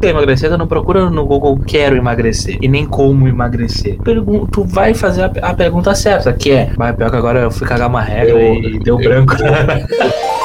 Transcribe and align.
quer 0.00 0.10
emagrecer, 0.10 0.50
tu 0.50 0.58
não 0.58 0.66
procura 0.66 1.08
no 1.10 1.24
Google 1.26 1.58
quero 1.66 1.96
emagrecer 1.96 2.56
e 2.60 2.66
nem 2.68 2.84
como 2.86 3.28
emagrecer. 3.28 3.98
Pergun 4.02 4.46
tu 4.46 4.64
vai 4.64 4.94
fazer 4.94 5.22
a, 5.24 5.32
a 5.42 5.54
pergunta 5.54 5.94
certa, 5.94 6.32
que 6.32 6.50
é, 6.50 6.70
vai, 6.76 6.92
pior 6.92 7.10
que 7.10 7.16
agora 7.16 7.40
eu 7.40 7.50
fui 7.50 7.66
cagar 7.66 7.88
uma 7.88 8.00
regra 8.00 8.40
Eu- 8.40 8.54
e 8.54 8.78
deu 8.78 8.98
eu- 9.00 9.08
branco. 9.08 9.34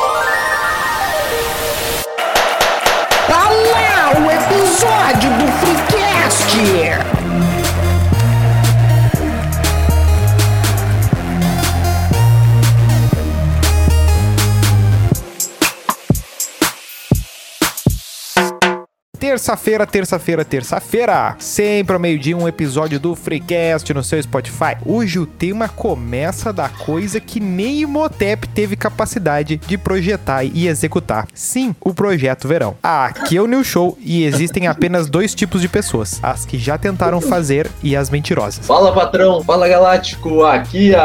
Terça-feira, 19.45 19.85
terça-feira, 19.85 20.43
terça-feira. 20.43 21.35
Sempre 21.37 21.93
ao 21.93 21.99
meio-dia, 21.99 22.35
um 22.35 22.47
episódio 22.47 22.99
do 22.99 23.15
Freecast 23.15 23.93
no 23.93 24.03
seu 24.03 24.19
Spotify. 24.19 24.75
Hoje 24.83 25.19
o 25.19 25.27
tema 25.27 25.69
começa 25.69 26.51
da 26.51 26.67
coisa 26.67 27.19
que 27.19 27.39
nem 27.39 27.81
Imhotep 27.81 28.49
teve 28.49 28.75
capacidade 28.75 29.57
de 29.57 29.77
projetar 29.77 30.43
e 30.43 30.67
executar. 30.67 31.27
Sim, 31.31 31.75
o 31.79 31.93
projeto 31.93 32.47
Verão. 32.47 32.75
Aqui 32.81 33.37
é 33.37 33.41
o 33.41 33.45
New 33.45 33.63
Show 33.63 33.95
e 34.01 34.23
existem 34.23 34.65
apenas 34.65 35.07
dois 35.07 35.35
tipos 35.35 35.61
de 35.61 35.67
pessoas: 35.67 36.19
as 36.23 36.43
que 36.43 36.57
já 36.57 36.75
tentaram 36.75 37.21
fazer 37.21 37.69
e 37.83 37.95
as 37.95 38.09
mentirosas. 38.09 38.65
Fala 38.65 38.91
patrão, 38.95 39.43
fala 39.43 39.67
galáctico, 39.67 40.43
aqui 40.43 40.95
é 40.95 40.99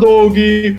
Dog. 0.00 0.76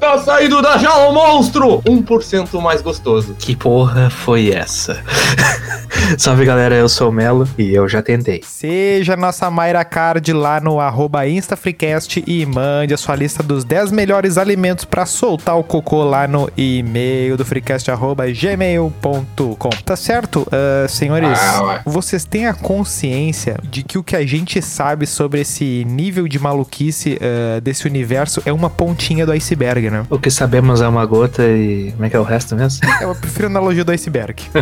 Tá 0.00 0.18
saindo 0.18 0.60
da 0.60 0.76
jaula, 0.76 1.12
monstro! 1.12 1.82
1% 1.82 2.60
mais 2.60 2.82
gostoso. 2.82 3.36
que 3.38 3.54
porra 3.54 4.10
foi 4.10 4.50
essa? 4.50 5.00
Salve 6.18 6.46
galera, 6.46 6.74
eu 6.74 6.88
sou 6.88 7.10
o 7.10 7.12
Melo 7.12 7.46
e 7.58 7.74
eu 7.74 7.86
já 7.88 8.00
tentei. 8.02 8.40
Seja 8.42 9.16
nossa 9.16 9.50
Mayra 9.50 9.84
Card 9.84 10.32
lá 10.32 10.58
no 10.60 10.80
arroba 10.80 11.26
InstaFreecast 11.28 12.24
e 12.26 12.46
mande 12.46 12.94
a 12.94 12.96
sua 12.96 13.14
lista 13.14 13.42
dos 13.42 13.64
10 13.64 13.92
melhores 13.92 14.38
alimentos 14.38 14.84
para 14.86 15.04
soltar 15.04 15.58
o 15.58 15.62
cocô 15.62 16.04
lá 16.04 16.26
no 16.26 16.50
e-mail 16.56 17.36
do 17.36 17.44
freecast 17.44 17.90
arroba 17.90 18.24
gmail.com. 18.32 19.68
Tá 19.84 19.94
certo? 19.94 20.46
Ah, 20.50 20.88
senhores, 20.88 21.38
Ah, 21.38 21.82
vocês 21.84 22.24
têm 22.24 22.46
a 22.46 22.54
consciência 22.54 23.58
de 23.62 23.82
que 23.82 23.98
o 23.98 24.02
que 24.02 24.16
a 24.16 24.26
gente 24.26 24.60
sabe 24.62 25.06
sobre 25.06 25.42
esse 25.42 25.84
nível 25.84 26.26
de 26.26 26.38
maluquice 26.38 27.18
ah, 27.20 27.60
desse 27.60 27.86
universo 27.86 28.40
é 28.46 28.52
uma 28.52 28.70
pontinha 28.70 29.26
do 29.26 29.32
iceberg, 29.32 29.90
né? 29.90 30.04
O 30.08 30.18
que 30.18 30.30
sabemos 30.30 30.80
é 30.80 30.88
uma 30.88 31.04
gota 31.04 31.42
e. 31.42 31.92
Como 31.92 32.04
é 32.06 32.10
que 32.10 32.16
é 32.16 32.20
o 32.20 32.24
resto 32.24 32.56
mesmo? 32.56 32.80
Eu 33.02 33.14
prefiro 33.14 33.46
a 33.48 33.50
analogia 33.50 33.84
do 33.84 33.92
iceberg. 33.92 34.42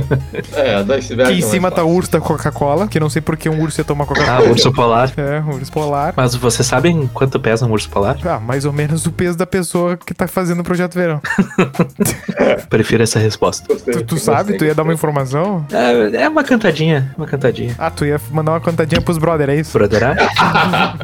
É, 0.54 0.82
da 0.82 0.94
iceberg. 0.96 1.34
Que 1.34 1.43
cima 1.44 1.70
tá 1.70 1.82
o 1.84 1.90
urso 1.94 2.10
da 2.10 2.20
Coca-Cola, 2.20 2.86
que 2.88 2.98
não 3.00 3.08
sei 3.10 3.22
por 3.22 3.36
que 3.36 3.48
um 3.48 3.60
urso 3.60 3.80
ia 3.80 3.84
tomar 3.84 4.04
Ah, 4.04 4.06
Coca-Cola. 4.06 4.50
urso 4.50 4.72
polar. 4.72 5.12
É, 5.16 5.40
um 5.40 5.54
urso 5.54 5.72
polar. 5.72 6.14
Mas 6.16 6.34
vocês 6.34 6.66
sabem 6.66 7.08
quanto 7.12 7.38
pesa 7.40 7.66
um 7.66 7.70
urso 7.72 7.88
polar? 7.88 8.16
Ah, 8.24 8.38
mais 8.40 8.64
ou 8.64 8.72
menos 8.72 9.06
o 9.06 9.12
peso 9.12 9.36
da 9.38 9.46
pessoa 9.46 9.96
que 9.96 10.12
tá 10.14 10.26
fazendo 10.26 10.60
o 10.60 10.64
projeto 10.64 10.94
verão. 10.94 11.20
Prefiro 12.68 13.02
essa 13.02 13.18
resposta. 13.18 13.66
Gostei, 13.68 13.94
Tu, 13.94 14.02
tu 14.04 14.14
gostei, 14.14 14.34
sabe? 14.34 14.56
Tu 14.56 14.64
ia 14.64 14.74
dar 14.74 14.82
uma 14.82 14.92
informação? 14.92 15.64
É, 15.72 16.22
é 16.24 16.28
uma 16.28 16.44
cantadinha, 16.44 17.12
uma 17.16 17.26
cantadinha. 17.26 17.74
Ah, 17.78 17.90
tu 17.90 18.04
ia 18.04 18.20
mandar 18.30 18.52
uma 18.52 18.60
cantadinha 18.60 19.00
pros 19.00 19.18
brother, 19.18 19.48
é 19.50 19.56
isso? 19.56 19.72
Broderá? 19.76 20.14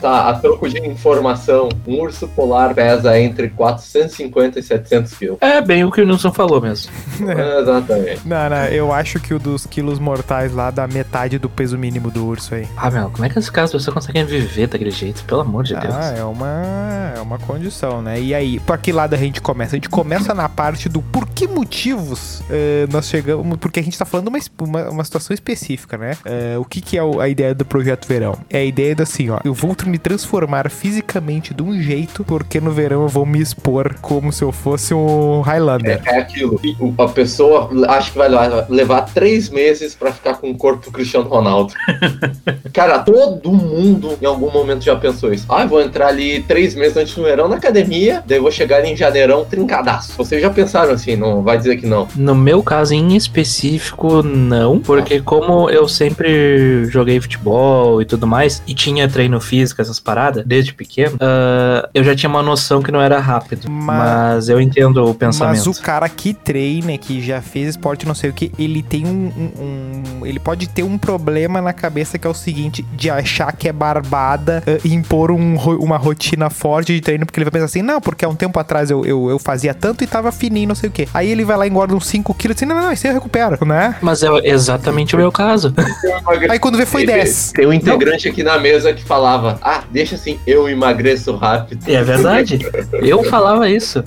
Tá, 0.00 0.30
a 0.30 0.34
troco 0.34 0.66
de 0.68 0.78
informação, 0.78 1.68
um 1.86 2.00
urso 2.00 2.26
polar 2.28 2.74
pesa 2.74 3.18
entre 3.20 3.50
450 3.50 4.58
e 4.58 4.62
700 4.62 5.12
quilos. 5.14 5.36
É 5.40 5.60
bem 5.60 5.84
o 5.84 5.90
que 5.90 6.00
o 6.00 6.06
Nilson 6.06 6.32
falou 6.32 6.60
mesmo. 6.60 6.90
Exatamente. 7.60 8.26
Não, 8.26 8.48
não, 8.48 8.64
eu 8.66 8.92
acho 8.92 9.20
que 9.20 9.34
o 9.34 9.38
dos 9.38 9.66
quilos 9.80 9.98
mortais 9.98 10.52
lá 10.52 10.70
dá 10.70 10.86
metade 10.86 11.38
do 11.38 11.48
peso 11.48 11.78
mínimo 11.78 12.10
do 12.10 12.26
urso 12.26 12.54
aí. 12.54 12.68
Ah, 12.76 12.90
meu, 12.90 13.08
como 13.08 13.24
é 13.24 13.30
que 13.30 13.38
esses 13.38 13.48
caras 13.48 13.72
pessoas 13.72 13.94
conseguem 13.94 14.24
viver 14.26 14.66
daquele 14.66 14.90
jeito? 14.90 15.24
Pelo 15.24 15.40
amor 15.40 15.64
de 15.64 15.74
Deus. 15.74 15.94
Ah, 15.94 16.14
é 16.18 16.22
uma, 16.22 17.12
é 17.16 17.20
uma 17.20 17.38
condição, 17.38 18.02
né? 18.02 18.20
E 18.20 18.34
aí, 18.34 18.60
pra 18.60 18.76
que 18.76 18.92
lado 18.92 19.14
a 19.14 19.16
gente 19.16 19.40
começa? 19.40 19.76
A 19.76 19.78
gente 19.78 19.88
começa 19.88 20.34
na 20.34 20.48
parte 20.50 20.86
do 20.88 21.00
por 21.00 21.26
que 21.26 21.48
motivos 21.48 22.42
eh, 22.50 22.86
nós 22.92 23.08
chegamos. 23.08 23.56
Porque 23.58 23.80
a 23.80 23.82
gente 23.82 23.98
tá 23.98 24.04
falando 24.04 24.28
uma, 24.28 24.38
uma, 24.60 24.90
uma 24.90 25.04
situação 25.04 25.32
específica, 25.32 25.96
né? 25.96 26.14
Eh, 26.26 26.56
o 26.58 26.64
que, 26.64 26.82
que 26.82 26.98
é 26.98 27.02
o- 27.02 27.18
a 27.20 27.28
ideia 27.28 27.54
do 27.54 27.64
projeto 27.64 28.06
verão? 28.06 28.36
É 28.50 28.58
a 28.58 28.64
ideia 28.64 28.94
da 28.94 29.04
assim, 29.04 29.30
ó. 29.30 29.38
Eu 29.42 29.54
vou 29.54 29.74
me 29.86 29.96
transformar 29.98 30.68
fisicamente 30.70 31.54
de 31.54 31.62
um 31.62 31.80
jeito, 31.80 32.22
porque 32.24 32.60
no 32.60 32.70
verão 32.70 33.02
eu 33.02 33.08
vou 33.08 33.24
me 33.24 33.40
expor 33.40 33.94
como 34.02 34.30
se 34.30 34.44
eu 34.44 34.52
fosse 34.52 34.92
um 34.92 35.40
Highlander. 35.40 36.02
É 36.04 36.18
aquilo. 36.18 36.60
O- 36.78 36.94
A 37.02 37.08
pessoa 37.08 37.70
acha 37.88 38.10
que 38.12 38.18
vai 38.18 38.28
levar- 38.28 38.66
levar 38.68 39.02
três 39.02 39.48
meses 39.48 39.69
pra 39.98 40.12
ficar 40.12 40.34
com 40.34 40.50
o 40.50 40.56
corpo 40.56 40.84
do 40.86 40.90
Cristiano 40.92 41.28
Ronaldo. 41.28 41.72
Cara, 42.72 42.98
todo 43.00 43.50
mundo 43.52 44.16
em 44.20 44.26
algum 44.26 44.50
momento 44.50 44.82
já 44.84 44.96
pensou 44.96 45.32
isso. 45.32 45.44
Ah, 45.48 45.62
eu 45.62 45.68
vou 45.68 45.80
entrar 45.80 46.08
ali 46.08 46.42
três 46.42 46.74
meses 46.74 46.96
antes 46.96 47.14
do 47.14 47.22
verão 47.22 47.48
na 47.48 47.56
academia, 47.56 48.22
daí 48.26 48.38
eu 48.38 48.42
vou 48.42 48.50
chegar 48.50 48.78
ali 48.78 48.90
em 48.90 48.96
janeirão 48.96 49.44
trincadaço. 49.44 50.12
Vocês 50.16 50.40
já 50.40 50.50
pensaram 50.50 50.92
assim, 50.92 51.16
não 51.16 51.42
vai 51.42 51.58
dizer 51.58 51.76
que 51.76 51.86
não. 51.86 52.06
No 52.16 52.34
meu 52.34 52.62
caso 52.62 52.94
em 52.94 53.16
específico, 53.16 54.22
não, 54.22 54.78
porque 54.78 55.20
como 55.20 55.68
eu 55.70 55.88
sempre 55.88 56.84
joguei 56.86 57.20
futebol 57.20 58.00
e 58.00 58.04
tudo 58.04 58.26
mais, 58.26 58.62
e 58.66 58.74
tinha 58.74 59.08
treino 59.08 59.40
físico, 59.40 59.80
essas 59.80 59.98
paradas, 60.00 60.44
desde 60.46 60.72
pequeno, 60.72 61.16
ah, 61.20 61.88
eu 61.94 62.04
já 62.04 62.14
tinha 62.14 62.30
uma 62.30 62.42
noção 62.42 62.82
que 62.82 62.92
não 62.92 63.00
era 63.00 63.18
rápido. 63.18 63.70
Mas- 63.70 64.00
Mas, 64.00 64.48
eu 64.48 64.60
entendo 64.60 65.04
o 65.04 65.14
pensamento. 65.14 65.66
Mas 65.66 65.66
o 65.78 65.82
cara 65.82 66.08
que 66.08 66.32
treina, 66.32 66.96
que 66.96 67.20
já 67.20 67.40
fez 67.42 67.70
esporte, 67.70 68.06
não 68.06 68.14
sei 68.14 68.30
o 68.30 68.32
que, 68.32 68.50
ele 68.58 68.82
tem 68.82 69.06
um, 69.06 69.30
um- 69.60 70.26
Ele 70.26 70.38
pode 70.38 70.68
ter 70.68 70.82
um 70.82 70.96
problema 70.98 71.60
na 71.60 71.72
cabeça 71.72 72.18
que 72.18 72.26
é 72.26 72.30
o 72.30 72.34
seguinte: 72.34 72.84
de 72.94 73.10
achar 73.10 73.52
que 73.52 73.68
é 73.68 73.72
barbada 73.72 74.62
e 74.84 74.94
impor 74.94 75.30
um 75.30 75.56
uma 75.80 75.96
rotina 75.96 76.48
forte 76.50 76.94
de 76.94 77.00
treino, 77.00 77.26
porque 77.26 77.38
ele 77.38 77.44
vai 77.44 77.52
pensar 77.52 77.66
assim, 77.66 77.82
não, 77.82 78.00
porque 78.00 78.24
há 78.24 78.28
um 78.28 78.34
tempo 78.34 78.58
atrás 78.58 78.90
eu, 78.90 79.04
eu, 79.04 79.28
eu 79.30 79.38
fazia 79.38 79.74
tanto 79.74 80.02
e 80.02 80.06
tava 80.06 80.30
fininho, 80.32 80.68
não 80.68 80.74
sei 80.74 80.88
o 80.88 80.92
que. 80.92 81.08
Aí 81.12 81.30
ele 81.30 81.44
vai 81.44 81.56
lá 81.56 81.66
e 81.66 81.70
engorda 81.70 81.94
uns 81.94 82.06
5 82.06 82.32
quilos 82.34 82.56
assim, 82.56 82.64
não, 82.66 82.76
não, 82.76 82.84
não, 82.84 82.92
isso 82.92 83.06
aí 83.06 83.10
eu 83.12 83.14
recupero, 83.14 83.64
né? 83.64 83.96
Mas 84.00 84.22
é 84.22 84.28
exatamente 84.44 85.14
o 85.14 85.18
meu 85.18 85.30
caso. 85.32 85.74
Aí 86.48 86.58
quando 86.58 86.76
vê 86.76 86.86
foi 86.86 87.04
10. 87.06 87.52
Tem 87.52 87.66
um 87.66 87.72
integrante 87.72 88.28
aqui 88.28 88.42
na 88.42 88.58
mesa 88.58 88.92
que 88.92 89.02
falava: 89.02 89.58
Ah, 89.62 89.82
deixa 89.90 90.14
assim, 90.14 90.38
eu 90.46 90.68
emagreço 90.68 91.34
rápido. 91.36 91.88
É 91.88 92.02
verdade. 92.02 92.58
Eu 93.02 93.22
falava 93.24 93.68
isso. 93.68 94.02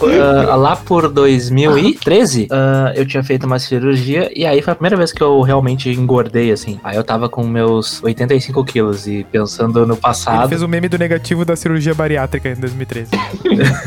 Ah, 0.49 0.55
lá 0.55 0.75
por 0.75 1.07
2013, 1.09 2.47
ah, 2.51 2.91
eu 2.95 3.05
tinha 3.05 3.23
feito 3.23 3.45
uma 3.45 3.59
cirurgia 3.59 4.31
e 4.35 4.45
aí 4.45 4.61
foi 4.61 4.73
a 4.73 4.75
primeira 4.75 4.95
vez 4.97 5.11
que 5.11 5.21
eu 5.21 5.41
realmente 5.43 5.89
engordei, 5.89 6.51
assim. 6.51 6.79
Aí 6.83 6.95
eu 6.95 7.03
tava 7.03 7.29
com 7.29 7.43
meus 7.43 8.01
85 8.03 8.63
quilos 8.65 9.07
e 9.07 9.25
pensando 9.31 9.85
no 9.85 9.93
Ele 9.93 10.01
passado. 10.01 10.49
fez 10.49 10.61
o 10.61 10.67
meme 10.67 10.89
do 10.89 10.97
negativo 10.97 11.45
da 11.45 11.55
cirurgia 11.55 11.93
bariátrica 11.93 12.49
em 12.49 12.55
2013. 12.55 13.11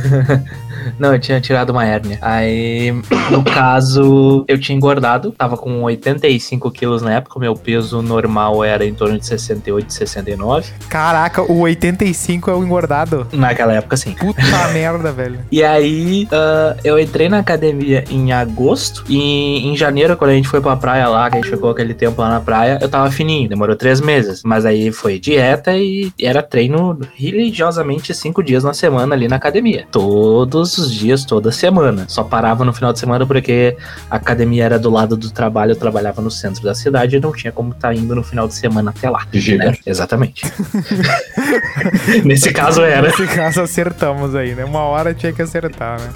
Não, 0.98 1.12
eu 1.12 1.18
tinha 1.18 1.40
tirado 1.40 1.70
uma 1.70 1.84
hérnia. 1.84 2.18
Aí, 2.22 2.92
no 3.30 3.42
caso, 3.42 4.44
eu 4.46 4.58
tinha 4.58 4.76
engordado. 4.76 5.32
Tava 5.32 5.56
com 5.56 5.82
85 5.82 6.70
quilos 6.70 7.02
na 7.02 7.14
época. 7.14 7.36
O 7.38 7.40
meu 7.40 7.54
peso 7.54 8.00
normal 8.02 8.62
era 8.62 8.84
em 8.86 8.94
torno 8.94 9.18
de 9.18 9.26
68, 9.26 9.92
69. 9.92 10.72
Caraca, 10.88 11.42
o 11.42 11.60
85 11.60 12.50
é 12.50 12.54
o 12.54 12.64
engordado. 12.64 13.26
Naquela 13.32 13.72
época, 13.72 13.96
sim. 13.96 14.12
Puta 14.12 14.40
merda, 14.72 15.10
velho. 15.12 15.40
E 15.50 15.62
aí, 15.64 16.28
ah, 16.30 16.76
eu 16.84 16.98
entrei 16.98 17.28
na 17.28 17.38
academia 17.38 18.04
em 18.08 18.32
agosto. 18.32 19.04
E 19.08 19.66
em 19.66 19.76
janeiro, 19.76 20.16
quando 20.16 20.30
a 20.30 20.34
gente 20.34 20.48
foi 20.48 20.60
pra 20.60 20.76
praia 20.76 21.08
lá, 21.08 21.28
que 21.30 21.38
a 21.38 21.42
gente 21.46 21.50
ficou 21.50 21.70
aquele 21.70 21.94
tempo 21.94 22.20
lá 22.20 22.28
na 22.28 22.40
praia, 22.40 22.78
eu 22.80 22.88
tava 22.88 23.10
fininho. 23.10 23.48
Demorou 23.48 23.76
três 23.76 24.00
meses. 24.00 24.42
Mas 24.44 24.66
aí 24.66 24.90
foi 24.90 25.18
dieta 25.18 25.76
e 25.76 26.12
era 26.20 26.42
treino 26.42 26.98
religiosamente 27.14 28.12
cinco 28.12 28.42
dias 28.42 28.64
na 28.64 28.74
semana 28.74 29.14
ali 29.14 29.28
na 29.28 29.36
academia. 29.36 29.86
Todos 29.90 30.76
os 30.78 30.92
dias, 30.92 31.24
toda 31.24 31.52
semana. 31.52 32.06
Só 32.08 32.24
parava 32.24 32.64
no 32.64 32.72
final 32.72 32.92
de 32.92 32.98
semana 32.98 33.26
porque 33.26 33.76
a 34.10 34.16
academia 34.16 34.64
era 34.64 34.78
do 34.78 34.90
lado 34.90 35.16
do 35.16 35.30
trabalho, 35.30 35.72
eu 35.72 35.76
trabalhava 35.76 36.20
no 36.20 36.30
centro 36.30 36.62
da 36.62 36.74
cidade 36.74 37.16
e 37.16 37.20
não 37.20 37.32
tinha 37.32 37.52
como 37.52 37.72
estar 37.72 37.94
indo 37.94 38.14
no 38.14 38.22
final 38.22 38.48
de 38.48 38.54
semana 38.54 38.90
até 38.90 39.08
lá. 39.08 39.26
Giga. 39.32 39.70
né? 39.70 39.76
Exatamente. 39.86 40.44
Nesse 42.24 42.52
caso 42.52 42.82
era. 42.82 43.02
Nesse 43.08 43.26
caso 43.26 43.60
acertamos 43.62 44.34
aí, 44.34 44.54
né? 44.54 44.64
Uma 44.64 44.80
hora 44.80 45.14
tinha 45.14 45.32
que 45.32 45.42
acertar, 45.42 45.98
né? 46.00 46.08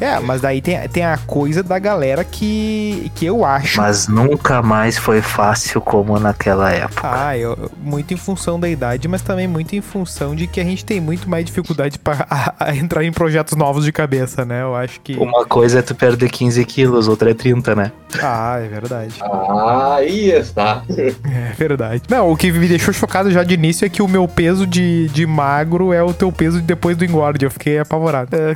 é, 0.00 0.18
mas 0.20 0.40
daí 0.40 0.60
tem, 0.60 0.78
tem 0.88 1.04
a 1.04 1.16
coisa 1.18 1.62
da 1.62 1.78
galera 1.78 2.24
que, 2.24 3.10
que 3.14 3.26
eu 3.26 3.44
acho. 3.44 3.80
Mas 3.80 4.08
nunca 4.08 4.62
mais 4.62 4.96
foi 4.98 5.20
fácil 5.20 5.80
como 5.80 6.18
naquela 6.18 6.72
época. 6.72 7.00
Ah, 7.04 7.36
eu, 7.36 7.70
muito 7.78 8.12
em 8.14 8.16
função 8.16 8.58
da 8.58 8.68
idade, 8.68 9.08
mas 9.08 9.22
também 9.22 9.46
muito 9.46 9.74
em 9.74 9.80
função 9.80 10.34
de 10.34 10.46
que 10.46 10.60
a 10.60 10.64
gente 10.64 10.84
tem 10.84 11.00
muito 11.00 11.28
mais 11.28 11.44
dificuldade 11.44 11.98
pra 11.98 12.26
a- 12.30 12.54
a 12.58 12.74
entrar 12.76 13.04
em 13.04 13.12
projetos 13.12 13.56
novos 13.56 13.84
de 13.84 13.92
cabeça, 13.92 14.44
né? 14.44 14.62
Eu 14.62 14.74
acho 14.74 15.00
que. 15.00 15.14
Uma 15.16 15.44
coisa 15.44 15.78
é 15.78 15.82
tu 15.82 15.94
perder 15.94 16.28
15 16.30 16.64
quilos, 16.64 17.08
outra 17.08 17.30
é 17.30 17.34
30, 17.34 17.74
né? 17.74 17.92
Ah, 18.22 18.58
é 18.60 18.68
verdade. 18.68 19.14
Ah, 19.22 19.96
aí 19.96 20.30
está. 20.30 20.82
É 20.88 21.52
verdade. 21.56 22.02
Não, 22.08 22.30
o 22.30 22.36
que 22.36 22.50
me 22.52 22.68
deixou 22.68 22.92
chocado 22.94 23.30
já 23.30 23.42
de 23.42 23.53
início 23.54 23.86
é 23.86 23.88
que 23.88 24.02
o 24.02 24.08
meu 24.08 24.28
peso 24.28 24.66
de, 24.66 25.08
de 25.08 25.26
magro 25.26 25.92
é 25.92 26.02
o 26.02 26.12
teu 26.12 26.30
peso 26.30 26.60
depois 26.60 26.96
do 26.96 27.04
engorde. 27.04 27.44
Eu 27.44 27.50
fiquei 27.50 27.78
apavorado. 27.78 28.36
É, 28.36 28.54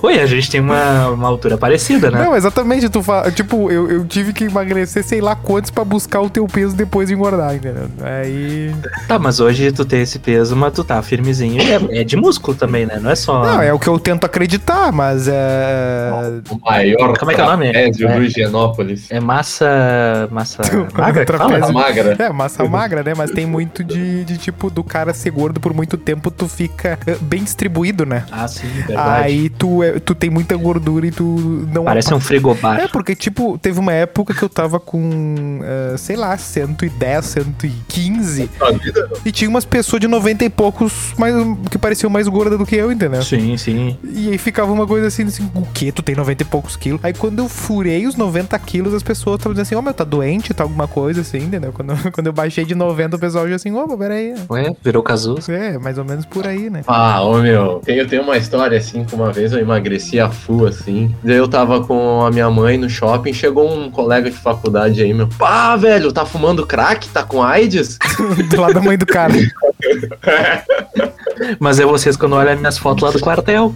Oi, 0.03 0.19
a 0.19 0.25
gente 0.25 0.51
tem 0.51 0.59
uma, 0.59 1.07
uma 1.07 1.29
altura 1.29 1.57
parecida, 1.57 2.11
né? 2.11 2.25
Não, 2.25 2.35
exatamente. 2.35 2.89
Tu 2.89 3.01
fa... 3.01 3.31
Tipo, 3.31 3.71
eu, 3.71 3.89
eu 3.89 4.05
tive 4.05 4.33
que 4.33 4.43
emagrecer 4.43 5.01
sei 5.01 5.21
lá 5.21 5.33
quantos 5.33 5.71
pra 5.71 5.85
buscar 5.85 6.19
o 6.19 6.29
teu 6.29 6.45
peso 6.45 6.75
depois 6.75 7.07
de 7.07 7.13
engordar, 7.13 7.55
entendeu? 7.55 7.87
Aí. 8.01 8.75
Tá, 9.07 9.17
mas 9.17 9.39
hoje 9.39 9.71
tu 9.71 9.85
tem 9.85 10.01
esse 10.01 10.19
peso, 10.19 10.57
mas 10.57 10.73
tu 10.73 10.83
tá 10.83 11.01
firmezinho. 11.01 11.61
e 11.61 11.71
É, 11.71 12.01
é 12.01 12.03
de 12.03 12.17
músculo 12.17 12.57
também, 12.57 12.85
né? 12.85 12.99
Não 13.01 13.11
é 13.11 13.15
só. 13.15 13.45
Não, 13.45 13.61
é 13.61 13.71
o 13.71 13.79
que 13.79 13.87
eu 13.87 13.97
tento 13.97 14.25
acreditar, 14.25 14.91
mas 14.91 15.29
é. 15.29 16.11
O 16.49 16.59
maior 16.59 17.17
Como 17.17 17.31
é 17.31 17.35
que 17.35 17.39
é 17.39 17.43
o 17.45 17.47
nome? 17.47 17.67
É. 17.67 17.89
do 17.89 18.23
Higienópolis. 18.23 19.09
É 19.09 19.21
massa. 19.21 20.27
Massa 20.29 20.63
magra? 20.93 21.37
fala? 21.37 21.59
Tá 21.61 21.71
magra. 21.71 22.15
É, 22.19 22.29
massa 22.29 22.65
magra, 22.65 23.03
né? 23.03 23.13
Mas 23.15 23.31
tem 23.31 23.45
muito 23.45 23.85
de, 23.85 24.25
de 24.25 24.37
tipo, 24.37 24.69
do 24.69 24.83
cara 24.83 25.13
ser 25.13 25.31
gordo 25.31 25.61
por 25.61 25.73
muito 25.73 25.95
tempo, 25.95 26.29
tu 26.29 26.49
fica 26.49 26.99
bem 27.21 27.41
distribuído, 27.41 28.05
né? 28.05 28.25
Ah, 28.29 28.49
sim, 28.49 28.67
verdade. 28.67 29.23
Aí 29.23 29.49
tu, 29.49 29.81
é- 29.95 29.99
tu 29.99 30.13
tem 30.15 30.29
muita 30.29 30.55
gordura 30.55 31.05
e 31.07 31.11
tu 31.11 31.67
não 31.71 31.83
Parece 31.85 32.13
um 32.13 32.19
frigobar. 32.19 32.79
É, 32.79 32.87
porque, 32.87 33.15
tipo, 33.15 33.57
teve 33.57 33.79
uma 33.79 33.93
época 33.93 34.33
que 34.33 34.43
eu 34.43 34.49
tava 34.49 34.79
com, 34.79 35.59
eh, 35.63 35.95
sei 35.97 36.15
lá, 36.15 36.37
110, 36.37 37.25
115, 37.25 38.49
A 38.59 38.71
vida 38.71 39.09
e 39.25 39.31
tinha 39.31 39.49
umas 39.49 39.65
pessoas 39.65 39.99
de 39.99 40.07
90 40.07 40.45
e 40.45 40.49
poucos 40.49 41.13
mais, 41.17 41.33
que 41.69 41.77
pareciam 41.77 42.09
mais 42.09 42.27
gordas 42.27 42.57
do 42.57 42.65
que 42.65 42.75
eu, 42.75 42.91
entendeu? 42.91 43.21
Sim, 43.21 43.55
sim. 43.57 43.97
E 44.03 44.29
aí 44.29 44.37
ficava 44.37 44.71
uma 44.71 44.87
coisa 44.87 45.07
assim, 45.07 45.23
assim, 45.23 45.49
o 45.55 45.65
quê? 45.73 45.91
Tu 45.91 46.01
tem 46.01 46.15
90 46.15 46.43
e 46.43 46.45
poucos 46.45 46.75
quilos? 46.75 46.99
Aí 47.03 47.13
quando 47.13 47.39
eu 47.39 47.49
furei 47.49 48.05
os 48.07 48.15
90 48.15 48.57
quilos, 48.59 48.93
as 48.93 49.03
pessoas 49.03 49.37
estavam 49.37 49.53
dizendo 49.53 49.63
assim, 49.65 49.75
ô 49.75 49.81
meu, 49.81 49.93
tá 49.93 50.03
doente, 50.03 50.53
tá 50.53 50.63
alguma 50.63 50.87
coisa 50.87 51.21
assim, 51.21 51.37
entendeu? 51.39 51.71
Quando, 51.73 51.93
quando 52.11 52.27
eu 52.27 52.33
baixei 52.33 52.65
de 52.65 52.75
90, 52.75 53.15
o 53.15 53.19
pessoal 53.19 53.47
já 53.47 53.55
assim, 53.55 53.71
ô, 53.71 53.97
peraí. 53.97 54.33
Ué, 54.49 54.73
virou 54.83 55.03
Cazuza. 55.03 55.51
É, 55.53 55.77
mais 55.77 55.97
ou 55.97 56.05
menos 56.05 56.25
por 56.25 56.47
aí, 56.47 56.69
né? 56.69 56.81
Ah, 56.87 57.21
ô 57.23 57.37
meu, 57.39 57.81
tem- 57.85 57.97
eu 57.97 58.07
tenho 58.07 58.23
uma 58.23 58.37
história 58.37 58.77
assim, 58.77 59.03
que 59.03 59.13
uma 59.15 59.31
vez 59.31 59.51
eu 59.53 59.59
emagreci 59.59 59.82
a 60.19 60.29
full, 60.29 60.65
assim. 60.65 61.15
Daí 61.23 61.37
eu 61.37 61.47
tava 61.47 61.83
com 61.83 62.25
a 62.25 62.31
minha 62.31 62.49
mãe 62.49 62.77
no 62.77 62.89
shopping, 62.89 63.33
chegou 63.33 63.71
um 63.71 63.89
colega 63.89 64.29
de 64.29 64.37
faculdade 64.37 65.01
aí, 65.01 65.13
meu. 65.13 65.27
Pá, 65.27 65.75
velho, 65.75 66.11
tá 66.11 66.25
fumando 66.25 66.65
crack? 66.65 67.07
Tá 67.09 67.23
com 67.23 67.41
AIDS? 67.41 67.97
Do 68.49 68.61
lado 68.61 68.73
da 68.75 68.81
mãe 68.81 68.97
do 68.97 69.05
cara. 69.05 69.33
Mas 71.59 71.79
é 71.79 71.85
vocês 71.85 72.15
quando 72.15 72.33
olham 72.33 72.57
minhas 72.57 72.77
fotos 72.77 73.03
lá 73.03 73.11
do 73.11 73.19
quartel. 73.19 73.73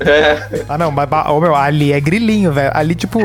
É. 0.00 0.64
Ah, 0.68 0.78
não, 0.78 0.90
mas, 0.90 1.08
ô, 1.28 1.40
meu, 1.40 1.54
ali 1.54 1.92
é 1.92 2.00
grilinho, 2.00 2.52
velho. 2.52 2.70
Ali, 2.74 2.94
tipo, 2.94 3.20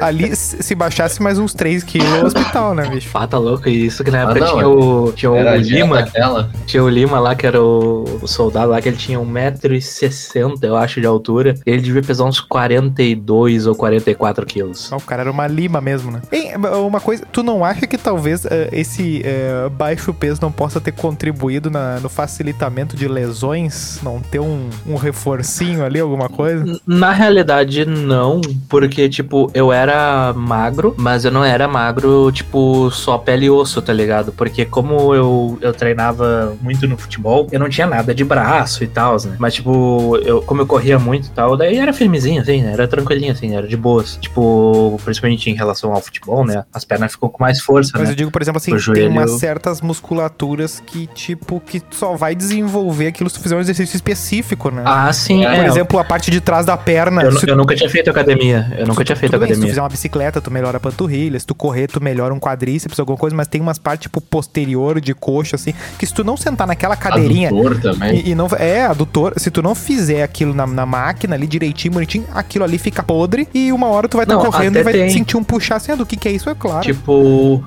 ali 0.00 0.34
se 0.34 0.62
se 0.62 0.74
baixasse 0.74 1.22
mais 1.22 1.38
uns 1.38 1.54
3 1.54 1.82
quilos, 1.84 2.08
é 2.12 2.24
hospital, 2.24 2.74
né, 2.74 2.88
bicho? 2.88 3.08
Ah, 3.14 3.26
tá 3.26 3.38
louco. 3.38 3.68
E 3.68 3.86
isso 3.86 4.02
que 4.04 4.10
na 4.10 4.18
Ah, 4.18 4.22
época 4.22 4.40
não, 4.40 4.52
tinha 4.54 4.68
o, 4.68 5.12
tinha 5.12 5.30
o 5.30 5.56
Lima. 5.56 6.00
aquela. 6.00 6.50
Tinha 6.66 6.82
o 6.82 6.88
Lima 6.88 7.18
lá, 7.20 7.34
que 7.34 7.46
era 7.46 7.62
o, 7.62 8.18
o 8.22 8.26
soldado 8.26 8.70
lá, 8.72 8.80
que 8.80 8.88
ele 8.88 8.96
tinha 8.96 9.18
1,60m, 9.18 10.58
eu 10.62 10.76
acho, 10.76 11.00
de 11.00 11.06
altura. 11.06 11.54
Ele 11.64 11.80
devia 11.80 12.02
pesar 12.02 12.24
uns 12.24 12.40
42 12.40 13.66
ou 13.66 13.74
44 13.74 14.44
quilos. 14.46 14.92
Ah, 14.92 14.96
o 14.96 15.00
cara 15.00 15.22
era 15.22 15.30
uma 15.30 15.46
lima 15.46 15.80
mesmo, 15.80 16.10
né? 16.10 16.20
Uma 16.54 17.00
coisa, 17.00 17.24
tu 17.32 17.42
não 17.42 17.64
acha 17.64 17.86
que 17.86 17.98
talvez 17.98 18.44
eh, 18.46 18.68
esse 18.72 19.22
eh, 19.24 19.68
baixo 19.72 20.12
peso 20.14 20.40
não 20.40 20.52
possa 20.52 20.80
ter 20.80 20.92
contribuído 20.92 21.70
na- 21.70 21.98
no 22.00 22.08
facilitamento 22.08 22.96
de 22.96 23.08
lesões? 23.08 24.00
Não 24.02 24.20
ter 24.20 24.38
um, 24.40 24.68
um 24.86 24.96
reforcinho 24.96 25.84
ali, 25.84 25.98
alguma 26.00 26.28
coisa? 26.28 26.80
Na 26.86 27.12
realidade, 27.12 27.84
não, 27.84 28.40
porque, 28.68 29.08
tipo, 29.08 29.50
eu 29.54 29.72
era 29.72 30.32
magro, 30.34 30.94
mas 30.96 31.24
eu 31.24 31.30
não 31.30 31.44
era 31.44 31.66
magro, 31.68 32.30
tipo, 32.32 32.90
só 32.90 33.18
pele 33.18 33.46
e 33.46 33.50
osso, 33.50 33.82
tá 33.82 33.92
ligado? 33.92 34.32
Porque 34.32 34.64
como 34.64 35.14
eu, 35.14 35.58
eu 35.60 35.72
treinava 35.72 36.56
muito 36.60 36.86
no 36.86 36.96
futebol, 36.96 37.46
eu 37.50 37.58
não 37.60 37.68
tinha 37.68 37.86
nada 37.86 38.14
de 38.14 38.24
braço 38.24 38.84
e 38.84 38.86
tal, 38.86 39.16
né? 39.24 39.36
Mas, 39.38 39.54
tipo, 39.54 40.16
eu, 40.18 40.42
como 40.42 40.62
eu 40.62 40.66
corria 40.66 40.98
muito 40.98 41.26
e 41.28 41.30
tal, 41.30 41.56
daí 41.56 41.76
era 41.76 41.92
firmezinho, 41.92 42.40
assim, 42.42 42.62
né? 42.62 42.72
Era 42.72 42.86
tranquilinho, 42.88 43.32
assim, 43.32 43.54
era 43.56 43.66
de 43.66 43.76
boas. 43.76 44.16
Tipo, 44.20 44.98
principalmente 45.04 45.50
em 45.50 45.54
relação 45.54 45.92
ao 45.92 46.00
futebol, 46.00 46.44
né? 46.46 46.64
As 46.72 46.84
pernas 46.84 47.12
ficam 47.12 47.28
com 47.28 47.42
mais 47.42 47.60
força, 47.60 47.92
Mas 47.94 48.04
né? 48.08 48.12
eu 48.12 48.16
digo, 48.16 48.30
por 48.30 48.40
exemplo, 48.42 48.58
assim, 48.58 48.70
O 48.72 48.74
tem 48.74 48.80
joelho- 48.82 49.10
umas 49.10 49.32
certas 49.32 49.80
musculaturas 49.80 50.82
que, 50.84 51.06
tipo, 51.08 51.60
que 51.60 51.82
só 51.90 52.14
vai 52.16 52.34
desenvolver 52.34 53.08
aquilo 53.08 53.28
se 53.28 53.36
tu 53.36 53.42
fizer 53.42 53.56
um 53.56 53.60
exercício 53.60 53.96
específico, 53.96 54.70
né? 54.70 54.82
Ah, 54.84 55.12
sim, 55.12 55.42
Por 55.42 55.50
é. 55.52 55.66
exemplo, 55.66 55.98
a 55.98 56.04
parte 56.04 56.30
de 56.30 56.40
trás 56.40 56.64
da 56.66 56.76
perna. 56.76 57.22
eu, 57.22 57.30
eu 57.46 57.56
nunca 57.56 57.74
tinha 57.74 57.88
feito 57.90 58.10
academia. 58.10 58.72
Eu 58.78 58.86
nunca 58.86 59.04
tinha 59.04 59.16
feito 59.16 59.32
Tudo 59.32 59.40
bem, 59.40 59.48
Se 59.48 59.54
tu 59.54 59.56
academia. 59.56 59.68
fizer 59.68 59.82
uma 59.82 59.88
bicicleta, 59.88 60.40
tu 60.40 60.50
melhora 60.50 60.76
a 60.76 60.80
panturrilha. 60.80 61.38
Se 61.38 61.46
tu 61.46 61.54
correr, 61.54 61.86
tu 61.88 62.02
melhora 62.02 62.32
um 62.32 62.38
quadríceps, 62.40 62.98
alguma 62.98 63.18
coisa. 63.18 63.34
Mas 63.36 63.48
tem 63.48 63.60
umas 63.60 63.78
partes, 63.78 64.02
tipo, 64.04 64.20
posterior 64.20 65.00
de 65.00 65.14
coxa, 65.14 65.56
assim, 65.56 65.72
que 65.98 66.06
se 66.06 66.14
tu 66.14 66.22
não 66.24 66.36
sentar 66.36 66.66
naquela 66.66 66.96
cadeirinha... 66.96 67.48
Adutor 67.48 67.80
também. 67.80 68.20
E, 68.20 68.30
e 68.30 68.34
não 68.34 68.46
é 68.58 68.86
adutor, 68.86 69.34
se 69.36 69.50
tu 69.50 69.62
não 69.62 69.74
fizer 69.74 70.22
aquilo 70.22 70.54
na, 70.54 70.66
na 70.66 70.86
máquina 70.86 71.34
ali 71.34 71.46
direitinho, 71.46 71.94
bonitinho, 71.94 72.24
aquilo 72.34 72.64
ali 72.64 72.78
fica 72.78 73.02
podre 73.02 73.48
e 73.54 73.72
uma 73.72 73.86
hora 73.88 74.08
tu 74.08 74.16
vai 74.16 74.24
estar 74.24 74.34
Não, 74.36 74.44
correndo 74.44 74.76
e 74.78 74.82
vai 74.82 74.92
tem. 74.92 75.10
sentir 75.10 75.36
um 75.36 75.44
puxar 75.44 75.76
assim, 75.76 75.92
ah, 75.92 75.94
do 75.96 76.06
que 76.06 76.16
que 76.26 76.30
é 76.30 76.32
isso? 76.32 76.50
É 76.50 76.54
claro. 76.56 76.80
Tipo, 76.82 77.62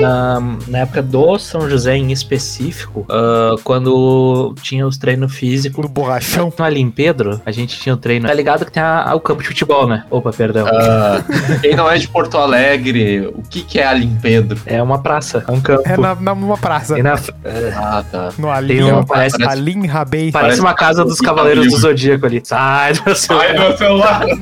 na, 0.00 0.40
na 0.66 0.78
época 0.78 1.00
do 1.02 1.38
São 1.38 1.68
José 1.70 1.96
em 1.96 2.10
específico, 2.10 3.06
ah, 3.08 3.54
quando 3.62 4.52
tinha 4.62 4.84
os 4.86 4.98
treinos 4.98 5.32
físicos. 5.34 5.84
do 5.84 5.88
borrachão. 5.88 6.52
No 6.58 6.64
Ali 6.64 6.80
em 6.80 6.90
Pedro, 6.90 7.40
a 7.46 7.50
gente 7.52 7.78
tinha 7.78 7.94
o 7.94 7.96
treino. 7.98 8.26
Tá 8.26 8.34
ligado 8.34 8.64
que 8.64 8.72
tem 8.72 8.82
a- 8.82 9.12
o 9.14 9.20
campo 9.20 9.42
de 9.42 9.48
futebol, 9.48 9.86
né? 9.86 10.04
Opa, 10.10 10.32
perdão. 10.32 10.66
Ah, 10.66 11.22
quem 11.60 11.76
não 11.76 11.88
é 11.90 11.96
de 11.98 12.08
Porto 12.08 12.36
Alegre, 12.38 13.26
o 13.28 13.42
que, 13.48 13.62
que 13.62 13.78
é 13.78 13.86
Alim 13.86 14.16
Pedro? 14.20 14.58
É 14.66 14.82
uma 14.82 14.98
praça, 15.00 15.44
é 15.46 15.50
um 15.52 15.60
campo. 15.60 15.82
É 15.86 15.96
na, 15.96 16.14
numa 16.34 16.56
praça. 16.58 16.94
Tem 16.94 17.02
na- 17.02 17.14
Ah, 17.76 18.04
tá. 18.10 18.30
No 18.38 18.50
Alim, 18.50 18.76
Tem 18.76 18.92
um- 18.92 19.04
parece- 19.04 19.42
Alim 19.44 19.86
Rabei. 19.86 20.32
parece 20.32 20.60
uma 20.60 20.74
casa 20.74 21.04
dos 21.04 21.20
Cavaleiros 21.20 21.68
do. 21.68 21.76
Zodíaco 21.76 22.26
ali. 22.26 22.40
Sai 22.44 22.94
do 22.94 23.14
seu. 23.14 23.38
Ai, 23.38 23.52
meu 23.58 23.76
celular! 23.76 24.24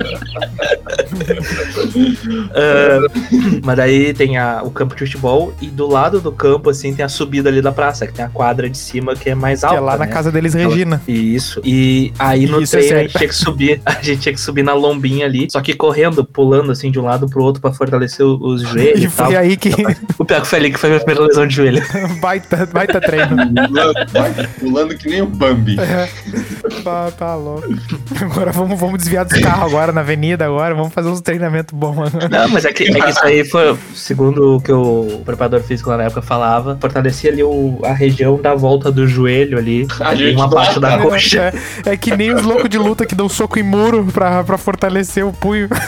Ah, 2.55 2.99
mas 3.63 3.77
daí 3.77 4.13
tem 4.15 4.39
a- 4.39 4.63
o 4.65 4.71
campo 4.71 4.95
de 4.95 5.01
futebol 5.05 5.53
e 5.61 5.67
do 5.67 5.87
lado 5.87 6.21
do 6.21 6.33
campo, 6.33 6.71
assim, 6.71 6.95
tem 6.95 7.05
a 7.05 7.09
subida 7.09 7.49
ali 7.49 7.61
da 7.63 7.73
praça, 7.73 8.07
que 8.07 8.13
tem 8.13 8.25
a 8.25 8.29
quadra 8.29 8.69
de 8.69 8.77
cima 8.79 9.15
que 9.15 9.31
é 9.31 9.35
mais 9.35 9.61
Que 9.61 9.67
alta. 9.67 9.79
é 9.79 9.81
lá 9.81 9.93
na 9.99 10.07
né? 10.07 10.13
casa 10.13 10.31
deles, 10.33 10.55
Regina. 10.55 11.01
Isso. 11.07 11.61
E 11.65 12.13
aí 12.19 12.47
no 12.47 12.61
Isso 12.61 12.77
é 12.77 12.79
treino 12.81 12.95
a 12.95 12.99
sério. 12.99 13.09
gente 13.11 13.19
tinha 13.19 13.29
que 13.29 13.35
subir. 13.35 13.81
A 14.03 14.03
gente 14.03 14.21
tinha 14.21 14.33
que 14.35 14.41
subir 14.41 14.63
na 14.63 14.75
lombinha 14.75 15.27
ali. 15.27 15.49
Só 15.51 15.61
que 15.61 15.75
correndo, 15.75 16.25
pulando 16.25 16.73
assim 16.73 16.91
de 16.91 16.99
um 16.99 17.05
lado 17.05 17.29
pro 17.29 17.43
outro 17.43 17.61
pra 17.61 17.73
fortalecer 17.73 18.25
os 18.27 18.63
joelhos 18.69 19.01
E 19.03 19.05
e, 19.07 19.09
tal. 19.11 19.27
foi 19.27 19.37
aí 19.37 19.57
que 19.57 19.71
O 20.19 20.25
pior 20.25 20.41
que 20.41 20.47
foi 20.47 20.59
ali 20.59 20.71
que 20.73 20.79
foi 20.79 20.89
a 20.91 20.93
minha 20.95 21.05
primeira 21.05 21.27
lesão 21.29 21.47
de 21.47 21.55
joelho. 21.55 21.83
baita, 22.21 22.67
baita 22.67 23.01
treino. 23.01 23.37
Pulando, 23.37 23.95
pulando 24.59 24.97
que 24.97 25.09
nem 25.09 25.23
o 25.23 25.27
Bambi. 25.27 25.77
tá, 26.85 27.11
tá 27.17 27.35
louco. 27.37 27.69
Agora 28.21 28.53
vamos, 28.53 28.79
vamos 28.79 28.99
desviar 28.99 29.25
dos 29.25 29.39
carros 29.41 29.65
agora 29.73 29.93
na 29.93 30.01
avenida 30.01 30.45
agora. 30.45 30.75
Vamos 30.75 30.93
fazer 30.93 31.09
uns 31.09 31.21
treinamentos 31.21 31.77
bons. 31.77 32.13
Não, 32.31 32.49
mas 32.51 32.65
é 32.65 32.73
que, 32.73 32.85
é 32.85 32.93
que 33.01 33.11
isso 33.11 33.25
aí 33.25 33.32
foi, 33.45 33.77
segundo 33.95 34.57
o 34.57 34.61
que 34.61 34.71
o 34.73 35.23
preparador 35.25 35.61
físico 35.63 35.89
lá 35.91 35.97
na 35.97 36.05
época 36.05 36.23
falava, 36.23 36.77
fortalecia 36.81 37.31
ali 37.31 37.43
o- 37.43 37.79
a 37.85 37.93
região 37.93 38.41
da 38.41 38.55
volta 38.55 38.91
do 38.93 39.07
joelho 39.07 39.59
ali. 39.59 39.87
A 40.01 40.15
gente 40.15 40.37
uma 40.37 40.49
parte 40.51 40.79
da 40.79 40.97
né? 40.97 41.03
coxa. 41.05 41.53
É, 41.87 41.93
é 41.93 41.97
que 41.97 42.17
nem 42.17 42.33
os 42.35 42.43
loucos 42.43 42.69
de 42.69 42.79
luta 42.79 43.07
que 43.07 43.15
dão 43.15 43.29
soco 43.29 43.59
em 43.59 43.63
muro 43.63 44.07
pra, 44.13 44.45
pra 44.45 44.59
fortalecer 44.59 45.25
o 45.27 45.33
punho. 45.33 45.69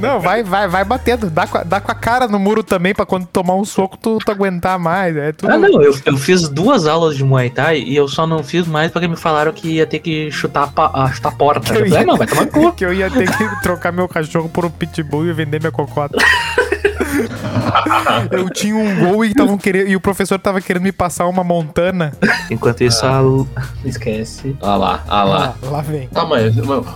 Não, 0.00 0.20
vai, 0.20 0.42
vai, 0.42 0.68
vai 0.68 0.84
batendo. 0.84 1.30
Dá 1.30 1.46
com, 1.46 1.58
a, 1.58 1.62
dá 1.64 1.80
com 1.80 1.90
a 1.90 1.94
cara 1.94 2.26
no 2.28 2.38
muro 2.38 2.62
também 2.62 2.94
pra 2.94 3.04
quando 3.06 3.26
tomar 3.26 3.54
um 3.54 3.64
soco 3.64 3.96
tu, 3.96 4.18
tu 4.24 4.30
aguentar 4.30 4.78
mais. 4.78 5.16
É 5.16 5.32
tudo. 5.32 5.50
Ah, 5.52 5.58
não, 5.58 5.82
eu, 5.82 5.94
eu 6.04 6.16
fiz 6.16 6.48
duas 6.48 6.86
aulas 6.86 7.16
de 7.16 7.24
Muay 7.24 7.50
Thai 7.50 7.78
e 7.80 7.96
eu 7.96 8.08
só 8.08 8.26
não 8.26 8.42
fiz 8.42 8.66
mais 8.66 8.90
porque 8.90 9.08
me 9.08 9.16
falaram 9.16 9.52
que 9.52 9.68
ia 9.68 9.86
ter 9.86 9.98
que 9.98 10.30
chutar 10.30 10.72
a, 10.76 11.10
chutar 11.12 11.28
a 11.30 11.32
porta. 11.32 11.72
Que 11.74 11.80
eu 11.82 11.86
ia- 11.86 12.04
não, 12.04 12.16
vai 12.16 12.26
tomar 12.26 12.46
cu. 12.48 12.72
que 12.72 12.84
eu 12.84 12.92
ia 12.92 13.10
ter 13.10 13.30
que 13.36 13.62
trocar 13.62 13.92
meu 13.92 14.08
cachorro 14.08 14.48
por 14.48 14.64
um 14.64 14.70
pitbull 14.86 15.28
e 15.28 15.32
vender 15.32 15.60
minha 15.60 15.72
cocota. 15.72 16.16
eu 18.30 18.48
tinha 18.50 18.74
um 18.76 18.98
gol 19.00 19.24
e, 19.24 19.34
tavam 19.34 19.58
querendo, 19.58 19.88
e 19.88 19.96
o 19.96 20.00
professor 20.00 20.38
tava 20.38 20.60
querendo 20.60 20.82
me 20.82 20.92
passar 20.92 21.26
uma 21.26 21.44
montana. 21.44 22.12
Enquanto 22.50 22.82
isso, 22.82 23.04
a... 23.04 23.20
Lu- 23.20 23.48
Esquece. 23.84 24.56
Ah 24.60 24.76
lá, 24.76 25.04
ah 25.06 25.24
lá. 25.24 25.56
Ah, 25.62 25.70
lá 25.70 25.80
vem. 25.80 26.08
Tá, 26.08 26.24
mas, 26.24 26.54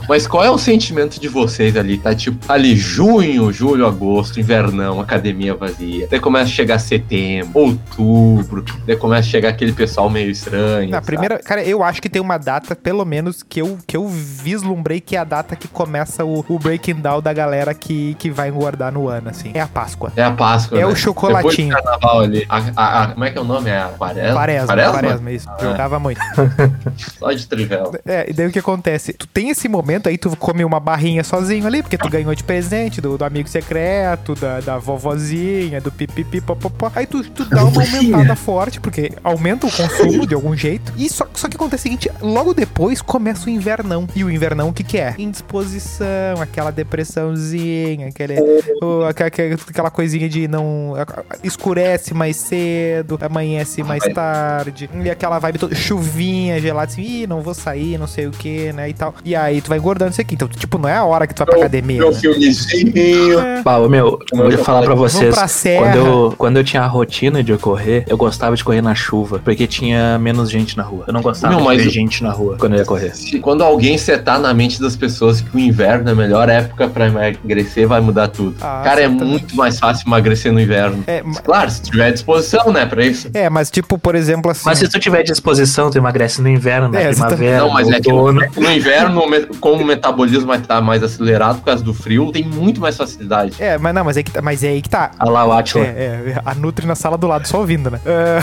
mas 0.08 0.26
qual 0.26 0.44
é 0.44 0.50
o 0.50 0.58
sentimento 0.58 1.20
de 1.20 1.28
vocês 1.28 1.76
ali? 1.76 1.98
Tá 1.98 2.14
tipo, 2.14 2.38
ali, 2.50 2.76
junho, 2.76 3.52
julho, 3.52 3.86
agosto, 3.86 4.40
invernão, 4.40 5.00
academia 5.00 5.54
vazia. 5.54 6.06
Daí 6.10 6.20
começa 6.20 6.46
a 6.46 6.48
chegar 6.54 6.78
setembro, 6.78 7.50
outubro. 7.54 8.64
Daí 8.86 8.96
começa 8.96 9.28
a 9.28 9.30
chegar 9.30 9.50
aquele 9.50 9.72
pessoal 9.72 10.08
meio 10.08 10.30
estranho. 10.30 10.90
Na 10.90 11.00
primeira, 11.00 11.38
cara, 11.38 11.62
eu 11.62 11.82
acho 11.82 12.00
que 12.00 12.08
tem 12.08 12.20
uma 12.22 12.38
data, 12.38 12.74
pelo 12.74 13.04
menos, 13.04 13.42
que 13.42 13.60
eu, 13.60 13.78
que 13.86 13.96
eu 13.96 14.06
vislumbrei 14.08 15.00
que 15.00 15.16
é 15.16 15.18
a 15.18 15.24
data 15.24 15.56
que 15.56 15.68
começa 15.68 16.24
o, 16.24 16.44
o 16.48 16.58
breaking 16.58 16.94
down 16.96 17.20
da 17.20 17.32
galera 17.32 17.74
que, 17.74 18.14
que 18.18 18.30
vai 18.30 18.48
engordar 18.48 18.92
no 18.92 19.08
ano, 19.08 19.30
assim. 19.30 19.50
É 19.54 19.60
a 19.60 19.66
Páscoa. 19.66 19.87
Páscoa. 19.88 20.12
É 20.16 20.22
a 20.22 20.30
Páscoa. 20.30 20.78
É 20.78 20.84
o 20.86 20.90
né? 20.90 20.94
chocolatinho. 20.94 21.68
Depois 21.70 21.82
do 21.82 21.98
carnaval 21.98 22.20
ali. 22.20 22.46
A, 22.48 22.56
a- 22.76 23.02
a- 23.04 23.06
como 23.08 23.24
é 23.24 23.30
que 23.30 23.38
é 23.38 23.40
o 23.40 23.44
nome? 23.44 23.70
É 23.70 23.78
a 23.80 23.88
Quaresma? 23.88 24.32
Quaresma, 24.34 24.66
Quaresma? 24.66 24.92
quaresma, 24.92 25.30
isso. 25.32 25.48
Ah, 25.48 25.56
Jogava 25.62 25.98
muito. 25.98 26.20
Só 27.18 27.32
de 27.32 27.46
trivela. 27.46 27.98
É, 28.06 28.28
e 28.28 28.32
daí 28.32 28.46
o 28.46 28.52
que 28.52 28.58
acontece? 28.58 29.12
Tu 29.12 29.26
tem 29.26 29.50
esse 29.50 29.68
momento 29.68 30.08
aí, 30.08 30.18
tu 30.18 30.36
come 30.36 30.64
uma 30.64 30.78
barrinha 30.80 31.24
sozinho 31.24 31.66
ali, 31.66 31.82
porque 31.82 31.96
tu 31.98 32.08
ganhou 32.08 32.34
de 32.34 32.44
presente 32.44 33.00
do, 33.00 33.16
do 33.16 33.24
amigo 33.24 33.48
secreto, 33.48 34.34
da, 34.34 34.60
da 34.60 34.78
vovozinha, 34.78 35.80
do 35.80 35.90
pipipi, 35.90 36.40
popopó. 36.40 36.90
Aí 36.94 37.06
tu, 37.06 37.22
tu 37.24 37.44
dá 37.44 37.64
uma 37.64 37.82
aumentada 37.82 38.36
forte, 38.36 38.80
porque 38.80 39.12
aumenta 39.24 39.66
o 39.66 39.70
consumo 39.72 40.26
de 40.26 40.34
algum 40.34 40.54
jeito. 40.56 40.92
E 40.96 41.08
só, 41.08 41.26
só 41.34 41.48
que 41.48 41.56
acontece 41.56 41.82
o 41.82 41.84
seguinte, 41.84 42.10
logo 42.20 42.52
depois 42.54 43.00
começa 43.00 43.46
o 43.46 43.50
invernão. 43.50 44.06
E 44.14 44.22
o 44.24 44.30
invernão 44.30 44.68
o 44.68 44.72
que 44.72 44.82
que 44.84 44.98
é? 44.98 45.14
Indisposição, 45.18 46.40
aquela 46.40 46.70
depressãozinha, 46.70 48.08
aquele, 48.08 48.36
o- 48.82 49.04
aqua- 49.04 49.26
aqua- 49.26 49.44
aquela 49.78 49.90
coisinha 49.90 50.28
de 50.28 50.48
não... 50.48 50.94
Escurece 51.42 52.12
mais 52.12 52.36
cedo, 52.36 53.18
amanhece 53.20 53.82
mais 53.82 54.02
Ai. 54.04 54.12
tarde. 54.12 54.90
E 55.04 55.10
aquela 55.10 55.38
vibe 55.38 55.58
toda, 55.58 55.74
chuvinha, 55.74 56.60
gelada, 56.60 56.90
assim, 56.90 57.02
ih, 57.02 57.26
não 57.26 57.40
vou 57.40 57.54
sair, 57.54 57.98
não 57.98 58.06
sei 58.06 58.26
o 58.26 58.30
que, 58.30 58.72
né, 58.72 58.88
e 58.88 58.92
tal. 58.92 59.14
E 59.24 59.36
aí 59.36 59.60
tu 59.60 59.68
vai 59.68 59.78
engordando 59.78 60.10
isso 60.10 60.20
aqui. 60.20 60.34
Então, 60.34 60.48
tipo, 60.48 60.78
não 60.78 60.88
é 60.88 60.96
a 60.96 61.04
hora 61.04 61.26
que 61.26 61.34
tu 61.34 61.38
vai 61.38 61.46
pra 61.46 61.56
academia, 61.58 61.98
Meu 61.98 62.10
né? 62.10 62.18
filmezinho. 62.18 63.38
É. 63.38 63.62
Meu, 63.88 64.18
eu 64.32 64.50
vou 64.50 64.64
falar 64.64 64.82
pra 64.82 64.94
vocês. 64.94 65.34
pra. 65.34 65.48
Quando 65.78 65.96
eu, 65.96 66.34
quando 66.36 66.56
eu 66.56 66.64
tinha 66.64 66.82
a 66.82 66.86
rotina 66.86 67.42
de 67.42 67.52
eu 67.52 67.58
correr, 67.58 68.04
eu 68.08 68.16
gostava 68.16 68.56
de 68.56 68.64
correr 68.64 68.82
na 68.82 68.94
chuva, 68.94 69.38
porque 69.38 69.66
tinha 69.66 70.18
menos 70.18 70.50
gente 70.50 70.76
na 70.76 70.82
rua. 70.82 71.04
Eu 71.06 71.12
não 71.12 71.22
gostava 71.22 71.54
Não, 71.54 71.70
de 71.70 71.76
ver 71.78 71.90
gente 71.90 72.22
na 72.22 72.30
rua 72.30 72.56
quando 72.58 72.74
eu 72.74 72.80
ia 72.80 72.84
correr. 72.84 73.12
Quando 73.40 73.62
alguém 73.62 73.96
setar 73.98 74.40
na 74.40 74.52
mente 74.52 74.80
das 74.80 74.96
pessoas 74.96 75.40
que 75.40 75.56
o 75.56 75.58
inverno 75.58 76.08
é 76.08 76.12
a 76.12 76.16
melhor 76.16 76.48
época 76.48 76.88
pra 76.88 77.06
emagrecer, 77.06 77.86
vai 77.86 78.00
mudar 78.00 78.28
tudo. 78.28 78.56
Ah, 78.60 78.82
Cara, 78.84 79.02
é 79.02 79.08
muito 79.08 79.56
mais 79.56 79.67
fácil 79.76 80.06
emagrecer 80.06 80.52
no 80.52 80.60
inverno. 80.60 81.02
É, 81.06 81.22
Claro, 81.44 81.70
se 81.70 81.82
tiver 81.82 82.12
disposição, 82.12 82.72
né, 82.72 82.86
pra 82.86 83.04
isso. 83.04 83.28
é, 83.34 83.48
mas 83.50 83.70
tipo, 83.70 83.98
por 83.98 84.14
exemplo, 84.14 84.50
assim. 84.50 84.62
Mas 84.64 84.78
se 84.78 84.88
tu 84.88 84.98
tiver 85.00 85.22
disposição, 85.24 85.90
tu 85.90 85.98
emagrece 85.98 86.40
no 86.40 86.48
inverno, 86.48 86.88
na 86.88 87.00
É, 87.00 87.08
exatamente. 87.08 87.36
primavera, 87.38 87.62
Não, 87.66 87.70
mas 87.72 87.88
é 87.90 88.00
que 88.00 88.08
no, 88.12 88.28
é 88.42 88.48
no 88.56 88.70
inverno, 88.72 89.22
como 89.60 89.82
o 89.82 89.86
metabolismo 89.86 90.46
vai 90.46 90.58
estar 90.58 90.80
mais 90.80 91.02
acelerado 91.02 91.58
por 91.58 91.64
causa 91.64 91.82
do 91.82 91.92
frio, 91.92 92.30
tem 92.30 92.44
muito 92.44 92.80
mais 92.80 92.96
facilidade. 92.96 93.54
É, 93.58 93.76
mas 93.78 93.94
não, 93.94 94.04
mas 94.04 94.16
é, 94.16 94.22
que, 94.22 94.30
tá- 94.30 94.40
mas 94.42 94.62
é 94.62 94.68
aí 94.68 94.80
que 94.82 94.88
tá. 94.88 95.10
Olha 95.20 95.30
lá 95.30 95.44
o 95.46 95.52
Atila. 95.52 95.84
É, 95.84 95.88
é, 95.88 96.42
a 96.44 96.54
Nutri 96.54 96.86
na 96.86 96.94
sala 96.94 97.16
do 97.18 97.26
lado, 97.26 97.46
só 97.48 97.58
ouvindo, 97.58 97.90
né? 97.90 97.98
Ah, 98.06 98.38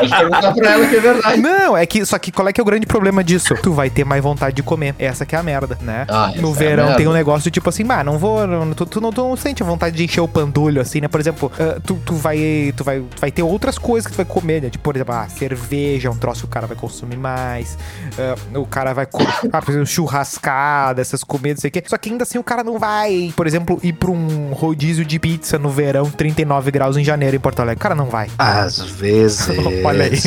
Pode 0.00 0.10
perguntar 0.16 0.52
pra 0.54 0.70
ela 0.72 0.86
que 0.86 0.96
é 0.96 1.00
verdade. 1.00 1.40
não, 1.40 1.76
é 1.76 1.86
que. 1.86 2.04
Só 2.04 2.18
que 2.18 2.30
qual 2.32 2.48
é 2.48 2.52
que 2.52 2.60
é 2.60 2.62
o 2.62 2.64
grande 2.64 2.86
problema 2.86 3.22
disso? 3.24 3.54
Tu 3.62 3.72
vai 3.72 3.90
ter 3.90 4.04
mais 4.04 4.22
vontade 4.22 4.56
de 4.56 4.62
comer. 4.62 4.94
Essa 4.98 5.24
que 5.26 5.34
é 5.34 5.38
a 5.38 5.42
merda, 5.42 5.78
né? 5.80 6.04
Ah, 6.08 6.32
no 6.36 6.48
é 6.48 6.52
a 6.52 6.54
verão 6.54 6.84
merda. 6.84 6.96
tem 6.98 7.08
um 7.08 7.12
negócio 7.12 7.50
tipo 7.50 7.68
assim, 7.68 7.84
bah, 7.84 8.02
não 8.04 8.18
vou. 8.18 8.46
não- 8.46 8.72
tu, 8.72 8.86
tu 8.86 9.00
não, 9.00 9.12
tu 9.12 9.22
não 9.22 9.36
sente 9.42 9.62
a 9.62 9.66
vontade 9.66 9.96
de 9.96 10.04
encher 10.04 10.20
o 10.20 10.28
pandulho, 10.28 10.80
assim, 10.80 11.00
né? 11.00 11.08
Por 11.08 11.20
exemplo, 11.20 11.50
ah, 11.58 11.80
tu, 11.84 11.98
tu, 12.04 12.14
vai, 12.14 12.72
tu, 12.76 12.84
vai, 12.84 13.00
tu 13.00 13.20
vai 13.20 13.30
ter 13.30 13.42
outras 13.42 13.76
coisas 13.78 14.06
que 14.06 14.12
tu 14.14 14.16
vai 14.16 14.24
comer, 14.26 14.62
né? 14.62 14.70
Tipo, 14.70 14.84
por 14.84 14.96
exemplo, 14.96 15.14
ah, 15.14 15.28
cerveja, 15.28 16.08
é 16.08 16.10
um 16.10 16.16
troço 16.16 16.40
que 16.42 16.46
o 16.46 16.50
cara 16.50 16.66
vai 16.66 16.76
consumir 16.76 17.16
mais. 17.16 17.76
ah, 18.18 18.58
o 18.58 18.66
cara 18.66 18.92
vai 18.92 19.06
comer, 19.06 19.28
ah, 19.52 19.60
por 19.60 19.70
exemplo, 19.70 19.86
churrascada, 19.86 21.00
essas 21.00 21.24
comidas, 21.24 21.56
não 21.58 21.60
sei 21.62 21.68
o 21.68 21.72
quê. 21.72 21.82
Só 21.86 21.98
que 21.98 22.10
ainda 22.10 22.22
assim 22.22 22.38
o 22.38 22.44
cara 22.44 22.62
não 22.62 22.78
vai, 22.78 23.32
por 23.36 23.46
exemplo, 23.46 23.78
ir 23.82 23.92
pra 23.94 24.10
um 24.10 24.52
rodízio 24.52 25.04
de 25.04 25.18
pizza 25.18 25.58
no 25.58 25.70
verão, 25.70 26.10
39 26.10 26.70
graus 26.70 26.96
em 26.96 27.04
janeiro 27.04 27.36
em 27.36 27.40
Porto 27.40 27.60
Alegre. 27.60 27.78
O 27.78 27.82
cara 27.82 27.94
não 27.94 28.06
vai. 28.06 28.28
Às 28.38 28.78
vezes. 28.78 29.48
Olha 29.84 30.04
aí. 30.04 30.20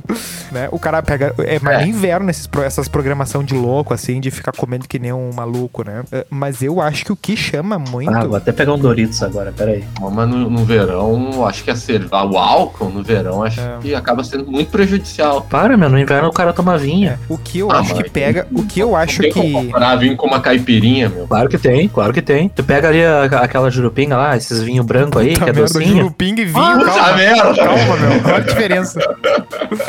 né? 0.52 0.68
O 0.70 0.78
cara 0.78 1.02
pega. 1.02 1.34
É 1.38 1.58
mais 1.60 1.80
É. 1.80 1.82
no 1.82 1.88
inverno 1.88 2.30
esses, 2.30 2.48
essas 2.64 2.88
programação 2.88 3.42
de 3.42 3.54
louco, 3.54 3.94
assim, 3.94 4.20
de 4.20 4.30
ficar 4.30 4.52
comendo 4.52 4.86
que 4.88 4.98
nem 4.98 5.12
um 5.12 5.30
maluco, 5.32 5.84
né? 5.84 6.02
É, 6.12 6.26
Mas 6.30 6.62
eu 6.62 6.80
acho 6.80 7.04
que 7.04 7.12
o 7.12 7.16
que 7.16 7.36
chama 7.36 7.78
muito. 7.78 8.10
Ah, 8.12 8.24
vou 8.24 8.36
até 8.36 8.52
pegar 8.60 8.74
um 8.74 8.78
Doritos 8.78 9.22
agora, 9.22 9.52
peraí. 9.56 9.84
Mas 10.00 10.28
no, 10.28 10.50
no 10.50 10.64
verão, 10.64 11.46
acho 11.46 11.64
que 11.64 11.70
a 11.70 11.76
cerveja, 11.76 12.24
o 12.24 12.36
álcool 12.36 12.90
no 12.90 13.02
verão, 13.02 13.42
acho 13.42 13.60
É. 13.60 13.78
que 13.80 13.94
acaba 13.94 14.22
sendo 14.22 14.50
muito 14.50 14.70
prejudicial. 14.70 15.42
Para, 15.48 15.76
meu, 15.76 15.88
no 15.88 15.98
inverno 15.98 16.28
o 16.28 16.32
cara 16.32 16.52
toma 16.52 16.76
vinha. 16.76 17.18
o 17.28 17.38
que 17.38 17.58
eu 17.60 17.70
Ah, 17.70 17.78
acho 17.80 17.94
que 17.94 18.02
mas- 18.02 18.10
pega. 18.12 18.46
O 18.52 18.62
que 18.64 18.80
eu 18.80 18.94
acho 18.94 19.20
Tem 19.22 19.32
como 19.32 19.44
que. 19.46 19.52
comparar 19.66 19.96
vinho 19.96 20.16
com 20.16 20.26
uma 20.26 20.40
caipirinha, 20.40 21.08
meu. 21.08 21.26
Claro 21.26 21.48
que 21.48 21.58
tem, 21.58 21.88
claro 21.88 22.12
que 22.12 22.20
tem. 22.22 22.48
Tu 22.48 22.62
pega 22.62 22.88
ali 22.88 23.04
a- 23.04 23.24
aquela 23.24 23.70
jurupinga 23.70 24.16
lá, 24.16 24.36
esses 24.36 24.60
vinho 24.62 24.82
branco 24.84 25.18
aí, 25.18 25.32
Puta 25.34 25.44
que 25.44 25.50
é 25.50 25.52
merda, 25.52 25.72
docinho. 25.72 25.96
jurupinga 25.96 26.42
e 26.42 26.44
vinho, 26.44 26.78
Puta 26.78 26.84
calma. 26.84 27.16
merda! 27.16 27.54
Calma, 27.54 27.96
meu. 27.96 28.10
Olha 28.26 28.36
a 28.36 28.40
diferença. 28.40 29.00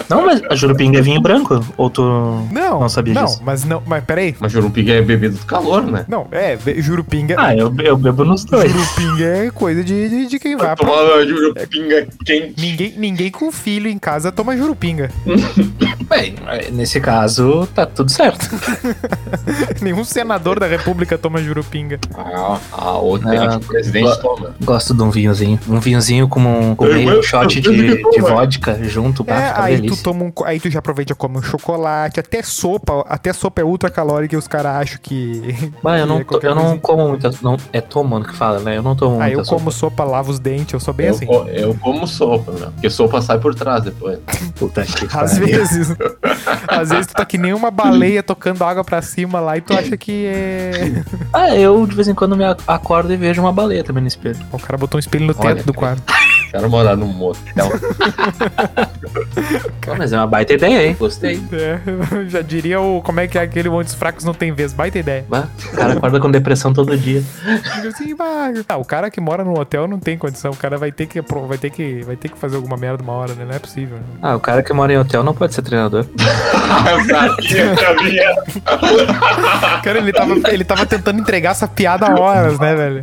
Não, 0.09 0.25
mas 0.25 0.41
a 0.49 0.55
jurupinga 0.55 0.99
é 0.99 1.01
vinho 1.01 1.21
branco? 1.21 1.63
Ou 1.77 1.89
tu 1.89 2.01
Não, 2.51 2.79
não 2.79 2.89
sabia 2.89 3.13
não, 3.13 3.25
disso? 3.25 3.41
mas 3.43 3.63
não. 3.65 3.81
Mas 3.85 4.03
peraí. 4.03 4.35
Mas 4.39 4.51
jurupinga 4.51 4.93
é 4.93 5.01
bebida 5.01 5.35
do 5.37 5.45
calor, 5.45 5.83
né? 5.83 6.05
Não, 6.07 6.27
é, 6.31 6.57
jurupinga. 6.77 7.35
Ah, 7.37 7.55
eu, 7.55 7.73
eu 7.83 7.97
bebo 7.97 8.23
nos 8.23 8.43
dois. 8.45 8.61
Jurupinga 8.68 9.25
é 9.25 9.51
coisa 9.51 9.84
de, 9.84 10.10
de, 10.10 10.25
de 10.27 10.39
quem 10.39 10.56
vai. 10.56 10.75
pra- 10.75 10.86
Tomar 10.86 11.25
jurupinga 11.25 12.08
quente. 12.25 12.53
Ninguém, 12.60 12.94
ninguém 12.98 13.32
com 13.32 13.51
filho 13.51 13.88
em 13.89 13.98
casa 14.00 14.32
toma 14.32 14.56
jurupinga. 14.58 15.10
Bem, 16.10 16.36
nesse 16.72 17.00
caso, 17.00 17.67
tá 17.74 17.86
tudo 17.86 18.10
certo. 18.12 18.50
Nenhum 19.81 20.03
senador 20.03 20.60
da 20.60 20.67
república 20.67 21.17
toma 21.17 21.41
jurupinga. 21.41 22.00
Ah, 22.15 22.60
a 22.72 22.91
outra 22.98 23.29
Ah, 23.31 23.36
é 23.36 23.48
que 23.50 23.55
o 23.55 23.60
presidente 23.67 24.05
go- 24.10 24.15
toma. 24.17 24.55
Gosto 24.63 24.93
de 24.93 25.01
um 25.01 25.10
vinhozinho. 25.10 25.60
Um 25.67 25.79
vinhozinho 25.79 26.27
com, 26.27 26.39
um, 26.39 26.75
com 26.75 26.86
Eu- 26.86 26.93
meio 26.93 27.10
eu- 27.10 27.24
shot 27.24 27.55
eu- 27.55 27.62
de, 27.62 27.70
eu- 27.88 27.98
eu- 28.00 28.12
de 28.12 28.22
vodka 28.22 28.77
junto, 28.84 29.24
É, 29.27 29.53
aí 29.55 29.81
tu 29.81 29.96
toma 30.01 30.25
um, 30.25 30.31
aí 30.46 30.60
tu 30.60 30.70
já 30.70 30.79
aproveita 30.79 31.13
e 31.13 31.15
come 31.15 31.38
um 31.38 31.41
chocolate, 31.41 32.20
até 32.20 32.41
sopa, 32.43 33.05
até 33.08 33.34
sopa 33.34 33.62
é 33.62 33.63
ultra 33.65 33.89
calórica 33.89 34.36
e 34.36 34.38
os 34.38 34.48
caras 34.48 34.75
acham 34.75 35.00
que 35.01 35.72
Bah, 35.84 35.98
eu 35.98 36.03
que 36.05 36.10
não, 36.10 36.20
é 36.20 36.24
to- 36.24 36.39
eu 36.43 36.55
não 36.55 36.77
como 36.79 37.10
muita. 37.10 37.31
Não, 37.41 37.58
é 37.74 37.81
tomando 37.81 38.27
que 38.27 38.36
fala, 38.36 38.60
né? 38.60 38.77
Eu 38.77 38.84
não 38.84 38.96
tomo 38.96 39.15
Aí 39.22 39.34
muita 39.36 39.41
eu 39.41 39.46
sopa. 39.46 39.58
como 39.58 39.72
sopa, 39.72 40.03
lavo 40.03 40.31
os 40.31 40.39
dentes, 40.39 40.74
eu 40.74 40.79
sou 40.79 40.93
bem 40.93 41.08
Eu, 41.08 41.13
assim. 41.15 41.25
co- 41.25 41.48
eu 41.48 41.75
como 41.75 42.05
sopa, 42.08 42.51
meu. 42.51 42.72
Porque 42.72 42.89
sopa 42.89 43.22
sai 43.22 43.39
por 43.39 43.53
trás 43.55 43.84
depois. 43.84 44.20
Puta 44.55 44.84
que 44.84 45.05
Às 45.05 45.12
pariu. 45.38 45.46
vezes. 45.48 45.96
Às 46.67 46.89
vezes 46.89 47.08
tu 47.08 47.13
tá 47.13 47.25
que 47.25 47.38
nem 47.38 47.53
uma 47.53 47.70
baleia 47.72 48.22
tocando 48.24 48.63
água 48.63 48.84
pra 48.84 49.01
cima 49.01 49.39
lá 49.39 49.58
e 49.58 49.62
tu 49.62 49.74
acha 49.74 49.96
que 49.98 50.25
é. 50.25 51.03
Ah, 51.34 51.55
eu 51.55 51.86
de 51.86 51.96
vez 51.96 52.08
em 52.08 52.13
quando 52.13 52.36
me 52.36 52.43
ac- 52.46 52.62
acordo 52.67 53.12
e 53.13 53.17
vejo 53.17 53.41
uma 53.41 53.51
baleia 53.53 53.84
também 53.84 54.01
no 54.01 54.08
espelho. 54.08 54.38
O 54.51 54.60
cara 54.60 54.77
botou 54.77 54.98
um 54.98 55.00
espelho 55.00 55.25
no 55.27 55.36
Olha, 55.38 55.55
teto 55.55 55.65
do 55.65 55.74
quarto. 55.74 56.03
Quero 56.51 56.70
morar 56.70 56.98
num 56.98 57.08
motel. 57.08 57.72
Mas 59.98 60.12
é 60.12 60.17
uma 60.17 60.27
baita 60.27 60.53
ideia, 60.53 60.86
hein? 60.86 60.96
Gostei. 61.00 61.41
É, 61.53 61.79
já 62.27 62.41
diria 62.41 62.81
o. 62.81 63.01
Como 63.01 63.22
é 63.22 63.27
que 63.27 63.38
é 63.38 63.41
aquele 63.41 63.70
onde 63.70 63.88
os 63.88 63.96
fracos 63.96 64.25
não 64.25 64.34
tem 64.34 64.51
vez? 64.51 64.74
Baita 64.74 65.00
ideia. 65.00 65.25
Bah, 65.29 65.48
o 65.72 65.75
cara 65.75 65.93
acorda 65.93 66.20
com 66.20 66.29
depressão 66.29 66.74
todo 66.74 66.98
dia. 66.98 67.24
Digo 67.75 67.88
assim, 67.88 68.13
bah, 68.15 68.51
ah, 68.67 68.77
o 68.77 68.84
cara 68.84 69.10
que 69.10 69.22
mora 69.22 69.46
no 69.46 69.58
hotel 69.58 69.88
não 69.88 69.98
tem 69.98 70.17
condição. 70.17 70.51
O 70.51 70.55
cara 70.55 70.77
vai 70.77 70.91
ter 70.91 71.05
que, 71.05 71.22
vai 71.22 71.58
ter 71.58 71.70
que, 71.70 72.01
vai 72.03 72.17
ter 72.17 72.27
que 72.29 72.38
fazer 72.38 72.58
alguma 72.58 72.75
merda 72.75 73.01
uma 73.01 73.13
hora, 73.13 73.34
né? 73.34 73.46
Não 73.46 73.55
é 73.55 73.60
possível. 73.60 73.98
né? 73.98 74.03
Ah, 74.22 74.36
o 74.36 74.39
cara 74.39 74.62
que 74.62 74.74
mora 74.74 74.91
em 74.91 74.98
hotel 74.98 75.24
não 75.24 75.34
pode 75.34 75.53
ser 75.53 75.62
treinador. 75.62 76.05
eu 76.91 77.05
sabia, 77.05 77.63
eu 77.63 77.77
sabia. 77.77 78.36
Cara, 79.84 80.00
ele 80.00 80.12
tava, 80.12 80.34
ele 80.51 80.63
tava 80.65 80.86
tentando 80.86 81.20
entregar 81.20 81.51
essa 81.51 81.67
piada 81.67 82.08
há 82.08 82.20
horas, 82.20 82.60
né, 82.60 82.75
velho? 82.75 83.01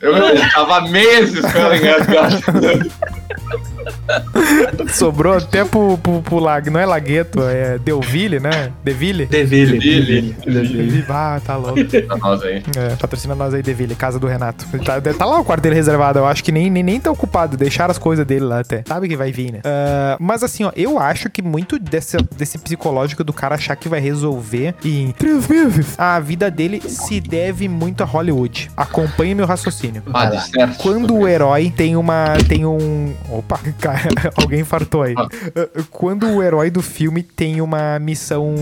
Eu, 0.00 0.16
eu, 0.16 0.28
eu 0.28 0.50
tava 0.52 0.88
meses 0.88 1.40
com 1.40 1.58
ela 1.58 2.77
Bye. 2.78 3.17
Sobrou 4.92 5.34
até 5.34 5.64
pro, 5.64 5.98
pro, 5.98 6.22
pro 6.22 6.38
lag, 6.38 6.68
não 6.70 6.80
é 6.80 6.86
Lagueto, 6.86 7.42
é 7.42 7.78
Delville, 7.78 8.40
né? 8.40 8.72
Deville? 8.82 9.26
Deville. 9.26 9.78
Deville. 9.78 10.36
Deville. 10.44 11.04
Ah, 11.08 11.40
tá 11.44 11.56
louco. 11.56 11.78
Pra 11.84 12.16
nós 12.16 12.42
aí. 12.42 12.62
É, 12.76 12.96
patrocina 12.96 13.34
nós 13.34 13.54
aí, 13.54 13.62
Deville, 13.62 13.94
casa 13.94 14.18
do 14.18 14.26
Renato. 14.26 14.66
Tá, 14.84 15.00
tá 15.00 15.24
lá 15.24 15.40
o 15.40 15.44
quarto 15.44 15.62
dele 15.62 15.74
reservado, 15.74 16.18
eu 16.18 16.26
acho 16.26 16.42
que 16.42 16.52
nem, 16.52 16.70
nem, 16.70 16.82
nem 16.82 17.00
tá 17.00 17.10
ocupado, 17.10 17.56
deixaram 17.56 17.90
as 17.90 17.98
coisas 17.98 18.24
dele 18.26 18.44
lá 18.44 18.60
até. 18.60 18.82
Sabe 18.86 19.08
que 19.08 19.16
vai 19.16 19.32
vir, 19.32 19.52
né? 19.52 19.60
Ah, 19.64 20.16
mas 20.20 20.42
assim, 20.42 20.64
ó, 20.64 20.72
eu 20.76 20.98
acho 20.98 21.30
que 21.30 21.42
muito 21.42 21.78
desse, 21.78 22.16
desse 22.36 22.58
psicológico 22.58 23.24
do 23.24 23.32
cara 23.32 23.54
achar 23.54 23.76
que 23.76 23.88
vai 23.88 24.00
resolver 24.00 24.74
em 24.84 25.12
três 25.12 25.46
meses, 25.48 25.98
a 25.98 26.18
vida 26.20 26.50
dele 26.50 26.80
se 26.80 27.20
deve 27.20 27.68
muito 27.68 28.02
a 28.02 28.06
Hollywood. 28.06 28.70
Acompanhe 28.76 29.34
meu 29.34 29.46
raciocínio. 29.46 30.02
Ah, 30.12 30.26
de 30.26 30.50
certo. 30.50 30.78
Quando 30.78 31.14
o 31.14 31.28
herói 31.28 31.72
tem 31.74 31.96
uma. 31.96 32.36
tem 32.48 32.64
um. 32.64 33.14
Opa, 33.28 33.60
cara, 33.80 34.08
alguém 34.36 34.64
fartou 34.64 35.02
aí. 35.02 35.14
Ah. 35.16 35.26
Uh, 35.26 35.84
Quando 35.90 36.26
o 36.26 36.42
herói 36.42 36.70
do 36.70 36.82
filme 36.82 37.22
tem 37.22 37.60
uma 37.60 37.98
missão. 37.98 38.54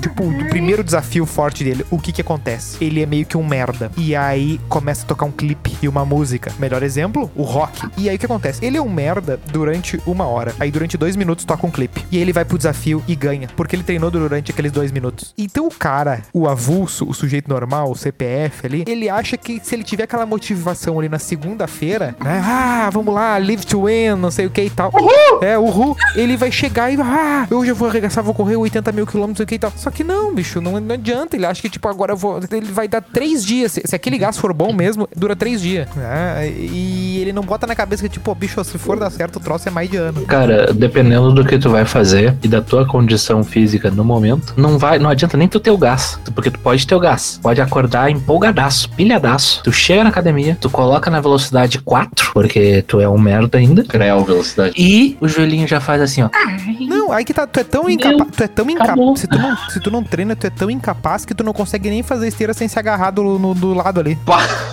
Tipo, 0.00 0.24
do 0.24 0.46
primeiro 0.46 0.84
desafio 0.84 1.24
forte 1.26 1.64
dele, 1.64 1.84
o 1.90 1.98
que 1.98 2.12
que 2.12 2.20
acontece? 2.20 2.82
Ele 2.82 3.02
é 3.02 3.06
meio 3.06 3.26
que 3.26 3.36
um 3.36 3.46
merda. 3.46 3.90
E 3.96 4.14
aí 4.14 4.60
começa 4.68 5.04
a 5.04 5.06
tocar 5.06 5.26
um 5.26 5.30
clipe 5.30 5.76
e 5.82 5.88
uma 5.88 6.04
música. 6.04 6.52
Melhor 6.58 6.82
exemplo, 6.82 7.30
o 7.34 7.42
rock. 7.42 7.88
E 7.96 8.08
aí 8.08 8.16
o 8.16 8.18
que 8.18 8.26
acontece? 8.26 8.64
Ele 8.64 8.76
é 8.76 8.82
um 8.82 8.88
merda 8.88 9.40
durante 9.50 10.00
uma 10.06 10.26
hora. 10.26 10.54
Aí 10.58 10.70
durante 10.70 10.96
dois 10.96 11.16
minutos 11.16 11.44
toca 11.44 11.66
um 11.66 11.70
clipe. 11.70 12.04
E 12.10 12.18
ele 12.18 12.32
vai 12.32 12.44
pro 12.44 12.58
desafio 12.58 13.02
e 13.06 13.14
ganha. 13.14 13.48
Porque 13.56 13.74
ele 13.76 13.82
treinou 13.82 14.10
durante 14.10 14.50
aqueles 14.50 14.72
dois 14.72 14.92
minutos. 14.92 15.34
Então 15.36 15.66
o 15.66 15.70
cara, 15.70 16.22
o 16.32 16.48
avulso, 16.48 17.08
o 17.08 17.14
sujeito 17.14 17.48
normal, 17.48 17.90
o 17.90 17.96
CPF 17.96 18.66
ali, 18.66 18.84
ele 18.86 19.08
acha 19.08 19.36
que 19.36 19.60
se 19.62 19.74
ele 19.74 19.84
tiver 19.84 20.04
aquela 20.04 20.26
motivação 20.26 20.98
ali 20.98 21.08
na 21.08 21.18
segunda-feira, 21.18 22.14
né? 22.22 22.42
Ah, 22.44 22.90
vamos 22.92 23.14
lá, 23.14 23.38
live 23.38 23.64
to 23.64 23.86
win, 23.86 23.99
correndo, 24.00 24.20
não 24.20 24.30
sei 24.30 24.46
o 24.46 24.50
que 24.50 24.62
e 24.62 24.70
tal. 24.70 24.92
É, 25.42 25.58
uhul. 25.58 25.96
Ele 26.14 26.36
vai 26.36 26.50
chegar 26.50 26.92
e, 26.92 27.00
ah, 27.00 27.46
eu 27.50 27.74
vou 27.74 27.88
arregaçar, 27.88 28.22
vou 28.24 28.34
correr 28.34 28.56
80 28.56 28.92
mil 28.92 29.06
quilômetros, 29.06 29.30
não 29.30 29.36
sei 29.36 29.44
o 29.44 29.46
que 29.46 29.54
e 29.54 29.58
tal. 29.58 29.72
Só 29.76 29.90
que 29.90 30.02
não, 30.02 30.34
bicho, 30.34 30.60
não, 30.60 30.80
não 30.80 30.94
adianta. 30.94 31.36
Ele 31.36 31.46
acha 31.46 31.60
que, 31.60 31.68
tipo, 31.68 31.86
agora 31.88 32.12
eu 32.12 32.16
vou. 32.16 32.40
Ele 32.50 32.72
vai 32.72 32.88
dar 32.88 33.02
três 33.02 33.44
dias. 33.44 33.72
Se, 33.72 33.82
se 33.84 33.94
aquele 33.94 34.18
gás 34.18 34.38
for 34.38 34.52
bom 34.52 34.72
mesmo, 34.72 35.08
dura 35.14 35.36
três 35.36 35.60
dias. 35.60 35.88
É, 35.98 36.48
e 36.48 37.18
ele 37.20 37.32
não 37.32 37.42
bota 37.42 37.66
na 37.66 37.74
cabeça 37.74 38.02
que, 38.02 38.08
tipo, 38.08 38.34
bicho, 38.34 38.62
se 38.64 38.78
for 38.78 38.98
dar 38.98 39.10
certo, 39.10 39.36
o 39.36 39.40
troço 39.40 39.68
é 39.68 39.70
mais 39.70 39.90
de 39.90 39.96
ano. 39.96 40.22
Cara, 40.22 40.72
dependendo 40.72 41.32
do 41.32 41.44
que 41.44 41.58
tu 41.58 41.70
vai 41.70 41.84
fazer 41.84 42.34
e 42.42 42.48
da 42.48 42.60
tua 42.60 42.86
condição 42.86 43.42
física 43.44 43.90
no 43.90 44.04
momento, 44.04 44.54
não 44.56 44.78
vai, 44.78 44.98
não 44.98 45.10
adianta 45.10 45.36
nem 45.36 45.48
tu 45.48 45.60
ter 45.60 45.70
o 45.70 45.78
gás, 45.78 46.18
porque 46.34 46.50
tu 46.50 46.58
pode 46.58 46.86
ter 46.86 46.94
o 46.94 47.00
gás. 47.00 47.38
Pode 47.42 47.60
acordar 47.60 48.10
empolgadaço, 48.10 48.90
pilhadaço. 48.90 49.62
Tu 49.62 49.72
chega 49.72 50.04
na 50.04 50.10
academia, 50.10 50.56
tu 50.60 50.70
coloca 50.70 51.10
na 51.10 51.20
velocidade 51.20 51.78
4, 51.78 52.30
porque 52.32 52.82
tu 52.86 53.00
é 53.00 53.08
um 53.08 53.18
merda 53.18 53.58
ainda. 53.58 53.84
Creu 53.90 54.24
velocidade. 54.24 54.74
E 54.76 55.16
o 55.20 55.28
joelhinho 55.28 55.66
já 55.66 55.80
faz 55.80 56.00
assim, 56.00 56.22
ó. 56.22 56.30
Aí 57.12 57.24
que 57.24 57.32
tá, 57.34 57.46
tu 57.46 57.60
é 57.60 57.64
tão 57.64 57.88
incapaz, 57.90 58.30
tu 58.36 58.42
é 58.42 58.48
tão 58.48 58.70
incapaz, 58.70 59.20
se 59.20 59.26
tu, 59.26 59.38
não, 59.38 59.56
se 59.68 59.80
tu 59.80 59.90
não 59.90 60.02
treina, 60.02 60.36
tu 60.36 60.46
é 60.46 60.50
tão 60.50 60.70
incapaz 60.70 61.24
que 61.24 61.34
tu 61.34 61.42
não 61.44 61.52
consegue 61.52 61.90
nem 61.90 62.02
fazer 62.02 62.28
esteira 62.28 62.54
sem 62.54 62.68
se 62.68 62.78
agarrar 62.78 63.10
do, 63.10 63.38
no- 63.38 63.54
do 63.54 63.74
lado 63.74 64.00
ali. 64.00 64.18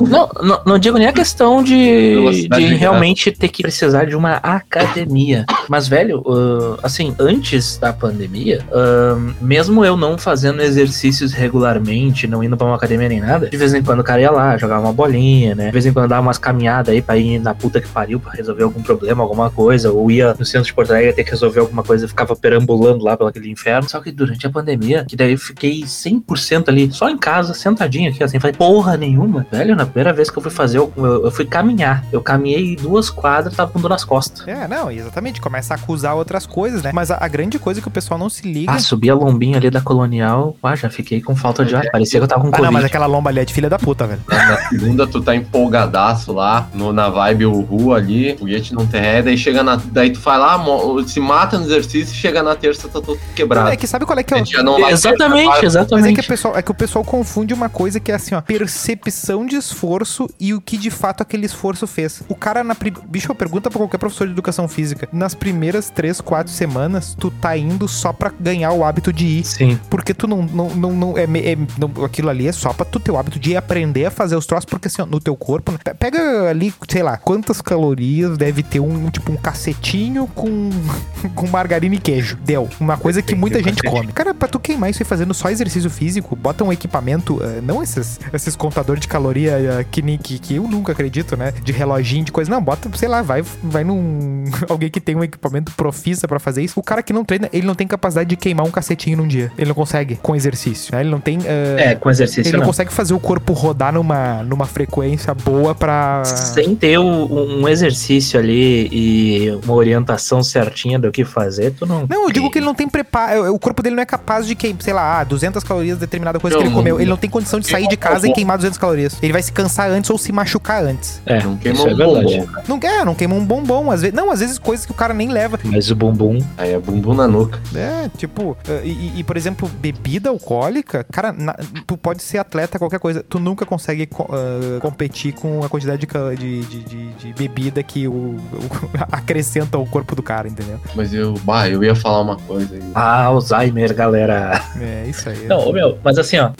Não, 0.01 0.29
não, 0.41 0.61
não 0.65 0.79
digo 0.79 0.97
nem 0.97 1.07
a 1.07 1.13
questão 1.13 1.63
de, 1.63 2.15
de 2.57 2.63
realmente 2.75 3.31
ter 3.31 3.47
que 3.49 3.63
precisar 3.63 4.05
de 4.05 4.15
uma 4.15 4.35
academia. 4.35 5.45
Mas, 5.67 5.87
velho, 5.87 6.23
ah, 6.27 6.79
assim, 6.83 7.15
antes 7.19 7.77
da 7.77 7.91
pandemia, 7.93 8.63
ah, 8.71 9.17
mesmo 9.41 9.83
eu 9.83 9.97
não 9.97 10.17
fazendo 10.17 10.61
exercícios 10.61 11.33
regularmente, 11.33 12.27
não 12.27 12.43
indo 12.43 12.55
pra 12.57 12.67
uma 12.67 12.75
academia 12.75 13.09
nem 13.09 13.19
nada, 13.19 13.49
de 13.49 13.57
vez 13.57 13.73
em 13.73 13.81
quando 13.83 13.99
o 13.99 14.03
cara 14.03 14.21
ia 14.21 14.31
lá, 14.31 14.57
jogar 14.57 14.79
uma 14.79 14.93
bolinha, 14.93 15.55
né? 15.55 15.65
De 15.67 15.71
vez 15.71 15.85
em 15.85 15.93
quando 15.93 16.09
dava 16.09 16.21
umas 16.21 16.37
caminhadas 16.37 16.93
aí 16.93 17.01
pra 17.01 17.17
ir 17.17 17.39
na 17.39 17.53
puta 17.53 17.81
que 17.81 17.87
pariu 17.87 18.19
pra 18.19 18.31
resolver 18.31 18.63
algum 18.63 18.81
problema, 18.81 19.23
alguma 19.23 19.49
coisa, 19.49 19.91
ou 19.91 20.09
ia 20.11 20.35
no 20.37 20.45
centro 20.45 20.67
de 20.67 20.73
Porto 20.73 20.91
Alegre 20.91 21.13
ter 21.13 21.23
que 21.23 21.31
resolver 21.31 21.59
alguma 21.59 21.83
coisa 21.83 22.05
e 22.05 22.09
ficava 22.27 22.35
perambulando 22.39 23.03
lá 23.03 23.15
pelo 23.15 23.29
aquele 23.29 23.49
inferno. 23.49 23.87
Só 23.89 23.99
que 24.01 24.11
durante 24.11 24.45
a 24.45 24.49
pandemia, 24.49 25.05
que 25.07 25.15
daí 25.15 25.31
eu 25.31 25.37
fiquei 25.37 25.81
100% 25.83 26.67
ali, 26.69 26.91
só 26.91 27.09
em 27.09 27.17
casa, 27.17 27.53
sentadinho 27.53 28.09
aqui, 28.11 28.23
assim, 28.23 28.39
falei, 28.39 28.55
porra 28.55 28.97
nenhuma. 28.97 29.45
Velho, 29.51 29.75
na 29.75 29.85
primeira 29.85 30.13
vez 30.13 30.29
que 30.29 30.37
eu 30.37 30.41
fui 30.41 30.51
fazer, 30.51 30.77
eu, 30.77 30.91
eu- 30.97 31.25
eu 31.25 31.31
fui 31.31 31.45
caminhar. 31.45 32.03
Eu 32.11 32.21
caminhei 32.21 32.75
duas 32.75 33.09
quadras, 33.09 33.55
tava 33.55 33.71
com 33.71 33.79
dor 33.79 33.89
nas 33.89 34.03
costas. 34.03 34.47
É, 34.47 34.67
não, 34.67 34.91
exatamente, 34.91 35.39
começa 35.39 35.73
a 35.73 35.77
acusar 35.77 36.15
outras 36.15 36.45
coisas, 36.45 36.83
né? 36.83 36.91
Mas 36.93 37.09
a, 37.11 37.17
a 37.19 37.27
grande 37.27 37.57
coisa 37.59 37.81
que 37.81 37.87
o 37.87 37.91
pessoal 37.91 38.19
não 38.19 38.29
se 38.29 38.47
liga. 38.51 38.71
Ah, 38.71 38.79
subi 38.79 39.09
a 39.09 39.15
lombinha 39.15 39.57
ali 39.57 39.69
da 39.69 39.81
Colonial, 39.81 40.55
ah, 40.61 40.75
já 40.75 40.89
fiquei 40.89 41.21
com 41.21 41.35
falta 41.35 41.63
de 41.63 41.75
ar. 41.75 41.83
Parecia 41.91 42.19
que 42.19 42.23
eu 42.23 42.27
tava 42.27 42.41
com 42.41 42.47
Ah, 42.47 42.57
não, 42.57 42.63
mas 42.65 42.73
Covid. 42.73 42.85
aquela 42.87 43.05
lomba 43.05 43.29
ali 43.29 43.39
é 43.39 43.45
de 43.45 43.53
filha 43.53 43.69
da 43.69 43.79
puta, 43.79 44.05
velho. 44.07 44.21
na 44.27 44.57
segunda 44.69 45.07
tu 45.07 45.21
tá 45.21 45.35
empolgadaço 45.35 46.33
lá, 46.33 46.67
no, 46.73 46.91
na 46.91 47.09
vibe 47.09 47.45
Uhu 47.45 47.93
ali, 47.93 48.35
foguete 48.37 48.73
não 48.73 48.85
tem 48.85 49.01
ré, 49.01 49.21
daí 49.21 49.37
chega 49.37 49.63
na. 49.63 49.75
Daí 49.91 50.09
tu 50.11 50.19
vai 50.19 50.37
lá, 50.37 50.57
se 51.05 51.19
mata 51.19 51.57
no 51.57 51.65
exercício, 51.65 52.13
chega 52.17 52.41
na 52.43 52.55
terça, 52.55 52.87
tá 52.87 52.99
todo 53.01 53.19
quebrado. 53.35 53.69
É 53.69 53.75
que 53.75 53.87
sabe 53.87 54.05
qual 54.05 54.17
é 54.17 54.23
que 54.23 54.33
é 54.33 54.37
o. 54.37 54.89
Exatamente, 54.89 55.59
terça, 55.61 55.61
Mas 55.61 55.63
é 55.63 55.67
exatamente. 55.67 56.15
que, 56.15 56.21
o 56.21 56.27
pessoal, 56.27 56.57
é 56.57 56.61
que 56.61 56.71
o 56.71 56.73
pessoal 56.73 57.03
confunde 57.05 57.53
uma 57.53 57.69
coisa 57.69 57.99
que 57.99 58.11
é 58.11 58.15
assim, 58.15 58.35
ó, 58.35 58.41
percepção 58.41 59.45
de 59.45 59.55
esforço 59.55 60.29
e 60.39 60.53
o 60.53 60.61
que 60.61 60.77
de 60.77 60.89
fato 60.89 61.21
aquele 61.21 61.45
esforço 61.45 61.85
fez. 61.87 62.21
O 62.27 62.35
cara 62.35 62.63
na. 62.63 62.75
pri- 62.75 62.93
Bicho, 63.07 63.33
pergunta 63.35 63.69
pra 63.69 63.79
qualquer 63.79 63.97
professor 63.97 64.25
de 64.27 64.33
educação 64.33 64.67
física. 64.67 65.07
Nas 65.11 65.33
primeiras 65.33 65.89
três, 65.89 66.19
quatro 66.21 66.51
semanas, 66.51 67.15
tu 67.19 67.29
tá 67.31 67.55
indo 67.57 67.87
só 67.87 68.11
pra 68.13 68.31
ganhar 68.39 68.71
o 68.71 68.83
hábito 68.83 69.11
de 69.13 69.25
ir. 69.25 69.43
Sim. 69.45 69.79
Porque 69.89 70.13
tu 70.13 70.27
não. 70.27 70.43
não, 70.43 70.69
não, 70.69 70.93
não, 70.93 71.17
é, 71.17 71.23
é- 71.23 71.57
não- 71.77 72.05
aquilo 72.05 72.29
ali 72.29 72.47
é 72.47 72.51
só 72.51 72.73
pra 72.73 72.85
tu 72.85 72.99
ter 72.99 73.11
o 73.11 73.17
hábito 73.17 73.39
de 73.39 73.55
aprender 73.55 74.05
a 74.05 74.11
fazer 74.11 74.35
os 74.35 74.45
troços, 74.45 74.65
porque 74.65 74.87
assim, 74.87 75.01
ó, 75.01 75.05
no 75.05 75.19
teu 75.19 75.35
corpo. 75.35 75.71
né, 75.71 75.77
pe- 75.83 75.93
Pega 75.93 76.49
ali, 76.49 76.73
sei 76.89 77.03
lá, 77.03 77.17
quantas 77.17 77.61
calorias 77.61 78.37
deve 78.37 78.63
ter 78.63 78.79
um, 78.79 79.09
tipo, 79.09 79.31
um 79.31 79.35
cacetinho 79.35 80.27
com, 80.27 80.69
com 81.35 81.47
margarina 81.47 81.95
e 81.97 81.99
queijo. 81.99 82.37
Deu. 82.43 82.69
Uma 82.79 82.97
coisa 82.97 83.21
que 83.21 83.35
muita 83.35 83.61
gente 83.61 83.81
come. 83.83 84.07
Cara, 84.13 84.33
pra 84.33 84.47
tu 84.47 84.59
queimar 84.59 84.89
isso 84.89 85.01
aí 85.01 85.05
fazendo 85.07 85.33
só 85.33 85.49
exercício 85.49 85.89
físico, 85.89 86.35
bota 86.35 86.63
um 86.63 86.71
equipamento, 86.71 87.39
eh, 87.43 87.61
não 87.61 87.81
esses, 87.83 88.19
esses 88.33 88.55
contadores 88.55 89.01
de 89.01 89.07
caloria 89.07 89.51
eh, 89.51 89.85
que, 89.89 90.01
que, 90.17 90.39
que 90.39 90.55
eu 90.55 90.63
nunca 90.67 90.91
acredito, 90.91 91.35
né? 91.35 91.53
De 91.63 91.71
reloginho, 91.71 92.23
de 92.25 92.31
coisa. 92.31 92.49
Não, 92.49 92.61
bota, 92.61 92.89
sei 92.95 93.07
lá, 93.07 93.21
vai, 93.21 93.43
vai 93.63 93.83
num. 93.83 94.45
Alguém 94.69 94.89
que 94.89 94.99
tem 95.01 95.15
um 95.15 95.23
equipamento 95.23 95.71
profissa 95.73 96.27
pra 96.27 96.39
fazer 96.39 96.63
isso. 96.63 96.79
O 96.79 96.83
cara 96.83 97.01
que 97.03 97.11
não 97.13 97.25
treina, 97.25 97.49
ele 97.51 97.65
não 97.67 97.75
tem 97.75 97.87
capacidade 97.87 98.29
de 98.29 98.35
queimar 98.35 98.65
um 98.65 98.71
cacetinho 98.71 99.17
num 99.17 99.27
dia. 99.27 99.51
Ele 99.57 99.67
não 99.67 99.75
consegue 99.75 100.15
com 100.21 100.35
exercício. 100.35 100.93
né? 100.95 101.01
Ele 101.01 101.09
não 101.09 101.19
tem. 101.19 101.39
eh, 101.45 101.75
É, 101.91 101.95
com 101.95 102.09
exercício 102.09 102.41
ele 102.49 102.51
não 102.53 102.59
não. 102.61 102.67
consegue 102.67 102.91
fazer 102.93 103.13
o 103.13 103.19
corpo 103.19 103.53
rodar 103.53 103.93
numa, 103.93 104.43
numa 104.43 104.65
frequência 104.65 105.33
boa 105.33 105.73
pra. 105.73 106.23
Sem 106.25 106.75
ter 106.75 106.97
o- 106.99 107.27
um 107.61 107.67
exercício 107.67 108.39
ali 108.39 108.87
e 108.91 109.59
uma 109.63 109.73
orientação 109.73 110.43
certinha 110.43 110.99
do 110.99 111.11
que 111.11 111.23
fazer, 111.25 111.71
tu 111.71 111.85
não. 111.87 112.05
Não, 112.07 112.23
eu 112.25 112.31
digo 112.31 112.49
que 112.51 112.59
ele 112.59 112.65
não 112.65 112.75
tem 112.75 112.87
preparo. 112.87 113.53
O 113.53 113.59
corpo 113.59 113.81
dele 113.81 113.95
não 113.95 114.03
é 114.03 114.05
capaz 114.05 114.45
de 114.45 114.55
queimar, 114.55 114.81
sei 114.81 114.93
lá, 114.93 115.19
ah, 115.19 115.23
200 115.23 115.63
calorias 115.63 115.97
de 115.97 116.01
determinada 116.01 116.39
coisa 116.39 116.55
Não, 116.55 116.61
que 116.61 116.67
ele 116.67 116.73
não- 116.75 116.81
comeu. 116.81 116.99
Ele 116.99 117.09
não 117.09 117.17
tem 117.17 117.29
condição 117.29 117.59
de 117.59 117.67
sair 117.67 117.87
de 117.87 117.97
casa 117.97 118.27
e 118.27 118.33
queimar 118.33 118.57
200 118.57 118.77
calorias. 118.77 119.17
Ele 119.21 119.33
vai 119.33 119.41
se 119.41 119.51
cansar 119.51 119.89
antes 119.89 120.09
ou 120.09 120.17
se 120.17 120.31
machucar 120.31 120.83
antes. 120.83 121.21
É, 121.25 121.41
Não 121.43 121.57
queima 121.57 121.77
isso 121.77 121.87
é 121.87 121.93
um 121.93 121.97
verdade. 121.97 122.37
bombom. 122.37 122.47
Não 122.67 122.79
quer, 122.79 123.05
não 123.05 123.15
queima 123.15 123.35
um 123.35 123.45
bombom. 123.45 123.91
Às 123.91 124.01
vezes, 124.01 124.15
não, 124.15 124.31
às 124.31 124.39
vezes 124.39 124.57
coisas 124.59 124.85
que 124.85 124.91
o 124.91 124.95
cara 124.95 125.13
nem 125.13 125.29
leva. 125.29 125.57
Mas 125.63 125.89
o 125.89 125.95
bumbum. 125.95 126.37
Aí 126.57 126.73
é 126.73 126.79
bumbum 126.79 127.13
na 127.13 127.27
nuca. 127.27 127.59
É, 127.75 128.09
tipo, 128.17 128.57
eh, 128.67 128.81
e, 128.83 129.19
e- 129.19 129.23
por 129.23 129.37
exemplo, 129.37 129.69
bebida 129.79 130.29
alcoólica, 130.29 131.05
cara, 131.11 131.31
na- 131.31 131.55
tu 131.85 131.95
pode 131.97 132.21
ser 132.23 132.37
atleta, 132.37 132.77
qualquer 132.79 132.99
coisa, 132.99 133.23
tu 133.27 133.39
nunca 133.39 133.65
consegue 133.65 134.05
co- 134.05 134.27
ah, 134.31 134.79
competir 134.79 135.33
com 135.33 135.63
a 135.63 135.69
quantidade 135.69 136.05
de, 136.37 136.61
de, 136.61 136.83
de- 136.83 137.13
de 137.13 137.33
bebida 137.33 137.81
que 137.83 138.07
o, 138.07 138.11
o- 138.11 138.37
acrescenta 139.11 139.77
ao 139.77 139.85
corpo 139.85 140.15
do 140.15 140.23
cara, 140.23 140.47
entendeu? 140.47 140.79
Mas 140.95 141.13
eu, 141.13 141.33
bah, 141.43 141.69
eu 141.69 141.76
ia 141.83 141.95
falar 141.95 142.21
uma 142.21 142.37
coisa 142.37 142.75
aí. 142.75 142.81
Ah, 142.93 143.23
Alzheimer, 143.25 143.93
galera. 143.93 144.61
É 144.79 145.05
isso 145.07 145.29
aí. 145.29 145.45
Não, 145.47 145.59
ô, 145.59 145.73
meu, 145.73 145.97
mas 146.03 146.17
assim, 146.17 146.37
ó, 146.37 146.51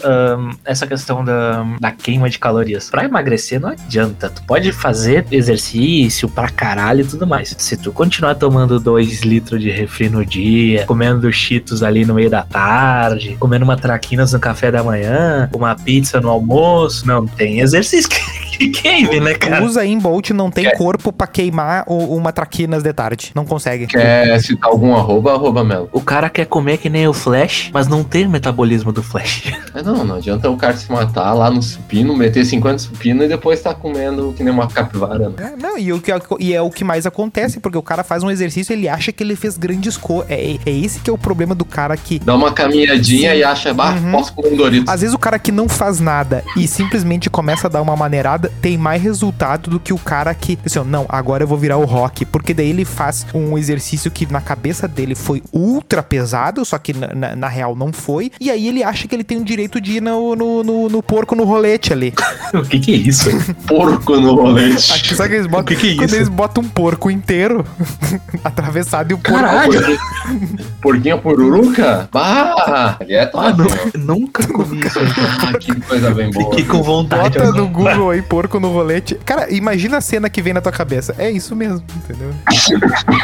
essa 0.64 0.86
questão 0.86 1.24
da, 1.24 1.64
da 1.80 1.90
queima 1.90 2.28
de 2.28 2.38
calorias. 2.38 2.90
Pra 2.90 3.04
emagrecer 3.04 3.60
não 3.60 3.70
adianta. 3.70 4.30
Tu 4.30 4.42
pode 4.44 4.72
fazer 4.72 5.26
exercício 5.30 6.28
pra 6.28 6.48
caralho 6.48 7.02
e 7.02 7.04
tudo 7.04 7.26
mais. 7.26 7.54
Se 7.58 7.76
tu 7.76 7.92
continuar 7.92 8.34
tomando 8.34 8.78
2 8.78 9.22
litros 9.22 9.60
de 9.60 9.70
refri 9.70 10.08
no 10.08 10.24
dia, 10.24 10.84
comendo 10.86 11.30
cheetos 11.32 11.82
ali 11.82 12.04
no 12.04 12.14
meio 12.14 12.30
da 12.30 12.42
tarde, 12.42 13.36
comendo 13.38 13.64
uma 13.64 13.76
traquinas 13.76 14.32
no 14.32 14.40
café 14.40 14.70
da 14.70 14.82
manhã, 14.82 15.48
uma 15.54 15.74
pizza 15.74 16.20
no 16.20 16.28
almoço, 16.28 17.06
não 17.06 17.26
tem 17.26 17.60
exercício 17.60 18.10
que 18.10 18.47
queime, 18.68 19.20
né, 19.20 19.34
cara? 19.34 19.62
Usa 19.64 19.84
em 19.84 19.98
Bolt 19.98 20.30
não 20.30 20.50
tem 20.50 20.70
corpo 20.76 21.12
pra 21.12 21.26
queimar 21.26 21.84
o- 21.86 22.16
uma 22.16 22.32
traquinas 22.32 22.82
de 22.82 22.92
tarde. 22.92 23.30
Não 23.34 23.44
consegue. 23.44 23.86
Quer 23.86 24.40
citar 24.40 24.70
algum 24.70 24.94
arroba, 24.96 25.32
arroba 25.32 25.62
Melo. 25.62 25.88
O 25.92 26.00
cara 26.00 26.28
quer 26.28 26.46
comer 26.46 26.78
que 26.78 26.90
nem 26.90 27.06
o 27.06 27.12
Flash, 27.12 27.70
mas 27.72 27.86
não 27.86 28.02
tem 28.02 28.26
o 28.26 28.30
metabolismo 28.30 28.90
do 28.92 29.02
Flash. 29.02 29.44
É, 29.78 29.82
não, 29.82 30.02
não 30.04 30.16
adianta 30.16 30.50
o 30.50 30.56
cara 30.56 30.76
se 30.76 30.90
matar 30.90 31.32
lá 31.34 31.50
no 31.50 31.62
supino, 31.62 32.16
meter 32.16 32.44
50 32.44 32.78
supino 32.78 33.22
e 33.22 33.28
depois 33.28 33.60
tá 33.60 33.72
comendo 33.74 34.32
que 34.36 34.42
nem 34.42 34.52
uma 34.52 34.66
capivara, 34.66 35.28
né? 35.28 35.34
É, 35.38 35.56
não, 35.62 35.78
e, 35.78 35.92
o 35.92 36.00
que, 36.00 36.10
e 36.40 36.52
é 36.54 36.60
o 36.60 36.68
que 36.70 36.82
mais 36.82 37.06
acontece, 37.06 37.60
porque 37.60 37.78
o 37.78 37.82
cara 37.82 38.02
faz 38.02 38.24
um 38.24 38.30
exercício 38.30 38.72
e 38.72 38.76
ele 38.76 38.88
acha 38.88 39.12
que 39.12 39.22
ele 39.22 39.36
fez 39.36 39.56
grandes 39.56 39.96
coisas. 39.96 40.28
É, 40.30 40.56
é 40.66 40.70
esse 40.70 40.98
que 40.98 41.08
é 41.08 41.12
o 41.12 41.18
problema 41.18 41.54
do 41.54 41.64
cara 41.64 41.96
que. 41.96 42.18
Dá 42.18 42.34
uma 42.34 42.50
caminhadinha 42.52 43.32
Sim. 43.32 43.38
e 43.38 43.44
acha, 43.44 43.72
bah, 43.74 43.92
Uhum. 43.92 44.10
posso 44.10 44.32
comer 44.32 44.52
um 44.52 44.56
Doritos. 44.56 44.92
Às 44.92 45.02
vezes 45.02 45.14
o 45.14 45.18
cara 45.18 45.38
que 45.38 45.52
não 45.52 45.68
faz 45.68 46.00
nada 46.00 46.42
e 46.56 46.66
simplesmente 46.66 47.28
começa 47.30 47.68
a 47.68 47.70
dar 47.70 47.82
uma 47.82 47.94
maneirada 47.94 48.47
tem 48.60 48.76
mais 48.78 49.02
resultado 49.02 49.70
do 49.70 49.80
que 49.80 49.92
o 49.92 49.98
cara 49.98 50.32
que, 50.34 50.58
assim, 50.64 50.78
não, 50.84 51.06
agora 51.08 51.42
eu 51.44 51.48
vou 51.48 51.58
virar 51.58 51.76
o 51.76 51.84
rock. 51.84 52.24
Porque 52.24 52.52
daí 52.54 52.70
ele 52.70 52.84
faz 52.84 53.26
um 53.34 53.56
exercício 53.58 54.10
que 54.10 54.30
na 54.30 54.40
cabeça 54.40 54.86
dele 54.88 55.14
foi 55.14 55.42
ultra 55.52 56.02
pesado, 56.02 56.64
só 56.64 56.78
que 56.78 56.92
na, 56.92 57.08
na- 57.14 57.36
na 57.36 57.48
real 57.48 57.74
não 57.76 57.92
foi. 57.92 58.30
E 58.40 58.50
aí 58.50 58.68
ele 58.68 58.82
acha 58.82 59.06
que 59.08 59.14
ele 59.14 59.24
tem 59.24 59.38
o 59.38 59.44
direito 59.44 59.80
de 59.80 59.92
ir 59.98 60.00
no, 60.02 60.34
no, 60.36 60.62
no- 60.62 60.88
no 60.88 61.02
porco 61.02 61.34
no 61.34 61.44
rolete 61.44 61.92
ali. 61.92 62.12
o 62.54 62.62
que 62.62 62.78
que 62.80 62.92
é 62.92 62.96
isso? 62.96 63.28
Porco 63.66 64.16
no 64.20 64.34
rolete. 64.34 65.02
Que 65.02 65.14
sabe 65.14 65.30
que 65.30 65.34
eles 65.36 65.46
botam, 65.46 65.64
que 65.64 65.76
que 65.76 65.90
é 65.90 65.94
quando 65.96 66.06
isso? 66.08 66.16
eles 66.16 66.28
botam 66.28 66.62
um 66.64 66.68
porco 66.68 67.10
inteiro 67.10 67.64
atravessado 68.44 69.10
e 69.10 69.14
o 69.14 69.18
porco. 69.18 69.38
Caralho! 69.40 69.98
Porquinha 70.80 71.16
pururuca? 71.18 72.08
Bah! 72.12 72.96
Ali 73.00 73.14
é 73.14 73.26
top, 73.26 73.44
Ah, 73.46 73.54
não, 73.96 74.16
nunca 74.16 74.46
comi 74.46 74.80
isso. 74.80 74.98
Ah, 75.00 75.56
que 75.58 75.74
coisa 75.80 76.10
bem 76.12 76.30
boa. 76.30 76.50
Fiquei 76.50 76.64
com 76.64 76.82
vontade. 76.82 77.38
Bota 77.38 77.52
no 77.52 77.68
Google 77.68 78.10
aí, 78.10 78.22
porco 78.22 78.37
no 78.60 78.72
rolete. 78.72 79.14
Cara, 79.24 79.52
imagina 79.52 79.98
a 79.98 80.00
cena 80.00 80.30
que 80.30 80.40
vem 80.40 80.52
na 80.52 80.60
tua 80.60 80.72
cabeça. 80.72 81.14
É 81.18 81.30
isso 81.30 81.56
mesmo, 81.56 81.84
entendeu? 81.96 82.32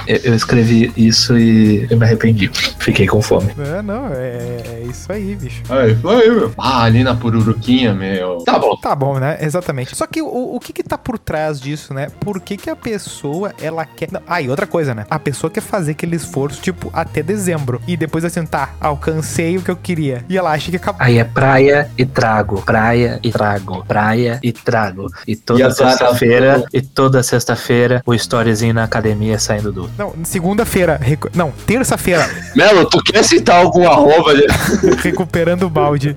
Eu, 0.07 0.17
eu 0.25 0.35
escrevi 0.35 0.93
isso 0.97 1.39
e 1.39 1.87
eu 1.91 1.97
me 1.97 2.05
arrependi. 2.05 2.51
Fiquei 2.79 3.07
com 3.07 3.23
fome. 3.23 3.55
É, 3.59 3.83
não, 3.83 4.09
é, 4.09 4.63
é 4.67 4.87
isso 4.89 5.11
aí, 5.13 5.35
bicho. 5.37 5.63
Aí, 5.69 5.97
aí, 6.05 6.31
meu. 6.31 6.53
Ah, 6.59 6.85
ali 6.85 7.05
na 7.05 7.15
pururuquinha, 7.15 7.95
meu. 7.95 8.39
Tá 8.39 8.59
bom. 8.59 8.77
Tá 8.77 8.95
bom, 8.95 9.19
né? 9.19 9.39
Exatamente. 9.41 9.97
Só 9.97 10.07
que 10.07 10.21
o, 10.21 10.57
o 10.57 10.61
que 10.61 10.73
que 10.73 10.83
tá 10.83 10.99
por 10.99 11.19
trás 11.19 11.61
disso, 11.61 11.95
né? 11.95 12.09
Por 12.21 12.41
que 12.41 12.57
que 12.57 12.69
a 12.69 12.77
pessoa, 12.77 13.55
ela 13.61 13.85
quer... 13.85 14.09
Não, 14.11 14.21
ah, 14.27 14.41
e 14.41 14.49
outra 14.49 14.67
coisa, 14.67 14.95
né? 14.95 15.07
A 15.09 15.19
pessoa 15.19 15.51
quer 15.51 15.61
fazer 15.61 15.93
aquele 15.93 16.17
esforço, 16.17 16.61
tipo, 16.61 16.91
até 16.93 17.23
dezembro. 17.23 17.81
E 17.87 17.97
depois 17.97 18.25
assim, 18.25 18.45
tá, 18.45 18.71
alcancei 18.81 19.57
o 19.57 19.63
que 19.63 19.71
eu 19.71 19.77
queria. 19.77 20.25
E 20.29 20.37
ela 20.37 20.53
acha 20.53 20.71
que 20.71 20.77
acabou. 20.77 21.01
Aí 21.01 21.19
é 21.19 21.25
praia 21.25 21.91
e 21.97 22.05
trago, 22.05 22.63
praia 22.63 23.21
e 23.23 23.31
trago, 23.31 23.85
praia 23.87 24.39
e 24.43 24.53
trago. 24.53 25.04
Lu. 25.05 25.11
E 25.27 25.37
toda 25.37 25.71
sexta-feira, 25.71 26.65
e 26.73 26.81
toda 26.83 27.23
sexta-feira, 27.23 28.03
o 28.07 28.15
storyzinho 28.15 28.75
na 28.75 28.85
academia 28.85 29.39
saindo 29.39 29.73
do. 29.73 29.91
Não, 29.99 30.13
segunda-feira. 30.25 30.99
recu- 31.01 31.31
Não, 31.35 31.53
terça-feira, 31.67 32.29
Melo, 32.55 32.85
tu 32.89 33.03
quer 33.03 33.25
citar 33.25 33.57
algum 33.61 33.89
arroba 33.89 34.31
ali? 34.31 34.47
recuperando 35.03 35.65
o 35.65 35.71
balde. 35.71 36.15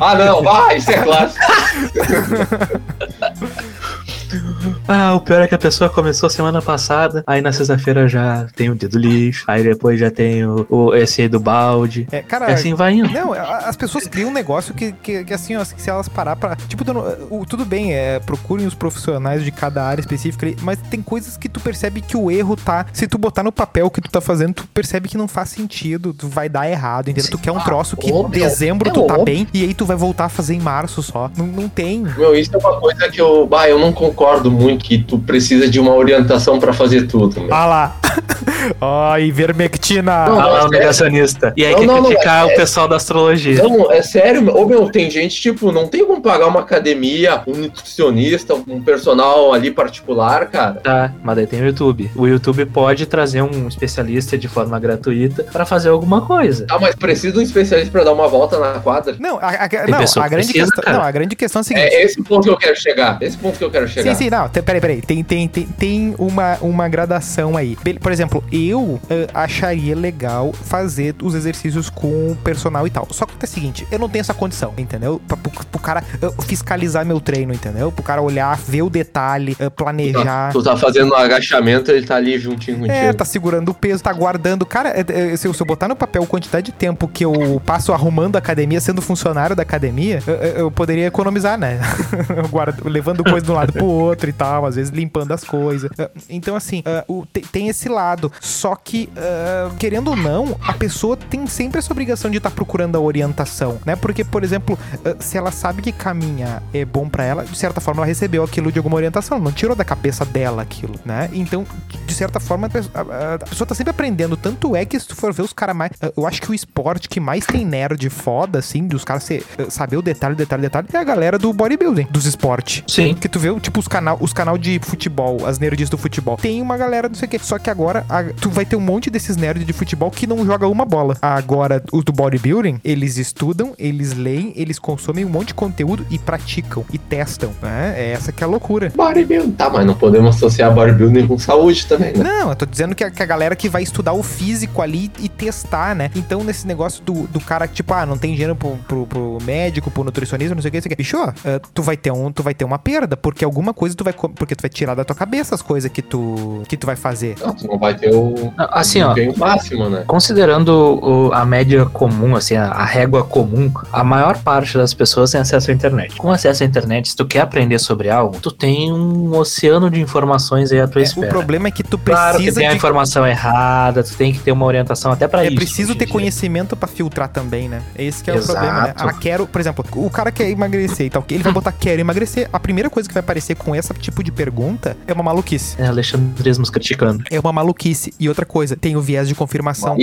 Ah, 0.00 0.14
não, 0.14 0.42
vai, 0.42 0.76
isso 0.78 0.90
é 0.90 0.98
clássico. 0.98 1.46
Ah, 4.88 5.14
o 5.14 5.20
pior 5.20 5.40
é 5.42 5.46
que 5.48 5.54
a 5.54 5.58
pessoa 5.58 5.88
começou 5.90 6.28
semana 6.30 6.60
passada, 6.62 7.22
aí 7.26 7.40
na 7.40 7.52
sexta-feira 7.52 8.08
já 8.08 8.46
tem 8.54 8.70
o 8.70 8.74
dia 8.74 8.88
do 8.88 8.98
lixo, 8.98 9.44
aí 9.46 9.62
depois 9.62 9.98
já 9.98 10.10
tem 10.10 10.44
o, 10.46 10.66
o 10.68 10.94
esse 10.94 11.22
aí 11.22 11.28
do 11.28 11.40
balde. 11.40 12.06
É, 12.10 12.22
cara. 12.22 12.50
E 12.50 12.54
assim 12.54 12.74
vai 12.74 12.94
indo. 12.94 13.10
Não, 13.10 13.32
as 13.32 13.76
pessoas 13.76 14.06
criam 14.06 14.30
um 14.30 14.32
negócio 14.32 14.74
que, 14.74 14.92
que, 14.92 15.24
que, 15.24 15.34
assim, 15.34 15.56
ó, 15.56 15.64
se 15.64 15.88
elas 15.90 16.08
parar 16.08 16.36
pra. 16.36 16.56
Tipo, 16.56 16.84
tu 16.84 16.92
não- 16.94 17.04
o- 17.30 17.44
tudo 17.46 17.64
bem, 17.64 17.92
é, 17.94 18.18
procurem 18.20 18.66
os 18.66 18.74
profissionais 18.74 19.44
de 19.44 19.50
cada 19.50 19.82
área 19.84 20.00
específica, 20.00 20.46
ali, 20.46 20.56
mas 20.62 20.78
tem 20.90 21.02
coisas 21.02 21.36
que 21.36 21.48
tu 21.48 21.60
percebe 21.60 22.00
que 22.00 22.16
o 22.16 22.30
erro 22.30 22.56
tá. 22.56 22.86
Se 22.92 23.06
tu 23.06 23.18
botar 23.18 23.42
no 23.42 23.52
papel 23.52 23.86
o 23.86 23.90
que 23.90 24.00
tu 24.00 24.10
tá 24.10 24.20
fazendo, 24.20 24.54
tu 24.54 24.66
percebe 24.68 25.08
que 25.08 25.16
não 25.16 25.28
faz 25.28 25.48
sentido, 25.50 26.12
tu 26.14 26.28
vai 26.28 26.48
dar 26.48 26.68
errado, 26.70 27.08
entendeu? 27.10 27.30
Tu 27.30 27.38
quer 27.38 27.52
um 27.52 27.60
troço 27.60 27.96
que 27.96 28.10
em 28.10 28.28
dezembro 28.30 28.88
é 28.88 28.92
tu 28.92 29.02
tá 29.06 29.14
óbvio. 29.14 29.24
bem 29.24 29.48
e 29.52 29.62
aí 29.64 29.74
tu 29.74 29.84
vai 29.84 29.96
voltar 29.96 30.26
a 30.26 30.28
fazer 30.28 30.54
em 30.54 30.60
março 30.60 31.02
só. 31.02 31.30
Não, 31.36 31.46
não 31.46 31.68
tem. 31.68 32.00
Meu, 32.00 32.34
isso 32.36 32.50
é 32.54 32.58
uma 32.58 32.80
coisa 32.80 33.08
que 33.08 33.20
eu. 33.20 33.46
Bah, 33.46 33.68
eu 33.68 33.78
não 33.78 33.92
concordo 33.92 34.50
muito 34.56 34.84
que 34.84 34.98
tu 34.98 35.18
precisa 35.18 35.68
de 35.68 35.78
uma 35.78 35.94
orientação 35.94 36.58
pra 36.58 36.72
fazer 36.72 37.06
tudo, 37.06 37.40
meu. 37.40 37.54
Ah 37.54 37.66
lá. 37.66 37.96
Ó, 38.80 39.16
ivermectina. 39.18 40.26
Não, 40.26 40.40
Ah 40.40 40.46
lá, 40.46 40.64
o 40.64 40.66
é- 40.66 40.78
negacionista. 40.78 41.52
E 41.56 41.64
aí 41.64 41.72
Não, 41.72 41.80
quer 41.80 41.86
não, 41.86 41.96
não, 41.96 42.04
criticar 42.06 42.48
é- 42.48 42.52
o 42.52 42.56
pessoal 42.56 42.88
da 42.88 42.96
astrologia. 42.96 43.62
Não, 43.62 43.90
é 43.92 44.02
sério, 44.02 44.42
meu. 44.42 44.56
Ô, 44.56 44.66
meu, 44.66 44.90
tem 44.90 45.10
gente, 45.10 45.40
tipo, 45.40 45.70
não 45.72 45.86
tem 45.86 46.04
como 46.04 46.20
pagar 46.20 46.46
uma 46.46 46.60
academia, 46.60 47.42
um 47.46 47.52
nutricionista, 47.54 48.54
um 48.54 48.80
personal 48.82 49.52
ali 49.52 49.70
particular, 49.70 50.46
cara. 50.46 50.74
Tá, 50.82 51.12
mas 51.22 51.36
daí 51.36 51.46
tem 51.46 51.60
o 51.60 51.66
YouTube. 51.66 52.10
O 52.16 52.26
YouTube 52.26 52.64
pode 52.66 53.06
trazer 53.06 53.42
um 53.42 53.68
especialista 53.68 54.36
de 54.36 54.48
forma 54.48 54.78
gratuita 54.78 55.44
pra 55.44 55.64
fazer 55.64 55.88
alguma 55.90 56.22
coisa. 56.22 56.66
Ah, 56.70 56.78
mas 56.78 56.94
precisa 56.94 57.32
de 57.32 57.38
um 57.38 57.42
especialista 57.42 57.90
pra 57.90 58.04
dar 58.04 58.12
uma 58.12 58.28
volta 58.28 58.58
na 58.58 58.80
quadra? 58.80 59.16
Não, 59.18 59.36
a, 59.38 59.48
a- 59.48 59.68
não, 59.88 59.98
a 59.98 60.04
que 60.06 60.28
grande 60.30 60.46
precisa, 60.48 60.64
questão, 60.66 60.84
cara. 60.84 60.96
não, 60.98 61.04
a 61.04 61.10
grande 61.10 61.36
questão 61.36 61.60
é 61.60 61.62
a 61.62 61.64
seguinte. 61.64 61.82
É 61.94 62.04
esse 62.04 62.20
o 62.20 62.24
ponto 62.24 62.42
que 62.44 62.50
eu 62.50 62.56
quero 62.56 62.76
chegar. 62.80 63.18
Esse 63.20 63.36
ponto 63.36 63.58
que 63.58 63.64
eu 63.64 63.70
quero 63.70 63.88
chegar. 63.88 64.14
Sim, 64.14 64.24
sim, 64.24 64.30
não, 64.30 64.45
te- 64.48 64.62
peraí, 64.62 64.80
peraí. 64.80 65.02
Tem, 65.02 65.22
tem, 65.24 65.48
tem, 65.48 65.66
tem 65.66 66.14
uma, 66.18 66.56
uma 66.60 66.88
gradação 66.88 67.56
aí. 67.56 67.76
Por 68.00 68.12
exemplo, 68.12 68.42
eu 68.52 69.00
eh, 69.10 69.26
acharia 69.34 69.94
legal 69.94 70.52
fazer 70.52 71.14
os 71.22 71.34
exercícios 71.34 71.88
com 71.90 72.32
o 72.32 72.36
personal 72.42 72.86
e 72.86 72.90
tal. 72.90 73.06
Só 73.10 73.26
que 73.26 73.32
é 73.40 73.44
o 73.44 73.48
seguinte, 73.48 73.86
eu 73.90 73.98
não 73.98 74.08
tenho 74.08 74.20
essa 74.20 74.34
condição, 74.34 74.72
entendeu? 74.78 75.20
Pra, 75.26 75.36
pro, 75.36 75.50
pro 75.50 75.80
cara 75.80 76.02
eh, 76.22 76.30
fiscalizar 76.46 77.04
meu 77.04 77.20
treino, 77.20 77.52
entendeu? 77.52 77.90
Pro 77.92 78.02
cara 78.02 78.20
olhar, 78.22 78.56
ver 78.58 78.82
o 78.82 78.90
detalhe, 78.90 79.56
eh, 79.58 79.70
planejar. 79.70 80.52
Tu 80.52 80.62
tá 80.62 80.76
fazendo 80.76 81.12
um 81.12 81.16
agachamento, 81.16 81.90
ele 81.90 82.06
tá 82.06 82.16
ali 82.16 82.38
juntinho 82.38 82.78
contigo. 82.78 82.94
É, 82.94 83.12
tá 83.12 83.24
segurando 83.24 83.70
o 83.70 83.74
peso, 83.74 84.02
tá 84.02 84.12
guardando. 84.12 84.64
Cara, 84.66 84.90
é, 84.90 85.04
é, 85.32 85.36
se, 85.36 85.46
eu, 85.48 85.54
se 85.54 85.62
eu 85.62 85.66
botar 85.66 85.88
no 85.88 85.96
papel 85.96 86.22
a 86.22 86.26
quantidade 86.26 86.66
de 86.66 86.72
tempo 86.72 87.08
que 87.08 87.24
eu 87.24 87.60
passo 87.64 87.92
arrumando 87.92 88.36
a 88.36 88.38
academia, 88.38 88.80
sendo 88.80 89.00
funcionário 89.02 89.54
da 89.56 89.62
academia, 89.62 90.22
eu, 90.26 90.34
eu- 90.34 90.70
poderia 90.70 91.06
economizar, 91.06 91.56
né? 91.58 91.78
Guardo- 92.50 92.88
levando 92.88 93.22
coisa 93.24 93.40
de 93.44 93.50
um 93.50 93.54
lado 93.54 93.72
pro 93.72 93.84
outro 93.86 94.25
e 94.28 94.32
tal, 94.32 94.66
às 94.66 94.76
vezes 94.76 94.92
limpando 94.92 95.32
as 95.32 95.44
coisas. 95.44 95.90
É, 95.98 96.10
Então, 96.28 96.56
assim, 96.56 96.82
é, 96.84 97.04
o- 97.08 97.24
te- 97.26 97.40
tem 97.40 97.68
esse 97.68 97.88
lado. 97.88 98.30
Só 98.40 98.74
que, 98.76 99.08
é, 99.16 99.68
querendo 99.78 100.08
ou 100.08 100.16
não, 100.16 100.56
a 100.66 100.72
pessoa 100.72 101.16
tem 101.16 101.46
sempre 101.46 101.78
essa 101.78 101.92
obrigação 101.92 102.30
de 102.30 102.36
estar 102.38 102.50
procurando 102.50 102.96
a 102.96 103.00
orientação, 103.00 103.78
né? 103.84 103.96
Porque, 103.96 104.24
por 104.24 104.42
exemplo, 104.44 104.78
é, 105.04 105.16
se 105.20 105.36
ela 105.38 105.50
sabe 105.50 105.82
que 105.82 105.92
caminhar 105.92 106.62
é 106.72 106.84
bom 106.84 107.08
pra 107.08 107.24
ela, 107.24 107.44
de 107.44 107.56
certa 107.56 107.80
forma 107.80 108.00
ela 108.00 108.06
recebeu 108.06 108.42
aquilo 108.44 108.70
de 108.72 108.78
alguma 108.78 108.96
orientação, 108.96 109.38
não 109.38 109.52
tirou 109.52 109.74
da 109.76 109.84
cabeça 109.84 110.24
dela 110.24 110.62
aquilo, 110.62 110.94
né? 111.04 111.28
Então, 111.32 111.66
de 112.06 112.14
certa 112.14 112.40
forma, 112.40 112.66
a 112.66 112.70
pessoa, 112.70 113.66
tá 113.66 113.74
sempre 113.74 113.90
aprendendo. 113.90 114.36
Tanto 114.36 114.74
é 114.76 114.84
que 114.84 114.98
se 114.98 115.06
tu 115.08 115.16
for 115.16 115.32
ver 115.32 115.42
os 115.42 115.52
caras 115.52 115.74
mais. 115.76 115.92
Eu 116.16 116.26
acho 116.26 116.40
que 116.40 116.50
o 116.50 116.54
esporte 116.54 117.08
que 117.08 117.20
mais 117.20 117.44
tem 117.46 117.64
nerd 117.64 118.08
foda, 118.10 118.58
assim, 118.58 118.86
dos 118.86 119.04
caras 119.04 119.28
saber 119.68 119.96
o 119.96 120.02
detalhe, 120.02 120.34
detalhe, 120.34 120.62
detalhe, 120.62 120.86
é 120.92 120.96
a 120.98 121.04
galera 121.04 121.38
do 121.38 121.52
bodybuilding, 121.52 122.06
dos 122.10 122.26
esportes. 122.26 122.82
Sim. 122.86 123.14
Que 123.14 123.28
tu 123.28 123.38
vê, 123.38 123.52
tipo, 123.60 123.78
os 123.80 123.88
canal, 124.16 124.18
os 124.20 124.32
canal 124.32 124.58
de 124.58 124.78
futebol, 124.82 125.46
as 125.46 125.58
nerds 125.58 125.88
do 125.90 125.98
futebol. 125.98 126.36
Tem 126.36 126.60
uma 126.62 126.76
galera, 126.76 127.08
não 127.08 127.14
sei 127.14 127.26
o 127.26 127.30
quê. 127.30 127.38
Só 127.40 127.58
que 127.58 127.70
agora 127.70 128.04
a- 128.08 128.24
tu 128.40 128.50
vai 128.50 128.64
ter 128.64 128.76
um 128.76 128.80
monte 128.80 129.10
desses 129.10 129.36
nerds 129.36 129.64
de 129.66 129.72
futebol 129.72 130.10
que 130.10 130.26
não 130.26 130.44
joga 130.44 130.66
uma 130.68 130.84
bola. 130.84 131.16
Agora, 131.20 131.82
os 131.92 132.04
do 132.04 132.12
bodybuilding, 132.12 132.80
eles 132.84 133.16
estudam, 133.18 133.72
eles 133.78 134.12
leem, 134.14 134.52
eles 134.56 134.78
consomem 134.78 135.24
um 135.24 135.28
monte 135.28 135.48
de 135.48 135.54
conteúdo 135.54 136.06
e 136.10 136.18
praticam 136.18 136.84
e 136.92 136.98
testam, 136.98 137.52
né? 137.62 137.94
É 137.96 138.10
essa 138.12 138.32
que 138.32 138.42
é 138.42 138.46
a 138.46 138.48
loucura. 138.50 138.92
Bodybuilding. 138.94 139.52
Tá, 139.52 139.68
mas 139.70 139.86
não 139.86 139.94
podemos 139.94 140.36
associar 140.36 140.72
bodybuilding 140.74 141.26
com 141.26 141.38
saúde 141.38 141.86
também, 141.86 142.12
né? 142.12 142.22
Não, 142.24 142.50
eu 142.50 142.56
tô 142.56 142.66
dizendo 142.66 142.94
que 142.94 143.04
a, 143.04 143.10
que 143.10 143.22
a 143.22 143.26
galera 143.26 143.54
que 143.56 143.68
vai 143.68 143.82
estudar 143.82 144.12
o 144.12 144.22
físico 144.22 144.82
ali 144.82 145.10
e 145.20 145.28
testar, 145.28 145.94
né? 145.94 146.10
Então, 146.14 146.42
nesse 146.44 146.66
negócio 146.66 147.02
do, 147.02 147.26
do 147.26 147.40
cara 147.40 147.66
que, 147.68 147.74
tipo, 147.74 147.92
ah, 147.94 148.06
não 148.06 148.16
tem 148.18 148.32
dinheiro 148.32 148.54
pro, 148.56 148.76
pro, 148.88 149.06
pro 149.06 149.38
médico, 149.42 149.90
pro 149.90 150.04
nutricionista, 150.04 150.54
não 150.54 150.62
sei 150.62 150.68
o 150.68 150.72
que, 150.72 150.78
não 150.78 150.82
sei 150.82 150.88
o 150.88 150.90
que. 150.90 150.96
Bicho, 150.96 151.16
eh, 151.44 151.60
tu 151.74 151.82
vai 151.82 151.96
ter 151.96 152.10
um, 152.10 152.30
tu 152.32 152.42
vai 152.42 152.54
ter 152.54 152.64
uma 152.64 152.78
perda, 152.78 153.16
porque 153.16 153.44
alguma 153.44 153.72
coisa 153.74 153.94
tu 153.94 154.04
vai. 154.06 154.30
Porque 154.34 154.54
tu 154.56 154.62
vai 154.62 154.70
tirar 154.70 154.94
da 154.94 155.04
tua 155.04 155.14
cabeça 155.16 155.54
as 155.54 155.62
coisas 155.62 155.90
que 155.90 156.02
tu, 156.02 156.62
que 156.68 156.76
tu 156.76 156.86
vai 156.86 156.96
fazer. 156.96 157.34
Não, 157.40 157.54
tu 157.54 157.66
não 157.66 157.78
vai 157.78 157.94
ter 157.94 158.14
o 158.14 158.52
Assim, 158.56 159.02
ó, 159.02 159.12
desempenho 159.12 159.38
máximo, 159.38 159.88
né? 159.90 160.04
Considerando 160.06 160.68
o- 161.02 161.32
a 161.32 161.44
média 161.44 161.84
comum, 161.86 162.34
assim, 162.36 162.56
a, 162.56 162.66
a 162.68 162.84
régua 162.84 163.24
comum, 163.24 163.70
a 163.92 164.02
maior 164.04 164.38
parte 164.38 164.76
das 164.76 164.92
pessoas 164.94 165.30
tem 165.32 165.40
acesso 165.40 165.70
à 165.70 165.74
internet. 165.74 166.16
Com 166.16 166.30
acesso 166.30 166.62
à 166.62 166.66
internet, 166.66 167.08
se 167.10 167.16
tu 167.16 167.26
quer 167.26 167.40
aprender 167.40 167.78
sobre 167.78 168.08
algo, 168.10 168.38
tu 168.40 168.50
tem 168.50 168.92
um 168.92 169.34
oceano 169.36 169.90
de 169.90 170.00
informações 170.00 170.72
aí 170.72 170.80
à 170.80 170.88
tua 170.88 171.02
É, 171.02 171.04
o 171.04 171.06
espera. 171.06 171.28
problema 171.28 171.68
é 171.68 171.70
que 171.70 171.82
tu 171.82 171.98
Claro 171.98 172.32
que 172.38 172.44
precisa 172.44 172.60
tem 172.60 172.66
a 172.68 172.70
de. 172.70 172.76
informação 172.76 173.26
errada, 173.26 174.02
tu 174.02 174.14
tem 174.16 174.32
que 174.32 174.38
ter 174.40 174.52
uma 174.52 174.64
orientação 174.66 175.12
até 175.12 175.26
pra 175.28 175.44
É 175.44 175.48
isso. 175.48 175.56
preciso 175.56 175.90
hoje 175.90 175.98
ter 175.98 176.06
conhecimento 176.06 176.76
pra 176.76 176.88
filtrar 176.88 177.28
também, 177.28 177.68
né? 177.68 177.82
Esse 177.98 178.22
que 178.22 178.30
é 178.30 178.34
Exato. 178.34 178.52
o 178.52 178.54
problema, 178.54 178.82
né? 178.88 178.94
Ah, 178.96 179.12
quero, 179.12 179.46
por 179.46 179.60
exemplo, 179.60 179.84
o 179.96 180.10
cara 180.10 180.30
quer 180.30 180.48
emagrecer 180.50 181.06
e 181.06 181.10
tal, 181.10 181.24
ele 181.30 181.42
vai 181.42 181.52
botar 181.52 181.72
quero 181.72 182.00
emagrecer. 182.00 182.48
A 182.52 182.58
primeira 182.60 182.88
coisa 182.90 183.08
que 183.08 183.14
vai 183.14 183.20
aparecer 183.20 183.54
com 183.56 183.74
tipo 183.98 184.22
de 184.22 184.30
pergunta 184.30 184.96
é 185.06 185.12
uma 185.12 185.22
maluquice. 185.22 185.80
É, 185.80 185.86
alexandrismos 185.86 186.70
criticando. 186.70 187.24
É 187.30 187.38
uma 187.40 187.52
maluquice. 187.52 188.12
E 188.18 188.28
outra 188.28 188.44
coisa, 188.46 188.76
tem 188.76 188.96
o 188.96 189.00
viés 189.00 189.28
de 189.28 189.34
confirmação. 189.34 189.96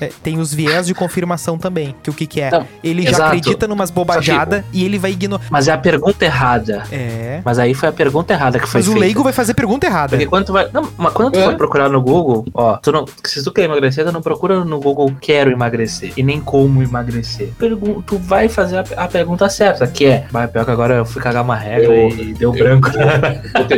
É, 0.00 0.10
tem 0.22 0.38
os 0.38 0.52
viés 0.52 0.86
de 0.86 0.94
confirmação 0.94 1.58
também. 1.58 1.94
Que 2.02 2.10
o 2.10 2.12
que, 2.12 2.26
que 2.26 2.40
é? 2.40 2.50
Não, 2.50 2.66
ele 2.82 3.02
já 3.02 3.10
exato. 3.10 3.24
acredita 3.24 3.66
numas 3.68 3.90
bobajadas 3.90 4.64
e 4.72 4.84
ele 4.84 4.98
vai 4.98 5.12
ignorar. 5.12 5.44
Mas 5.50 5.68
é 5.68 5.72
a 5.72 5.78
pergunta 5.78 6.24
errada. 6.24 6.84
É. 6.90 7.40
Mas 7.44 7.58
aí 7.58 7.74
foi 7.74 7.88
a 7.88 7.92
pergunta 7.92 8.32
errada 8.32 8.58
que 8.58 8.66
foi 8.68 8.80
Mas 8.80 8.88
o 8.88 8.92
feita. 8.92 9.04
leigo 9.04 9.22
vai 9.22 9.32
fazer 9.32 9.54
pergunta 9.54 9.86
errada. 9.86 10.10
Porque 10.10 10.26
quando 10.26 10.46
tu 10.46 10.52
vai. 10.52 10.68
Não, 10.72 10.88
mas 10.96 11.12
quando 11.12 11.32
tu 11.32 11.38
É. 11.38 11.46
vai 11.46 11.56
procurar 11.56 11.88
no 11.88 12.00
Google, 12.00 12.44
ó, 12.54 12.76
tu 12.76 12.92
não, 12.92 13.04
se 13.24 13.42
tu 13.42 13.52
quer 13.52 13.64
emagrecer, 13.64 14.04
tu 14.04 14.12
não 14.12 14.22
procura 14.22 14.64
no 14.64 14.80
Google 14.80 15.12
quero 15.20 15.50
emagrecer 15.50 16.12
e 16.16 16.22
nem 16.22 16.40
como 16.40 16.82
emagrecer. 16.82 17.50
Pergun 17.58 18.02
tu 18.02 18.18
vai 18.18 18.48
fazer 18.48 18.78
a, 18.78 19.04
a 19.04 19.08
pergunta 19.08 19.48
certa, 19.48 19.86
que 19.86 20.06
é. 20.06 20.26
Vai, 20.30 20.46
pior 20.48 20.64
que 20.64 20.70
agora 20.70 20.94
eu 20.94 21.04
fui 21.04 21.20
cagar 21.22 21.42
uma 21.42 21.56
regra 21.56 21.94
Eu- 21.94 22.08
e 22.08 22.34
deu 22.34 22.54
eu- 22.54 22.58
branco. 22.66 22.90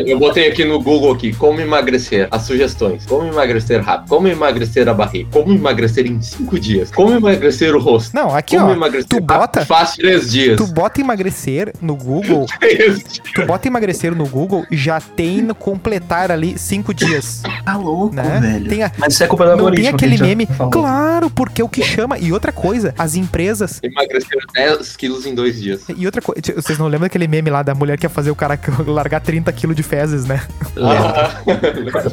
Eu 0.07 0.18
botei 0.18 0.48
aqui 0.48 0.64
no 0.64 0.81
Google 0.81 1.12
aqui, 1.12 1.33
como 1.35 1.61
emagrecer, 1.61 2.29
as 2.31 2.42
sugestões. 2.42 3.05
Como 3.07 3.27
emagrecer 3.27 3.83
rápido, 3.83 4.09
como 4.09 4.29
emagrecer 4.29 4.88
a 4.88 4.94
barriga, 4.94 5.29
como 5.33 5.53
emagrecer 5.53 6.07
em 6.07 6.20
cinco 6.20 6.59
dias, 6.59 6.90
como 6.90 7.12
emagrecer 7.14 7.74
o 7.74 7.79
rosto, 7.81 8.14
Não, 8.14 8.35
aqui, 8.35 8.57
como 8.57 8.70
ó. 8.70 8.74
emagrecer 8.74 9.09
tu 9.09 9.20
bota- 9.20 9.64
fácil 9.64 10.03
três 10.03 10.31
dias. 10.31 10.57
Tu 10.57 10.66
bota 10.66 11.01
emagrecer 11.01 11.72
no 11.81 11.94
Google, 11.96 12.46
tu 13.35 13.44
bota 13.46 13.68
emagrecer 13.68 14.14
no 14.14 14.27
Google, 14.27 14.64
já 14.70 15.01
tem 15.01 15.42
no 15.42 15.55
completar 15.55 16.31
ali 16.31 16.59
cinco 16.59 16.92
dias. 16.94 17.42
tá 17.64 17.77
louco, 17.77 18.14
Né? 18.14 18.62
Tem 18.68 18.83
a- 18.83 18.92
Mas 18.98 19.14
isso 19.14 19.24
é 19.24 19.27
culpa 19.27 19.44
do 19.44 19.51
não 19.51 19.57
tem 19.57 19.64
algoritmo. 19.66 19.96
aquele 19.96 20.18
meme. 20.18 20.46
falou. 20.46 20.70
Claro, 20.72 21.31
porque 21.31 21.61
é 21.61 21.64
o 21.64 21.68
que 21.68 21.83
chama. 21.83 22.18
E 22.18 22.33
outra 22.33 22.53
coisa, 22.53 22.94
as 22.98 23.14
empresas. 23.14 23.81
Emagrecer 23.83 24.38
10 24.55 24.96
quilos 24.96 25.27
em 25.27 25.35
dois 25.35 25.61
dias. 25.61 25.83
E 25.96 26.07
outra 26.07 26.20
coisa, 26.22 26.40
vocês 26.57 26.79
não 26.79 26.87
lembram 26.87 27.03
daquele 27.07 27.29
meme 27.29 27.51
lá 27.51 27.62
da 27.62 27.74
mulher 27.74 27.98
que 27.98 28.07
ia 28.07 28.11
fazer 28.11 28.31
o 28.31 28.35
cara 28.37 28.57
largar 28.86 29.20
30 29.20 29.52
quilos 29.52 29.76
de 29.76 29.82
fezes, 29.82 30.24
né? 30.24 30.42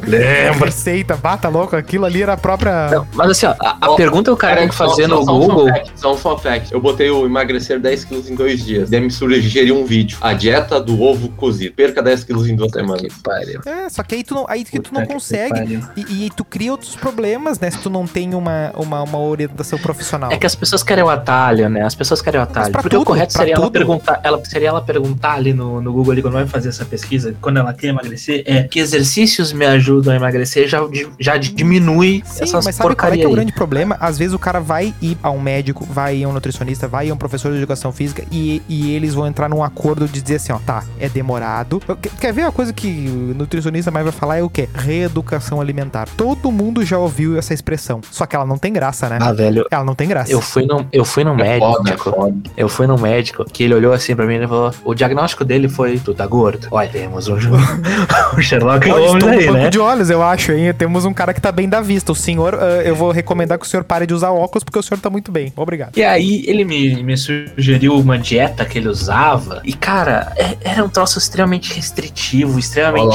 Lembra. 0.06 0.66
Receita, 0.66 1.16
bata 1.16 1.48
louco, 1.48 1.76
aquilo 1.76 2.04
ali 2.04 2.22
era 2.22 2.34
a 2.34 2.36
própria. 2.36 2.90
Não, 2.90 3.06
mas 3.14 3.30
assim, 3.30 3.46
ó, 3.46 3.54
a, 3.60 3.78
a 3.80 3.94
pergunta 3.94 4.30
que 4.30 4.34
o 4.34 4.36
cara 4.36 4.58
tem 4.58 4.68
que 4.68 4.74
fazer 4.74 5.06
no 5.06 5.24
só 5.24 5.32
Google. 5.32 5.66
fun 5.66 5.72
fact, 5.72 5.92
Só 5.96 6.14
um 6.14 6.16
fun 6.16 6.38
fact. 6.38 6.72
Eu 6.72 6.80
botei 6.80 7.10
o 7.10 7.24
emagrecer 7.26 7.80
10 7.80 8.04
quilos 8.04 8.30
em 8.30 8.34
dois 8.34 8.64
dias. 8.64 8.90
Daí 8.90 9.00
me 9.00 9.10
sugeriu 9.10 9.78
um 9.78 9.84
vídeo. 9.84 10.18
A 10.20 10.32
dieta 10.32 10.80
do 10.80 11.00
ovo 11.00 11.28
cozido. 11.30 11.74
Perca 11.74 12.02
10 12.02 12.24
quilos 12.24 12.48
em 12.48 12.56
duas 12.56 12.70
semanas. 12.72 13.02
Que 13.02 13.22
pariu. 13.22 13.60
É, 13.66 13.88
só 13.88 14.02
que 14.02 14.14
aí 14.16 14.24
tu 14.24 14.34
não, 14.34 14.46
aí 14.48 14.64
que 14.64 14.80
tu 14.80 14.92
não 14.92 15.02
que 15.02 15.12
consegue. 15.12 15.82
E, 15.96 16.26
e 16.26 16.30
tu 16.30 16.44
cria 16.44 16.72
outros 16.72 16.96
problemas, 16.96 17.58
né? 17.60 17.70
Se 17.70 17.78
tu 17.78 17.90
não 17.90 18.06
tem 18.06 18.34
uma, 18.34 18.72
uma, 18.76 19.02
uma 19.02 19.18
orientação 19.18 19.78
profissional. 19.78 20.30
É 20.30 20.36
que 20.36 20.46
as 20.46 20.54
pessoas 20.54 20.82
querem 20.82 21.04
o 21.04 21.08
atalho, 21.08 21.68
né? 21.68 21.82
As 21.82 21.94
pessoas 21.94 22.20
querem 22.22 22.40
o 22.40 22.42
atalho. 22.42 22.72
Porque 22.72 22.88
o 22.88 23.00
tudo, 23.00 23.04
correto 23.06 23.32
pra 23.32 23.42
seria 23.42 23.54
ela 23.54 23.64
tudo. 23.64 23.72
perguntar, 23.72 24.20
ela 24.22 24.44
seria 24.44 24.68
ela 24.68 24.82
perguntar 24.82 25.34
ali 25.34 25.52
no, 25.52 25.80
no 25.80 25.92
Google 25.92 26.12
ali 26.12 26.22
quando 26.22 26.34
vai 26.34 26.46
fazer 26.56 26.68
essa 26.70 26.84
pesquisa, 26.84 27.34
quando 27.40 27.58
ela 27.58 27.72
quer 27.72 27.88
emagrecer, 27.88 28.42
é 28.46 28.62
que 28.62 28.78
exercícios 28.80 29.52
me 29.52 29.66
ajudam 29.66 30.12
a 30.12 30.16
emagrecer 30.16 30.66
já, 30.68 30.80
já 31.20 31.36
diminui 31.36 32.22
Sim, 32.24 32.44
essas 32.44 32.64
mas 32.64 32.74
sabe 32.74 32.94
qual 32.94 33.12
é, 33.12 33.20
é 33.20 33.26
o 33.28 33.32
grande 33.32 33.52
problema? 33.52 33.96
Às 34.00 34.18
vezes 34.18 34.32
o 34.34 34.38
cara 34.38 34.58
vai 34.60 34.94
ir 35.02 35.16
a 35.22 35.30
um 35.30 35.40
médico, 35.40 35.84
vai 35.84 36.16
ir 36.18 36.24
a 36.24 36.28
um 36.28 36.32
nutricionista, 36.32 36.88
vai 36.88 37.08
ir 37.08 37.10
a 37.10 37.14
um 37.14 37.16
professor 37.16 37.52
de 37.52 37.58
educação 37.58 37.92
física 37.92 38.24
e, 38.32 38.62
e 38.68 38.92
eles 38.94 39.14
vão 39.14 39.26
entrar 39.26 39.48
num 39.48 39.62
acordo 39.62 40.06
de 40.08 40.20
dizer 40.22 40.36
assim, 40.36 40.52
ó, 40.52 40.58
tá, 40.58 40.82
é 40.98 41.08
demorado. 41.08 41.80
Quer- 42.20 42.32
ver 42.32 42.42
a 42.42 42.52
coisa 42.52 42.72
que 42.72 42.88
o 43.08 43.34
nutricionista 43.34 43.90
mais 43.90 44.04
vai 44.04 44.12
falar 44.12 44.38
é 44.38 44.42
o 44.42 44.50
quê? 44.50 44.68
Reeducação 44.74 45.60
alimentar. 45.60 46.08
Todo 46.16 46.50
mundo 46.50 46.84
já 46.84 46.98
ouviu 46.98 47.38
essa 47.38 47.52
expressão, 47.54 48.00
só 48.10 48.26
que 48.26 48.34
ela 48.36 48.44
não 48.46 48.58
tem 48.58 48.72
graça, 48.72 49.08
né? 49.08 49.18
Ah, 49.20 49.32
velho, 49.32 49.66
Ela 49.70 49.84
não 49.84 49.94
tem 49.94 50.08
graça. 50.08 50.30
eu 50.32 50.40
fui 50.40 50.66
num, 50.66 50.86
eu 50.92 51.04
fui 51.04 51.24
num 51.24 51.34
É 51.34 51.42
médico. 51.58 51.72
foda, 51.72 51.90
é 51.90 51.96
foda. 51.96 52.36
Eu 52.56 52.68
fui 52.68 52.86
no 52.86 52.98
médico 52.98 53.44
que 53.44 53.64
ele 53.64 53.74
olhou 53.74 53.92
assim 53.92 54.14
pra 54.16 54.26
mim 54.26 54.34
e 54.36 54.46
falou: 54.46 54.72
o 54.84 54.94
diagnóstico 54.94 55.44
dele 55.44 55.68
foi: 55.68 55.98
tu 55.98 56.12
tá 56.14 56.26
gordo. 56.26 56.45
Olha, 56.70 56.88
temos 56.88 57.28
um, 57.28 57.34
um 57.36 58.40
Sherlock 58.42 58.90
Olha, 58.90 59.06
Holmes 59.08 59.14
estou 59.24 59.28
aí, 59.30 59.46
banco 59.46 59.58
né? 59.58 59.70
de 59.70 59.78
olhos, 59.78 60.10
eu 60.10 60.22
acho, 60.22 60.52
hein? 60.52 60.72
Temos 60.74 61.04
um 61.04 61.12
cara 61.12 61.32
que 61.34 61.40
tá 61.40 61.50
bem 61.50 61.68
da 61.68 61.80
vista. 61.80 62.12
O 62.12 62.14
senhor, 62.14 62.54
ah, 62.54 62.82
eu 62.84 62.94
vou 62.94 63.10
recomendar 63.10 63.58
que 63.58 63.66
o 63.66 63.68
senhor 63.68 63.84
pare 63.84 64.06
de 64.06 64.14
usar 64.14 64.30
óculos 64.30 64.64
porque 64.64 64.78
o 64.78 64.82
senhor 64.82 65.00
tá 65.00 65.10
muito 65.10 65.30
bem. 65.32 65.52
Obrigado. 65.56 65.96
E 65.96 66.04
aí 66.04 66.44
ele 66.46 66.64
me, 66.64 67.02
me 67.02 67.16
sugeriu 67.16 67.96
uma 67.96 68.18
dieta 68.18 68.64
que 68.64 68.78
ele 68.78 68.88
usava. 68.88 69.60
E, 69.64 69.72
cara, 69.72 70.32
é- 70.36 70.56
era 70.62 70.84
um 70.84 70.88
troço 70.88 71.18
extremamente 71.18 71.72
restritivo, 71.74 72.58
extremamente. 72.58 73.06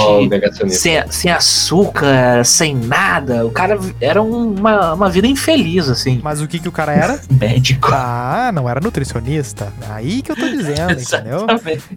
Sem, 0.69 1.03
sem 1.09 1.31
açúcar, 1.31 2.43
sem 2.45 2.75
nada. 2.75 3.45
O 3.45 3.51
cara 3.51 3.79
era 3.99 4.21
uma, 4.21 4.93
uma 4.93 5.09
vida 5.09 5.27
infeliz, 5.27 5.89
assim. 5.89 6.19
Mas 6.23 6.41
o 6.41 6.47
que 6.47 6.59
que 6.59 6.67
o 6.67 6.71
cara 6.71 6.93
era? 6.93 7.19
Médico. 7.29 7.89
Ah, 7.93 8.51
não 8.53 8.69
era 8.69 8.79
nutricionista. 8.79 9.71
Aí 9.89 10.21
que 10.21 10.31
eu 10.31 10.35
tô 10.35 10.47
dizendo, 10.47 10.93
entendeu? 10.99 11.45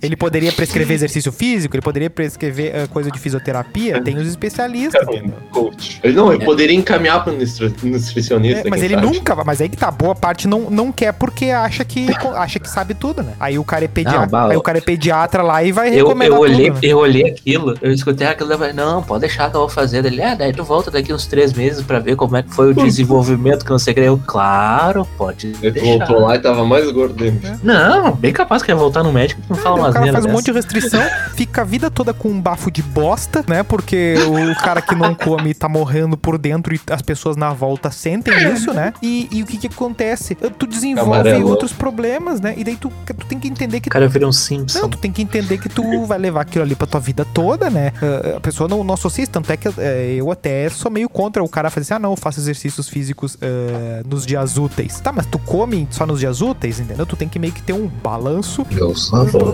Ele 0.02 0.16
poderia 0.16 0.52
prescrever 0.52 0.94
exercício 0.94 1.13
físico, 1.32 1.74
ele 1.76 1.82
poderia 1.82 2.10
prescrever 2.10 2.74
ah, 2.74 2.88
coisa 2.88 3.10
de 3.10 3.18
fisioterapia. 3.18 4.02
Tem 4.02 4.16
os 4.16 4.26
especialistas, 4.26 5.04
Cara, 5.04 5.24
um 5.24 5.30
coach. 5.50 6.00
Ele 6.02 6.14
não, 6.14 6.32
ele 6.32 6.44
poderia 6.44 6.76
encaminhar 6.76 7.22
para 7.22 7.32
nutricionista. 7.32 8.66
É, 8.66 8.70
mas 8.70 8.82
ele 8.82 8.94
sabe. 8.94 9.06
nunca, 9.06 9.44
mas 9.44 9.60
aí 9.60 9.68
que 9.68 9.76
tá, 9.76 9.90
boa 9.90 10.14
parte 10.14 10.46
não, 10.48 10.70
não 10.70 10.92
quer 10.92 11.12
porque 11.12 11.46
acha 11.46 11.84
que 11.84 12.06
acha 12.36 12.58
que 12.58 12.68
sabe 12.68 12.94
tudo, 12.94 13.22
né? 13.22 13.34
Aí 13.38 13.58
o 13.58 13.64
cara 13.64 13.84
é 13.84 13.88
pediatra, 13.88 14.28
Não, 14.30 14.50
aí 14.50 14.56
o 14.56 14.62
cara 14.62 14.78
é 14.78 14.80
pediatra 14.80 15.42
lá 15.42 15.62
e 15.62 15.72
vai 15.72 15.88
Eu, 15.88 16.06
recomendar 16.06 16.36
eu, 16.36 16.42
olhei, 16.42 16.70
tudo, 16.70 16.74
né? 16.74 16.80
eu 16.82 16.98
olhei 16.98 17.24
aquilo, 17.30 17.74
eu 17.80 17.92
escutei 17.92 18.26
aquilo 18.26 18.52
e 18.52 18.58
falei, 18.58 18.72
não, 18.72 19.02
pode 19.02 19.20
deixar 19.20 19.50
que 19.50 19.56
eu 19.56 19.60
vou 19.60 19.68
fazer. 19.68 20.04
Ele, 20.04 20.22
ah, 20.22 20.34
daí 20.34 20.52
tu 20.52 20.64
volta 20.64 20.90
daqui 20.90 21.12
uns 21.12 21.26
três 21.26 21.52
meses 21.52 21.82
pra 21.82 21.98
ver 21.98 22.16
como 22.16 22.36
é 22.36 22.42
que 22.42 22.52
foi 22.52 22.70
o 22.70 22.74
desenvolvimento 22.74 23.64
que 23.64 23.70
não 23.70 23.78
sei 23.78 23.94
o 24.08 24.18
claro, 24.18 25.06
pode 25.16 25.54
Ele 25.62 25.70
deixar. 25.70 25.98
voltou 25.98 26.20
lá 26.20 26.36
e 26.36 26.38
tava 26.38 26.64
mais 26.64 26.90
gordo 26.90 27.22
ainda. 27.22 27.58
Não, 27.62 28.12
bem 28.12 28.32
capaz 28.32 28.62
que 28.62 28.70
ia 28.70 28.76
voltar 28.76 29.02
no 29.02 29.12
médico 29.12 29.40
e 29.44 29.52
não 29.52 29.56
fala 29.56 29.76
o 29.76 29.78
umas 29.80 29.94
cara 29.94 30.06
faz 30.06 30.14
merda 30.14 30.28
um 30.28 30.32
monte 30.32 30.46
de 30.46 30.52
restrição, 30.52 31.02
fica 31.34 31.62
a 31.62 31.64
vida 31.64 31.90
toda 31.90 32.12
com 32.12 32.28
um 32.28 32.40
bafo 32.40 32.70
de 32.70 32.82
bosta, 32.82 33.44
né? 33.48 33.62
Porque 33.62 34.14
o 34.50 34.54
cara 34.62 34.80
que 34.82 34.94
não 34.94 35.14
come 35.14 35.54
tá 35.54 35.68
morrendo 35.68 36.16
por 36.16 36.38
dentro 36.38 36.74
e 36.74 36.80
as 36.90 37.02
pessoas 37.02 37.36
na 37.36 37.52
volta 37.52 37.90
sentem 37.90 38.34
isso, 38.52 38.72
né? 38.72 38.92
E, 39.02 39.28
e 39.30 39.42
o 39.42 39.46
que 39.46 39.58
que 39.58 39.66
acontece? 39.66 40.34
Tu 40.34 40.66
desenvolve 40.66 41.10
Amarelo. 41.12 41.48
outros 41.48 41.72
problemas, 41.72 42.40
né? 42.40 42.54
E 42.56 42.64
daí 42.64 42.76
tu, 42.76 42.90
tu 43.06 43.26
tem 43.26 43.38
que 43.38 43.48
entender 43.48 43.80
que 43.80 43.88
O 43.88 43.92
cara 43.92 44.08
vira 44.08 44.26
um 44.26 44.32
Simpson. 44.32 44.80
Não, 44.80 44.88
tu 44.88 44.98
tem 44.98 45.10
que 45.12 45.22
entender 45.22 45.58
que 45.58 45.68
tu 45.68 46.04
vai 46.06 46.18
levar 46.18 46.42
aquilo 46.42 46.64
ali 46.64 46.74
pra 46.74 46.86
tua 46.86 47.00
vida 47.00 47.24
toda, 47.32 47.70
né? 47.70 47.92
Ah, 48.02 48.36
A 48.36 48.40
pessoa 48.40 48.68
não, 48.68 48.82
não 48.84 48.94
associa 48.94 49.26
tanto 49.26 49.50
é 49.50 49.56
que 49.56 49.68
eh, 49.78 50.16
eu 50.18 50.30
até 50.30 50.68
sou 50.68 50.90
meio 50.90 51.08
contra 51.08 51.42
o 51.42 51.48
cara 51.48 51.70
fazer 51.70 51.84
assim, 51.84 51.94
ah 51.94 51.98
não, 51.98 52.10
eu 52.12 52.16
faço 52.16 52.40
exercícios 52.40 52.88
físicos 52.88 53.38
ah, 53.40 54.02
nos 54.06 54.26
dias 54.26 54.56
úteis. 54.58 55.00
Tá, 55.00 55.12
mas 55.12 55.26
tu 55.26 55.38
come 55.38 55.86
só 55.90 56.06
nos 56.06 56.20
dias 56.20 56.40
úteis, 56.40 56.80
entendeu? 56.80 57.06
Tu 57.06 57.16
tem 57.16 57.28
que 57.28 57.38
meio 57.38 57.52
que 57.52 57.62
ter 57.62 57.72
um 57.72 57.86
balanço 57.86 58.66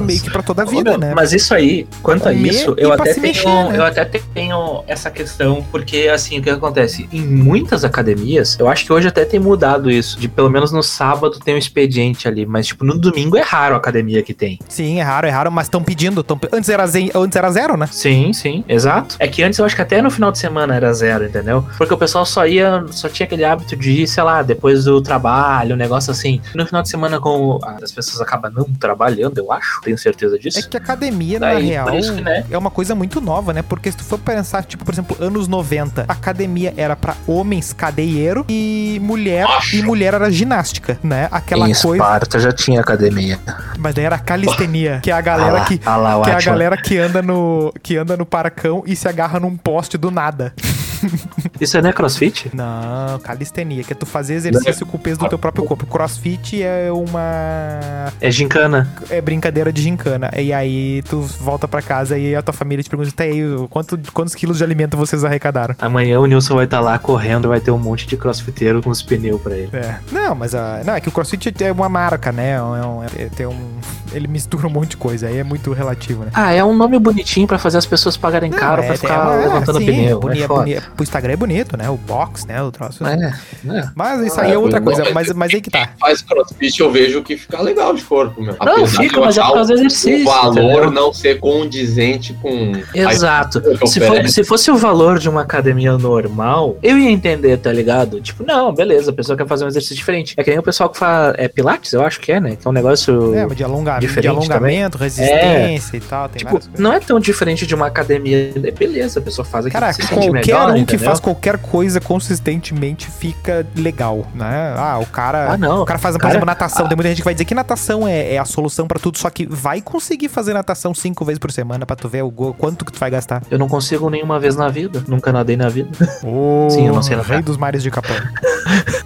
meio 0.01 0.21
que 0.21 0.31
pra 0.31 0.43
toda 0.43 0.63
a 0.63 0.65
vida, 0.65 0.91
Ô, 0.95 0.99
meu, 0.99 1.09
né? 1.09 1.15
Mas 1.15 1.33
isso 1.41 1.55
aí, 1.55 1.87
quanto 2.03 2.29
a 2.29 2.33
isso, 2.33 2.75
eu 2.79 2.93
até, 2.93 3.13
tenho, 3.15 3.23
mexer, 3.23 3.47
né? 3.47 3.77
eu 3.77 3.85
até 3.85 4.05
tenho 4.05 4.85
essa 4.87 5.11
questão, 5.11 5.65
porque 5.71 6.09
assim, 6.13 6.39
o 6.39 6.43
que 6.43 6.51
acontece? 6.51 7.09
Em 7.13 7.21
muitas 7.23 7.85
academias, 7.85 8.57
eu 8.59 8.69
acho 8.69 8.85
que 8.85 8.93
hoje 8.93 9.09
até 9.09 9.25
tem 9.25 9.41
mudado 9.41 9.91
isso, 9.91 10.19
de 10.19 10.29
pelo 10.29 10.51
menos 10.51 10.73
no 10.73 10.83
sábado 10.83 11.39
tem 11.39 11.55
um 11.55 11.59
expediente 11.59 12.27
ali, 12.29 12.45
mas 12.47 12.67
tipo, 12.67 12.85
no 12.85 12.99
domingo 12.99 13.37
é 13.37 13.43
raro 13.43 13.75
a 13.75 13.79
academia 13.79 14.23
que 14.23 14.35
tem. 14.35 14.59
Sim, 14.69 15.01
é 15.01 15.03
raro, 15.03 15.27
é 15.27 15.31
raro, 15.31 15.51
mas 15.51 15.67
estão 15.67 15.83
pedindo. 15.83 16.23
Tão... 16.23 16.39
Antes, 16.53 16.69
era 16.69 16.87
ze- 16.87 17.11
antes 17.15 17.37
era 17.37 17.51
zero, 17.51 17.77
né? 17.77 17.89
Sim, 17.91 18.33
sim, 18.33 18.65
exato. 18.69 19.17
É 19.19 19.27
que 19.29 19.43
antes 19.43 19.59
eu 19.59 19.65
acho 19.65 19.75
que 19.77 19.83
até 19.83 20.01
no 20.03 20.11
final 20.11 20.31
de 20.33 20.39
semana 20.39 20.75
era 20.75 20.93
zero, 20.93 21.25
entendeu? 21.25 21.65
Porque 21.79 21.93
o 21.95 21.99
pessoal 21.99 22.25
só 22.27 22.47
ia, 22.47 22.85
só 22.91 23.09
tinha 23.09 23.27
aquele 23.27 23.45
hábito 23.45 23.77
de 23.77 24.03
ir, 24.03 24.07
sei 24.07 24.23
lá, 24.23 24.43
depois 24.43 24.85
do 24.85 25.01
trabalho, 25.01 25.75
um 25.75 25.79
negócio 25.79 26.11
assim. 26.11 26.41
No 26.55 26.67
final 26.67 26.83
de 26.83 26.89
semana, 26.89 27.21
como 27.21 27.59
as 27.83 27.93
pessoas 27.93 28.21
acabam 28.21 28.53
não 28.55 28.65
trabalhando, 28.65 29.39
eu 29.39 29.53
acho, 29.53 29.81
tenho 29.83 29.97
certeza 29.99 30.37
É 30.37 30.39
disso. 30.39 30.69
que 30.69 30.77
a 30.77 30.81
academia, 30.81 31.30
na 31.39 31.55
Daí, 31.55 31.69
real, 31.69 31.87
por 31.87 31.95
isso 31.95 32.15
né? 32.15 32.45
é 32.51 32.59
uma 32.59 32.71
coisa 32.71 32.95
muito 32.95 33.21
nova, 33.21 33.53
né? 33.53 33.63
Porque 33.63 33.91
se 33.91 33.99
tu 33.99 34.05
for 34.05 34.19
pensar, 34.19 34.65
tipo, 34.65 34.85
por 34.85 34.93
exemplo, 34.93 35.17
anos 35.21 35.47
90, 35.47 36.05
a 36.09 36.13
academia 36.13 36.75
era 36.77 36.97
pra 36.97 37.17
homens 37.27 37.73
cadeieiro 37.73 38.45
e 38.49 38.99
mulher, 39.03 39.47
e 39.73 39.83
mulher 39.83 40.15
era 40.15 40.31
ginástica, 40.31 40.99
né? 41.03 41.29
Aquela 41.31 41.69
em 41.69 41.75
coisa. 41.75 42.03
Esparta 42.03 42.39
já 42.39 42.53
tinha 42.53 42.81
academia. 42.81 43.39
Mas 43.79 43.95
daí 43.95 44.05
era 44.05 44.17
a 44.17 44.19
calistenia, 44.19 45.01
que 45.03 45.11
é 45.11 45.15
a 45.15 45.19
Ah 45.19 45.23
galera 45.23 45.53
lá, 45.53 45.65
que. 45.65 45.81
ah 45.85 45.97
lá, 45.97 46.23
Que 46.23 46.31
é 46.31 46.35
a 46.35 46.41
galera 46.41 46.77
que 46.77 46.99
anda 46.99 47.23
no 47.23 47.73
que 47.83 47.97
anda 47.97 48.17
no 48.17 48.27
paracão 48.27 48.83
e 48.87 48.97
se 48.97 49.07
agarra 49.09 49.39
num 49.39 49.57
poste 49.57 49.97
do 49.97 50.11
nada. 50.11 50.53
Isso 51.61 51.81
não 51.81 51.91
é 51.91 51.93
crossfit? 51.93 52.51
Não, 52.55 53.19
calistenia, 53.21 53.83
que 53.85 53.93
é 53.93 53.97
tu 53.97 54.07
fazer 54.07 54.35
exercício 54.35 54.85
com 54.87 54.97
o 54.97 55.01
peso 55.01 55.19
do 55.21 55.29
teu 55.29 55.39
próprio 55.39 55.65
corpo. 55.65 55.87
Crossfit 55.87 56.63
é 56.63 56.91
uma 56.93 58.13
É 58.21 58.31
gincana. 58.31 58.89
é 59.09 59.21
brincadeira 59.21 59.73
de 59.73 59.83
gincana. 59.83 60.31
E 60.37 60.53
aí 60.53 61.03
tu 61.09 61.21
volta 61.21 61.67
pra 61.69 61.83
casa 61.83 62.19
e 62.19 62.35
a 62.35 62.43
tua 62.43 62.55
família 62.55 62.83
te 62.83 62.91
pergunta, 62.91 63.11
tá 63.13 63.25
aí, 63.25 63.41
quanto, 63.69 63.99
quantos 64.13 64.35
quilos 64.35 64.59
de 64.59 64.65
alimento 64.65 64.97
vocês 64.97 65.25
arrecadaram? 65.25 65.75
Amanhã 65.79 66.19
o 66.21 66.27
Nilson 66.27 66.55
vai 66.57 66.65
estar 66.65 66.81
lá 66.81 66.99
correndo, 66.99 67.49
vai 67.49 67.61
ter 67.61 67.71
um 67.71 67.79
monte 67.79 68.07
de 68.07 68.17
crossfiteiro 68.17 68.83
com 68.83 68.91
os 68.91 69.03
pneus 69.03 69.41
pra 69.41 69.57
ele. 69.57 69.71
É. 69.73 69.97
Não, 70.13 70.35
mas 70.35 70.55
a, 70.55 70.83
não, 70.85 70.95
é 70.95 71.01
que 71.01 71.09
o 71.09 71.13
CrossFit 71.13 71.53
é 71.63 71.73
uma 71.73 71.89
marca, 71.89 72.33
né? 72.33 72.53
É 72.53 72.63
um, 72.63 73.05
é- 73.05 73.29
tem 73.35 73.47
um, 73.47 73.71
ele 74.13 74.27
mistura 74.29 74.67
um 74.67 74.71
monte 74.71 74.91
de 74.91 74.97
coisa, 74.97 75.27
aí 75.29 75.39
é 75.39 75.45
muito 75.45 75.73
relativo, 75.73 76.25
né? 76.25 76.31
Ah, 76.35 76.53
é 76.53 76.63
um 76.65 76.75
nome 76.77 76.99
bonitinho 76.99 77.47
pra 77.47 77.59
fazer 77.59 77.79
as 77.79 77.87
pessoas 77.87 78.17
pagarem 78.17 78.51
caro 78.51 78.79
Não, 78.83 78.85
pra 78.85 78.95
é- 78.95 78.99
ficar 78.99 79.33
é, 79.35 79.47
levantando 79.47 79.79
sim, 79.79 79.87
pneu. 79.87 80.17
É 80.19 80.21
boni- 80.21 80.41
é 80.41 80.45
é 80.45 80.49
boni- 80.49 80.81
pro 80.95 81.03
Instagram 81.03 81.33
é 81.33 81.37
bonito, 81.37 81.77
né? 81.77 81.89
O 81.91 81.97
box, 81.97 82.47
né? 82.47 82.63
O 82.63 82.71
troço. 82.71 83.05
É, 83.07 83.33
é. 83.69 83.89
Mas 83.95 84.21
isso 84.23 84.41
Ah, 84.41 84.45
aí 84.45 84.51
é 84.51 84.55
é, 84.55 84.59
outra 84.59 84.79
eu- 84.79 84.83
coisa. 84.83 85.05
Mas, 85.13 85.33
mas 85.33 85.55
aí 85.55 85.61
que 85.61 85.71
tá. 85.71 85.91
Faz 85.99 86.23
crossfit, 86.23 86.81
eu 86.81 86.91
vejo 86.91 87.23
que 87.23 87.37
fica 87.37 87.61
legal 87.61 87.95
de 87.95 88.03
corpo, 88.03 88.41
meu. 88.43 88.55
Não, 88.61 88.73
Apesar 88.77 89.03
fica, 89.03 89.21
mas 89.21 89.37
é 89.39 89.43
por 89.43 89.53
causa 89.55 89.75
do 89.75 89.79
exercício, 89.79 90.23
O 90.23 90.25
valor 90.25 90.59
entendeu? 90.59 90.91
não 90.91 91.13
ser 91.13 91.39
condizente 91.41 92.35
com. 92.35 92.73
a 92.95 93.13
Exato. 93.13 93.63
Se, 93.87 94.01
for- 94.01 94.29
se 94.29 94.45
fosse 94.45 94.71
o 94.71 94.77
valor 94.77 95.19
de 95.19 95.29
uma 95.29 95.43
academia 95.43 95.97
normal, 95.97 96.77
eu 96.83 96.99
ia 96.99 97.11
entender, 97.11 97.57
tá 97.59 97.73
ligado? 97.73 98.21
Tipo, 98.21 98.45
não, 98.45 98.73
beleza, 98.75 99.11
a 99.11 99.15
pessoa 99.15 99.37
quer 99.37 99.47
fazer 99.47 99.65
um 99.65 99.69
exercício 99.69 99.97
diferente. 99.97 100.35
É 100.37 100.43
que 100.45 100.51
nem 100.51 100.59
o 100.59 100.63
pessoal 100.63 100.89
que 100.89 100.99
faz. 100.99 101.35
É 101.39 101.49
Pilates, 101.49 101.93
eu 101.93 102.05
acho 102.05 102.21
que 102.21 102.33
é, 102.33 102.41
né? 102.41 102.57
Que 102.57 102.67
é 102.67 102.71
um 102.71 102.73
negócio. 102.73 103.35
É, 103.35 103.47
mas 103.47 103.57
de, 103.57 103.65
alonga, 104.07 104.21
de 104.21 104.21
Diferente 104.21 104.53
alongamento, 104.53 104.99
resistência 104.99 105.97
e 105.97 106.01
tal. 106.01 106.29
Tem 106.29 106.39
Tipo, 106.41 106.61
não 106.79 106.93
é 106.93 107.01
tão 107.01 107.19
diferente 107.21 107.67
de 107.67 107.75
uma 107.75 107.87
academia. 107.87 108.53
É, 108.65 108.71
Beleza, 108.71 109.21
a 109.21 109.23
pessoa 109.23 109.45
faz 109.45 109.67
aquilo 109.67 109.81
Cara, 109.81 109.93
que 109.95 110.03
se 110.03 110.09
sente 110.09 110.15
qualquer 110.29 110.33
melhor, 110.47 110.71
um 110.71 110.75
que 110.75 110.81
entendeu? 110.81 111.07
faz 111.07 111.21
qualquer 111.21 111.59
coisa 111.59 112.01
consistentemente 112.01 113.11
fica 113.11 113.67
legal, 113.77 114.27
né? 114.35 114.75
Ah, 114.77 114.99
o 114.99 115.07
cara. 115.07 115.53
Ah, 115.53 115.57
não. 115.59 115.83
O 115.83 115.85
cara 115.85 115.99
faz, 115.99 116.15
por 116.17 116.21
Cara, 116.23 116.33
exemplo, 116.33 116.47
natação. 116.47 116.89
Tem 116.89 116.97
muita 116.97 117.09
gente 117.11 117.19
que 117.19 117.25
vai 117.25 117.35
dizer 117.35 117.45
que 117.45 117.55
natação 117.55 118.07
é, 118.09 118.35
é 118.35 118.39
a 118.39 118.45
solução 118.45 118.87
pra 118.87 118.99
tudo, 118.99 119.19
só 119.19 119.29
que 119.31 119.47
vai 119.47 119.81
conseguir 119.81 120.29
fazer 120.29 120.55
natação 120.55 120.95
cinco 120.95 121.25
vezes 121.25 121.39
por 121.39 121.51
semana 121.53 121.85
pra 121.85 121.97
tu 121.97 122.09
ver 122.09 122.23
o 122.23 122.31
go- 122.31 122.55
quanto 122.55 122.85
que 122.85 122.93
tu 122.93 122.99
vai 122.99 123.11
gastar. 123.11 123.43
Eu 123.51 123.59
não 123.59 123.69
consigo 123.69 124.09
nenhuma 124.11 124.39
vez 124.39 124.57
na 124.57 124.69
vida. 124.69 125.03
Nunca 125.07 125.33
nadei 125.33 125.57
na 125.57 125.69
vida. 125.69 125.91
O 126.25 126.69
Sim, 126.71 126.87
eu 126.87 126.95
não 126.95 127.03
sei 127.03 127.17
nadar. 127.17 127.33
rei 127.33 127.43
dos 127.43 127.57
mares 127.57 127.83
de 127.83 127.91
Capão. 127.91 128.17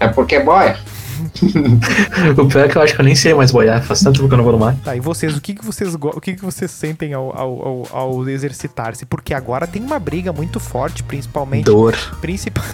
É 0.00 0.08
porque 0.08 0.36
é 0.36 0.42
boia. 0.42 0.76
o 2.36 2.46
pior 2.48 2.64
é 2.64 2.68
que 2.68 2.76
eu 2.76 2.82
acho 2.82 2.94
que 2.94 3.00
eu 3.00 3.04
nem 3.04 3.14
sei 3.14 3.34
mais 3.34 3.50
boiar. 3.50 3.82
Faz 3.82 4.00
tanto 4.00 4.16
tempo 4.16 4.28
que 4.28 4.34
eu 4.34 4.38
não 4.38 4.44
vou 4.44 4.52
no 4.52 4.58
mar. 4.58 4.76
Tá, 4.84 4.96
e 4.96 5.00
vocês, 5.00 5.36
o 5.36 5.40
que, 5.40 5.54
que 5.54 5.64
vocês 5.64 5.94
o 5.94 6.20
que, 6.20 6.34
que 6.34 6.42
vocês 6.44 6.70
sentem 6.70 7.12
ao, 7.14 7.36
ao, 7.36 7.86
ao- 7.90 8.28
exercitar-se? 8.28 9.04
Porque 9.06 9.34
agora 9.34 9.66
tem 9.66 9.82
uma 9.82 9.98
briga 9.98 10.32
muito 10.32 10.58
forte, 10.60 11.02
principalmente. 11.02 11.64
Dor, 11.64 11.94
principal- 12.20 12.64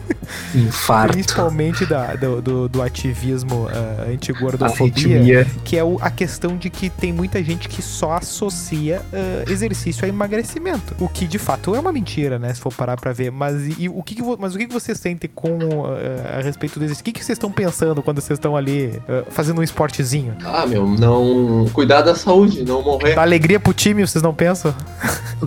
infarto, 0.54 1.12
principalmente 1.14 1.84
da, 1.86 2.14
do, 2.14 2.40
do, 2.40 2.68
do 2.68 2.82
ativismo 2.82 3.64
uh, 3.66 4.12
antigordofobia, 4.12 5.46
que 5.64 5.76
é 5.76 5.82
o- 5.84 5.98
a 6.00 6.10
questão 6.10 6.56
de 6.56 6.70
que 6.70 6.88
tem 6.88 7.12
muita 7.12 7.42
gente 7.42 7.68
que 7.68 7.82
só 7.82 8.12
associa 8.12 9.02
ah, 9.12 9.44
exercício 9.50 10.04
a 10.04 10.08
emagrecimento. 10.08 10.94
O 10.98 11.08
que 11.08 11.26
de 11.26 11.38
fato 11.38 11.74
é 11.74 11.80
uma 11.80 11.92
mentira, 11.92 12.38
né? 12.38 12.52
Se 12.54 12.60
for 12.60 12.72
parar 12.72 12.96
pra 12.96 13.12
ver. 13.12 13.30
Mas, 13.30 13.78
e, 13.78 13.88
o, 13.88 14.02
que 14.02 14.14
que 14.14 14.22
mas 14.38 14.54
o 14.54 14.58
que, 14.58 14.66
que 14.66 14.72
vocês 14.72 14.98
sentem 14.98 15.28
com 15.34 15.58
ah, 15.86 16.38
a 16.38 16.42
respeito 16.42 16.78
do 16.78 16.84
exercício? 16.84 17.02
O 17.02 17.04
que, 17.04 17.12
que 17.12 17.24
vocês 17.24 17.36
estão 17.36 17.50
pensando 17.50 17.89
quando 18.02 18.20
vocês 18.20 18.38
estão 18.38 18.56
ali 18.56 19.00
ah, 19.08 19.24
fazendo 19.30 19.60
um 19.60 19.62
esportezinho? 19.62 20.34
Ah, 20.44 20.66
meu, 20.66 20.86
não. 20.86 21.66
Cuidar 21.72 22.02
da 22.02 22.14
saúde, 22.14 22.64
não 22.64 22.82
morrer. 22.82 23.14
Dá 23.14 23.22
alegria 23.22 23.58
pro 23.58 23.72
time, 23.72 24.06
vocês 24.06 24.22
não 24.22 24.34
pensam? 24.34 24.74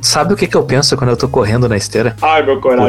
Sabe 0.02 0.34
o 0.34 0.38
que, 0.38 0.48
que 0.48 0.58
eu 0.58 0.64
penso 0.64 0.98
quando 0.98 1.12
eu 1.12 1.18
tô 1.18 1.28
correndo 1.28 1.70
na 1.70 1.78
esteira? 1.78 2.16
Ai, 2.22 2.44
meu 2.44 2.60
Por, 2.60 2.82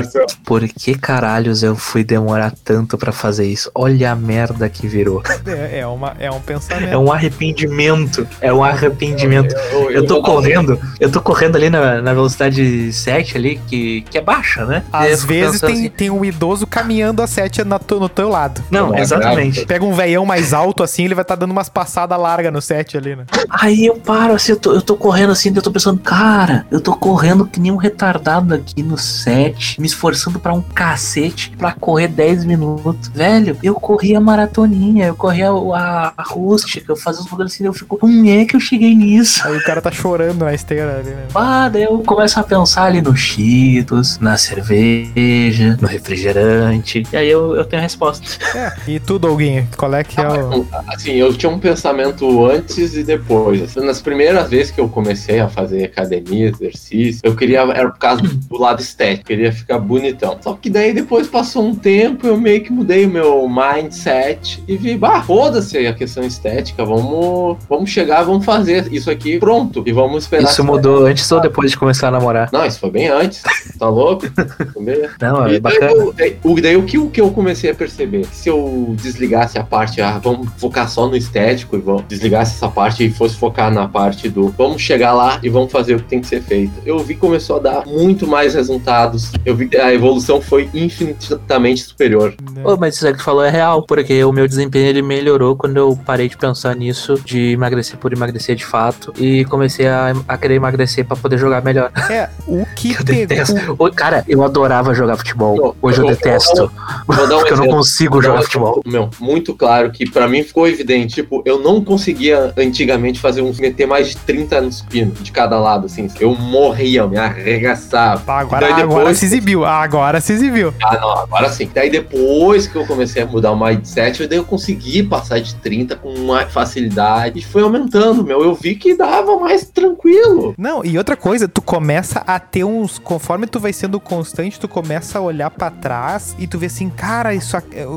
por 0.45 0.69
que 0.69 0.95
caralhos 0.95 1.63
eu 1.63 1.77
fui 1.77 2.03
demorar 2.03 2.53
tanto 2.65 2.97
pra 2.97 3.13
fazer 3.13 3.47
isso? 3.47 3.71
Olha 3.75 4.13
a 4.13 4.17
merda 4.17 4.69
que 4.69 4.87
virou. 4.87 5.23
É, 5.47 5.81
é, 5.81 5.87
uma, 5.87 6.15
é 6.19 6.31
um 6.31 6.41
pensamento. 6.41 6.91
É 6.91 6.97
um 6.99 7.13
arrependimento. 7.13 8.27
É 8.41 8.53
um 8.53 8.65
arrependimento. 8.65 9.55
Eu 9.91 10.07
tô 10.07 10.23
correndo, 10.23 10.81
eu 10.99 11.11
tô 11.11 11.21
correndo 11.21 11.57
ali 11.57 11.69
na, 11.69 12.01
na 12.01 12.15
velocidade 12.15 12.93
7 12.93 13.37
ali, 13.37 13.61
que, 13.67 14.03
que 14.03 14.19
é 14.19 14.21
baixa, 14.21 14.65
né? 14.65 14.83
Eu 14.93 14.99
Às 14.99 15.25
vezes 15.25 15.61
tem, 15.61 15.73
assim, 15.73 15.89
tem 15.89 16.11
um 16.11 16.25
idoso 16.25 16.67
caminhando 16.67 17.23
a 17.23 17.27
sete 17.27 17.63
na 17.65 17.79
tu- 17.79 18.01
no 18.01 18.09
teu 18.09 18.29
lado. 18.29 18.63
Não, 18.71 18.95
é 18.95 19.03
exatamente. 19.49 19.67
Pega 19.67 19.85
um 19.85 19.93
veião 19.93 20.25
mais 20.27 20.53
alto 20.53 20.83
assim, 20.83 21.05
ele 21.05 21.15
vai 21.15 21.23
estar 21.23 21.35
dando 21.35 21.51
umas 21.51 21.69
passadas 21.69 22.19
largas 22.19 22.53
no 22.53 22.61
set 22.61 22.97
ali, 22.97 23.17
né? 23.17 23.25
Aí 23.49 23.87
eu 23.87 23.97
paro 23.97 24.35
assim, 24.35 24.53
eu 24.53 24.59
tô, 24.59 24.73
eu 24.73 24.83
tô 24.83 24.97
correndo 24.97 25.33
assim, 25.33 25.53
eu 25.55 25.63
tô 25.63 25.71
pensando, 25.71 25.99
cara, 26.01 26.67
eu 26.71 26.81
tô 26.81 26.95
correndo 26.95 27.47
que 27.47 27.61
nem 27.61 27.73
um 27.73 27.77
retardado 27.77 28.55
aqui 28.55 28.83
no 28.83 28.97
set, 28.99 29.81
me 29.81 29.87
esforçando 29.87 30.39
pra 30.39 30.53
um 30.53 30.63
cacete 30.63 31.51
pra 31.57 31.73
correr 31.73 32.09
10 32.09 32.45
minutos. 32.45 33.09
Velho, 33.09 33.57
eu 33.63 33.75
corri 33.75 34.15
a 34.15 34.21
maratoninha, 34.21 35.07
eu 35.07 35.15
corri 35.15 35.43
a, 35.43 35.51
a, 35.51 36.13
a 36.17 36.23
rústica, 36.23 36.91
eu 36.91 36.97
fazia 36.97 37.21
os 37.21 37.27
bagulhos 37.27 37.53
assim, 37.53 37.65
eu 37.65 37.73
fico, 37.73 37.97
como 37.97 38.29
é 38.29 38.45
que 38.45 38.57
eu 38.57 38.61
cheguei 38.61 38.95
nisso? 38.95 39.47
Aí 39.47 39.57
o 39.57 39.65
cara 39.65 39.81
tá 39.81 39.91
chorando 39.91 40.45
na 40.45 40.55
esteira 40.55 40.99
ali, 40.99 41.11
né? 41.11 41.27
Ah, 41.35 41.69
daí 41.69 41.85
eu 41.85 41.99
começo 41.99 42.39
a 42.39 42.43
pensar 42.43 42.85
ali 42.85 43.01
no 43.03 43.17
Cheetos, 43.17 44.19
na 44.19 44.37
cerveja, 44.37 45.77
no 45.81 45.89
refrigerante. 45.89 47.03
E 47.13 47.17
aí 47.17 47.29
eu, 47.29 47.55
eu 47.57 47.65
tenho 47.65 47.81
a 47.81 47.83
resposta. 47.83 48.25
É. 48.57 48.73
E 48.87 49.01
tu, 49.01 49.19
Doguinho, 49.35 49.69
qual 49.77 49.93
é 49.95 50.05
que 50.05 50.21
é 50.21 50.29
o. 50.29 50.67
Assim, 50.89 51.13
eu 51.13 51.33
tinha 51.35 51.51
um 51.51 51.59
pensamento 51.59 52.47
antes 52.47 52.95
e 52.97 53.03
depois. 53.03 53.63
Assim, 53.63 53.81
nas 53.81 54.01
primeiras 54.01 54.49
vezes 54.51 54.71
que 54.71 54.81
eu 54.81 54.89
comecei 54.89 55.41
a 55.41 55.49
fazer 55.49 55.85
academia, 55.85 56.49
exercício, 56.49 57.21
eu 57.25 57.35
queria, 57.35 57.61
era 57.61 57.91
por 57.91 57.99
causa 57.99 58.23
do 58.23 58.59
lado 58.59 58.81
estético, 58.81 59.27
queria 59.27 59.53
ficar 59.53 59.79
bonitão. 59.79 60.39
Só 60.41 60.55
que 60.55 60.71
daí 60.71 60.93
depois 60.93 61.27
passou 61.27 61.65
um 61.67 61.75
tempo, 61.75 62.27
eu 62.27 62.37
meio 62.37 62.63
que 62.63 62.73
mudei 62.73 63.05
o 63.07 63.11
meu 63.11 63.49
mindset 63.49 64.63
e 64.69 64.77
vi, 64.77 64.97
bah, 64.97 65.23
foda-se 65.23 65.77
a 65.87 65.93
questão 65.93 66.23
estética, 66.25 66.85
vamos, 66.85 67.59
vamos 67.69 67.91
chegar, 67.91 68.23
vamos 68.23 68.45
fazer 68.45 68.93
isso 68.93 69.11
aqui 69.11 69.39
pronto 69.39 69.83
e 69.87 69.93
vamos 69.93 70.25
esperar. 70.25 70.45
Isso 70.45 70.63
mudou 70.65 71.07
antes 71.07 71.31
ou 71.33 71.41
depois 71.41 71.71
de 71.73 71.77
começar 71.77 72.09
a 72.09 72.11
namorar? 72.13 72.49
Não, 72.53 72.65
isso 72.65 72.79
foi 72.79 72.91
bem 72.91 73.09
antes, 73.09 73.43
tá 73.79 73.89
louco? 73.89 74.27
Não, 75.21 75.47
é 75.47 75.49
E 75.49 75.51
daí, 75.53 75.61
bacana. 75.61 75.91
eu- 75.93 76.13
daí, 76.13 76.37
o- 76.45 76.61
daí 76.61 76.77
o, 76.77 76.83
que, 76.85 76.99
o 76.99 77.09
que 77.11 77.21
eu 77.21 77.31
comecei 77.31 77.71
a 77.71 77.75
perceber? 77.75 78.27
Se 78.33 78.49
eu 78.49 78.95
desligasse 79.25 79.59
a 79.59 79.65
parte, 79.65 80.01
ah, 80.03 80.21
vamos 80.23 80.49
focar 80.59 80.89
só 80.89 81.09
no 81.09 81.17
estético 81.17 81.77
e 81.77 81.81
vamos 81.81 82.05
desligasse 82.09 82.57
essa 82.57 82.69
parte 82.69 83.05
e 83.05 83.11
fosse 83.11 83.37
focar 83.37 83.73
na 83.73 83.89
parte 83.89 84.29
do 84.29 84.49
vamos 84.57 84.83
chegar 84.83 85.13
lá 85.15 85.39
e 85.43 85.49
vamos 85.49 85.73
fazer 85.73 85.95
o 85.95 85.99
que 85.99 86.05
tem 86.09 86.21
que 86.21 86.27
ser 86.27 86.43
feito. 86.43 86.73
Eu 86.85 86.99
vi 86.99 87.15
que 87.15 87.21
começou 87.21 87.57
a 87.57 87.59
dar 87.61 87.87
muito 87.87 88.27
mais 88.27 88.55
resultados. 88.55 89.33
Eu 89.45 89.57
vi 89.57 89.67
que 89.69 89.77
a 89.77 89.93
evolução 89.95 90.41
foi 90.41 90.69
infinitamente 90.75 91.83
superior. 91.83 92.35
Ô, 92.65 92.77
mas 92.77 92.97
isso 92.97 93.07
que 93.07 93.15
tu 93.19 93.23
falou 93.23 93.45
é 93.45 93.51
real, 93.51 93.83
porque 93.83 94.23
o 94.25 94.33
meu 94.33 94.47
desempenho 94.47 94.87
ele 94.87 95.03
melhorou 95.03 95.57
quando 95.57 95.77
eu 95.77 95.99
parei 96.05 96.29
de 96.29 96.37
pensar 96.37 96.75
nisso, 96.77 97.19
de 97.25 97.53
emagrecer 97.53 97.97
por 97.99 98.13
emagrecer 98.13 98.57
de 98.57 98.65
fato, 98.65 99.13
e 99.17 99.45
comecei 99.47 99.87
a, 99.89 100.13
a 100.29 100.37
querer 100.37 100.55
emagrecer 100.57 101.05
pra 101.05 101.17
poder 101.17 101.39
jogar 101.39 101.63
melhor. 101.63 101.91
É, 102.11 102.29
o 102.47 102.65
que 102.77 102.95
Eu 103.05 103.05
detesto. 103.05 103.77
Ô, 103.79 103.91
Cara, 103.91 104.25
eu 104.29 104.43
adorava 104.43 104.93
jogar 104.95 105.17
futebol. 105.17 105.77
Hoje 105.81 106.01
eu 106.01 106.05
eu- 106.05 106.11
detesto. 106.11 106.71
Vou 107.07 107.27
dar 107.29 107.37
um 107.37 107.39
Porque 107.41 107.53
eu 107.53 107.57
não 107.57 107.65
exemplo. 107.65 107.77
consigo 107.79 108.15
Vou 108.15 108.23
jogar 108.23 108.43
futebol. 108.43 108.83
exemplo, 108.85 108.93
Meu, 108.93 109.11
muito 109.21 109.55
claro 109.55 109.91
que 109.91 110.09
pra 110.09 110.29
mim 110.29 110.43
ficou 110.43 110.67
evidente. 110.69 111.15
Tipo, 111.15 111.43
eu 111.45 111.59
não 111.61 111.83
conseguia 111.85 112.53
antigamente 112.57 113.19
fazer 113.21 113.43
um 113.43 113.53
meter 113.59 113.87
mais 113.87 114.09
de 114.11 114.17
30 114.19 114.61
nos 114.61 114.83
pinos 114.83 115.23
de 115.23 115.31
cada 115.33 115.59
lado, 115.59 115.87
assim. 115.87 116.09
Eu 116.21 116.35
morria, 116.35 117.07
me 117.07 117.17
arregaçava. 117.17 118.33
Agora, 118.33 118.61
Daí 118.69 118.83
agora 118.83 118.99
depois- 118.99 119.19
se 119.19 119.25
exibiu, 119.27 119.65
agora 119.65 120.21
se 120.21 120.33
exibiu. 120.33 120.75
Ah, 120.83 120.99
não, 121.01 121.11
agora 121.11 121.49
sim. 121.51 121.71
Daí 121.75 121.91
depois 121.91 122.67
que 122.67 122.77
eu 122.77 122.87
comecei 122.87 123.23
a 123.23 123.27
mudar 123.27 123.53
o 123.53 123.57
mindset, 123.65 124.27
daí 124.27 124.39
eu 124.39 124.45
consegui 124.45 125.03
passar 125.03 125.41
de 125.41 125.55
30 125.57 125.97
com 125.97 126.09
uma 126.15 126.47
facilidade. 126.47 127.39
E 127.39 127.43
foi 127.43 127.63
aumentando, 127.63 128.25
meu. 128.25 128.43
Eu 128.43 128.55
vi 128.55 128.75
que 128.75 128.95
dava 128.97 129.37
mais 129.39 129.65
tranquilo. 129.67 130.55
Não, 130.59 130.85
e 130.85 130.97
outra 130.99 131.17
coisa, 131.17 131.47
tu 131.49 131.63
começa 131.63 132.23
a 132.27 132.39
ter 132.39 132.65
uns. 132.65 132.99
Conforme 132.99 133.47
tu 133.47 133.59
vai 133.61 133.73
sendo 133.73 133.99
constante, 134.01 134.59
tu 134.59 134.69
começa 134.69 135.19
a 135.19 135.23
olhar 135.23 135.51
pra 135.51 135.71
trás 135.71 136.35
e 136.39 136.47
tu 136.47 136.59
vê 136.59 136.67
assim, 136.67 136.89
cara, 136.89 137.35
isso. 137.35 137.57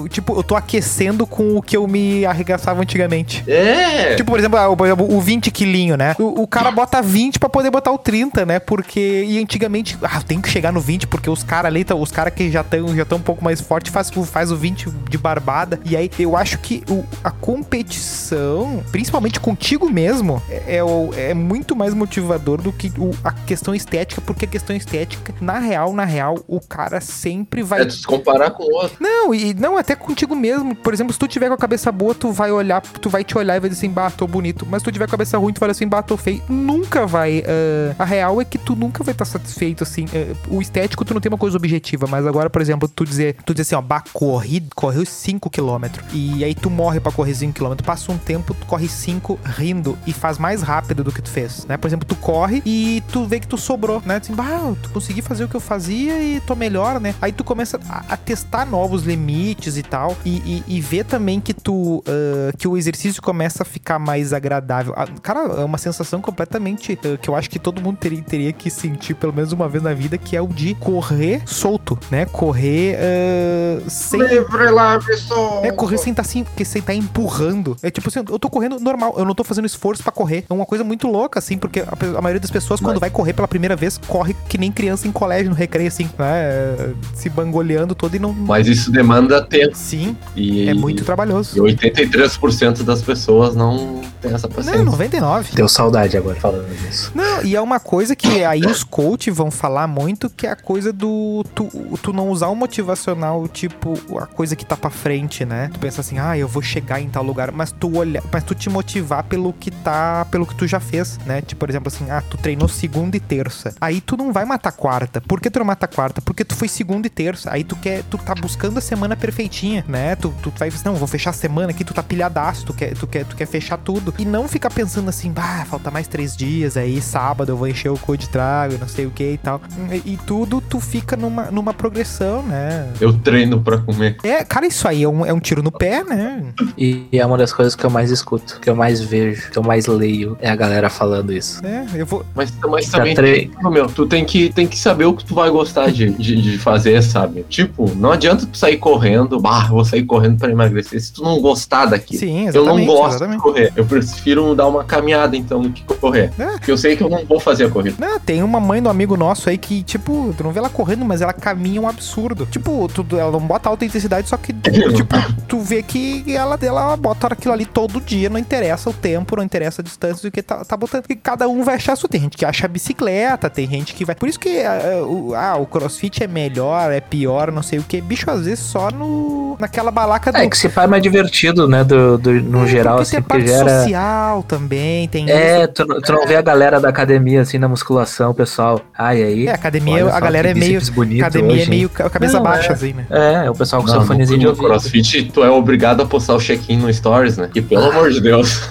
tipo, 0.10 0.34
eu 0.38 0.44
tô 0.44 0.56
aquecendo 0.56 1.07
com 1.28 1.56
o 1.56 1.62
que 1.62 1.78
eu 1.78 1.88
me 1.88 2.26
arregaçava 2.26 2.82
antigamente. 2.82 3.44
É. 3.48 4.16
Tipo, 4.16 4.32
por 4.32 4.40
exemplo, 4.40 4.58
ah, 4.60 4.68
o- 4.70 4.76
por 4.76 4.86
exemplo, 4.88 5.08
o 5.16 5.22
20 5.22 5.52
quilinho, 5.52 5.96
né? 5.96 6.16
O, 6.20 6.42
o 6.44 6.48
cara 6.48 6.72
bota 6.72 7.02
20 7.02 7.40
pra 7.40 7.48
poder 7.48 7.70
botar 7.70 7.92
o 7.92 7.98
30, 7.98 8.46
né? 8.46 8.60
Porque. 8.60 9.24
E 9.28 9.40
antigamente, 9.42 9.98
ah, 10.02 10.22
tem 10.22 10.42
que 10.42 10.50
chegar 10.50 10.72
no 10.74 10.80
20, 10.82 11.08
porque 11.08 11.30
os 11.30 11.44
caras 11.44 11.68
ali, 11.70 11.84
tão- 11.84 12.02
os 12.02 12.12
caras 12.12 12.34
que 12.34 12.50
já 12.52 12.62
estão 12.62 12.96
já 12.96 13.06
tão 13.06 13.18
um 13.18 13.22
pouco 13.22 13.44
mais 13.44 13.62
fortes, 13.62 13.92
faz, 13.92 14.12
o- 14.16 14.24
faz 14.24 14.52
o 14.52 14.56
20 14.58 14.90
de 15.10 15.18
barbada. 15.18 15.80
E 15.86 15.96
aí 15.96 16.10
eu 16.20 16.36
acho 16.36 16.58
que 16.60 16.84
o- 16.90 17.04
a 17.24 17.32
competição, 17.32 18.84
principalmente 18.92 19.40
contigo 19.40 19.90
mesmo, 19.90 20.42
é, 20.50 20.78
é 20.78 21.30
é 21.30 21.34
muito 21.34 21.76
mais 21.76 21.94
motivador 21.94 22.62
do 22.62 22.72
que 22.72 22.92
o- 22.98 23.12
a 23.24 23.32
questão 23.32 23.74
estética, 23.76 24.22
porque 24.22 24.46
a 24.46 24.48
questão 24.48 24.76
estética, 24.76 25.34
na 25.42 25.60
real, 25.60 25.94
na 25.94 26.06
real, 26.06 26.38
o 26.48 26.60
cara 26.60 27.00
sempre 27.02 27.62
vai 27.64 27.82
É 27.82 27.90
se 27.90 28.04
comparar 28.04 28.52
com 28.52 28.64
o 28.64 28.74
outro. 28.76 28.98
não, 29.00 29.34
e 29.34 29.54
não, 29.54 29.78
até 29.78 29.96
contigo 29.96 30.36
mesmo. 30.36 30.76
Por 30.76 30.94
exemplo, 30.98 31.14
se 31.14 31.20
tu 31.20 31.28
tiver 31.28 31.48
com 31.48 31.54
a 31.54 31.58
cabeça 31.58 31.92
boa, 31.92 32.14
tu 32.14 32.32
vai 32.32 32.52
olhar, 32.52 32.82
tu 32.82 33.10
vai 33.10 33.24
te 33.24 33.38
olhar 33.38 33.56
e 33.56 33.60
vai 33.60 33.70
dizer 33.70 33.82
assim, 33.86 33.94
bah, 33.94 34.10
tô 34.10 34.28
bonito. 34.28 34.68
Mas 34.70 34.82
se 34.82 34.86
tu 34.86 34.92
tiver 34.92 35.06
com 35.06 35.12
a 35.12 35.18
cabeça 35.18 35.38
ruim, 35.38 35.54
tu 35.54 35.60
vai 35.60 35.70
dizer 35.70 35.84
assim, 35.84 35.90
bah, 35.90 36.02
tô 36.02 36.18
feio. 36.18 36.42
Nunca 36.50 37.06
vai. 37.06 37.44
ah, 37.48 37.96
a 38.00 38.06
real 38.06 38.42
é 38.42 38.46
que 38.46 38.58
tu 38.58 38.76
nunca 38.76 39.04
vai 39.04 39.14
estar 39.14 39.26
satisfeito, 39.26 39.84
assim. 39.84 40.06
Ah, 40.14 40.36
o 40.50 40.62
estético, 40.62 41.06
tu 41.06 41.14
não 41.14 41.22
tem 41.22 41.30
uma 41.30 41.38
coisa 41.38 41.58
objetiva. 41.58 42.08
Mas 42.08 42.26
agora, 42.26 42.50
por 42.50 42.62
exemplo, 42.62 42.88
tu 42.88 43.06
dizer, 43.06 43.36
tu 43.46 43.54
dizer 43.54 43.64
assim, 43.64 43.76
ó, 43.76 43.82
bah, 43.82 44.04
corri, 44.14 44.64
correu 44.76 45.04
5km. 45.04 45.92
E 46.14 46.44
aí 46.44 46.56
tu 46.56 46.70
morre 46.70 47.00
pra 47.00 47.12
correr 47.12 47.34
5km. 47.34 47.82
Passa 47.84 48.12
um 48.12 48.18
tempo, 48.18 48.54
tu 48.54 48.66
corre 48.66 48.88
5 48.88 49.40
rindo 49.44 49.98
e 50.06 50.14
faz 50.14 50.38
mais 50.38 50.62
rápido 50.62 51.04
do 51.04 51.12
que 51.12 51.22
tu 51.22 51.30
fez, 51.30 51.66
né? 51.66 51.78
Por 51.78 51.88
exemplo, 51.88 52.06
tu 52.06 52.16
corre 52.16 52.62
e 52.66 53.04
tu 53.12 53.26
vê 53.26 53.40
que 53.40 53.48
tu 53.48 53.58
sobrou, 53.58 54.02
né? 54.06 54.18
Assim, 54.18 54.34
bah, 54.34 54.74
tu 54.82 54.90
consegui 54.90 55.22
fazer 55.22 55.44
o 55.44 55.48
que 55.48 55.56
eu 55.56 55.60
fazia 55.60 56.22
e 56.22 56.40
tô 56.42 56.56
melhor, 56.56 57.00
né? 57.00 57.16
Aí 57.22 57.32
tu 57.32 57.44
começa 57.44 57.80
a, 57.90 58.04
a 58.10 58.18
testar 58.18 58.66
novos 58.66 59.04
limites 59.04 59.78
e 59.78 59.84
tal. 59.84 60.16
E, 60.26 60.64
e, 60.68 60.78
e 60.78 60.82
ver 60.88 61.04
também 61.04 61.40
que 61.40 61.54
tu. 61.54 62.04
ah, 62.08 62.52
que 62.58 62.68
o 62.68 62.78
exercício 62.78 63.22
começa 63.22 63.64
a 63.64 63.66
ficar 63.66 64.00
mais 64.00 64.34
agradável. 64.34 64.94
Ah, 64.96 65.08
cara, 65.22 65.40
é 65.62 65.66
uma 65.66 65.78
sensação 65.78 66.22
completamente. 66.22 66.98
ah, 67.04 67.18
que 67.18 67.30
eu 67.30 67.36
acho 67.36 67.50
que 67.50 67.60
todo 67.60 67.82
mundo 67.82 67.98
teria, 67.98 68.22
teria 68.22 68.54
que 68.54 68.70
sentir 68.70 69.14
pelo 69.14 69.34
menos 69.34 69.52
uma 69.52 69.68
vez 69.68 69.84
na 69.84 69.94
vida, 69.94 70.18
que 70.18 70.36
é 70.36 70.42
o 70.42 70.48
de 70.48 70.74
correr 70.76 71.42
solto, 71.46 71.98
né? 72.10 72.26
Correr 72.26 72.98
ah, 72.98 73.90
sem. 73.90 74.22
Livre, 74.22 74.72
leve, 74.72 75.18
sol. 75.18 75.64
É, 75.64 75.72
correr 75.72 75.98
sem 75.98 76.12
estar 76.12 76.22
assim, 76.22 76.44
porque 76.44 76.64
sem 76.64 76.80
estar 76.80 76.94
empurrando. 76.94 77.76
É 77.82 77.92
tipo 77.92 78.10
assim, 78.10 78.20
eu 78.20 78.40
tô 78.40 78.50
correndo 78.50 78.80
normal, 78.80 79.16
eu 79.18 79.26
não 79.26 79.36
tô 79.36 79.44
fazendo 79.44 79.66
esforço 79.66 80.04
pra 80.04 80.12
correr. 80.12 80.46
É 80.50 80.54
uma 80.54 80.66
coisa 80.66 80.84
muito 80.84 81.08
louca, 81.08 81.40
assim, 81.40 81.58
porque 81.58 81.82
a, 81.82 82.18
a 82.18 82.22
maioria 82.22 82.40
das 82.40 82.52
pessoas, 82.52 82.80
quando 82.80 83.00
vai 83.00 83.10
correr 83.10 83.34
pela 83.34 83.48
primeira 83.48 83.76
vez, 83.76 83.98
corre 83.98 84.36
que 84.48 84.58
nem 84.58 84.72
criança 84.72 85.08
em 85.08 85.12
colégio, 85.12 85.50
no 85.50 85.56
recreio, 85.56 85.88
assim, 85.88 86.10
né? 86.18 86.94
Se 87.14 87.30
bangoleando 87.30 87.96
todo 87.96 88.16
e 88.16 88.20
não. 88.20 88.34
Mas 88.34 88.68
isso 88.68 88.92
demanda 88.92 89.42
tempo. 89.42 89.76
Sim, 89.76 90.16
E, 90.36 90.67
é 90.70 90.74
muito 90.74 91.04
trabalhoso. 91.04 91.58
E 91.58 91.76
83% 91.76 92.84
das 92.84 93.02
pessoas 93.02 93.56
não 93.56 94.02
tem 94.22 94.34
essa 94.34 94.48
paciência. 94.48 94.78
Não, 94.78 94.92
99. 94.92 95.56
Deu 95.56 95.68
saudade 95.68 96.18
agora 96.18 96.40
falando 96.40 96.68
disso. 96.78 97.12
Não, 97.14 97.44
e 97.44 97.56
é 97.56 97.62
uma 97.62 97.80
coisa 97.80 98.16
que 98.16 98.44
aí 98.44 98.66
os 98.66 98.84
coaches 98.84 99.36
vão 99.36 99.52
falar 99.52 99.88
muito, 99.88 100.30
que 100.30 100.48
é 100.48 100.52
a 100.52 100.56
coisa 100.56 100.92
do 100.92 101.44
tu, 101.54 101.70
tu 102.02 102.14
não 102.14 102.30
usar 102.30 102.48
o 102.48 102.56
motivacional, 102.56 103.48
tipo, 103.48 103.94
a 104.18 104.26
coisa 104.26 104.56
que 104.56 104.66
tá 104.66 104.76
pra 104.76 104.90
frente, 104.90 105.46
né? 105.46 105.70
Tu 105.74 105.80
pensa 105.80 106.02
assim, 106.02 106.20
ah, 106.20 106.38
eu 106.38 106.48
vou 106.48 106.62
chegar 106.62 107.00
em 107.00 107.10
tal 107.10 107.24
lugar, 107.24 107.52
mas 107.52 107.72
tu 107.72 107.98
olhar, 107.98 108.24
mas 108.32 108.44
tu 108.44 108.56
te 108.56 108.70
motivar 108.70 109.24
pelo 109.24 109.54
que 109.54 109.72
tá, 109.72 110.26
pelo 110.32 110.46
que 110.46 110.56
tu 110.56 110.68
já 110.68 110.80
fez, 110.80 111.20
né? 111.26 111.42
Tipo, 111.42 111.60
por 111.60 111.70
exemplo, 111.70 111.88
assim, 111.88 112.10
ah, 112.10 112.22
tu 112.22 112.38
treinou 112.38 112.68
segunda 112.68 113.18
e 113.18 113.20
terça. 113.20 113.74
Aí 113.82 114.00
tu 114.00 114.16
não 114.16 114.32
vai 114.32 114.46
matar 114.46 114.72
quarta. 114.72 115.20
Por 115.22 115.42
que 115.42 115.50
tu 115.50 115.60
não 115.60 115.66
mata 115.66 115.88
quarta? 115.88 116.22
Porque 116.22 116.46
tu 116.46 116.56
foi 116.56 116.68
segunda 116.68 117.08
e 117.08 117.10
terça. 117.10 117.52
Aí 117.52 117.64
tu 117.64 117.76
quer, 117.76 118.04
tu 118.04 118.18
tá 118.18 118.34
buscando 118.34 118.78
a 118.78 118.82
semana 118.82 119.16
perfeitinha, 119.16 119.84
né? 119.88 120.16
Tu, 120.16 120.34
tu 120.42 120.52
vai 120.58 120.68
assim, 120.70 120.82
não, 120.86 120.96
vou 120.96 121.08
fechar 121.08 121.30
a 121.32 121.34
semana 121.34 121.70
aqui, 121.72 121.84
tu 121.84 121.94
tá 121.94 122.04
pilhadaço, 122.04 122.66
tu 122.66 122.74
quer, 122.74 122.94
tu 122.94 123.08
quer, 123.08 123.26
tu 123.26 123.36
quer 123.36 123.46
fechar 123.46 123.78
tudo. 123.78 124.14
E 124.18 124.26
não 124.26 124.48
ficar 124.48 124.70
pensando 124.70 125.10
assim, 125.10 125.32
bah, 125.32 125.66
falta 125.70 125.90
mais 125.92 126.08
três 126.08 126.36
dias, 126.36 126.78
aí 126.78 127.02
sábado 127.02 127.52
eu 127.52 127.58
vou 127.58 127.68
encher 127.68 127.90
o 127.90 127.98
cu 127.98 128.18
de 128.18 128.30
trago, 128.30 128.76
não 128.80 128.88
sei 128.88 129.06
o 129.06 129.12
que 129.12 129.34
e 129.34 129.38
tal. 129.38 129.62
E, 130.06 130.14
e 130.14 130.18
tudo 130.26 130.62
tu 130.62 130.80
fica 130.80 131.16
numa, 131.16 131.52
numa 131.52 131.74
progressão, 131.74 132.44
né? 132.44 132.88
Eu 133.00 133.14
treino 133.14 133.62
pra 133.62 133.78
comer. 133.78 134.18
É, 134.24 134.44
cara, 134.44 134.66
isso 134.68 134.88
aí 134.88 135.04
é 135.04 135.10
um, 135.10 135.26
é 135.26 135.34
um 135.34 135.40
tiro 135.40 135.62
no 135.64 135.72
pé, 135.72 136.04
né? 136.04 136.44
E 136.78 137.08
é 137.12 137.26
uma 137.26 137.38
das 137.38 137.54
coisas 137.54 137.76
que 137.76 137.86
eu 137.86 137.90
mais 137.90 138.12
escuto, 138.12 138.60
que 138.60 138.70
eu 138.70 138.76
mais 138.76 139.02
vejo, 139.02 139.50
que 139.52 139.58
eu 139.58 139.64
mais 139.64 139.86
leio, 139.88 140.38
é 140.42 140.50
a 140.50 140.56
galera 140.56 140.90
falando 140.90 141.32
isso. 141.32 141.66
É, 141.66 141.86
eu 141.96 142.06
vou. 142.06 142.26
Mas, 142.36 142.52
mas 142.70 142.90
também, 142.90 143.16
tre- 143.16 143.52
meu, 143.64 143.88
tu 143.88 144.06
tem 144.06 144.26
que, 144.26 144.50
tem 144.52 144.68
que 144.68 144.78
saber 144.78 145.06
o 145.06 145.14
que 145.14 145.26
tu 145.26 145.34
vai 145.36 145.50
gostar 145.50 145.92
de, 145.92 146.10
de, 146.12 146.42
de 146.42 146.58
fazer, 146.58 147.02
sabe? 147.02 147.46
Tipo, 147.50 147.94
não 147.96 148.12
adianta 148.12 148.46
tu 148.46 148.58
sair 148.58 148.78
correndo, 148.78 149.40
bah, 149.40 149.68
vou 149.68 149.84
sair 149.86 150.04
correndo 150.04 150.38
pra 150.38 150.47
emagrecer, 150.52 151.02
se 151.02 151.14
tu 151.14 151.24
não 151.24 151.40
gostar 151.40 151.86
daquilo. 151.86 152.20
Sim, 152.20 152.50
Eu 152.54 152.66
não 152.66 152.86
gosto 152.86 153.16
exatamente. 153.16 153.38
de 153.38 153.44
correr. 153.44 153.74
Eu 153.76 153.86
prefiro 153.86 154.56
dar 154.56 154.68
uma 154.68 154.84
caminhada, 154.84 155.36
então, 155.36 155.62
do 155.62 155.72
que 155.72 155.84
correr. 155.84 156.32
É. 156.38 156.46
Porque 156.46 156.72
eu 156.72 156.78
sei 156.78 156.96
que 156.96 157.04
eu 157.04 157.10
não 157.10 157.26
vou 157.26 157.40
fazer 157.40 157.66
a 157.66 157.70
corrida. 157.70 157.96
Não, 158.00 158.20
tem 158.20 158.44
uma 158.44 158.60
mãe 158.60 158.82
do 158.82 158.90
amigo 158.90 159.16
nosso 159.18 159.50
aí 159.50 159.58
que, 159.58 159.84
tipo, 159.84 160.34
tu 160.38 160.44
não 160.44 160.52
vê 160.52 160.60
ela 160.60 160.70
correndo, 160.70 161.06
mas 161.06 161.22
ela 161.22 161.34
caminha 161.34 161.82
um 161.82 161.88
absurdo. 161.88 162.46
Tipo, 162.46 162.88
tu, 162.88 163.06
ela 163.18 163.32
não 163.32 163.40
bota 163.40 163.70
alta 163.70 163.86
intensidade, 163.86 164.28
só 164.28 164.38
que, 164.38 164.54
tipo, 164.96 165.16
tu 165.48 165.60
vê 165.60 165.82
que 165.82 166.24
ela, 166.28 166.58
ela 166.62 166.96
bota 166.98 167.28
aquilo 167.28 167.54
ali 167.54 167.66
todo 167.66 168.02
dia, 168.02 168.30
não 168.30 168.40
interessa 168.40 168.90
o 168.90 168.94
tempo, 168.94 169.36
não 169.36 169.44
interessa 169.44 169.82
a 169.82 169.84
distância 169.84 170.30
do 170.30 170.32
que 170.32 170.42
tá, 170.42 170.64
tá 170.64 170.78
botando. 170.78 171.06
E 171.10 171.16
cada 171.16 171.48
um 171.48 171.64
vai 171.64 171.76
achar 171.76 171.94
isso. 171.94 172.08
Tem 172.08 172.22
gente 172.22 172.38
que 172.38 172.46
acha 172.46 172.66
a 172.66 172.70
bicicleta, 172.70 173.50
tem 173.50 173.68
gente 173.68 173.94
que 173.94 174.06
vai. 174.06 174.16
Por 174.16 174.28
isso 174.30 174.40
que 174.40 174.62
ah, 174.62 175.04
o, 175.06 175.34
ah, 175.36 175.56
o 175.58 175.66
crossfit 175.66 176.24
é 176.24 176.28
melhor, 176.28 176.92
é 176.92 177.02
pior, 177.02 177.52
não 177.52 177.62
sei 177.62 177.80
o 177.80 177.84
que. 177.84 178.00
Bicho, 178.02 178.30
às 178.30 178.46
vezes 178.46 178.60
só 178.60 178.90
no. 178.92 179.58
naquela 179.60 179.92
balaca. 179.92 180.32
É 180.44 180.50
que 180.50 180.58
se 180.58 180.70
faz 180.70 180.90
mais 180.90 181.02
divertido, 181.04 181.68
né? 181.68 181.84
Do, 181.84 182.18
do- 182.18 182.32
no 182.34 182.64
É, 182.64 182.68
geral, 182.68 183.00
assim, 183.00 183.12
tem 183.12 183.20
a 183.20 183.22
porque 183.24 183.38
parte 183.44 183.48
gera. 183.48 183.78
social 183.82 184.44
também, 184.44 185.08
tem 185.08 185.30
É, 185.30 185.60
isso. 185.64 185.68
tu, 185.70 185.86
não- 185.86 186.02
tu 186.02 186.12
não 186.14 186.26
vê 186.28 186.36
a 186.36 186.42
galera 186.42 186.80
da 186.80 186.90
academia, 186.90 187.42
assim, 187.42 187.58
na 187.58 187.68
musculação, 187.68 188.34
pessoal. 188.34 188.82
Ai, 188.98 189.24
aí. 189.24 189.48
É, 189.48 189.52
academia, 189.54 190.06
olha 190.06 190.14
a 190.14 190.20
galera 190.20 190.50
é 190.50 190.54
meio. 190.54 190.80
Academia 191.20 191.54
hoje, 191.54 191.64
é 191.64 191.70
meio 191.70 191.90
cabeça 191.90 192.38
Não, 192.38 192.44
baixa, 192.44 192.72
é. 192.72 192.74
assim, 192.76 192.94
né? 192.94 193.06
É, 193.10 193.50
o 193.50 193.54
pessoal 193.56 193.82
com 193.82 193.88
Não, 193.88 193.96
seu 193.96 194.06
fonezinho 194.06 194.40
de 194.40 194.46
no 194.46 194.52
ouvido. 194.52 194.68
CrossFit, 194.68 195.32
tu 195.34 195.44
é 195.44 195.50
obrigado 195.50 196.02
a 196.02 196.06
postar 196.06 196.36
o 196.36 196.40
check-in 196.40 196.78
no 196.78 196.94
Stories, 196.94 197.38
né? 197.38 197.50
E 197.54 197.62
pelo 197.62 197.86
amor 197.90 198.10
de 198.12 198.22
Deus. 198.22 198.62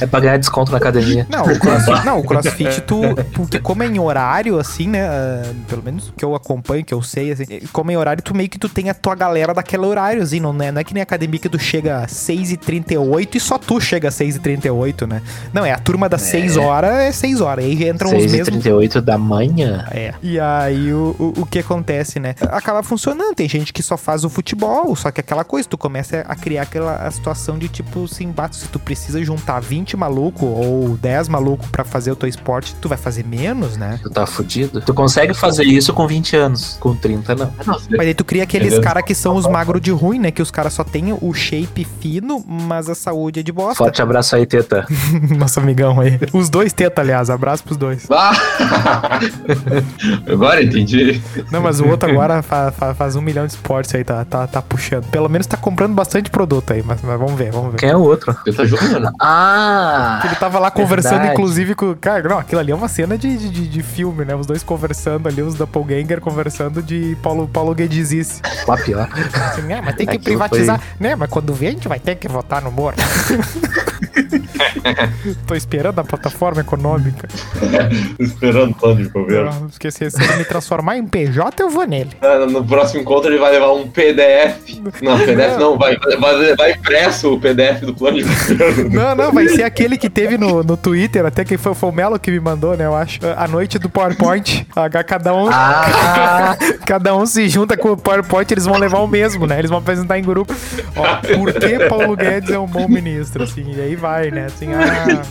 É 0.00 0.06
pra 0.06 0.20
ganhar 0.20 0.36
desconto 0.36 0.70
na 0.70 0.78
academia. 0.78 1.26
Não, 1.30 1.42
o 1.44 1.58
crossfit, 1.58 2.04
não, 2.04 2.18
o 2.20 2.22
crossfit 2.26 2.80
tu. 2.82 3.00
Porque 3.32 3.58
como 3.58 3.82
é 3.82 3.86
em 3.86 3.98
horário, 3.98 4.58
assim, 4.58 4.88
né? 4.88 5.06
ah, 5.06 5.42
pelo 5.68 5.82
menos 5.82 6.12
que 6.16 6.24
eu 6.24 6.34
acompanho, 6.34 6.84
que 6.84 6.92
eu 6.94 7.02
sei, 7.02 7.32
assim, 7.32 7.44
como 7.72 7.90
é 7.90 7.94
em 7.94 7.96
horário, 7.96 8.22
tu 8.22 8.34
meio 8.36 8.48
que 8.48 8.58
tu 8.58 8.68
tem 8.68 8.90
a 8.90 8.94
tua 8.94 9.14
galera 9.14 9.52
daquele 9.54 9.84
horário, 9.84 10.22
assim, 10.22 10.40
não 10.40 10.50
é, 10.60 10.70
não 10.70 10.80
é 10.80 10.84
que 10.84 10.92
nem 10.94 11.02
academia 11.02 11.15
que 11.18 11.48
tu 11.48 11.58
chega 11.58 11.98
às 11.98 12.12
6h38 12.12 13.34
e 13.34 13.40
só 13.40 13.58
tu 13.58 13.80
chega 13.80 14.08
às 14.08 14.14
6h38, 14.14 15.06
né? 15.06 15.22
Não, 15.52 15.64
é 15.64 15.72
a 15.72 15.78
turma 15.78 16.08
das 16.08 16.22
6 16.22 16.56
horas 16.56 16.94
é 16.94 17.12
6 17.12 17.40
horas. 17.40 17.64
Aí 17.64 17.88
entram 17.88 18.08
os 18.08 18.22
6 18.22 18.24
e 18.24 18.36
mesmos. 18.36 18.48
38 18.48 19.00
da 19.00 19.18
manhã. 19.18 19.86
É. 19.90 20.14
E 20.22 20.38
aí 20.38 20.92
o, 20.92 21.14
o, 21.18 21.42
o 21.42 21.46
que 21.46 21.58
acontece, 21.58 22.18
né? 22.18 22.34
Acaba 22.42 22.82
funcionando. 22.82 23.34
Tem 23.34 23.48
gente 23.48 23.72
que 23.72 23.82
só 23.82 23.96
faz 23.96 24.24
o 24.24 24.30
futebol, 24.30 24.94
só 24.96 25.10
que 25.10 25.20
aquela 25.20 25.44
coisa, 25.44 25.68
tu 25.68 25.78
começa 25.78 26.20
a 26.20 26.34
criar 26.34 26.62
aquela 26.62 26.96
a 26.96 27.10
situação 27.10 27.58
de 27.58 27.68
tipo 27.68 28.04
assim, 28.04 28.30
bato, 28.30 28.56
se 28.56 28.68
tu 28.68 28.78
precisa 28.78 29.22
juntar 29.22 29.60
20 29.60 29.96
maluco 29.96 30.46
ou 30.46 30.96
10 30.96 31.28
maluco 31.28 31.66
pra 31.68 31.84
fazer 31.84 32.10
o 32.10 32.16
teu 32.16 32.28
esporte, 32.28 32.74
tu 32.80 32.88
vai 32.88 32.98
fazer 32.98 33.24
menos, 33.24 33.76
né? 33.76 34.00
Tu 34.02 34.10
tá 34.10 34.26
fudido. 34.26 34.80
Tu 34.80 34.94
consegue 34.94 35.34
fazer 35.34 35.64
isso 35.64 35.92
com 35.92 36.06
20 36.06 36.36
anos. 36.36 36.76
Com 36.80 36.94
30, 36.94 37.34
não. 37.34 37.52
Mas 37.90 38.06
aí 38.06 38.14
tu 38.14 38.24
cria 38.24 38.42
aqueles 38.42 38.78
caras 38.78 39.04
que 39.04 39.14
são 39.14 39.36
os 39.36 39.46
magros 39.46 39.80
de 39.80 39.90
ruim, 39.90 40.18
né? 40.18 40.30
Que 40.30 40.42
os 40.42 40.50
caras 40.50 40.72
só 40.72 40.84
o 41.12 41.32
shape 41.34 41.86
fino, 42.00 42.44
mas 42.46 42.88
a 42.88 42.94
saúde 42.94 43.40
é 43.40 43.42
de 43.42 43.52
bosta. 43.52 43.76
Forte 43.76 44.00
abraço 44.02 44.36
aí, 44.36 44.46
Teta. 44.46 44.86
Nosso 45.38 45.60
amigão 45.60 46.00
aí. 46.00 46.18
Os 46.32 46.48
dois 46.48 46.72
teta, 46.72 47.00
aliás. 47.02 47.30
Abraço 47.30 47.62
pros 47.64 47.76
dois. 47.76 48.06
Ah! 48.16 49.20
Agora 50.30 50.62
entendi. 50.62 51.20
Não, 51.50 51.60
mas 51.60 51.80
o 51.80 51.86
outro 51.88 52.10
agora 52.10 52.42
fa- 52.42 52.72
fa- 52.72 52.94
faz 52.94 53.16
um 53.16 53.20
milhão 53.20 53.46
de 53.46 53.52
esportes 53.52 53.94
aí, 53.94 54.04
tá, 54.04 54.24
tá, 54.24 54.46
tá 54.46 54.62
puxando. 54.62 55.04
Pelo 55.10 55.28
menos 55.28 55.46
tá 55.46 55.56
comprando 55.56 55.94
bastante 55.94 56.30
produto 56.30 56.72
aí, 56.72 56.82
mas, 56.84 57.00
mas 57.02 57.18
vamos 57.18 57.34
ver, 57.34 57.50
vamos 57.52 57.72
ver. 57.72 57.78
Quem 57.78 57.90
é 57.90 57.96
o 57.96 58.00
outro? 58.00 58.34
Teta 58.44 58.66
Júnior, 58.66 59.00
né? 59.00 59.10
Ah! 59.20 60.22
Ele 60.24 60.34
tava 60.36 60.58
lá 60.58 60.70
conversando, 60.70 61.12
Verdade. 61.18 61.32
inclusive, 61.34 61.74
com. 61.74 61.94
Cara, 61.94 62.28
não, 62.28 62.38
aquilo 62.38 62.60
ali 62.60 62.72
é 62.72 62.74
uma 62.74 62.88
cena 62.88 63.16
de, 63.16 63.36
de, 63.36 63.48
de- 63.50 63.68
de 63.68 63.82
filme, 63.82 64.24
né? 64.24 64.34
Os 64.34 64.46
dois 64.46 64.62
conversando 64.62 65.28
ali, 65.28 65.42
os 65.42 65.54
Doppelganger 65.54 66.20
conversando 66.20 66.82
de 66.82 67.16
Paulo, 67.22 67.48
Paulo 67.48 67.74
Guedizice. 67.74 68.40
Lá 68.66 68.76
pior. 68.76 69.08
Assim, 69.34 69.62
né? 69.62 69.80
Mas 69.84 69.94
tem 69.96 70.06
que 70.06 70.12
Aquilo 70.16 70.24
privatizar. 70.24 70.80
Né? 70.98 71.14
Mas 71.14 71.28
quando 71.30 71.52
vê, 71.52 71.68
a 71.68 71.70
gente 71.70 71.88
vai 71.88 71.98
ter 72.00 72.16
que 72.16 72.28
votar 72.28 72.62
no 72.62 72.70
Moro. 72.70 72.96
Tô 75.46 75.54
esperando 75.54 75.98
a 75.98 76.04
plataforma 76.04 76.60
econômica. 76.60 77.28
Esperando 78.18 78.70
o 78.70 78.74
plano 78.74 79.02
de 79.02 79.08
governo. 79.08 79.50
Eu 79.62 79.68
esqueci, 79.68 80.10
se 80.10 80.22
ele 80.22 80.36
me 80.36 80.44
transformar 80.44 80.96
em 80.96 81.06
PJ, 81.06 81.62
eu 81.62 81.68
vou 81.70 81.86
nele. 81.86 82.10
Ah, 82.20 82.46
No 82.46 82.64
próximo 82.64 83.00
encontro 83.00 83.30
ele 83.30 83.38
vai 83.38 83.52
levar 83.52 83.72
um 83.72 83.88
PDF. 83.88 84.80
Não, 85.02 85.18
PDF 85.24 85.58
não, 85.58 85.78
vai, 85.78 85.96
vai 86.20 86.34
levar 86.36 86.70
impresso 86.70 87.34
o 87.34 87.40
PDF 87.40 87.80
do 87.82 87.94
plano 87.94 88.18
de 88.18 88.24
governo. 88.24 88.90
Não, 88.90 89.14
não, 89.14 89.32
vai 89.32 89.48
ser 89.48 89.64
aquele 89.64 89.96
que 89.98 90.08
teve 90.08 90.38
no, 90.38 90.62
no 90.62 90.76
Twitter, 90.76 91.24
até 91.26 91.44
que 91.44 91.56
foi, 91.58 91.74
foi 91.74 91.88
o 91.90 91.92
Melo 91.92 92.18
que 92.18 92.30
me 92.30 92.40
mandou, 92.40 92.76
né? 92.76 92.86
Eu 92.86 92.94
acho. 92.94 93.20
A 93.36 93.46
noite 93.48 93.78
do 93.78 93.88
PowerPoint. 93.90 94.66
Cada 95.06 95.34
um, 95.34 95.48
Ah! 95.50 96.56
cada 96.84 97.16
um 97.16 97.26
se 97.26 97.48
junta 97.48 97.76
com 97.76 97.92
o 97.92 97.96
PowerPoint, 97.96 98.50
eles 98.52 98.64
vão 98.64 98.78
levar 98.78 98.98
o 98.98 99.06
mesmo, 99.06 99.46
né? 99.46 99.58
Eles 99.58 99.70
vão 99.70 99.78
apresentar 99.78 100.18
em 100.18 100.22
grupo. 100.22 100.54
Ó, 100.94 101.16
por 101.36 101.52
que 101.54 101.88
Paulo 101.88 102.16
Guedes 102.16 102.50
é 102.50 102.58
um 102.58 102.66
bom 102.66 102.88
ministro? 102.88 103.42
Assim, 103.44 103.72
e 103.74 103.80
aí 103.80 103.96
vai, 103.96 104.30
né? 104.30 104.46
Assim, 104.46 104.68
ah, 104.72 105.22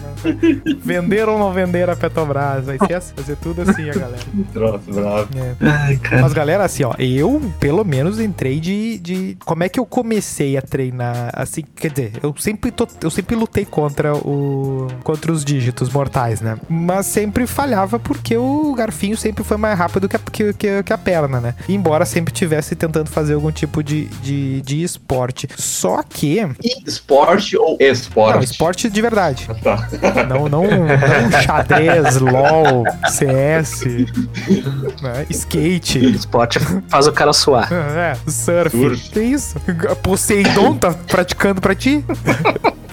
vender 0.78 1.28
ou 1.28 1.38
não 1.40 1.52
vender 1.54 1.90
a 1.90 1.96
Petrobras? 1.96 2.66
Vai 2.66 2.78
ser, 2.78 2.94
assim, 2.96 3.14
vai 3.16 3.26
ser 3.26 3.36
tudo 3.38 3.62
assim, 3.62 3.90
a 3.90 3.94
galera. 3.94 4.20
Troço 4.54 4.92
bravo. 4.92 5.28
É. 5.38 5.56
Ai. 5.68 6.00
Mas, 6.22 6.34
galera, 6.34 6.64
assim, 6.64 6.84
ó, 6.84 6.94
eu, 7.00 7.42
pelo 7.60 7.84
menos, 7.84 8.20
entrei 8.20 8.60
de, 8.60 8.98
de. 9.00 9.38
Como 9.46 9.64
é 9.64 9.70
que 9.70 9.80
eu 9.80 9.86
comecei 9.86 10.58
a 10.58 10.62
treinar? 10.62 11.30
Assim, 11.34 11.64
quer 11.76 11.92
dizer, 11.92 12.12
eu 12.22 12.34
sempre, 12.38 12.72
tô, 12.72 12.88
eu 13.02 13.10
sempre 13.10 13.36
lutei 13.36 13.66
contra 13.66 14.14
o. 14.16 14.88
contra 15.04 15.32
os 15.32 15.44
dígitos 15.44 15.90
mortais, 15.92 16.42
né? 16.42 16.58
Mas 16.70 17.06
sempre 17.06 17.48
falhava 17.48 18.00
porque 18.00 18.38
o 18.38 18.74
garfinho 18.74 19.18
sempre 19.18 19.44
foi 19.44 19.58
mais 19.58 19.78
rápido 19.78 20.08
que 20.10 20.16
a, 20.16 20.20
que, 20.20 20.54
que- 20.54 20.84
que 20.84 20.94
a 20.94 20.98
perna, 20.98 21.40
né? 21.40 21.56
Embora 21.70 22.06
sempre 22.06 22.34
tivesse 22.34 22.76
tentando 22.76 23.10
fazer 23.10 23.34
algum 23.34 23.52
tipo 23.52 23.84
de, 23.84 24.06
de, 24.22 24.62
de 24.62 24.84
esporte. 24.84 25.45
Só 25.56 26.02
que. 26.04 26.40
Esporte 26.86 27.58
ou 27.58 27.78
esporte? 27.80 28.36
Não, 28.36 28.44
esporte 28.44 28.90
de 28.90 29.02
verdade. 29.02 29.48
Tá. 29.64 29.88
Não, 30.28 30.50
não, 30.50 30.64
não 30.64 31.42
xadrez, 31.42 32.18
LOL, 32.20 32.84
CS, 33.08 33.84
né? 35.02 35.26
skate. 35.30 36.16
Esporte 36.16 36.60
faz 36.88 37.08
o 37.08 37.12
cara 37.12 37.34
suar. 37.34 37.72
É, 37.72 38.16
surf. 38.30 38.78
Surf. 38.78 39.10
Que 39.12 39.20
isso? 39.22 39.56
Poseidon 40.02 40.76
tá 40.76 40.92
praticando 40.94 41.62
pra 41.62 41.76
ti? 41.76 42.04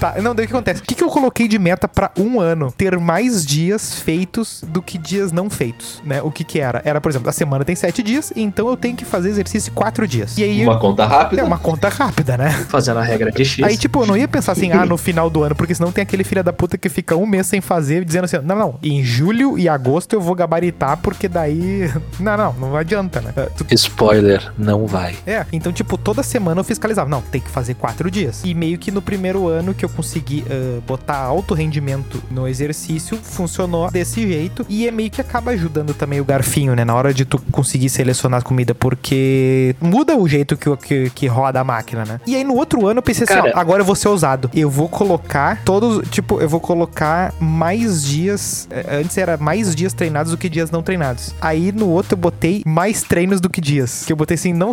tá, 0.00 0.14
não, 0.22 0.34
daí 0.34 0.44
o 0.44 0.48
que 0.48 0.54
acontece? 0.54 0.80
O 0.82 0.84
que, 0.84 0.94
que 0.94 1.02
eu 1.04 1.08
coloquei 1.08 1.48
de 1.48 1.58
meta 1.58 1.86
pra 1.88 2.10
um 2.18 2.40
ano? 2.40 2.72
Ter 2.72 2.98
mais 2.98 3.44
dias 3.44 3.94
feitos 3.94 4.62
do 4.66 4.80
que 4.82 4.98
dias 4.98 5.32
não 5.32 5.48
feitos, 5.50 6.02
né? 6.04 6.20
O 6.22 6.30
que 6.30 6.44
que 6.44 6.60
era? 6.60 6.80
Era, 6.84 7.00
por 7.00 7.10
exemplo, 7.10 7.28
a 7.28 7.32
semana 7.32 7.64
tem 7.64 7.74
sete 7.76 8.02
dias, 8.02 8.32
então 8.36 8.68
eu 8.68 8.76
tenho 8.76 8.96
que 8.96 9.04
fazer 9.04 9.28
exercício 9.30 9.72
quatro 9.72 10.06
dias. 10.06 10.36
E 10.38 10.44
aí... 10.44 10.62
Uma 10.62 10.78
conta 10.78 11.06
rápida. 11.06 11.42
É 11.42 11.44
uma 11.44 11.58
conta 11.58 11.88
rápida, 11.88 12.36
né? 12.36 12.50
Fazendo 12.68 12.98
a 12.98 13.02
regra 13.02 13.30
de 13.30 13.44
X. 13.44 13.64
Aí, 13.64 13.76
tipo, 13.76 14.02
eu 14.02 14.06
não 14.06 14.16
ia 14.16 14.28
pensar 14.28 14.52
assim, 14.52 14.72
ah, 14.72 14.84
no 14.86 14.96
final 14.96 15.28
do 15.30 15.42
ano, 15.42 15.54
porque 15.54 15.74
senão 15.74 15.90
tem 15.92 16.02
aquele 16.02 16.24
filho 16.24 16.42
da 16.44 16.52
puta 16.52 16.76
que 16.78 16.88
fica 16.88 17.16
um 17.16 17.26
mês 17.26 17.46
sem 17.46 17.60
fazer, 17.60 18.04
dizendo 18.04 18.24
assim, 18.24 18.38
não, 18.38 18.56
não, 18.56 18.78
em 18.82 19.02
julho 19.04 19.58
e 19.58 19.68
agosto 19.68 20.14
eu 20.14 20.20
vou 20.20 20.34
gabaritar, 20.34 20.96
porque 20.98 21.28
daí. 21.28 21.90
Não, 22.20 22.36
não, 22.36 22.52
não 22.52 22.76
adianta, 22.76 23.20
né? 23.20 23.32
Tu- 23.56 23.66
Spoiler, 23.74 24.52
não 24.58 24.86
vai. 24.86 25.16
É, 25.26 25.46
então, 25.52 25.72
tipo, 25.72 25.96
toda 25.96 26.22
semana 26.22 26.60
eu 26.60 26.64
fiscalizava. 26.64 27.08
Não, 27.08 27.20
tem 27.22 27.40
que 27.40 27.48
fazer 27.48 27.74
quatro 27.74 28.10
dias. 28.10 28.42
E 28.44 28.54
meio 28.54 28.76
que 28.78 28.89
no 28.90 29.02
primeiro 29.02 29.46
ano 29.48 29.74
que 29.74 29.84
eu 29.84 29.88
consegui 29.88 30.44
ah, 30.50 30.80
botar 30.86 31.16
alto 31.16 31.54
rendimento 31.54 32.22
no 32.30 32.46
exercício, 32.48 33.18
funcionou 33.22 33.90
desse 33.90 34.26
jeito. 34.26 34.64
E 34.68 34.86
é 34.86 34.90
meio 34.90 35.10
que 35.10 35.20
acaba 35.20 35.50
ajudando 35.52 35.94
também 35.94 36.20
o 36.20 36.24
garfinho, 36.24 36.74
né? 36.74 36.84
Na 36.84 36.94
hora 36.94 37.12
de 37.14 37.24
tu 37.24 37.38
conseguir 37.50 37.88
selecionar 37.88 38.40
a 38.40 38.42
comida, 38.42 38.74
porque 38.74 39.74
muda 39.80 40.16
o 40.16 40.28
jeito 40.28 40.56
que, 40.56 40.74
que, 40.76 41.10
que 41.10 41.26
roda 41.26 41.60
a 41.60 41.64
máquina, 41.64 42.04
né? 42.04 42.20
E 42.26 42.34
aí 42.36 42.44
no 42.44 42.54
outro 42.54 42.86
ano 42.86 42.98
eu 42.98 43.02
pensei 43.02 43.24
assim, 43.24 43.34
Cara- 43.34 43.52
ó, 43.54 43.58
agora 43.58 43.82
eu 43.82 43.86
vou 43.86 43.94
ser 43.94 44.08
ousado. 44.08 44.50
Eu 44.54 44.70
vou 44.70 44.88
colocar 44.88 45.62
todos, 45.64 46.08
tipo, 46.10 46.40
eu 46.40 46.48
vou 46.48 46.60
colocar 46.60 47.32
mais 47.40 48.04
dias. 48.04 48.66
eh, 48.70 49.00
Antes 49.00 49.16
era 49.18 49.36
mais 49.36 49.74
dias 49.74 49.92
treinados 49.92 50.32
do 50.32 50.38
que 50.38 50.48
dias 50.48 50.70
não 50.70 50.82
treinados. 50.82 51.34
Aí 51.40 51.72
no 51.72 51.88
outro 51.88 52.14
eu 52.14 52.18
botei 52.18 52.62
mais 52.66 53.02
treinos 53.02 53.40
do 53.40 53.48
que 53.48 53.60
dias. 53.60 54.04
Que 54.06 54.12
eu 54.12 54.16
botei 54.16 54.34
assim, 54.34 54.52
não, 54.52 54.70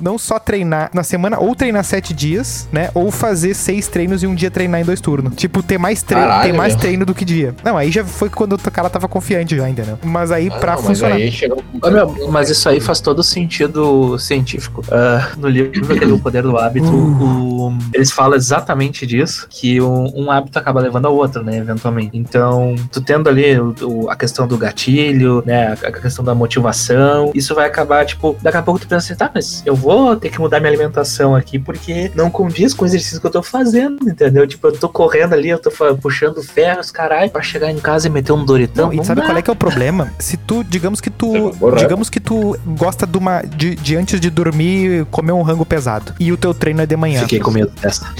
não 0.00 0.18
só 0.18 0.38
treinar 0.38 0.90
na 0.92 1.02
semana, 1.02 1.38
ou 1.38 1.54
treinar 1.54 1.84
sete 1.84 2.12
dias, 2.14 2.68
né? 2.72 2.90
Ou 2.94 3.10
fazer 3.10 3.54
seis 3.58 3.88
treinos 3.88 4.22
e 4.22 4.26
um 4.26 4.34
dia 4.34 4.50
treinar 4.50 4.80
em 4.80 4.84
dois 4.84 5.00
turnos. 5.00 5.34
Tipo, 5.36 5.62
ter 5.62 5.78
mais 5.78 6.02
treino, 6.02 6.26
Caralho, 6.28 6.50
ter 6.52 6.56
mais 6.56 6.72
meu. 6.74 6.80
treino 6.80 7.04
do 7.04 7.14
que 7.14 7.24
dia. 7.24 7.54
Não, 7.64 7.76
aí 7.76 7.90
já 7.90 8.04
foi 8.04 8.28
quando 8.30 8.54
o 8.54 8.70
cara 8.70 8.88
tava 8.88 9.08
confiante 9.08 9.56
já, 9.56 9.68
entendeu? 9.68 9.98
Mas 10.02 10.30
aí 10.30 10.48
Ah, 10.52 10.58
pra 10.58 10.72
não, 10.72 10.78
mas 10.82 10.86
funcionar. 10.88 11.14
aí 11.16 11.30
chegou 11.32 11.62
meu, 11.90 12.28
mas 12.30 12.48
isso 12.50 12.68
aí 12.68 12.80
faz 12.80 13.00
todo 13.00 13.22
sentido 13.22 14.18
científico. 14.18 14.82
Ah, 14.90 15.30
no 15.36 15.48
livro 15.48 15.68
O 16.14 16.18
Poder 16.20 16.42
do 16.42 16.56
Hábito, 16.56 16.86
o- 16.88 17.72
eles 17.92 18.10
falam 18.10 18.36
exatamente 18.36 19.06
disso, 19.06 19.46
que 19.50 19.80
um, 19.80 20.12
um 20.24 20.30
hábito 20.30 20.58
acaba 20.58 20.80
levando 20.80 21.06
ao 21.06 21.14
outro, 21.14 21.42
né, 21.42 21.56
eventualmente. 21.58 22.10
Então, 22.16 22.74
tu 22.92 23.00
tendo 23.00 23.28
ali 23.28 23.58
o- 23.58 23.74
o- 23.82 24.10
a 24.10 24.16
questão 24.16 24.46
do 24.46 24.56
gatilho, 24.56 25.42
né, 25.46 25.68
a, 25.68 25.88
a 25.88 25.92
questão 25.92 26.24
da 26.24 26.34
motivação, 26.34 27.30
isso 27.34 27.54
vai 27.54 27.66
acabar, 27.66 28.04
tipo, 28.06 28.36
daqui 28.42 28.56
a 28.56 28.62
pouco 28.62 28.80
tu 28.80 28.86
pensa 28.86 29.06
assim, 29.06 29.18
tá, 29.18 29.30
mas 29.34 29.62
eu 29.66 29.74
vou 29.74 30.16
ter 30.16 30.30
que 30.30 30.40
mudar 30.40 30.60
minha 30.60 30.70
alimentação 30.70 31.34
aqui 31.34 31.58
porque 31.58 32.10
não 32.14 32.30
condiz 32.30 32.72
com 32.74 32.84
o 32.84 32.86
exercício 32.86 33.20
que 33.20 33.26
eu 33.26 33.30
tô 33.30 33.42
fazendo, 33.48 34.08
entendeu? 34.08 34.46
Tipo, 34.46 34.68
eu 34.68 34.72
tô 34.72 34.88
correndo 34.88 35.32
ali, 35.32 35.48
eu 35.48 35.58
tô 35.58 35.70
puxando 35.96 36.42
ferros, 36.42 36.90
caralho, 36.90 37.30
pra 37.30 37.42
chegar 37.42 37.70
em 37.70 37.78
casa 37.78 38.06
e 38.06 38.10
meter 38.10 38.32
um 38.32 38.44
Doritão. 38.44 38.86
Não, 38.92 39.02
e 39.02 39.04
sabe 39.04 39.20
dá. 39.20 39.26
qual 39.26 39.38
é 39.38 39.42
que 39.42 39.50
é 39.50 39.52
o 39.52 39.56
problema? 39.56 40.12
Se 40.18 40.36
tu, 40.36 40.64
digamos 40.64 41.00
que 41.00 41.10
tu, 41.10 41.50
Correto. 41.58 41.82
digamos 41.82 42.08
que 42.10 42.20
tu 42.20 42.56
gosta 42.66 43.06
de 43.06 43.18
uma 43.18 43.42
de, 43.42 43.74
de 43.74 43.96
antes 43.96 44.20
de 44.20 44.30
dormir 44.30 45.06
comer 45.10 45.32
um 45.32 45.42
rango 45.42 45.64
pesado 45.66 46.14
e 46.18 46.32
o 46.32 46.36
teu 46.36 46.54
treino 46.54 46.80
é 46.82 46.86
de 46.86 46.96
manhã. 46.96 47.20
Fiquei 47.22 47.40
com 47.40 47.50
medo 47.50 47.72
dessa. 47.80 48.06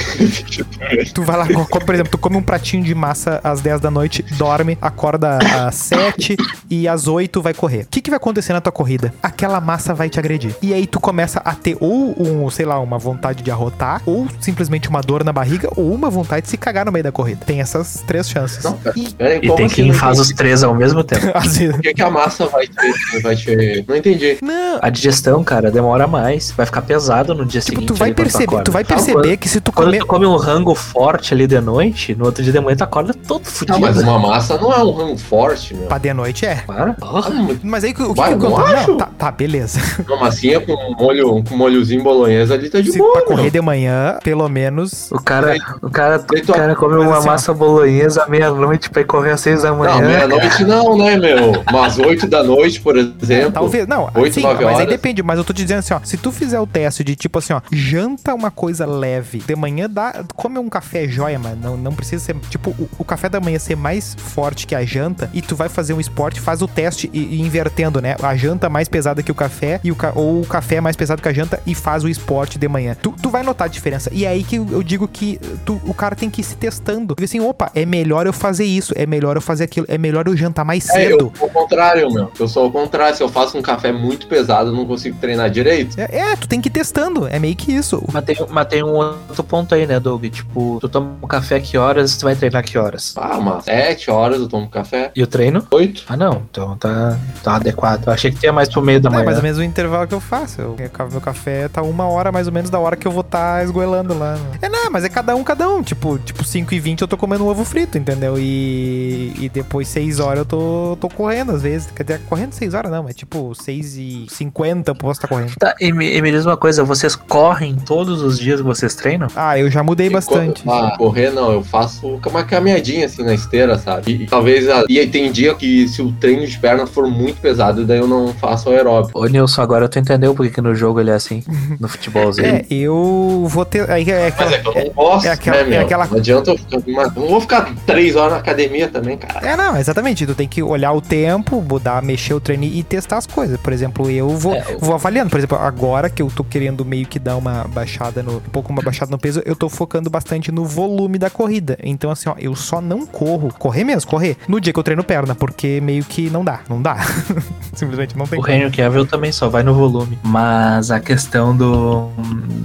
Tu 1.14 1.22
vai 1.22 1.36
lá, 1.36 1.46
por 1.46 1.94
exemplo, 1.94 2.10
tu 2.10 2.18
come 2.18 2.36
um 2.36 2.42
pratinho 2.42 2.82
de 2.82 2.94
massa 2.94 3.40
às 3.42 3.60
10 3.60 3.80
da 3.80 3.90
noite, 3.90 4.24
dorme, 4.36 4.78
acorda 4.80 5.38
às 5.66 5.74
7 5.88 6.36
e 6.70 6.88
às 6.88 7.06
8 7.06 7.40
vai 7.40 7.54
correr. 7.54 7.82
O 7.82 7.86
que, 7.88 8.00
que 8.00 8.10
vai 8.10 8.16
acontecer 8.16 8.52
na 8.52 8.60
tua 8.60 8.72
corrida? 8.72 9.12
Aquela 9.22 9.60
massa 9.60 9.94
vai 9.94 10.08
te 10.08 10.18
agredir. 10.18 10.54
E 10.62 10.72
aí 10.72 10.86
tu 10.86 11.00
começa 11.00 11.40
a 11.44 11.54
ter 11.54 11.76
ou 11.80 12.14
um, 12.20 12.48
sei 12.50 12.66
lá, 12.66 12.78
uma 12.80 12.98
vontade 12.98 13.42
de 13.42 13.50
arrotar, 13.50 14.02
ou 14.06 14.26
simplesmente 14.40 14.88
uma 14.88 15.00
dor 15.00 15.17
na 15.24 15.32
barriga, 15.32 15.68
ou 15.76 15.92
uma 15.92 16.10
vontade 16.10 16.42
de 16.44 16.50
se 16.50 16.56
cagar 16.56 16.84
no 16.86 16.92
meio 16.92 17.02
da 17.04 17.12
corrida. 17.12 17.40
Tem 17.44 17.60
essas 17.60 18.02
três 18.06 18.28
chances. 18.28 18.62
Não, 18.64 18.74
cara. 18.78 18.98
E 18.98 19.08
Pera 19.12 19.30
aí, 19.30 19.38
E 19.38 19.40
tem 19.54 19.66
assim? 19.66 19.74
quem 19.74 19.86
Não 19.88 19.94
faz 19.94 20.18
os 20.18 20.28
três 20.30 20.62
ao 20.62 20.74
mesmo 20.74 21.02
tempo. 21.04 21.26
às 21.34 21.56
vezes. 21.58 21.72
Por 21.74 21.82
que, 21.82 21.94
que 21.94 22.02
a 22.02 22.10
massa 22.10 22.46
vai 22.46 22.66
te, 22.66 23.20
vai 23.22 23.36
te. 23.36 23.84
Não 23.88 23.96
entendi. 23.96 24.38
Não, 24.42 24.78
A 24.82 24.90
digestão, 24.90 25.42
cara, 25.44 25.70
demora 25.70 26.06
mais. 26.06 26.50
Vai 26.50 26.66
ficar 26.66 26.82
pesado 26.82 27.34
no 27.34 27.44
dia 27.44 27.60
tipo, 27.60 27.76
seguinte. 27.76 27.86
tu 27.88 27.94
vai 27.94 28.10
quando 28.10 28.16
perceber, 28.16 28.44
acorda. 28.44 28.64
tu 28.64 28.72
vai 28.72 28.84
Tá, 28.84 28.94
perceber 28.94 29.22
quando- 29.22 29.36
que 29.38 29.48
se 29.48 29.60
tu 29.60 29.72
Quando 29.72 29.86
comer 29.86 29.98
tu 30.00 30.06
come 30.06 30.26
um 30.26 30.36
rango 30.36 30.74
forte 30.74 31.34
ali 31.34 31.46
de 31.46 31.60
noite, 31.60 32.14
no 32.14 32.24
outro 32.26 32.42
dia 32.42 32.52
de 32.52 32.60
manhã 32.60 32.76
tu 32.76 32.84
acorda 32.84 33.12
todo 33.14 33.44
fudido. 33.44 33.72
Não, 33.78 33.80
mas 33.80 33.98
uma 33.98 34.18
massa 34.18 34.56
não 34.58 34.72
é 34.72 34.82
um 34.82 34.90
rango 34.92 35.16
forte, 35.18 35.74
meu. 35.74 35.86
pra 35.86 35.98
de 35.98 36.12
noite 36.12 36.46
é. 36.46 36.56
Para. 36.66 36.96
Ah, 37.02 37.30
mas 37.30 37.58
Mas 37.62 37.84
aí 37.84 37.90
o 37.92 37.94
que, 37.94 38.02
o 38.02 38.08
que 38.14 38.14
Vai, 38.20 38.36
que 38.38 38.46
acho. 38.46 38.90
Não, 38.90 38.96
tá, 38.96 39.08
tá, 39.18 39.30
beleza. 39.30 39.80
Uma 40.06 40.16
massinha 40.18 40.60
com 40.60 40.74
molho, 40.98 41.42
com 41.44 41.56
molhozinho 41.56 42.02
bolonhesa 42.02 42.54
ali 42.54 42.68
tá 42.70 42.80
de 42.80 42.92
Se 42.92 42.98
boa. 42.98 43.12
pra 43.14 43.22
correr 43.22 43.42
meu. 43.42 43.50
de 43.50 43.60
manhã, 43.60 44.18
pelo 44.22 44.48
menos. 44.48 45.07
O 45.11 45.22
cara, 45.22 45.56
o 45.82 45.90
cara, 45.90 46.24
o 46.30 46.52
cara 46.52 46.74
come 46.74 46.96
uma 46.96 47.18
assim, 47.18 47.26
massa 47.26 47.54
bolonhesa 47.54 48.24
à 48.24 48.28
meia-noite 48.28 48.90
pra 48.90 49.02
ir 49.02 49.04
correr 49.04 49.32
às 49.32 49.40
seis 49.40 49.62
da 49.62 49.72
manhã. 49.72 49.94
Não, 49.94 50.00
meia-noite 50.09 50.64
não, 50.64 50.98
né, 50.98 51.16
meu? 51.16 51.64
Mas 51.72 51.98
oito 51.98 52.26
da 52.26 52.42
noite, 52.42 52.80
por 52.80 52.96
exemplo. 52.96 53.52
Talvez. 53.52 53.86
Não, 53.86 54.11
Oito, 54.14 54.34
sim, 54.34 54.42
nove 54.42 54.64
mas 54.64 54.74
aí 54.74 54.82
horas. 54.82 54.88
depende. 54.88 55.22
Mas 55.22 55.38
eu 55.38 55.44
tô 55.44 55.52
te 55.52 55.62
dizendo 55.62 55.78
assim, 55.78 55.94
ó. 55.94 56.00
Se 56.02 56.16
tu 56.16 56.30
fizer 56.32 56.61
o 56.61 56.66
teste 56.66 57.02
de 57.02 57.16
tipo 57.16 57.38
assim, 57.38 57.52
ó, 57.52 57.61
janta 57.72 58.34
uma 58.34 58.50
coisa 58.50 58.86
leve, 58.86 59.38
de 59.38 59.56
manhã 59.56 59.88
dá. 59.88 60.24
Come 60.34 60.59
um 60.59 60.68
café 60.68 61.06
joia, 61.09 61.38
mas 61.38 61.59
não, 61.59 61.76
não 61.76 61.92
precisa 61.92 62.24
ser. 62.24 62.36
Tipo, 62.50 62.70
o, 62.70 62.88
o 62.98 63.04
café 63.04 63.28
da 63.28 63.40
manhã 63.40 63.59
ser 63.59 63.76
mais 63.76 64.14
forte 64.18 64.66
que 64.66 64.74
a 64.74 64.84
janta 64.84 65.30
e 65.32 65.40
tu 65.42 65.56
vai 65.56 65.68
fazer 65.68 65.94
um 65.94 66.00
esporte, 66.00 66.40
faz 66.40 66.62
o 66.62 66.68
teste 66.68 67.11
e, 67.12 67.36
e 67.36 67.40
invertendo, 67.40 68.00
né? 68.00 68.16
A 68.22 68.36
janta 68.36 68.68
mais 68.68 68.88
pesada 68.88 69.22
que 69.22 69.32
o 69.32 69.34
café 69.34 69.80
e 69.82 69.90
o 69.92 69.96
ou 70.14 70.42
o 70.42 70.46
café 70.46 70.80
mais 70.80 70.96
pesado 70.96 71.20
que 71.20 71.28
a 71.28 71.32
janta 71.32 71.61
e 71.66 71.74
faz 71.74 72.04
o 72.04 72.09
esporte 72.09 72.59
de 72.59 72.68
manhã. 72.68 72.96
Tu, 73.00 73.14
tu 73.22 73.30
vai 73.30 73.42
notar 73.42 73.66
a 73.66 73.70
diferença. 73.70 74.11
E 74.12 74.24
é 74.24 74.28
aí 74.28 74.42
que 74.44 74.56
eu, 74.56 74.66
eu 74.70 74.82
digo 74.99 75.09
que 75.09 75.38
tu- 75.64 75.80
o 75.86 75.94
cara 75.94 76.16
tem 76.16 76.28
que 76.28 76.40
ir 76.40 76.44
se 76.44 76.57
testando. 76.57 77.14
E 77.20 77.24
assim, 77.24 77.38
opa, 77.40 77.70
é 77.74 77.86
melhor 77.86 78.26
eu 78.26 78.32
fazer 78.32 78.64
isso, 78.64 78.92
é 78.96 79.07
melhor 79.07 79.36
eu 79.36 79.40
fazer 79.40 79.64
aquilo, 79.64 79.86
é 79.88 79.96
melhor 79.96 80.26
eu 80.26 80.36
jantar 80.36 80.64
mais 80.64 80.88
É, 80.90 80.92
cedo. 80.92 81.30
eu 81.32 81.32
sou 81.38 81.46
o 81.49 81.51
contrário, 81.51 82.12
meu. 82.12 82.30
Eu 82.38 82.49
sou 82.49 82.66
o 82.66 82.72
contrário. 82.72 83.16
Se 83.16 83.22
eu 83.22 83.28
faço 83.28 83.57
um 83.57 83.62
café 83.62 83.92
muito 83.92 84.26
pesado, 84.26 84.70
eu 84.70 84.74
não 84.74 84.84
consigo 84.86 85.16
treinar 85.20 85.49
direito. 85.51 85.99
É, 85.99 86.32
é, 86.32 86.36
tu 86.36 86.49
tem 86.49 86.61
que 86.61 86.68
ir 86.68 86.72
testando. 86.72 87.28
É 87.28 87.38
meio 87.38 87.55
que 87.55 87.72
isso. 87.72 88.03
Mas 88.12 88.24
tem, 88.24 88.36
mas 88.51 88.66
tem 88.66 88.82
um 88.82 88.94
outro 88.96 89.44
ponto 89.44 89.74
aí, 89.74 89.86
né, 89.86 90.01
Doug? 90.01 90.24
Tipo, 90.26 90.78
tu 90.80 90.88
toma 90.88 91.12
um 91.22 91.26
café 91.28 91.61
que 91.61 91.78
horas, 91.78 92.16
tu 92.16 92.24
vai 92.24 92.34
treinar 92.34 92.64
que 92.64 92.76
horas? 92.76 93.14
Ah, 93.16 93.38
umas 93.38 93.64
sete 93.64 94.11
horas 94.11 94.40
eu 94.40 94.49
tomo 94.49 94.68
café. 94.68 95.11
E 95.14 95.22
o 95.22 95.26
treino? 95.26 95.64
Oito. 95.70 96.05
Ah, 96.09 96.16
não. 96.16 96.42
Então 96.51 96.76
tá, 96.76 97.16
tá 97.42 97.57
adequado. 97.57 98.07
Eu 98.07 98.12
achei 98.12 98.30
que 98.32 98.38
tinha 98.40 98.53
mais 98.53 98.68
pro 98.68 98.82
meio 98.82 99.01
da 99.01 99.09
é 99.09 99.12
manhã. 99.12 99.24
mais 99.24 99.36
ou 99.36 99.42
menos 99.42 99.59
o 99.59 99.62
intervalo 99.62 100.07
que 100.09 100.14
eu 100.14 100.20
faço. 100.20 100.61
Eu, 100.61 100.76
meu 101.11 101.20
café 101.20 101.68
tá 101.68 101.82
uma 101.82 102.09
hora 102.09 102.32
mais 102.32 102.46
ou 102.46 102.53
menos 102.53 102.70
da 102.70 102.78
hora 102.78 102.96
que 102.96 103.07
eu 103.07 103.12
vou 103.12 103.20
estar 103.20 103.62
esgoelando 103.64 104.18
lá. 104.18 104.36
É, 104.61 104.68
não, 104.68 104.88
mas 104.91 105.05
é 105.05 105.09
cada 105.09 105.34
um, 105.34 105.45
cada 105.45 105.68
um. 105.68 105.82
Tipo, 105.82 106.18
tipo 106.18 106.45
5 106.45 106.74
e 106.74 106.80
20 106.80 107.03
eu 107.03 107.09
tô 107.09 107.16
comendo 107.16 107.45
um 107.45 107.49
ovo 107.49 107.64
frito, 107.64 107.99
entendeu? 107.99 108.36
E, 108.39 109.32
e 109.39 109.49
depois 109.49 109.89
6 109.89 110.20
horas 110.20 110.39
eu 110.41 110.45
tô, 110.45 110.99
tô 111.01 111.09
correndo 111.09 111.53
às 111.53 111.62
vezes. 111.62 111.91
Quer 111.95 112.03
dizer, 112.03 112.20
correndo 112.28 112.53
6 112.53 112.74
horas 112.74 112.91
não, 112.91 113.03
mas 113.03 113.14
tipo 113.14 113.55
6 113.55 113.97
e 113.97 114.26
50 114.28 114.91
eu 114.91 114.95
posso 114.95 115.18
estar 115.18 115.28
correndo. 115.28 115.55
Tá, 115.59 115.74
e 115.80 115.93
me, 115.93 116.11
e 116.16 116.20
me 116.22 116.30
diz 116.30 116.45
uma 116.47 116.57
coisa, 116.57 116.84
vocês 116.84 117.14
correm 117.16 117.74
todos 117.76 118.22
os 118.22 118.39
dias 118.39 118.61
que 118.61 118.66
vocês 118.66 118.95
treinam? 118.95 119.28
Ah, 119.36 119.59
eu 119.59 119.70
já 119.70 119.82
mudei 119.82 120.09
bastante. 120.11 120.62
Ah, 120.68 120.95
correr 120.97 121.30
não, 121.30 121.53
eu 121.53 121.62
faço 121.62 122.20
uma 122.26 122.45
caminhadinha 122.45 123.07
assim 123.07 123.22
na 123.22 123.34
esteira, 123.34 123.78
sabe? 123.78 124.12
E, 124.12 124.22
e 124.24 124.26
talvez. 124.26 124.68
ah, 124.68 124.84
E 124.89 124.99
aí 124.99 125.07
tem 125.07 125.30
dia 125.32 125.55
que 125.55 125.89
se 125.89 126.03
o 126.03 126.12
treino 126.12 126.47
de 126.47 126.59
perna 126.59 126.86
for 126.86 127.09
muito 127.09 127.41
pesado, 127.41 127.84
daí 127.84 127.99
eu 127.99 128.07
não 128.07 128.32
faço 128.34 128.70
aeróbico. 128.70 129.18
Ô, 129.20 129.26
Nilson, 129.26 129.62
agora 129.62 129.89
tu 129.89 129.99
entendeu 129.99 130.34
por 130.34 130.49
que 130.49 130.61
no 130.61 130.74
jogo 130.74 131.01
ele 131.01 131.11
é 131.11 131.14
assim, 131.14 131.43
no 131.80 131.89
futebolzinho. 131.89 132.47
É, 132.47 132.64
eu 132.70 133.47
vou 133.49 133.64
ter. 133.64 133.89
Aí 133.91 134.09
é, 134.11 134.32
Mas 134.36 134.53
é 134.53 134.77
não 134.86 134.92
gosto, 134.94 135.26
é 135.26 135.30
aquela- 135.30 135.62
né, 135.64 135.76
é 135.76 135.80
aquela- 135.80 136.06
Não 136.06 136.16
adianta 136.18 136.50
eu 136.50 136.58
ficar. 136.58 136.78
Não 137.16 137.26
vou 137.28 137.40
ficar 137.40 137.74
três 137.86 138.16
horas 138.16 138.32
na 138.32 138.38
academia 138.38 138.88
também, 138.88 139.16
cara. 139.18 139.46
É, 139.46 139.56
não, 139.56 139.76
exatamente. 139.76 140.26
Tu 140.26 140.34
tem 140.34 140.48
que 140.48 140.62
olhar 140.62 140.92
o 140.92 141.00
tempo, 141.00 141.60
mudar, 141.62 142.02
mexer 142.02 142.34
o 142.34 142.40
treino 142.40 142.64
e 142.64 142.82
testar 142.82 143.18
as 143.18 143.26
coisas. 143.26 143.58
Por 143.60 143.72
exemplo, 143.72 144.10
eu 144.10 144.28
vou, 144.30 144.54
É, 144.54 144.64
eu- 144.70 144.78
vou 144.78 144.94
avaliando. 144.94 145.30
Por 145.30 145.38
exemplo, 145.38 145.58
agora 145.58 146.08
que 146.10 146.22
eu 146.22 146.28
tô 146.34 146.42
querendo 146.44 146.84
meio 146.84 147.06
que 147.06 147.18
dar 147.18 147.36
uma 147.36 147.64
baixada 147.64 148.22
no. 148.22 148.36
Um 148.36 148.40
pouco 148.50 148.72
uma 148.72 148.82
baixada 148.82 149.10
no 149.10 149.18
peso, 149.18 149.42
eu 149.44 149.56
tô 149.56 149.68
focando 149.68 150.08
bastante 150.10 150.50
no 150.52 150.64
volume 150.64 151.18
da 151.18 151.30
corrida. 151.30 151.76
Então, 151.82 152.10
assim, 152.10 152.28
ó, 152.28 152.34
eu 152.38 152.54
só 152.54 152.80
não 152.80 153.06
corro, 153.06 153.52
correr 153.58 153.84
mesmo, 153.84 154.10
correr, 154.10 154.36
no 154.48 154.60
dia 154.60 154.72
que 154.72 154.78
eu 154.78 154.82
treino 154.82 155.02
perna, 155.04 155.34
porque 155.34 155.80
meio 155.80 156.04
que 156.04 156.30
não 156.30 156.44
dá, 156.44 156.60
não 156.68 156.80
dá. 156.80 156.96
Simplesmente 157.74 158.16
não 158.16 158.26
tem 158.26 158.38
O. 158.40 158.48
Henry 158.50 158.70
Cavill 158.70 159.06
também 159.06 159.30
só 159.32 159.48
vai 159.48 159.62
no 159.62 159.74
volume. 159.74 160.18
Mas 160.22 160.90
a 160.90 160.98
questão 161.00 161.56
do 161.56 162.08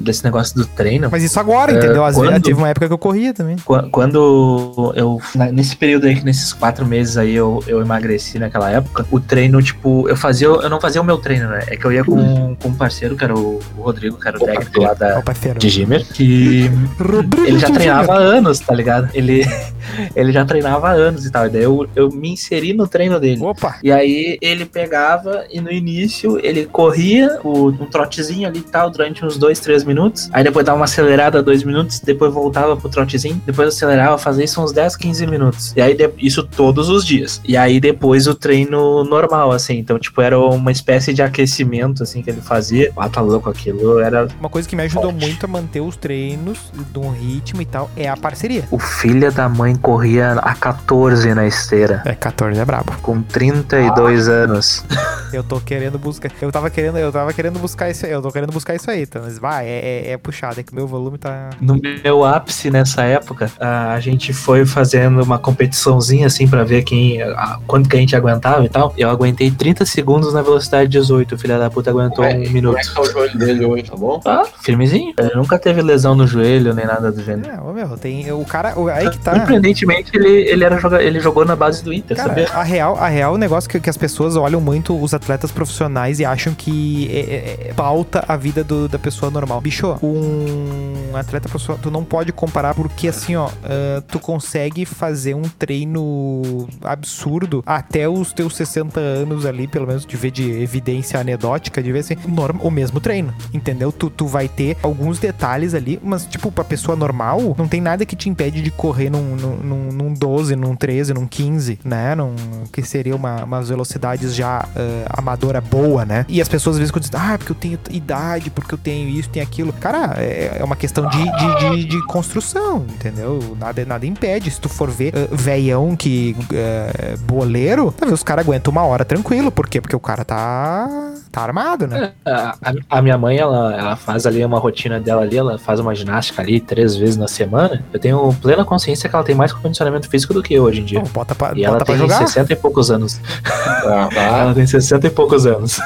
desse 0.03 0.23
negócio 0.23 0.55
do 0.55 0.65
treino, 0.65 1.07
Mas 1.11 1.23
isso 1.23 1.39
agora, 1.39 1.71
É, 1.71 1.92
entendeu? 1.93 2.05
Às 2.05 2.15
vezes 2.15 2.29
quando- 2.31 2.43
teve 2.43 2.57
uma 2.59 2.69
época 2.69 2.87
que 2.87 2.93
eu 2.93 2.97
corria 2.97 3.33
também. 3.33 3.55
Qu- 3.63 3.89
Quando 3.91 4.93
eu. 4.95 5.19
Nesse 5.51 5.75
período 5.75 6.05
aí, 6.07 6.15
que 6.15 6.25
nesses 6.25 6.53
quatro 6.53 6.85
meses 6.85 7.17
aí 7.17 7.35
eu, 7.35 7.63
eu 7.67 7.81
emagreci 7.81 8.39
naquela 8.39 8.69
época, 8.71 9.05
o 9.11 9.19
treino, 9.19 9.61
tipo, 9.61 10.07
eu 10.07 10.15
fazia. 10.15 10.47
Eu 10.47 10.69
não 10.69 10.79
fazia 10.79 11.01
o 11.01 11.05
meu 11.05 11.17
treino, 11.17 11.49
né? 11.49 11.63
É 11.67 11.75
que 11.77 11.85
eu 11.85 11.91
ia 11.91 12.03
com, 12.03 12.55
com 12.55 12.69
um 12.69 12.73
parceiro, 12.73 13.15
que 13.15 13.23
era 13.23 13.35
o, 13.35 13.59
o 13.77 13.81
Rodrigo, 13.81 14.17
que 14.19 14.27
era 14.27 14.37
o 14.37 14.39
técnico 14.45 14.81
lá 14.81 14.93
da. 14.93 15.19
o 15.19 15.23
parceiro. 15.23 15.59
De 15.59 15.69
Gimmer, 15.69 16.05
que 16.05 16.69
Rodrigo 16.99 17.47
ele 17.47 17.59
já 17.59 17.69
treinava 17.69 18.13
há 18.13 18.17
anos, 18.17 18.59
tá 18.59 18.73
ligado? 18.73 19.09
Ele, 19.13 19.43
ele 20.15 20.31
já 20.31 20.45
treinava 20.45 20.89
há 20.89 20.91
anos 20.91 21.25
e 21.25 21.31
tal. 21.31 21.45
E 21.47 21.49
daí 21.49 21.63
eu, 21.63 21.87
eu 21.95 22.09
me 22.09 22.29
inseri 22.31 22.73
no 22.73 22.87
treino 22.87 23.19
dele. 23.19 23.41
Opa! 23.43 23.75
E 23.83 23.91
aí 23.91 24.37
ele 24.41 24.65
pegava 24.65 25.45
e 25.51 25.59
no 25.61 25.71
início 25.71 26.39
ele 26.43 26.65
corria 26.65 27.39
o, 27.43 27.67
um 27.69 27.85
trotezinho 27.85 28.47
ali 28.47 28.59
e 28.59 28.63
tal 28.63 28.89
durante 28.89 29.25
uns 29.25 29.37
2, 29.37 29.59
3 29.59 29.83
minutos. 29.83 30.29
Aí 30.31 30.43
depois 30.43 30.65
dava 30.65 30.77
uma 30.77 30.85
acelerada 30.85 31.41
2 31.43 31.63
minutos, 31.63 31.82
depois 32.03 32.33
voltava 32.33 32.75
pro 32.77 32.89
trotezinho, 32.89 33.41
depois 33.45 33.67
acelerava, 33.69 34.17
fazia 34.17 34.43
isso 34.45 34.61
uns 34.61 34.71
10, 34.71 34.95
15 34.95 35.27
minutos. 35.27 35.73
E 35.75 35.81
aí 35.81 35.93
de- 35.95 36.11
isso 36.17 36.43
todos 36.43 36.89
os 36.89 37.05
dias. 37.05 37.41
E 37.45 37.55
aí 37.57 37.79
depois 37.79 38.27
o 38.27 38.35
treino 38.35 39.03
normal, 39.03 39.51
assim. 39.51 39.77
Então, 39.77 39.97
tipo, 39.99 40.21
era 40.21 40.39
uma 40.39 40.71
espécie 40.71 41.13
de 41.13 41.21
aquecimento, 41.21 42.03
assim, 42.03 42.21
que 42.21 42.29
ele 42.29 42.41
fazia. 42.41 42.91
Ah, 42.97 43.09
tá 43.09 43.21
louco 43.21 43.49
aquilo. 43.49 43.99
Era. 43.99 44.27
Uma 44.39 44.49
coisa 44.49 44.67
que 44.67 44.75
me 44.75 44.83
ajudou 44.83 45.11
Forte. 45.11 45.25
muito 45.25 45.45
a 45.45 45.47
manter 45.47 45.81
os 45.81 45.95
treinos 45.95 46.59
de 46.91 46.99
um 46.99 47.09
ritmo 47.11 47.61
e 47.61 47.65
tal 47.65 47.89
é 47.95 48.07
a 48.07 48.15
parceria. 48.17 48.63
O 48.71 48.79
filho 48.79 49.31
da 49.31 49.47
mãe 49.49 49.75
corria 49.75 50.33
a 50.33 50.53
14 50.55 51.33
na 51.33 51.45
esteira. 51.47 52.01
É, 52.05 52.13
14 52.15 52.59
é 52.59 52.65
brabo. 52.65 52.93
Com 53.01 53.21
32 53.21 54.27
anos. 54.27 54.83
Eu 55.33 55.43
tô 55.43 55.59
querendo 55.59 55.97
buscar. 55.97 56.29
Eu 56.39 56.51
tava 56.51 56.69
querendo, 56.69 56.95
eu 56.99 57.11
tava 57.11 57.33
querendo 57.33 57.57
buscar 57.57 57.89
isso 57.89 58.05
aí. 58.05 58.11
Eu 58.11 58.21
tô 58.21 58.31
querendo 58.31 58.51
buscar 58.53 58.75
isso 58.75 58.91
aí, 58.91 59.01
então. 59.01 59.23
Mas 59.23 59.39
vai, 59.39 59.65
é, 59.65 59.79
é, 60.09 60.11
é 60.11 60.17
puxado, 60.17 60.59
é 60.59 60.63
que 60.63 60.75
meu 60.75 60.85
volume 60.85 61.17
tá. 61.17 61.49
No 61.59 61.72
meu 62.03 62.23
ápice 62.25 62.69
nessa 62.71 63.03
época, 63.03 63.51
a 63.59 63.99
gente 63.99 64.33
foi 64.33 64.65
fazendo 64.65 65.21
uma 65.23 65.37
competiçãozinha 65.39 66.27
assim 66.27 66.47
pra 66.47 66.63
ver 66.63 66.83
quem, 66.83 67.21
a- 67.21 67.59
quanto 67.67 67.89
que 67.89 67.95
a 67.95 67.99
gente 67.99 68.15
aguentava 68.15 68.63
e 68.65 68.69
tal. 68.69 68.93
Eu 68.97 69.09
aguentei 69.09 69.49
30 69.51 69.85
segundos 69.85 70.33
na 70.33 70.41
velocidade 70.41 70.89
18. 70.89 71.35
O 71.35 71.37
filho 71.37 71.57
da 71.57 71.69
puta 71.69 71.89
aguentou 71.89 72.17
Como 72.17 72.27
é- 72.27 72.33
um 72.35 72.41
Como 72.43 72.53
minuto. 72.53 72.77
é 72.77 72.81
que 72.81 72.93
tá 72.93 73.01
o 73.01 73.05
joelho 73.05 73.37
dele 73.37 73.65
hoje, 73.65 73.83
tá 73.83 73.95
bom? 73.95 74.19
Ah, 74.25 74.43
firmezinho. 74.61 75.13
Ele 75.17 75.35
nunca 75.35 75.57
teve 75.59 75.81
lesão 75.81 76.15
no 76.15 76.25
joelho 76.27 76.73
nem 76.73 76.85
nada 76.85 77.11
do 77.11 77.21
gênero. 77.23 77.49
É, 77.49 77.59
ô 77.61 77.73
meu, 77.73 77.97
tem. 77.97 78.31
O 78.31 78.43
cara. 78.45 78.77
o- 78.79 78.87
aí 78.87 79.09
que 79.09 79.17
tá. 79.19 79.35
Surpreendentemente, 79.35 80.11
ele, 80.13 80.29
ele, 80.49 80.63
era 80.63 80.77
joga, 80.79 81.01
ele 81.01 81.19
jogou 81.19 81.45
na 81.45 81.55
base 81.55 81.83
do 81.83 81.91
Inter, 81.93 82.15
Cara, 82.17 82.29
sabia? 82.29 82.49
a 82.49 82.63
real, 82.63 82.97
a 82.97 83.07
real, 83.07 83.33
o 83.33 83.37
negócio 83.37 83.69
que, 83.69 83.79
que 83.79 83.89
as 83.89 83.97
pessoas 83.97 84.35
olham 84.35 84.59
muito 84.61 84.97
os 85.01 85.13
atletas 85.13 85.51
profissionais 85.51 86.19
e 86.19 86.25
acham 86.25 86.53
que 86.53 87.09
é, 87.11 87.19
é- 87.19 87.69
é- 87.69 87.73
pauta 87.73 88.23
a 88.27 88.35
vida 88.37 88.63
do- 88.63 88.87
da 88.87 88.99
pessoa 88.99 89.31
normal. 89.31 89.59
Bicho, 89.61 89.95
um 90.01 91.15
atleta 91.15 91.47
profissional, 91.49 91.62
tu 91.81 91.91
não 91.91 92.03
pode 92.03 92.31
comparar 92.31 92.73
porque 92.73 93.07
assim, 93.07 93.35
ó, 93.35 93.49
ah, 93.63 94.01
tu 94.07 94.19
consegue 94.19 94.85
fazer 94.85 95.33
um 95.33 95.43
treino 95.43 96.67
absurdo 96.81 97.63
até 97.65 98.07
os 98.07 98.33
teus 98.33 98.55
60 98.55 98.99
anos 98.99 99.45
ali, 99.45 99.67
pelo 99.67 99.87
menos 99.87 100.05
de 100.05 100.15
ver 100.17 100.31
de 100.31 100.49
evidência 100.51 101.19
anedótica, 101.19 101.81
de 101.81 101.91
ver 101.91 101.99
assim, 101.99 102.15
norma, 102.27 102.59
o 102.63 102.71
mesmo 102.71 102.99
treino, 102.99 103.33
entendeu? 103.53 103.91
Tu, 103.91 104.09
tu 104.09 104.25
vai 104.27 104.47
ter 104.47 104.77
alguns 104.81 105.19
detalhes 105.19 105.73
ali, 105.73 105.99
mas 106.03 106.25
tipo, 106.25 106.51
pra 106.51 106.63
pessoa 106.63 106.95
normal, 106.95 107.55
não 107.57 107.67
tem 107.67 107.81
nada 107.81 108.05
que 108.05 108.15
te 108.15 108.29
impede 108.29 108.61
de 108.61 108.71
correr 108.71 109.09
num, 109.09 109.35
num, 109.35 109.55
num, 109.57 109.91
num 109.91 110.13
12, 110.13 110.55
num 110.55 110.75
13, 110.75 111.13
num 111.13 111.27
15, 111.27 111.79
né? 111.83 112.15
Num, 112.15 112.35
que 112.71 112.81
seria 112.83 113.15
uma, 113.15 113.43
umas 113.43 113.69
velocidades 113.69 114.35
já 114.35 114.65
ah, 114.75 115.17
amadora 115.17 115.61
boa, 115.61 116.05
né? 116.05 116.25
E 116.27 116.41
as 116.41 116.47
pessoas 116.47 116.75
às 116.75 116.79
vezes 116.79 116.91
quando 116.91 117.03
dizem, 117.03 117.19
ah, 117.19 117.37
porque 117.37 117.51
eu 117.51 117.55
tenho 117.55 117.79
idade, 117.89 118.49
porque 118.49 118.73
eu 118.73 118.77
tenho 118.77 119.09
isso, 119.09 119.29
tenho 119.29 119.45
aquilo. 119.45 119.73
Cara, 119.73 120.15
é, 120.17 120.57
é 120.59 120.63
uma 120.63 120.75
questão 120.75 121.07
de, 121.07 121.17
de, 121.17 121.52
de, 121.59 121.85
de 121.85 122.05
construção, 122.07 122.85
entendeu? 122.89 123.55
Nada, 123.59 123.85
nada 123.85 124.05
impede. 124.05 124.49
Se 124.51 124.59
tu 124.59 124.69
for 124.69 124.89
ver 124.89 125.13
uh, 125.15 125.35
veião 125.35 125.95
que 125.95 126.35
uh, 126.39 127.17
boleiro, 127.21 127.91
talvez 127.91 128.19
os 128.19 128.23
caras 128.23 128.45
aguentam 128.45 128.71
uma 128.71 128.83
hora 128.83 129.03
tranquilo. 129.05 129.51
Por 129.51 129.67
quê? 129.67 129.79
Porque 129.81 129.95
o 129.95 129.99
cara 129.99 130.23
tá, 130.25 130.87
tá 131.31 131.41
armado, 131.41 131.87
né? 131.87 132.11
A, 132.25 132.55
a- 132.61 132.73
a 132.97 133.01
minha 133.01 133.17
mãe, 133.17 133.37
ela, 133.37 133.75
ela 133.75 133.95
faz 133.95 134.25
ali 134.25 134.43
uma 134.43 134.59
rotina 134.59 134.99
dela 134.99 135.21
ali, 135.23 135.37
ela 135.37 135.57
faz 135.57 135.79
uma 135.79 135.93
ginástica 135.95 136.41
ali 136.41 136.59
três 136.59 136.95
vezes 136.95 137.17
na 137.17 137.27
semana. 137.27 137.83
Eu 137.93 137.99
tenho 137.99 138.33
plena 138.41 138.63
consciência 138.65 139.09
que 139.09 139.15
ela 139.15 139.23
tem 139.23 139.35
mais 139.35 139.51
condicionamento 139.53 140.09
físico 140.09 140.33
do 140.33 140.41
que 140.43 140.53
eu 140.53 140.63
hoje 140.63 140.81
em 140.81 140.85
dia. 140.85 141.01
Pô, 141.01 141.09
bota 141.09 141.35
pra, 141.35 141.53
E 141.55 141.63
ela 141.63 141.73
bota 141.73 141.85
pra 141.85 141.93
tem 141.95 142.01
jogar. 142.01 142.27
60 142.27 142.53
e 142.53 142.55
poucos 142.55 142.89
anos. 142.91 143.19
Tá, 143.43 144.09
tá. 144.13 144.21
Ela 144.21 144.53
tem 144.53 144.65
60 144.67 145.07
e 145.07 145.09
poucos 145.09 145.45
anos. 145.45 145.79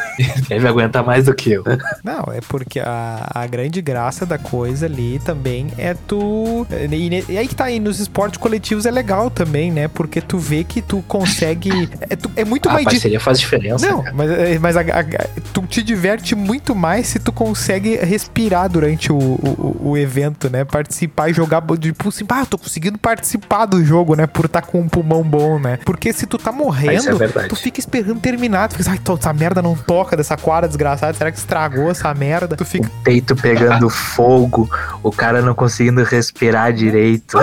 Deve 0.47 0.67
aguentar 0.67 1.03
mais 1.03 1.25
do 1.25 1.33
que 1.33 1.51
eu. 1.51 1.63
Não, 2.03 2.23
é 2.33 2.39
porque 2.47 2.79
a, 2.79 3.29
a 3.33 3.47
grande 3.47 3.81
graça 3.81 4.25
da 4.25 4.37
coisa 4.37 4.85
ali 4.85 5.19
também 5.19 5.56
é 5.77 5.93
tu. 6.07 6.65
E, 6.91 7.23
e 7.29 7.37
aí 7.37 7.47
que 7.47 7.55
tá 7.55 7.65
aí, 7.65 7.79
nos 7.79 7.99
esportes 7.99 8.37
coletivos 8.39 8.85
é 8.85 8.91
legal 8.91 9.29
também, 9.29 9.71
né? 9.71 9.87
Porque 9.87 10.21
tu 10.21 10.37
vê 10.37 10.63
que 10.63 10.81
tu 10.81 11.03
consegue. 11.07 11.69
É, 12.09 12.15
tu- 12.15 12.31
é 12.35 12.45
muito 12.45 12.69
A 12.69 12.73
mais. 12.73 12.85
di- 12.85 12.91
parceria 12.91 13.19
faz 13.19 13.39
diferença. 13.39 13.85
Não, 13.85 14.01
cara. 14.01 14.15
mas, 14.15 14.31
é, 14.31 14.59
mas 14.59 14.77
a- 14.77 14.81
a- 14.81 15.27
tu 15.53 15.61
te 15.63 15.81
diverte 15.83 16.35
muito 16.35 16.73
mais 16.75 17.07
se 17.07 17.19
tu 17.19 17.31
consegue 17.31 17.95
respirar 17.97 18.69
durante 18.69 19.11
o, 19.11 19.17
o, 19.17 19.77
o 19.91 19.97
evento, 19.97 20.49
né? 20.49 20.63
Participar 20.63 21.29
e 21.29 21.33
jogar, 21.33 21.61
tipo 21.79 22.09
assim, 22.09 22.25
ah, 22.29 22.45
tô 22.45 22.57
conseguindo 22.57 22.97
participar 22.97 23.65
do 23.65 23.83
jogo, 23.83 24.15
né? 24.15 24.25
Por 24.27 24.45
estar 24.45 24.61
com 24.61 24.79
um 24.81 24.87
pulmão 24.87 25.21
bom, 25.23 25.59
né? 25.59 25.79
Porque 25.85 26.13
se 26.13 26.25
tu 26.25 26.37
tá 26.37 26.51
é 26.51 26.53
morrendo, 26.53 27.17
verdade. 27.17 27.49
tu 27.49 27.55
fica 27.55 27.79
esperando 27.79 28.19
terminar. 28.19 28.69
Tu 28.69 28.77
fica, 28.77 28.91
ai, 28.91 28.99
tô- 28.99 29.15
essa 29.15 29.33
merda 29.33 29.61
não 29.61 29.75
toca 29.75 30.15
dessa 30.15 30.37
quadra 30.37 30.67
desgraçada, 30.67 31.13
será 31.13 31.31
que 31.31 31.37
estragou 31.37 31.89
essa 31.91 32.13
merda? 32.13 32.55
Tu 32.55 32.63
fica, 32.65 32.87
O 32.87 33.03
peito 33.03 33.35
pegando 33.35 33.89
fogo, 33.89 34.69
o 35.03 35.11
cara 35.11 35.41
não 35.47 35.55
conseguindo 35.55 36.03
respirar 36.03 36.73
direito. 36.73 37.37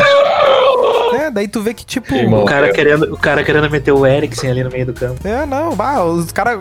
Daí 1.34 1.48
tu 1.48 1.60
vê 1.60 1.74
que, 1.74 1.84
tipo. 1.84 2.14
Irmão. 2.14 2.42
O 2.42 2.44
cara 2.44 2.72
querendo, 2.72 3.12
o 3.12 3.18
cara 3.18 3.42
querendo 3.42 3.68
meter 3.68 3.90
o 3.90 4.06
Eriksen 4.06 4.50
ali 4.50 4.62
no 4.62 4.70
meio 4.70 4.86
do 4.86 4.92
campo. 4.92 5.26
É, 5.26 5.44
não, 5.44 5.74
bah, 5.74 6.04
os 6.04 6.30
caras. 6.30 6.60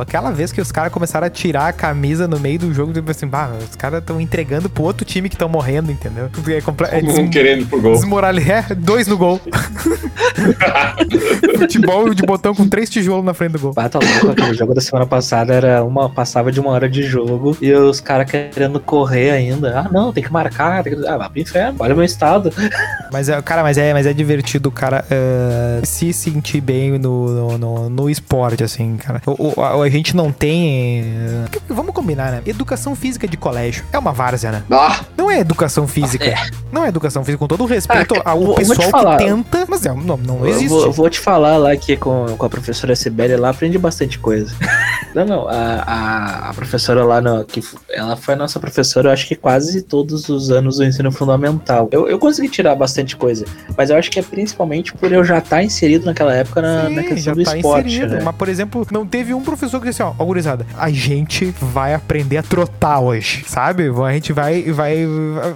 Aquela 0.00 0.30
vez 0.30 0.52
que 0.52 0.60
os 0.60 0.70
caras 0.70 0.92
começaram 0.92 1.26
a 1.26 1.30
tirar 1.30 1.66
a 1.66 1.72
camisa 1.72 2.28
no 2.28 2.38
meio 2.38 2.60
do 2.60 2.72
jogo, 2.72 2.92
tipo 2.92 3.10
assim, 3.10 3.26
bah, 3.26 3.50
os 3.68 3.74
caras 3.74 3.98
estão 4.00 4.20
entregando 4.20 4.70
pro 4.70 4.84
outro 4.84 5.04
time 5.04 5.28
que 5.28 5.34
estão 5.34 5.48
morrendo, 5.48 5.90
entendeu? 5.90 6.30
É, 6.46 6.96
é 6.96 7.02
des 7.02 7.16
mundo 7.16 7.30
querendo 7.30 7.62
ir 7.62 7.66
pro 7.66 7.80
gol. 7.80 7.94
desmoralizar. 7.94 8.70
É, 8.70 8.74
dois 8.74 9.08
no 9.08 9.18
gol. 9.18 9.40
Futebol 11.58 12.14
de 12.14 12.22
botão 12.22 12.54
com 12.54 12.68
três 12.68 12.88
tijolos 12.88 13.24
na 13.24 13.34
frente 13.34 13.52
do 13.52 13.58
gol. 13.58 13.72
Bata 13.72 13.98
louco, 13.98 14.30
aquele 14.30 14.54
jogo 14.54 14.74
da 14.74 14.80
semana 14.80 15.06
passada 15.06 15.52
era 15.52 15.82
uma. 15.82 16.08
Passava 16.08 16.52
de 16.52 16.60
uma 16.60 16.70
hora 16.70 16.88
de 16.88 17.02
jogo 17.02 17.56
e 17.60 17.72
os 17.72 18.00
caras 18.00 18.30
querendo 18.30 18.78
correr 18.78 19.30
ainda. 19.30 19.80
Ah, 19.80 19.88
não, 19.90 20.12
tem 20.12 20.22
que 20.22 20.32
marcar. 20.32 20.84
Tem 20.84 20.94
que... 20.96 21.06
Ah, 21.06 21.16
vai 21.16 21.28
pro 21.28 21.40
inferno, 21.40 21.76
olha 21.80 21.94
o 21.94 21.96
meu 21.96 22.04
estado. 22.04 22.52
Mas, 23.12 23.28
é, 23.28 23.40
cara, 23.42 23.62
mas 23.62 23.78
é, 23.78 23.87
mas 23.94 24.06
é 24.06 24.12
divertido 24.12 24.68
o 24.68 24.72
cara 24.72 25.04
eh, 25.10 25.80
se 25.84 26.12
sentir 26.12 26.60
bem 26.60 26.98
no, 26.98 27.28
no, 27.28 27.58
no- 27.58 27.90
no 27.90 28.10
esporte, 28.10 28.62
assim, 28.64 28.96
cara. 28.96 29.20
O, 29.26 29.54
o- 29.58 29.62
a, 29.62 29.82
a 29.84 29.88
gente 29.90 30.14
não 30.16 30.30
tem. 30.32 31.04
porque, 31.50 31.60
vamos 31.72 31.94
combinar, 31.94 32.30
né? 32.32 32.42
Educação 32.46 32.94
física 32.94 33.26
de 33.28 33.36
colégio 33.36 33.84
é 33.92 33.98
uma 33.98 34.12
várzea, 34.12 34.50
né? 34.52 34.62
Ah, 34.70 35.00
Não 35.16 35.30
é 35.30 35.38
educação 35.40 35.86
física. 35.88 36.34
Não 36.72 36.84
é 36.84 36.88
educação 36.88 37.24
física, 37.24 37.38
com 37.38 37.48
todo 37.48 37.62
o 37.64 37.66
respeito 37.66 38.14
Ah, 38.24 38.30
ao 38.30 38.38
vou- 38.38 38.46
vou 38.46 38.54
pessoal 38.56 38.90
falar. 38.90 39.16
que 39.18 39.24
tenta. 39.24 39.64
Mas 39.68 39.84
é, 39.86 39.92
não, 39.92 40.16
não 40.16 40.38
Eu 40.40 40.48
existe. 40.48 40.68
vou, 40.68 40.82
eu 40.84 40.92
vou 40.92 41.08
te 41.10 41.18
falar 41.20 41.56
lá 41.56 41.76
que 41.76 41.96
com, 41.96 42.26
com 42.36 42.46
a 42.46 42.48
professora 42.48 42.94
Sibeli 42.96 43.36
lá 43.36 43.50
aprendi 43.50 43.78
bastante 43.78 44.18
coisa. 44.18 44.54
não, 45.14 45.24
não, 45.24 45.48
a, 45.48 45.54
a, 45.86 46.50
a 46.50 46.54
professora 46.54 47.04
lá, 47.04 47.20
no, 47.20 47.44
que 47.44 47.62
ela 47.90 48.16
foi 48.16 48.34
a 48.34 48.36
nossa 48.36 48.58
professora, 48.60 49.08
eu 49.08 49.12
acho 49.12 49.26
que 49.26 49.34
quase 49.34 49.82
todos 49.82 50.28
os 50.28 50.50
anos 50.50 50.76
do 50.76 50.84
ensino 50.84 51.10
fundamental. 51.12 51.88
Eu, 51.90 52.08
eu 52.08 52.18
consegui 52.18 52.48
tirar 52.48 52.74
bastante 52.74 53.16
coisa, 53.16 53.44
mas 53.76 53.90
eu 53.90 53.96
acho 53.96 54.10
que 54.10 54.18
é 54.18 54.22
principalmente 54.22 54.92
por 54.94 55.10
eu 55.12 55.24
já 55.24 55.38
estar 55.38 55.62
inserido 55.62 56.06
naquela 56.06 56.34
época 56.34 56.60
na, 56.62 56.86
Sim, 56.86 56.94
na 56.96 57.02
já 57.02 57.08
questão 57.08 57.34
do 57.34 57.44
tá 57.44 57.56
esporte. 57.56 57.88
inserido. 57.88 58.14
né? 58.14 58.20
Mas, 58.24 58.36
por 58.36 58.48
exemplo, 58.48 58.86
não 58.90 59.06
teve 59.06 59.34
um 59.34 59.42
professor 59.42 59.80
que 59.80 59.88
disse 59.88 60.02
assim, 60.02 60.14
ó, 60.18 60.24
gurizada, 60.24 60.66
a 60.76 60.90
gente 60.90 61.54
vai 61.60 61.94
aprender 61.94 62.38
a 62.38 62.42
trotar 62.42 63.00
hoje, 63.00 63.44
sabe? 63.46 63.88
A 64.06 64.12
gente 64.12 64.32
vai, 64.32 64.62
vai, 64.72 65.06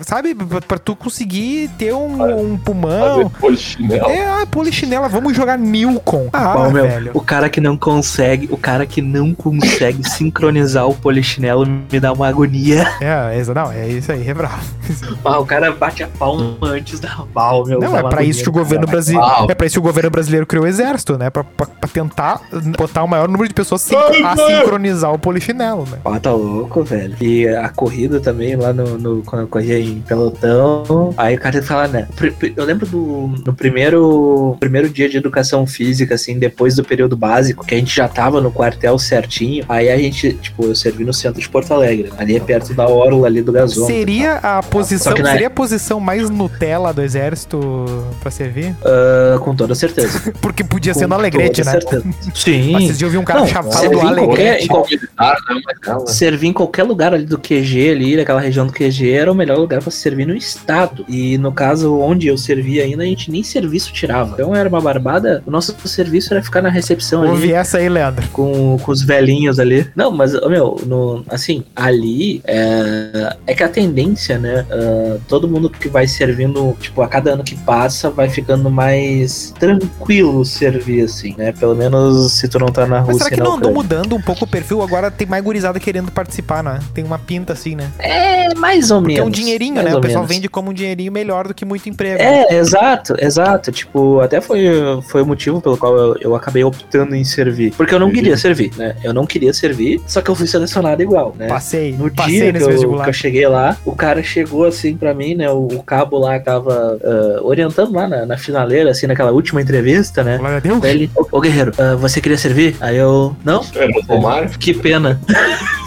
sabe? 0.02 0.34
Pra, 0.66 0.78
tu 0.78 0.94
conseguir 0.96 1.68
ter 1.78 1.92
um, 1.94 2.52
um 2.52 2.56
pulmão. 2.58 3.28
fazer 3.30 3.40
polichinelo. 3.40 4.10
É, 4.10 4.26
ah, 4.42 4.46
polichinela, 4.50 5.08
vamos 5.08 5.36
jogar 5.36 5.58
Nilcon. 5.58 6.28
Ah, 6.32 6.54
Bom, 6.54 6.70
meu, 6.70 6.88
velho. 6.88 7.10
o 7.14 7.20
cara 7.20 7.48
que 7.48 7.60
não 7.60 7.76
consegue, 7.76 8.48
o 8.50 8.56
cara 8.56 8.86
que 8.86 9.00
não 9.02 9.34
consegue 9.34 10.08
sincronizar 10.08 10.86
o 10.88 10.94
polichinelo 10.94 11.66
me 11.66 12.00
dá 12.00 12.12
uma 12.12 12.28
agonia. 12.28 12.86
É, 13.00 13.36
exa- 13.38 13.54
não, 13.54 13.70
é 13.72 13.88
isso 13.88 14.10
aí, 14.12 14.28
é 14.28 14.34
bravo. 14.34 14.62
Ah, 15.24 15.38
o 15.38 15.46
cara 15.46 15.70
bate 15.72 16.02
a 16.02 16.08
palma 16.08 16.56
antes 16.62 16.98
da 17.00 17.24
pau, 17.32 17.64
meu. 17.64 17.78
Não, 17.80 18.01
é 18.02 18.04
uma 18.04 18.10
pra 18.10 18.22
isso 18.22 18.42
que 18.42 18.48
o 18.48 18.52
governo 18.52 18.86
brasileiro. 18.86 19.26
É 19.50 19.54
pra 19.54 19.66
isso 19.66 19.74
que 19.74 19.78
o 19.80 19.82
governo 19.82 20.10
brasileiro 20.10 20.46
criou 20.46 20.64
o 20.64 20.68
exército, 20.68 21.16
né? 21.18 21.30
Pra, 21.30 21.44
pra, 21.44 21.66
pra 21.66 21.88
tentar 21.88 22.40
botar 22.78 23.02
o 23.02 23.08
maior 23.08 23.28
número 23.28 23.48
de 23.48 23.54
pessoas 23.54 23.80
sincro- 23.82 24.24
a 24.26 24.36
sincronizar 24.36 25.12
o 25.12 25.18
polichinelo, 25.18 25.84
né? 25.90 25.98
Ah, 26.04 26.18
tá 26.20 26.32
louco, 26.32 26.82
velho. 26.82 27.14
E 27.20 27.48
a 27.48 27.68
corrida 27.68 28.20
também 28.20 28.56
lá 28.56 28.72
no, 28.72 28.98
no 28.98 29.22
quando 29.22 29.42
eu 29.42 29.48
corria 29.48 29.78
em 29.78 30.00
pelotão. 30.00 31.14
Aí 31.16 31.34
o 31.36 31.40
cara 31.40 31.62
fala, 31.62 31.88
né? 31.88 32.08
Eu 32.56 32.64
lembro 32.64 32.86
do 32.86 33.30
no 33.46 33.52
primeiro 33.52 34.56
primeiro 34.60 34.88
dia 34.88 35.08
de 35.08 35.16
educação 35.16 35.66
física, 35.66 36.14
assim, 36.14 36.38
depois 36.38 36.76
do 36.76 36.84
período 36.84 37.16
básico, 37.16 37.64
que 37.64 37.74
a 37.74 37.78
gente 37.78 37.94
já 37.94 38.08
tava 38.08 38.40
no 38.40 38.50
quartel 38.50 38.98
certinho. 38.98 39.64
Aí 39.68 39.90
a 39.90 39.96
gente, 39.96 40.32
tipo, 40.34 40.64
eu 40.66 40.74
servi 40.74 41.04
no 41.04 41.12
centro 41.12 41.40
de 41.40 41.48
Porto 41.48 41.72
Alegre. 41.72 42.04
né? 42.10 42.16
Ali 42.18 42.36
é 42.36 42.40
perto 42.40 42.74
da 42.74 42.86
Orla 42.88 43.26
ali 43.26 43.42
do 43.42 43.52
gasômetro. 43.52 43.94
Seria 43.94 44.34
a 44.36 44.62
posição, 44.62 45.14
seria 45.16 45.46
a 45.46 45.50
posição 45.50 46.00
mais 46.00 46.28
Nutella 46.30 46.92
do 46.92 47.02
exército 47.02 47.84
pra 48.20 48.30
servir? 48.30 48.74
Ah, 48.84 49.38
com 49.40 49.54
toda 49.54 49.74
certeza. 49.74 50.32
Porque 50.40 50.62
podia 50.64 50.94
ser 50.94 51.02
Com 51.04 51.08
no 51.10 51.14
Alegrete, 51.16 51.64
né? 51.64 51.70
certeza. 51.72 52.04
Sim. 52.34 52.76
Esses 52.76 52.98
dias 52.98 53.02
eu 53.02 53.10
vi 53.10 53.18
um 53.18 53.24
cara 53.24 53.40
Não, 53.40 53.46
chapado 53.46 53.74
servir 53.74 53.96
do 53.96 53.96
em 53.96 54.00
qualquer- 54.00 54.22
Alegrete. 54.22 54.64
em 54.64 54.68
qualquer- 54.68 54.96
Militar, 55.02 55.36
né? 55.48 55.60
Mas 55.86 56.10
servir 56.14 56.46
em 56.48 56.52
qualquer 56.52 56.82
lugar 56.84 57.14
ali 57.14 57.24
do 57.24 57.38
QG 57.38 57.90
ali, 57.90 58.16
daquela 58.16 58.40
região 58.40 58.66
do 58.66 58.72
QG, 58.72 59.10
era 59.12 59.30
o 59.30 59.34
melhor 59.34 59.58
lugar 59.58 59.80
pra 59.82 59.90
se 59.90 59.98
servir 59.98 60.26
no 60.26 60.34
estado. 60.34 61.04
E 61.08 61.36
no 61.38 61.52
caso 61.52 61.98
onde 61.98 62.26
eu 62.26 62.36
servi 62.38 62.80
ainda, 62.80 63.02
a 63.02 63.06
gente 63.06 63.30
nem 63.30 63.42
serviço 63.42 63.92
tirava. 63.92 64.32
Então 64.34 64.54
era 64.54 64.68
uma 64.68 64.80
barbada. 64.80 65.42
O 65.46 65.50
nosso 65.50 65.74
serviço 65.86 66.32
era 66.34 66.42
ficar 66.42 66.62
na 66.62 66.68
recepção 66.68 67.26
Ouvi 67.26 67.44
ali. 67.44 67.52
essa 67.52 67.78
aí, 67.78 67.88
Leandro. 67.88 68.26
Com, 68.28 68.78
com 68.78 68.92
os 68.92 69.02
velhinhos 69.02 69.58
ali. 69.58 69.86
Não, 69.96 70.10
mas, 70.10 70.32
meu, 70.48 70.76
no, 70.86 71.24
assim, 71.28 71.64
ali 71.74 72.40
é, 72.44 73.36
é 73.46 73.54
que 73.54 73.62
a 73.62 73.68
tendência, 73.68 74.38
né? 74.38 74.64
ah, 74.70 75.16
todo 75.28 75.48
mundo 75.48 75.68
que 75.70 75.88
vai 75.88 76.06
servindo, 76.06 76.76
tipo, 76.80 77.02
a 77.02 77.08
cada 77.08 77.32
ano 77.32 77.42
que 77.44 77.56
passa, 77.56 77.81
vai 78.14 78.28
ficando 78.28 78.70
mais 78.70 79.52
tranquilo 79.58 80.44
servir, 80.44 81.04
assim, 81.04 81.34
né? 81.36 81.52
Pelo 81.52 81.74
menos 81.74 82.32
se 82.32 82.48
tu 82.48 82.58
não 82.58 82.68
tá 82.68 82.86
na 82.86 83.00
Mas 83.00 83.08
Rússia 83.08 83.24
será 83.24 83.36
que 83.36 83.42
não 83.42 83.56
andou 83.56 83.72
mudando 83.72 84.14
um 84.14 84.20
pouco 84.20 84.44
o 84.44 84.48
perfil? 84.48 84.82
Agora 84.82 85.10
tem 85.10 85.26
mais 85.26 85.42
gurizada 85.42 85.78
querendo 85.80 86.10
participar, 86.10 86.62
né? 86.62 86.80
Tem 86.94 87.04
uma 87.04 87.18
pinta 87.18 87.52
assim, 87.52 87.74
né? 87.74 87.90
É, 87.98 88.54
mais 88.54 88.90
ou 88.90 88.98
Porque 89.00 89.14
menos. 89.14 89.24
é 89.24 89.28
um 89.28 89.30
dinheirinho, 89.30 89.82
né? 89.82 89.94
O 89.94 90.00
pessoal 90.00 90.22
menos. 90.22 90.36
vende 90.36 90.48
como 90.48 90.70
um 90.70 90.74
dinheirinho 90.74 91.12
melhor 91.12 91.48
do 91.48 91.54
que 91.54 91.64
muito 91.64 91.88
emprego. 91.88 92.20
É, 92.22 92.54
exato, 92.56 93.14
exato. 93.18 93.72
Tipo, 93.72 94.20
até 94.20 94.40
foi, 94.40 94.62
foi 95.08 95.22
o 95.22 95.26
motivo 95.26 95.60
pelo 95.60 95.76
qual 95.76 95.96
eu, 95.96 96.16
eu 96.20 96.34
acabei 96.34 96.64
optando 96.64 97.14
em 97.14 97.24
servir. 97.24 97.72
Porque 97.76 97.94
eu 97.94 98.00
não 98.00 98.10
queria 98.10 98.36
servir, 98.36 98.72
né? 98.76 98.96
Eu 99.02 99.12
não 99.12 99.26
queria 99.26 99.52
servir, 99.52 100.00
só 100.06 100.20
que 100.20 100.30
eu 100.30 100.34
fui 100.34 100.46
selecionado 100.46 101.02
igual, 101.02 101.34
né? 101.38 101.48
Passei, 101.48 101.92
No 101.92 102.10
passei 102.10 102.32
dia 102.34 102.46
que 102.46 102.52
nesse 102.52 102.64
eu, 102.64 102.70
vestibular. 102.72 103.04
que 103.04 103.10
eu 103.10 103.14
cheguei 103.14 103.46
lá, 103.46 103.76
o 103.84 103.94
cara 103.94 104.22
chegou 104.22 104.64
assim 104.64 104.96
pra 104.96 105.14
mim, 105.14 105.34
né? 105.34 105.50
O, 105.50 105.66
o 105.66 105.82
cabo 105.82 106.18
lá 106.18 106.38
que 106.38 106.44
tava 106.44 106.98
ah, 107.02 107.40
orientando 107.72 107.92
lá 107.92 108.06
na, 108.06 108.26
na 108.26 108.36
finaleira, 108.36 108.90
assim, 108.90 109.06
naquela 109.06 109.32
última 109.32 109.60
entrevista, 109.60 110.22
né? 110.22 110.38
Glória 110.38 110.58
a 110.58 110.60
Deus. 110.60 110.80
Daí 110.80 110.90
ele, 110.90 111.10
ô, 111.16 111.26
ô, 111.32 111.40
guerreiro, 111.40 111.72
ah, 111.78 111.96
você 111.96 112.20
queria 112.20 112.38
servir? 112.38 112.76
Aí 112.80 112.96
eu, 112.96 113.34
não, 113.44 113.64
Romário? 114.06 114.50
que 114.58 114.74
pena. 114.74 115.20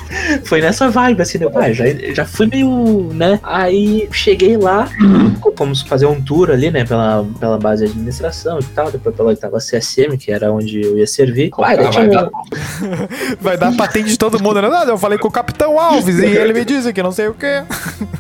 Foi 0.46 0.62
nessa 0.62 0.90
vibe, 0.90 1.22
assim, 1.22 1.38
né? 1.38 1.50
Pai, 1.50 1.74
já, 1.74 1.86
já 2.14 2.26
fui 2.26 2.48
meio, 2.48 3.10
né? 3.14 3.40
Aí 3.44 4.08
cheguei 4.12 4.58
lá, 4.58 4.88
fomos 5.58 5.82
fazer 5.82 6.06
um 6.06 6.22
tour 6.22 6.52
ali, 6.52 6.70
né? 6.70 6.86
Pela, 6.86 7.26
pela 7.40 7.58
base 7.58 7.86
de 7.86 7.92
administração 7.92 8.60
e 8.60 8.64
tal, 8.64 8.92
depois 8.92 9.16
pela 9.16 9.30
oitava 9.30 9.58
CSM, 9.58 10.18
que 10.18 10.32
era 10.32 10.52
onde 10.52 10.82
eu 10.82 10.98
ia 10.98 11.08
servir. 11.08 11.52
Ah, 11.58 11.76
vai 11.92 12.10
dar. 12.10 12.30
Vai 13.40 13.58
dar 13.58 13.76
patente 13.76 14.10
de 14.10 14.18
todo 14.18 14.42
mundo. 14.42 14.62
né? 14.62 14.70
Não, 14.70 14.84
eu 14.84 14.98
falei 14.98 15.18
com 15.18 15.28
o 15.28 15.32
Capitão 15.32 15.80
Alves 15.80 16.18
e 16.18 16.26
ele 16.26 16.54
me 16.54 16.66
disse 16.66 16.92
que 16.94 17.02
não 17.02 17.12
sei 17.12 17.28
o 17.28 17.34
quê. 17.34 17.64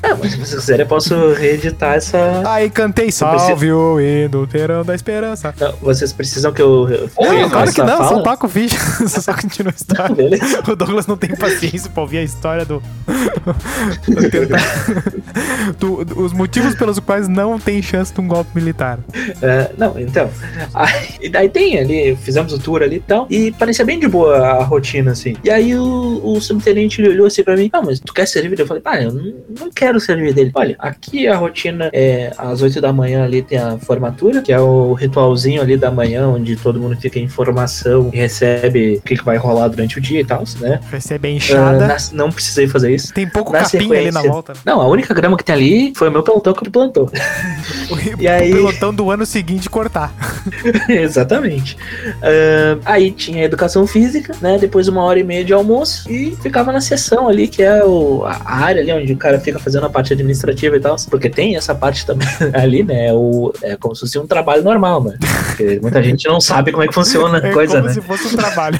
É, 0.04 0.14
mas 0.14 0.32
se 0.32 0.38
vocês 0.38 0.60
quiserem, 0.60 0.84
eu 0.84 0.88
posso 0.88 1.34
reeditar 1.34 1.96
essa. 1.96 2.18
Aí 2.46 2.70
cantei 2.70 3.12
Salve 3.12 3.72
o 3.72 4.00
hino, 4.00 4.46
terão 4.48 4.84
da 4.84 4.94
esperança. 4.94 5.54
Não, 5.60 5.74
vocês 5.82 6.12
precisam 6.14 6.52
que 6.52 6.62
eu. 6.62 7.10
faça 7.16 7.50
claro 7.50 7.74
que 7.74 7.82
não, 7.82 7.98
só 7.98 8.10
fala? 8.10 8.24
toca 8.24 8.46
o 8.46 8.50
vídeo. 8.50 8.80
Você 9.00 9.22
só 9.22 9.34
continua 9.34 9.72
a 9.72 9.76
história. 9.76 10.16
Beleza. 10.16 10.64
O 10.68 10.76
Douglas 10.76 11.08
não 11.08 11.18
tem 11.18 11.36
paciência 11.36 11.75
pra 11.90 12.02
ouvir 12.02 12.18
a 12.20 12.24
história 12.24 12.66
do. 12.66 12.82
do 14.08 14.30
tentar- 14.30 14.60
do- 15.80 16.04
do- 16.06 16.22
os 16.22 16.34
motivos 16.34 16.76
pelos 16.76 17.00
quais 17.00 17.28
não 17.28 17.60
tem 17.60 17.82
chance 17.82 18.14
de 18.14 18.20
um 18.22 18.28
golpe 18.28 18.50
militar. 18.56 19.00
É, 19.42 19.72
não, 19.78 20.00
então. 20.00 20.30
Aí, 20.74 21.10
e 21.22 21.30
daí 21.30 21.50
tem 21.50 21.78
ali, 21.80 22.16
fizemos 22.16 22.54
o 22.54 22.60
tour 22.60 22.82
ali 22.82 22.98
e 22.98 23.00
tal. 23.00 23.28
E 23.30 23.52
parecia 23.52 23.86
bem 23.86 24.00
de 24.00 24.08
boa 24.08 24.38
a 24.38 24.64
rotina, 24.64 25.12
assim. 25.12 25.36
E 25.44 25.50
aí 25.50 25.76
o, 25.76 26.22
o 26.24 26.40
subtenente 26.42 27.02
ele 27.02 27.10
olhou 27.10 27.28
assim 27.28 27.44
pra 27.44 27.56
mim: 27.56 27.70
Ah, 27.74 27.82
mas 27.84 28.00
tu 28.00 28.14
quer 28.14 28.26
servir? 28.28 28.60
Eu 28.60 28.68
falei: 28.68 28.82
Ah, 28.86 29.02
eu 29.02 29.12
não, 29.12 29.34
não 29.60 29.72
quero 29.72 30.00
servir 30.00 30.34
dele. 30.34 30.52
Olha, 30.56 30.76
aqui 30.80 31.28
a 31.28 31.36
rotina 31.36 31.90
é 31.94 32.32
às 32.38 32.62
8 32.62 32.80
da 32.82 32.92
manhã 32.94 33.24
ali 33.24 33.42
tem 33.42 33.58
a 33.58 33.78
formatura, 33.78 34.42
que 34.42 34.52
é 34.52 34.60
o 34.60 34.94
ritualzinho 34.94 35.62
ali 35.62 35.78
da 35.78 35.92
manhã, 35.92 36.28
onde 36.28 36.56
todo 36.56 36.80
mundo 36.80 36.96
fica 36.98 37.20
em 37.20 37.28
formação 37.28 38.10
e 38.14 38.18
recebe 38.18 38.96
o 38.98 39.02
que, 39.02 39.18
que 39.18 39.24
vai 39.26 39.38
rolar 39.38 39.68
durante 39.68 39.98
o 39.98 40.02
dia 40.02 40.22
e 40.22 40.26
tal, 40.26 40.44
né? 40.60 40.80
Recebe 40.92 41.28
a 41.28 41.32
Ah, 41.56 41.65
na- 41.74 41.98
não 42.14 42.32
precisei 42.32 42.68
fazer 42.68 42.94
isso. 42.94 43.14
Tem 43.14 43.28
pouco 43.28 43.52
na 43.54 43.60
capim 43.60 43.78
ali 43.78 44.06
na 44.12 44.20
sequência- 44.20 44.32
volta. 44.32 44.54
né? 44.54 44.60
Não, 44.66 44.82
a 44.82 44.88
única 44.88 45.14
grama 45.14 45.38
que 45.38 45.44
tem 45.44 45.56
ali 45.56 45.94
foi 45.96 46.10
o 46.10 46.12
meu 46.12 46.24
pelotão 46.24 46.54
que 46.54 46.64
me 46.64 46.70
plantou. 46.70 47.10
O, 47.92 48.22
E 48.22 48.28
aí- 48.28 48.52
pelotão 48.52 48.92
do 48.94 49.12
ano 49.12 49.26
seguinte 49.28 49.70
cortar. 49.70 50.12
Exatamente. 50.90 51.78
Ahn, 52.22 52.80
aí 52.86 53.12
tinha 53.12 53.44
educação 53.44 53.86
física, 53.86 54.34
né? 54.42 54.58
Depois 54.58 54.88
uma 54.88 55.04
hora 55.04 55.20
e 55.20 55.24
meia 55.24 55.44
de 55.46 55.54
almoço 55.54 56.12
e 56.12 56.36
ficava 56.42 56.72
na 56.72 56.82
sessão 56.82 57.28
ali, 57.28 57.48
que 57.48 57.62
é 57.62 57.84
o, 57.84 58.24
a 58.26 58.56
área 58.56 58.82
ali 58.82 58.92
onde 58.92 59.14
o 59.14 59.18
cara 59.18 59.40
fica 59.40 59.60
fazendo 59.60 59.86
a 59.86 59.90
parte 59.90 60.14
administrativa 60.14 60.76
e 60.76 60.80
tal. 60.80 60.96
Porque 61.10 61.30
tem 61.30 61.56
essa 61.56 61.76
parte 61.76 62.06
também 62.06 62.28
ali, 62.54 62.84
né? 62.84 63.14
O, 63.14 63.54
é 63.62 63.76
como 63.76 63.94
se 63.94 64.02
fosse 64.02 64.18
um 64.18 64.26
trabalho 64.26 64.64
normal, 64.64 65.04
né? 65.04 65.18
Porque 65.48 65.80
muita 65.82 66.02
gente 66.02 66.28
não 66.28 66.42
sabe 66.42 66.72
como 66.72 66.84
é 66.84 66.88
que 66.88 66.94
funciona 66.94 67.38
a 67.40 67.48
É 67.48 67.52
coisa, 67.54 67.76
como 67.76 67.88
né? 67.88 67.94
se 67.94 68.02
fosse 68.02 68.34
um 68.34 68.38
trabalho. 68.38 68.80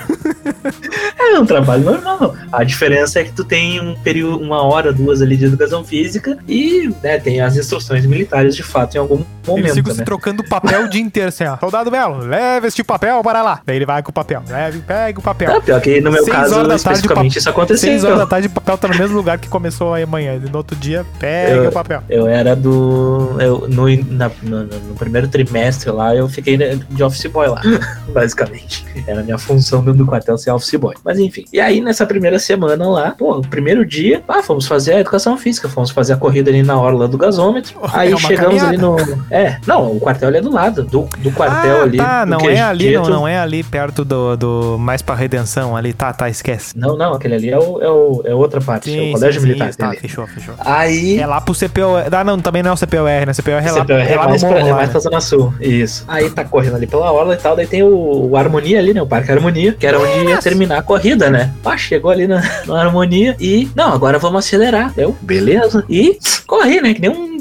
É 1.34 1.40
um 1.40 1.46
trabalho 1.46 1.84
normal. 1.84 2.36
A 2.52 2.64
diferença 2.64 3.20
é 3.20 3.24
que 3.24 3.32
tu 3.32 3.44
tem 3.44 3.82
um 3.82 3.96
período, 3.96 4.40
uma 4.42 4.62
hora, 4.64 4.94
duas 4.94 5.22
ali 5.22 5.36
de 5.36 5.46
educação 5.46 5.84
física 5.84 6.38
e 6.48 6.94
né, 7.04 7.18
tem 7.20 7.42
as 7.42 7.58
instruções 7.58 8.06
militares 8.06 8.56
de 8.56 8.64
fato 8.64 8.96
em 8.96 9.00
algum 9.00 9.24
momento, 9.46 9.74
ficam 9.76 9.94
né? 9.94 10.00
se 10.00 10.06
trocando 10.06 10.44
papel 10.44 10.86
o 10.86 10.90
dia 10.90 11.02
inteiro, 11.02 11.30
assim, 11.30 11.44
ó. 11.46 11.58
Soldado 11.58 11.92
Melo, 11.92 12.20
leve 12.20 12.68
este 12.68 12.84
papel 12.84 13.22
para 13.24 13.42
lá. 13.42 13.62
Daí 13.66 13.76
ele 13.76 13.86
vai 13.86 14.02
com 14.02 14.10
o 14.12 14.14
papel. 14.14 14.42
Leve, 14.50 14.80
pega 14.80 15.20
o 15.20 15.22
papel. 15.22 15.56
Ah, 15.58 15.62
pior 15.62 15.82
que 15.82 16.00
no 16.02 16.12
meu 16.12 16.24
Seis 16.24 16.36
caso, 16.36 16.56
horas 16.56 16.68
da 16.68 16.68
tarde, 16.68 16.82
especificamente, 17.00 17.36
o 17.36 17.40
isso 17.40 17.50
aconteceu. 17.50 17.90
Seis 17.90 18.04
horas 18.04 18.16
então. 18.16 18.26
da 18.26 18.30
tarde 18.30 18.48
o 18.48 18.52
papel 18.52 18.78
tá 18.78 18.88
no 18.88 18.98
mesmo 18.98 19.16
lugar 19.16 19.38
que 19.38 19.48
começou 19.48 19.94
aí 19.94 20.04
amanhã. 20.04 20.36
E 20.36 20.50
no 20.50 20.58
outro 20.58 20.76
dia, 20.76 21.06
pega 21.20 21.56
Eu- 21.56 21.70
o 21.70 21.72
papel. 21.72 22.02
Eu 22.10 22.28
era 22.28 22.56
do. 22.56 23.36
Eu, 23.40 23.68
no, 23.70 23.86
na- 24.12 24.32
no- 24.42 24.64
no 24.64 24.96
primeiro 24.96 25.28
trimestre 25.28 25.92
lá, 25.92 26.16
eu 26.16 26.28
fiquei 26.30 26.58
de 26.58 27.04
office 27.04 27.26
boy 27.28 27.48
lá, 27.48 27.62
basicamente. 28.14 28.86
Era 29.08 29.20
a 29.22 29.24
minha 29.24 29.38
função 29.38 29.80
dentro 29.80 30.00
do 30.00 30.06
quartel 30.06 30.38
ser 30.38 30.52
office 30.52 30.76
boy. 30.76 30.96
Mas 31.04 31.15
enfim. 31.20 31.46
E 31.52 31.60
aí, 31.60 31.82
nessa 31.82 32.06
primeira 32.06 32.40
semana 32.40 32.88
lá, 32.88 33.12
pô, 33.12 33.38
o 33.38 33.42
primeiro 33.42 33.86
dia, 33.86 34.24
ah, 34.28 34.42
fomos 34.42 34.68
fazer 34.68 34.94
a 34.94 35.00
educação 35.00 35.38
física, 35.38 35.70
fomos 35.70 35.92
fazer 35.92 36.14
a 36.14 36.18
corrida 36.18 36.50
ali 36.50 36.64
na 36.64 36.80
orla 36.80 37.08
do 37.08 37.18
gasômetro. 37.18 37.80
Aí 37.94 38.14
É 38.14 38.18
chegamos 38.18 38.64
ali 38.64 38.78
no. 38.78 38.96
caminhada. 38.96 39.26
É, 39.30 39.58
não, 39.66 39.96
o 39.96 40.00
quartel 40.00 40.30
ali 40.30 40.38
é 40.38 40.42
do 40.42 40.52
lado. 40.52 40.84
Do, 40.84 41.08
do 41.20 41.32
quartel 41.32 41.78
ah, 41.78 41.84
ali. 41.84 41.98
tá, 41.98 42.26
não 42.26 42.40
é 42.50 42.62
ali, 42.62 42.94
não, 42.94 43.04
não 43.06 43.28
é 43.28 43.40
ali 43.40 43.64
perto 43.64 44.04
do, 44.04 44.36
do 44.36 44.78
mais 44.80 45.02
pra 45.02 45.16
redenção 45.16 45.76
ali, 45.76 45.94
tá, 45.94 46.14
tá, 46.14 46.30
esquece. 46.30 46.78
Não, 46.78 46.98
não, 46.98 47.14
aquele 47.14 47.36
ali 47.36 47.50
é, 47.50 47.58
o, 47.58 47.82
é, 47.82 47.90
o, 47.90 48.22
é 48.26 48.34
outra 48.34 48.62
parte, 48.62 48.96
é 48.98 49.10
o 49.10 49.12
colégio 49.14 49.42
militar. 49.42 49.74
tá, 49.76 49.90
dele. 49.90 50.02
fechou, 50.02 50.28
fechou. 50.28 50.56
Aí. 50.60 51.20
É 51.20 51.26
lá 51.26 51.42
pro 51.42 51.54
CPO, 51.54 51.96
ah, 52.12 52.24
não, 52.24 52.40
também 52.40 52.64
não 52.64 52.72
é 52.72 52.74
o 52.74 52.78
CPOR, 52.78 53.26
né, 53.26 53.34
CPOR 53.34 53.54
é 53.54 53.72
lá, 53.72 53.80
CPR 53.82 54.12
é 54.12 54.16
lá 54.16 54.24
no 54.24 54.30
mais, 54.30 54.44
pra, 54.44 54.60
é 54.60 54.64
lá, 54.64 54.76
mais 54.76 54.88
né? 54.88 54.92
pra 54.92 55.00
Zona 55.00 55.22
Sul. 55.22 55.54
Isso. 55.60 56.04
Aí 56.08 56.30
tá 56.30 56.44
correndo 56.44 56.76
ali 56.76 56.88
pela 56.88 57.12
orla 57.12 57.34
e 57.34 57.38
tal. 57.38 57.56
Daí 57.56 57.68
tem 57.68 57.84
o, 57.84 58.30
o 58.30 58.38
Harmonia 58.38 58.80
ali, 58.80 58.94
né? 58.94 59.02
O 59.02 59.08
Parque 59.08 59.32
Harmonia, 59.32 59.74
que 59.74 59.86
era 59.86 60.00
onde 60.00 60.30
ia 60.30 60.38
terminar 60.38 60.80
a 60.80 60.82
corrida, 60.82 61.05
né? 61.14 61.54
Pá, 61.62 61.78
chegou 61.78 62.10
ali 62.10 62.26
na, 62.28 62.42
na 62.66 62.82
Harmonia 62.82 63.36
e. 63.40 63.68
Não, 63.76 63.94
agora 63.94 64.18
vamos 64.18 64.46
acelerar. 64.46 64.94
Eu, 64.98 65.16
beleza. 65.22 65.84
E 65.90 66.18
corri, 66.48 66.82
né? 66.82 66.94
Que 66.94 67.02
nem 67.02 67.10
um 67.12 67.35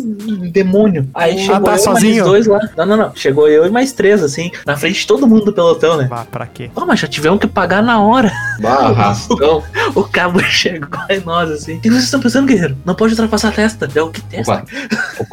demônio. 0.51 1.09
Aí 1.15 1.35
Ah, 1.35 1.39
chegou 1.39 1.61
tá 1.63 1.71
eu 1.73 1.77
e 1.77 1.79
sozinho? 1.79 2.13
mais 2.15 2.25
dois 2.27 2.47
lá. 2.47 2.61
Não, 2.77 2.87
não, 2.87 2.97
não. 2.97 3.13
Chegou 3.15 3.49
eu 3.49 3.67
e 3.67 3.71
mais 3.71 3.93
três, 3.93 4.23
assim, 4.23 4.51
na 4.67 4.77
frente 4.77 5.01
de 5.01 5.07
todo 5.07 5.27
mundo 5.27 5.45
do 5.47 5.53
pelotão, 5.53 5.97
né? 5.97 6.07
Vá, 6.09 6.25
pra 6.25 6.47
quê? 6.47 6.71
Pô, 6.75 6.85
mas 6.87 7.01
já 7.01 7.09
tivemos 7.09 7.39
que 7.41 7.47
pagar 7.47 7.83
na 7.83 8.01
hora. 8.01 8.33
Barrastão. 8.61 9.63
O 9.95 10.03
cabo 10.05 10.41
chegou 10.41 10.89
em 11.09 11.21
nós, 11.21 11.51
assim. 11.51 11.77
O 11.77 11.81
que 11.81 11.91
vocês 11.91 12.05
estão 12.05 12.21
pensando, 12.21 12.47
guerreiro? 12.47 12.77
Não 12.85 12.95
pode 12.95 13.13
ultrapassar 13.13 13.49
a 13.49 13.53
testa. 13.53 13.89
Eu, 13.95 14.11
que 14.11 14.21
testa? 14.23 14.53
Opa, 14.53 14.67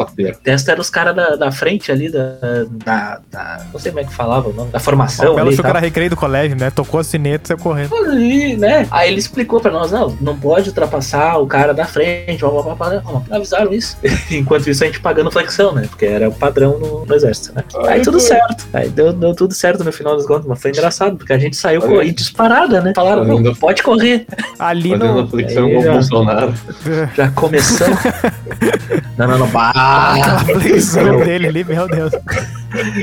opa, 0.03 0.11
pera. 0.15 0.37
Testa 0.43 0.71
era 0.71 0.81
os 0.81 0.89
caras 0.89 1.15
da, 1.15 1.35
da 1.35 1.51
frente 1.51 1.91
ali, 1.91 2.09
da, 2.09 2.35
da, 2.83 3.19
da- 3.31 3.65
Não 3.73 3.79
sei 3.79 3.91
como 3.91 4.03
é 4.03 4.07
que 4.07 4.13
falava 4.13 4.49
o 4.49 4.53
nome, 4.53 4.71
da 4.71 4.79
formação. 4.79 5.35
o 5.35 5.37
e 5.37 5.41
achou 5.41 5.51
que 5.51 5.61
tal. 5.61 5.69
era 5.71 5.79
recreio 5.79 6.09
do 6.09 6.15
colégio, 6.17 6.57
né? 6.57 6.69
Tocou 6.69 6.99
a 6.99 7.03
sineta 7.03 7.45
e 7.45 7.47
saiu 7.49 7.57
correndo. 7.57 7.95
Ali, 7.95 8.57
né? 8.57 8.87
Aí 8.91 9.09
ele 9.09 9.19
explicou 9.19 9.59
pra 9.59 9.71
nós: 9.71 9.91
não, 9.91 10.15
não 10.21 10.37
pode 10.37 10.69
ultrapassar 10.69 11.37
o 11.37 11.47
cara 11.47 11.73
da 11.73 11.85
frente, 11.85 12.39
blá, 12.39 12.49
blá, 12.49 12.75
blá, 12.75 12.75
blá. 12.75 13.01
Não 13.29 13.37
avisaram 13.37 13.73
isso. 13.73 13.97
Enquanto 14.31 14.60
isso, 14.69 14.83
a 14.83 14.87
gente 14.87 14.99
pagando 14.99 15.31
flexão, 15.31 15.73
né? 15.73 15.85
Porque 15.89 16.05
era 16.05 16.29
o 16.29 16.33
padrão 16.33 16.77
no, 16.79 17.05
no 17.05 17.15
exército, 17.15 17.53
né? 17.55 17.63
Ai, 17.85 17.93
Aí 17.95 18.01
tudo 18.01 18.19
foi. 18.19 18.27
certo. 18.29 18.65
Aí 18.73 18.89
deu, 18.89 19.11
deu 19.13 19.33
tudo 19.33 19.53
certo 19.53 19.83
no 19.83 19.91
final 19.91 20.15
das 20.15 20.25
contas, 20.25 20.45
mas 20.45 20.61
foi 20.61 20.71
engraçado, 20.71 21.17
porque 21.17 21.33
a 21.33 21.37
gente 21.39 21.55
saiu 21.55 21.81
Olha. 21.81 21.89
correndo 21.95 22.15
disparada, 22.15 22.81
né? 22.81 22.93
Falaram: 22.95 23.23
não, 23.25 23.55
pode 23.55 23.81
correr. 23.83 24.25
Ali 24.59 24.91
Fazendo 24.91 25.13
no. 25.21 25.27
flexão 25.27 25.65
Aí 25.65 25.73
com 25.73 25.79
o 25.79 25.83
já- 25.83 25.91
Bolsonaro. 25.93 26.53
Já 27.15 27.31
começamos. 27.31 27.99
não, 29.21 29.27
não, 29.27 29.39
não. 29.39 29.47
Bah, 29.47 30.15
Aquela 30.15 30.39
flexão 30.59 31.19
dele 31.19 31.47
ali, 31.47 31.63
meu 31.63 31.87
Deus. 31.87 32.11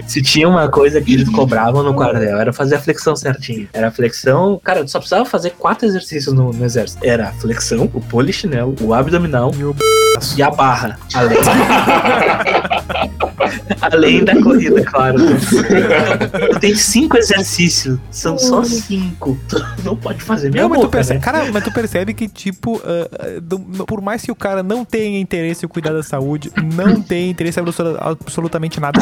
Se 0.07 0.23
tinha 0.23 0.49
uma 0.49 0.69
coisa 0.69 1.01
que 1.01 1.15
eles 1.15 1.29
cobravam 1.29 1.83
no 1.83 1.95
quartel, 1.95 2.39
era 2.39 2.53
fazer 2.53 2.77
a 2.77 2.81
flexão 2.81 3.15
certinho. 3.15 3.69
Era 3.73 3.89
a 3.89 3.91
flexão. 3.91 4.61
Cara, 4.63 4.85
tu 4.85 4.91
só 4.91 4.99
precisava 4.99 5.25
fazer 5.25 5.51
quatro 5.51 5.87
exercícios 5.87 6.35
no, 6.35 6.53
no 6.53 6.65
exército. 6.65 7.05
Era 7.05 7.29
a 7.29 7.33
flexão, 7.33 7.91
o 7.93 8.01
polichinelo, 8.01 8.75
o 8.81 8.95
abdominal 8.95 9.53
E 9.57 9.65
o 9.65 9.75
e 10.37 10.43
a 10.43 10.51
barra. 10.51 10.99
Além. 11.15 11.39
Além 13.81 14.25
da 14.25 14.41
corrida, 14.43 14.83
claro. 14.85 15.19
Tu 16.53 16.61
tem 16.61 16.75
cinco 16.75 17.17
exercícios. 17.17 17.99
São 18.11 18.39
só 18.39 18.63
cinco. 18.65 19.39
Tu 19.49 19.57
não 19.85 19.97
pode 19.97 20.21
fazer 20.23 20.51
minha 20.51 20.63
Não, 20.63 20.69
mas 20.69 20.81
tu 20.81 20.89
percebe, 20.89 21.19
né? 21.19 21.25
cara, 21.25 21.53
mas 21.53 21.65
tu 21.65 21.73
percebe 21.73 22.15
que, 22.15 22.29
tipo, 22.29 22.81
ah, 22.85 23.41
do- 23.43 23.59
por 23.87 24.01
mais 24.01 24.23
que 24.23 24.31
o 24.31 24.35
cara 24.35 24.63
não 24.63 24.85
tenha 24.85 25.19
interesse 25.21 25.65
em 25.65 25.69
cuidar 25.69 25.93
da 25.93 26.03
saúde, 26.03 26.51
não 26.75 27.01
tenha 27.01 27.31
interesse 27.31 27.59
em 27.59 27.63
absolu- 27.63 27.97
absolutamente 28.01 28.81
nada, 28.81 29.01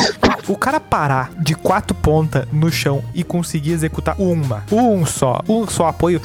o 0.48 0.56
cara 0.56 0.78
parar 0.80 1.30
de 1.40 1.54
quatro 1.54 1.94
pontas 1.94 2.44
no 2.52 2.70
chão 2.70 3.02
e 3.14 3.22
conseguir 3.24 3.72
executar 3.72 4.14
uma, 4.18 4.64
um 4.70 5.04
só, 5.06 5.40
um 5.48 5.66
só 5.66 5.88
apoio. 5.88 6.20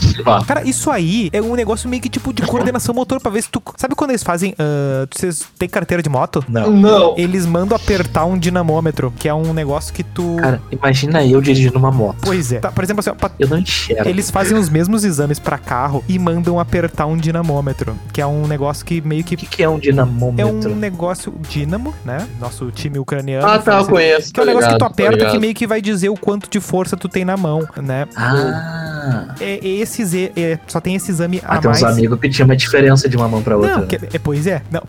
Cara, 0.48 0.64
isso 0.68 0.90
aí 0.90 1.30
é 1.34 1.42
um 1.42 1.56
negócio 1.56 1.90
meio 1.90 2.02
que 2.02 2.10
tipo 2.10 2.34
de 2.34 2.42
coordenação 2.44 2.94
motor 2.94 3.20
pra 3.22 3.32
ver 3.32 3.42
se 3.44 3.50
tu. 3.50 3.62
Sabe 3.78 3.96
quando 3.96 4.12
eles 4.12 4.24
fazem. 4.24 4.54
ah, 4.60 5.08
vocês 5.14 5.44
têm 5.58 5.68
carteira 5.70 6.02
de 6.04 6.10
moto? 6.10 6.44
Não. 6.48 6.72
Não. 6.72 7.16
Eles 7.18 7.46
mandam 7.46 7.76
apertar 7.76 8.26
um 8.26 8.31
dinamômetro, 8.38 9.12
que 9.18 9.28
é 9.28 9.34
um 9.34 9.54
negócio 9.54 9.94
que 9.94 10.04
tu. 10.04 10.38
Cara, 10.40 10.62
imagina 10.72 11.26
eu 11.26 11.42
dirigindo 11.42 11.78
uma 11.78 11.92
moto. 11.92 12.18
Pois 12.22 12.52
é. 12.52 12.60
Tá, 12.60 12.72
por 12.72 12.84
exemplo, 12.84 13.00
assim, 13.00 13.12
pra 13.14 13.32
Eu 13.40 13.48
não 13.48 13.58
enxergo. 13.58 14.08
Eles 14.10 14.30
fazem 14.30 14.58
os 14.58 14.70
mesmos 14.70 15.04
exames 15.04 15.40
pra 15.40 15.58
carro 15.58 16.04
e 16.08 16.18
mandam 16.20 16.60
apertar 16.60 17.06
um 17.06 17.18
dinamômetro, 17.18 17.96
que 18.14 18.22
é 18.22 18.26
um 18.28 18.48
negócio 18.48 18.86
que 18.86 19.02
meio 19.02 19.24
que 19.24 19.36
O 19.36 19.38
que, 19.38 19.46
que 19.46 19.64
é 19.64 19.70
um 19.70 19.78
é 19.78 19.80
dinamômetro? 19.80 20.72
um 20.72 20.76
negócio 20.76 21.34
dínamo, 21.50 21.94
né? 22.06 22.28
Nosso 22.40 22.70
time 22.72 23.00
ucraniano. 23.00 23.46
Ah, 23.48 23.60
tá, 23.60 23.80
eu 23.80 23.86
conheço. 23.86 24.34
Que 24.34 24.40
é 24.40 24.44
um 24.44 24.46
negócio 24.46 24.70
que 24.72 24.78
tu 24.78 24.86
aperta 24.86 25.26
que 25.30 25.40
meio 25.40 25.54
que 25.54 25.68
vai 25.68 25.82
dizer 25.82 26.10
o 26.10 26.16
quanto 26.18 26.50
de 26.50 26.60
força 26.60 26.96
tu 26.98 27.08
tem 27.10 27.26
na 27.26 27.38
mão, 27.38 27.68
né? 27.82 28.08
Ah. 28.16 29.36
É, 29.40 29.54
é 29.56 29.68
esses, 29.68 30.14
é, 30.14 30.32
é- 30.36 30.60
só 30.68 30.80
tem 30.80 30.96
esse 30.96 31.10
exame 31.12 31.42
Ah, 31.44 31.56
a 31.56 31.58
tem 31.60 31.72
uns 31.72 31.82
mais. 31.82 31.98
amigos 31.98 32.20
que 32.20 32.30
tinha 32.30 32.46
uma 32.46 32.56
diferença 32.56 33.10
de 33.10 33.18
uma 33.18 33.28
mão 33.28 33.42
pra 33.42 33.58
outra. 33.58 33.78
Não, 33.78 33.88
que, 33.88 33.96
é, 33.96 34.20
pois 34.20 34.46
é. 34.48 34.62
Não. 34.72 34.82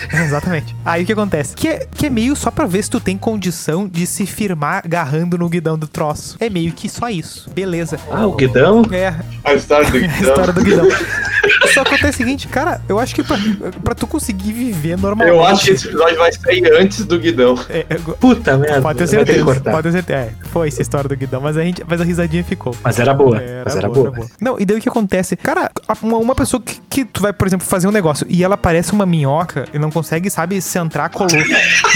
Exatamente. 0.12 0.74
Aí 0.84 1.02
o 1.02 1.06
que 1.06 1.12
acontece? 1.12 1.54
Que 1.54 1.68
é, 1.68 1.86
que 1.94 2.06
é 2.06 2.10
meio 2.10 2.34
só 2.36 2.50
pra 2.50 2.66
ver 2.66 2.82
se 2.82 2.90
tu 2.90 3.00
tem 3.00 3.16
condição 3.16 3.88
de 3.88 4.06
se 4.06 4.26
firmar 4.26 4.82
agarrando 4.84 5.36
no 5.38 5.48
guidão 5.48 5.78
do 5.78 5.86
troço. 5.86 6.36
É 6.40 6.48
meio 6.50 6.72
que 6.72 6.88
só 6.88 7.08
isso. 7.08 7.50
Beleza. 7.50 7.98
Ah, 8.10 8.26
o 8.26 8.32
guidão? 8.34 8.82
É, 8.92 9.14
A 9.44 9.54
história 9.54 9.90
do 9.90 9.96
a 9.96 10.00
Guidão. 10.00 10.20
história 10.28 10.52
do 10.52 10.62
guidão. 10.64 10.88
Só 11.74 11.82
que 11.84 11.94
acontece 11.94 12.10
o 12.10 12.16
seguinte, 12.18 12.48
cara, 12.48 12.82
eu 12.88 12.98
acho 12.98 13.14
que 13.14 13.22
pra, 13.22 13.36
pra 13.82 13.94
tu 13.94 14.06
conseguir 14.06 14.52
viver 14.52 14.98
normalmente. 14.98 15.34
Eu 15.36 15.44
acho 15.44 15.64
que 15.64 15.70
esse 15.70 15.86
episódio 15.88 16.18
vai 16.18 16.30
sair 16.32 16.70
antes 16.78 17.04
do 17.06 17.18
Guidão. 17.18 17.54
É, 17.70 17.82
Puta 18.20 18.58
merda. 18.58 18.82
pode 18.82 18.98
ter 18.98 19.06
certeza. 19.06 19.44
Pode 19.60 19.82
ter 19.82 19.92
certeza. 19.92 20.18
É, 20.18 20.32
foi 20.52 20.68
essa 20.68 20.82
história 20.82 21.08
do 21.08 21.16
guidão, 21.16 21.40
mas 21.40 21.56
a, 21.56 21.62
gente, 21.62 21.82
mas 21.88 22.00
a 22.00 22.04
risadinha 22.04 22.44
ficou. 22.44 22.76
Mas 22.84 22.98
era 22.98 23.14
boa. 23.14 23.38
Era 23.40 23.62
mas 23.64 23.76
era 23.76 23.88
boa, 23.88 23.94
boa. 23.94 24.08
era 24.08 24.16
boa. 24.16 24.30
Não, 24.40 24.60
e 24.60 24.64
daí 24.66 24.76
o 24.76 24.80
que 24.80 24.88
acontece? 24.88 25.34
Cara, 25.36 25.70
a- 25.88 25.96
uma, 26.02 26.18
uma 26.18 26.34
pessoa 26.34 26.62
que 26.62 26.80
que 26.92 27.06
tu 27.06 27.22
vai, 27.22 27.32
por 27.32 27.46
exemplo, 27.46 27.66
fazer 27.66 27.88
um 27.88 27.90
negócio 27.90 28.26
e 28.28 28.44
ela 28.44 28.54
parece 28.54 28.92
uma 28.92 29.06
minhoca 29.06 29.64
e 29.72 29.78
não 29.82 29.90
consegue, 29.90 30.30
sabe, 30.30 30.60
centrar 30.62 31.06
a 31.06 31.08
coluna. 31.10 31.44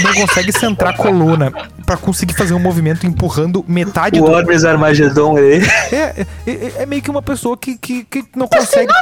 não 0.03 0.13
consegue 0.13 0.51
centrar 0.51 0.93
a 0.93 0.97
coluna 0.97 1.51
pra 1.85 1.97
conseguir 1.97 2.33
fazer 2.35 2.53
um 2.53 2.59
movimento 2.59 3.07
empurrando 3.07 3.65
metade 3.67 4.19
O 4.19 4.25
do. 4.25 4.31
Orbis 4.31 4.63
Armagedon 4.65 5.37
aí. 5.37 5.61
É, 5.91 5.95
é, 5.95 6.51
é- 6.51 6.73
é 6.79 6.85
meio 6.85 7.01
que 7.01 7.09
uma 7.09 7.21
pessoa 7.21 7.57
que, 7.57 7.77
que, 7.77 8.03
que 8.03 8.23
não 8.35 8.47
consegue. 8.47 8.93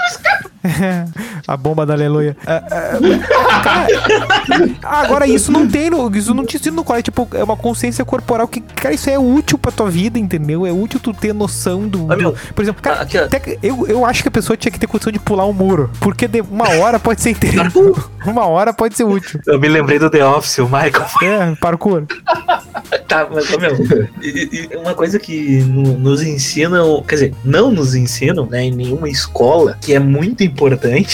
a 1.47 1.57
bomba 1.57 1.85
da 1.85 1.93
aleluia. 1.93 2.35
É, 2.45 2.53
é, 2.55 3.61
cara, 3.63 3.87
agora, 4.83 5.27
isso 5.27 5.51
não 5.51 5.67
tem, 5.67 5.89
no, 5.89 6.13
isso 6.15 6.33
não 6.33 6.45
te 6.45 6.57
ensina 6.57 6.75
no 6.75 6.83
colégio. 6.83 7.05
Tipo, 7.05 7.27
é 7.33 7.43
uma 7.43 7.55
consciência 7.57 8.03
corporal 8.05 8.47
que, 8.47 8.61
cara, 8.61 8.93
isso 8.93 9.09
é 9.09 9.17
útil 9.19 9.57
pra 9.57 9.71
tua 9.71 9.89
vida, 9.89 10.17
entendeu? 10.19 10.65
É 10.65 10.71
útil 10.71 10.99
tu 10.99 11.13
ter 11.13 11.33
noção 11.33 11.87
do. 11.87 12.05
Do- 12.05 12.35
por 12.53 12.61
exemplo, 12.61 12.81
cara, 12.81 13.01
aqui, 13.01 13.17
até 13.17 13.57
eu, 13.61 13.85
eu 13.87 14.05
acho 14.05 14.21
que 14.21 14.27
a 14.27 14.31
pessoa 14.31 14.55
tinha 14.57 14.71
que 14.71 14.79
ter 14.79 14.87
condição 14.87 15.11
de 15.11 15.19
pular 15.19 15.45
um 15.45 15.53
muro. 15.53 15.89
Porque 15.99 16.27
de 16.27 16.41
uma 16.41 16.69
hora 16.77 16.99
pode 16.99 17.21
ser 17.21 17.31
interessante. 17.31 17.75
uma 18.25 18.45
hora 18.47 18.73
pode 18.73 18.95
ser 18.95 19.03
útil. 19.03 19.39
Eu 19.45 19.59
me 19.59 19.67
lembrei 19.67 19.99
do 19.99 20.09
The 20.09 20.25
Office, 20.25 20.57
o 20.59 20.65
Michael. 20.65 21.05
É, 21.21 21.55
parkour. 21.55 22.03
Tá, 23.07 23.27
mas, 23.31 23.49
meu, 23.57 23.75
e- 24.21 24.69
e 24.73 24.77
uma 24.77 24.93
coisa 24.93 25.19
que 25.19 25.61
no- 25.63 25.97
nos 25.97 26.21
ensinam, 26.21 27.03
quer 27.07 27.15
dizer, 27.15 27.35
não 27.43 27.71
nos 27.71 27.95
ensinam, 27.95 28.45
né, 28.45 28.63
em 28.65 28.71
nenhuma 28.71 29.09
escola, 29.09 29.77
que 29.81 29.93
é 29.93 29.99
muito 29.99 30.43
importante, 30.43 30.54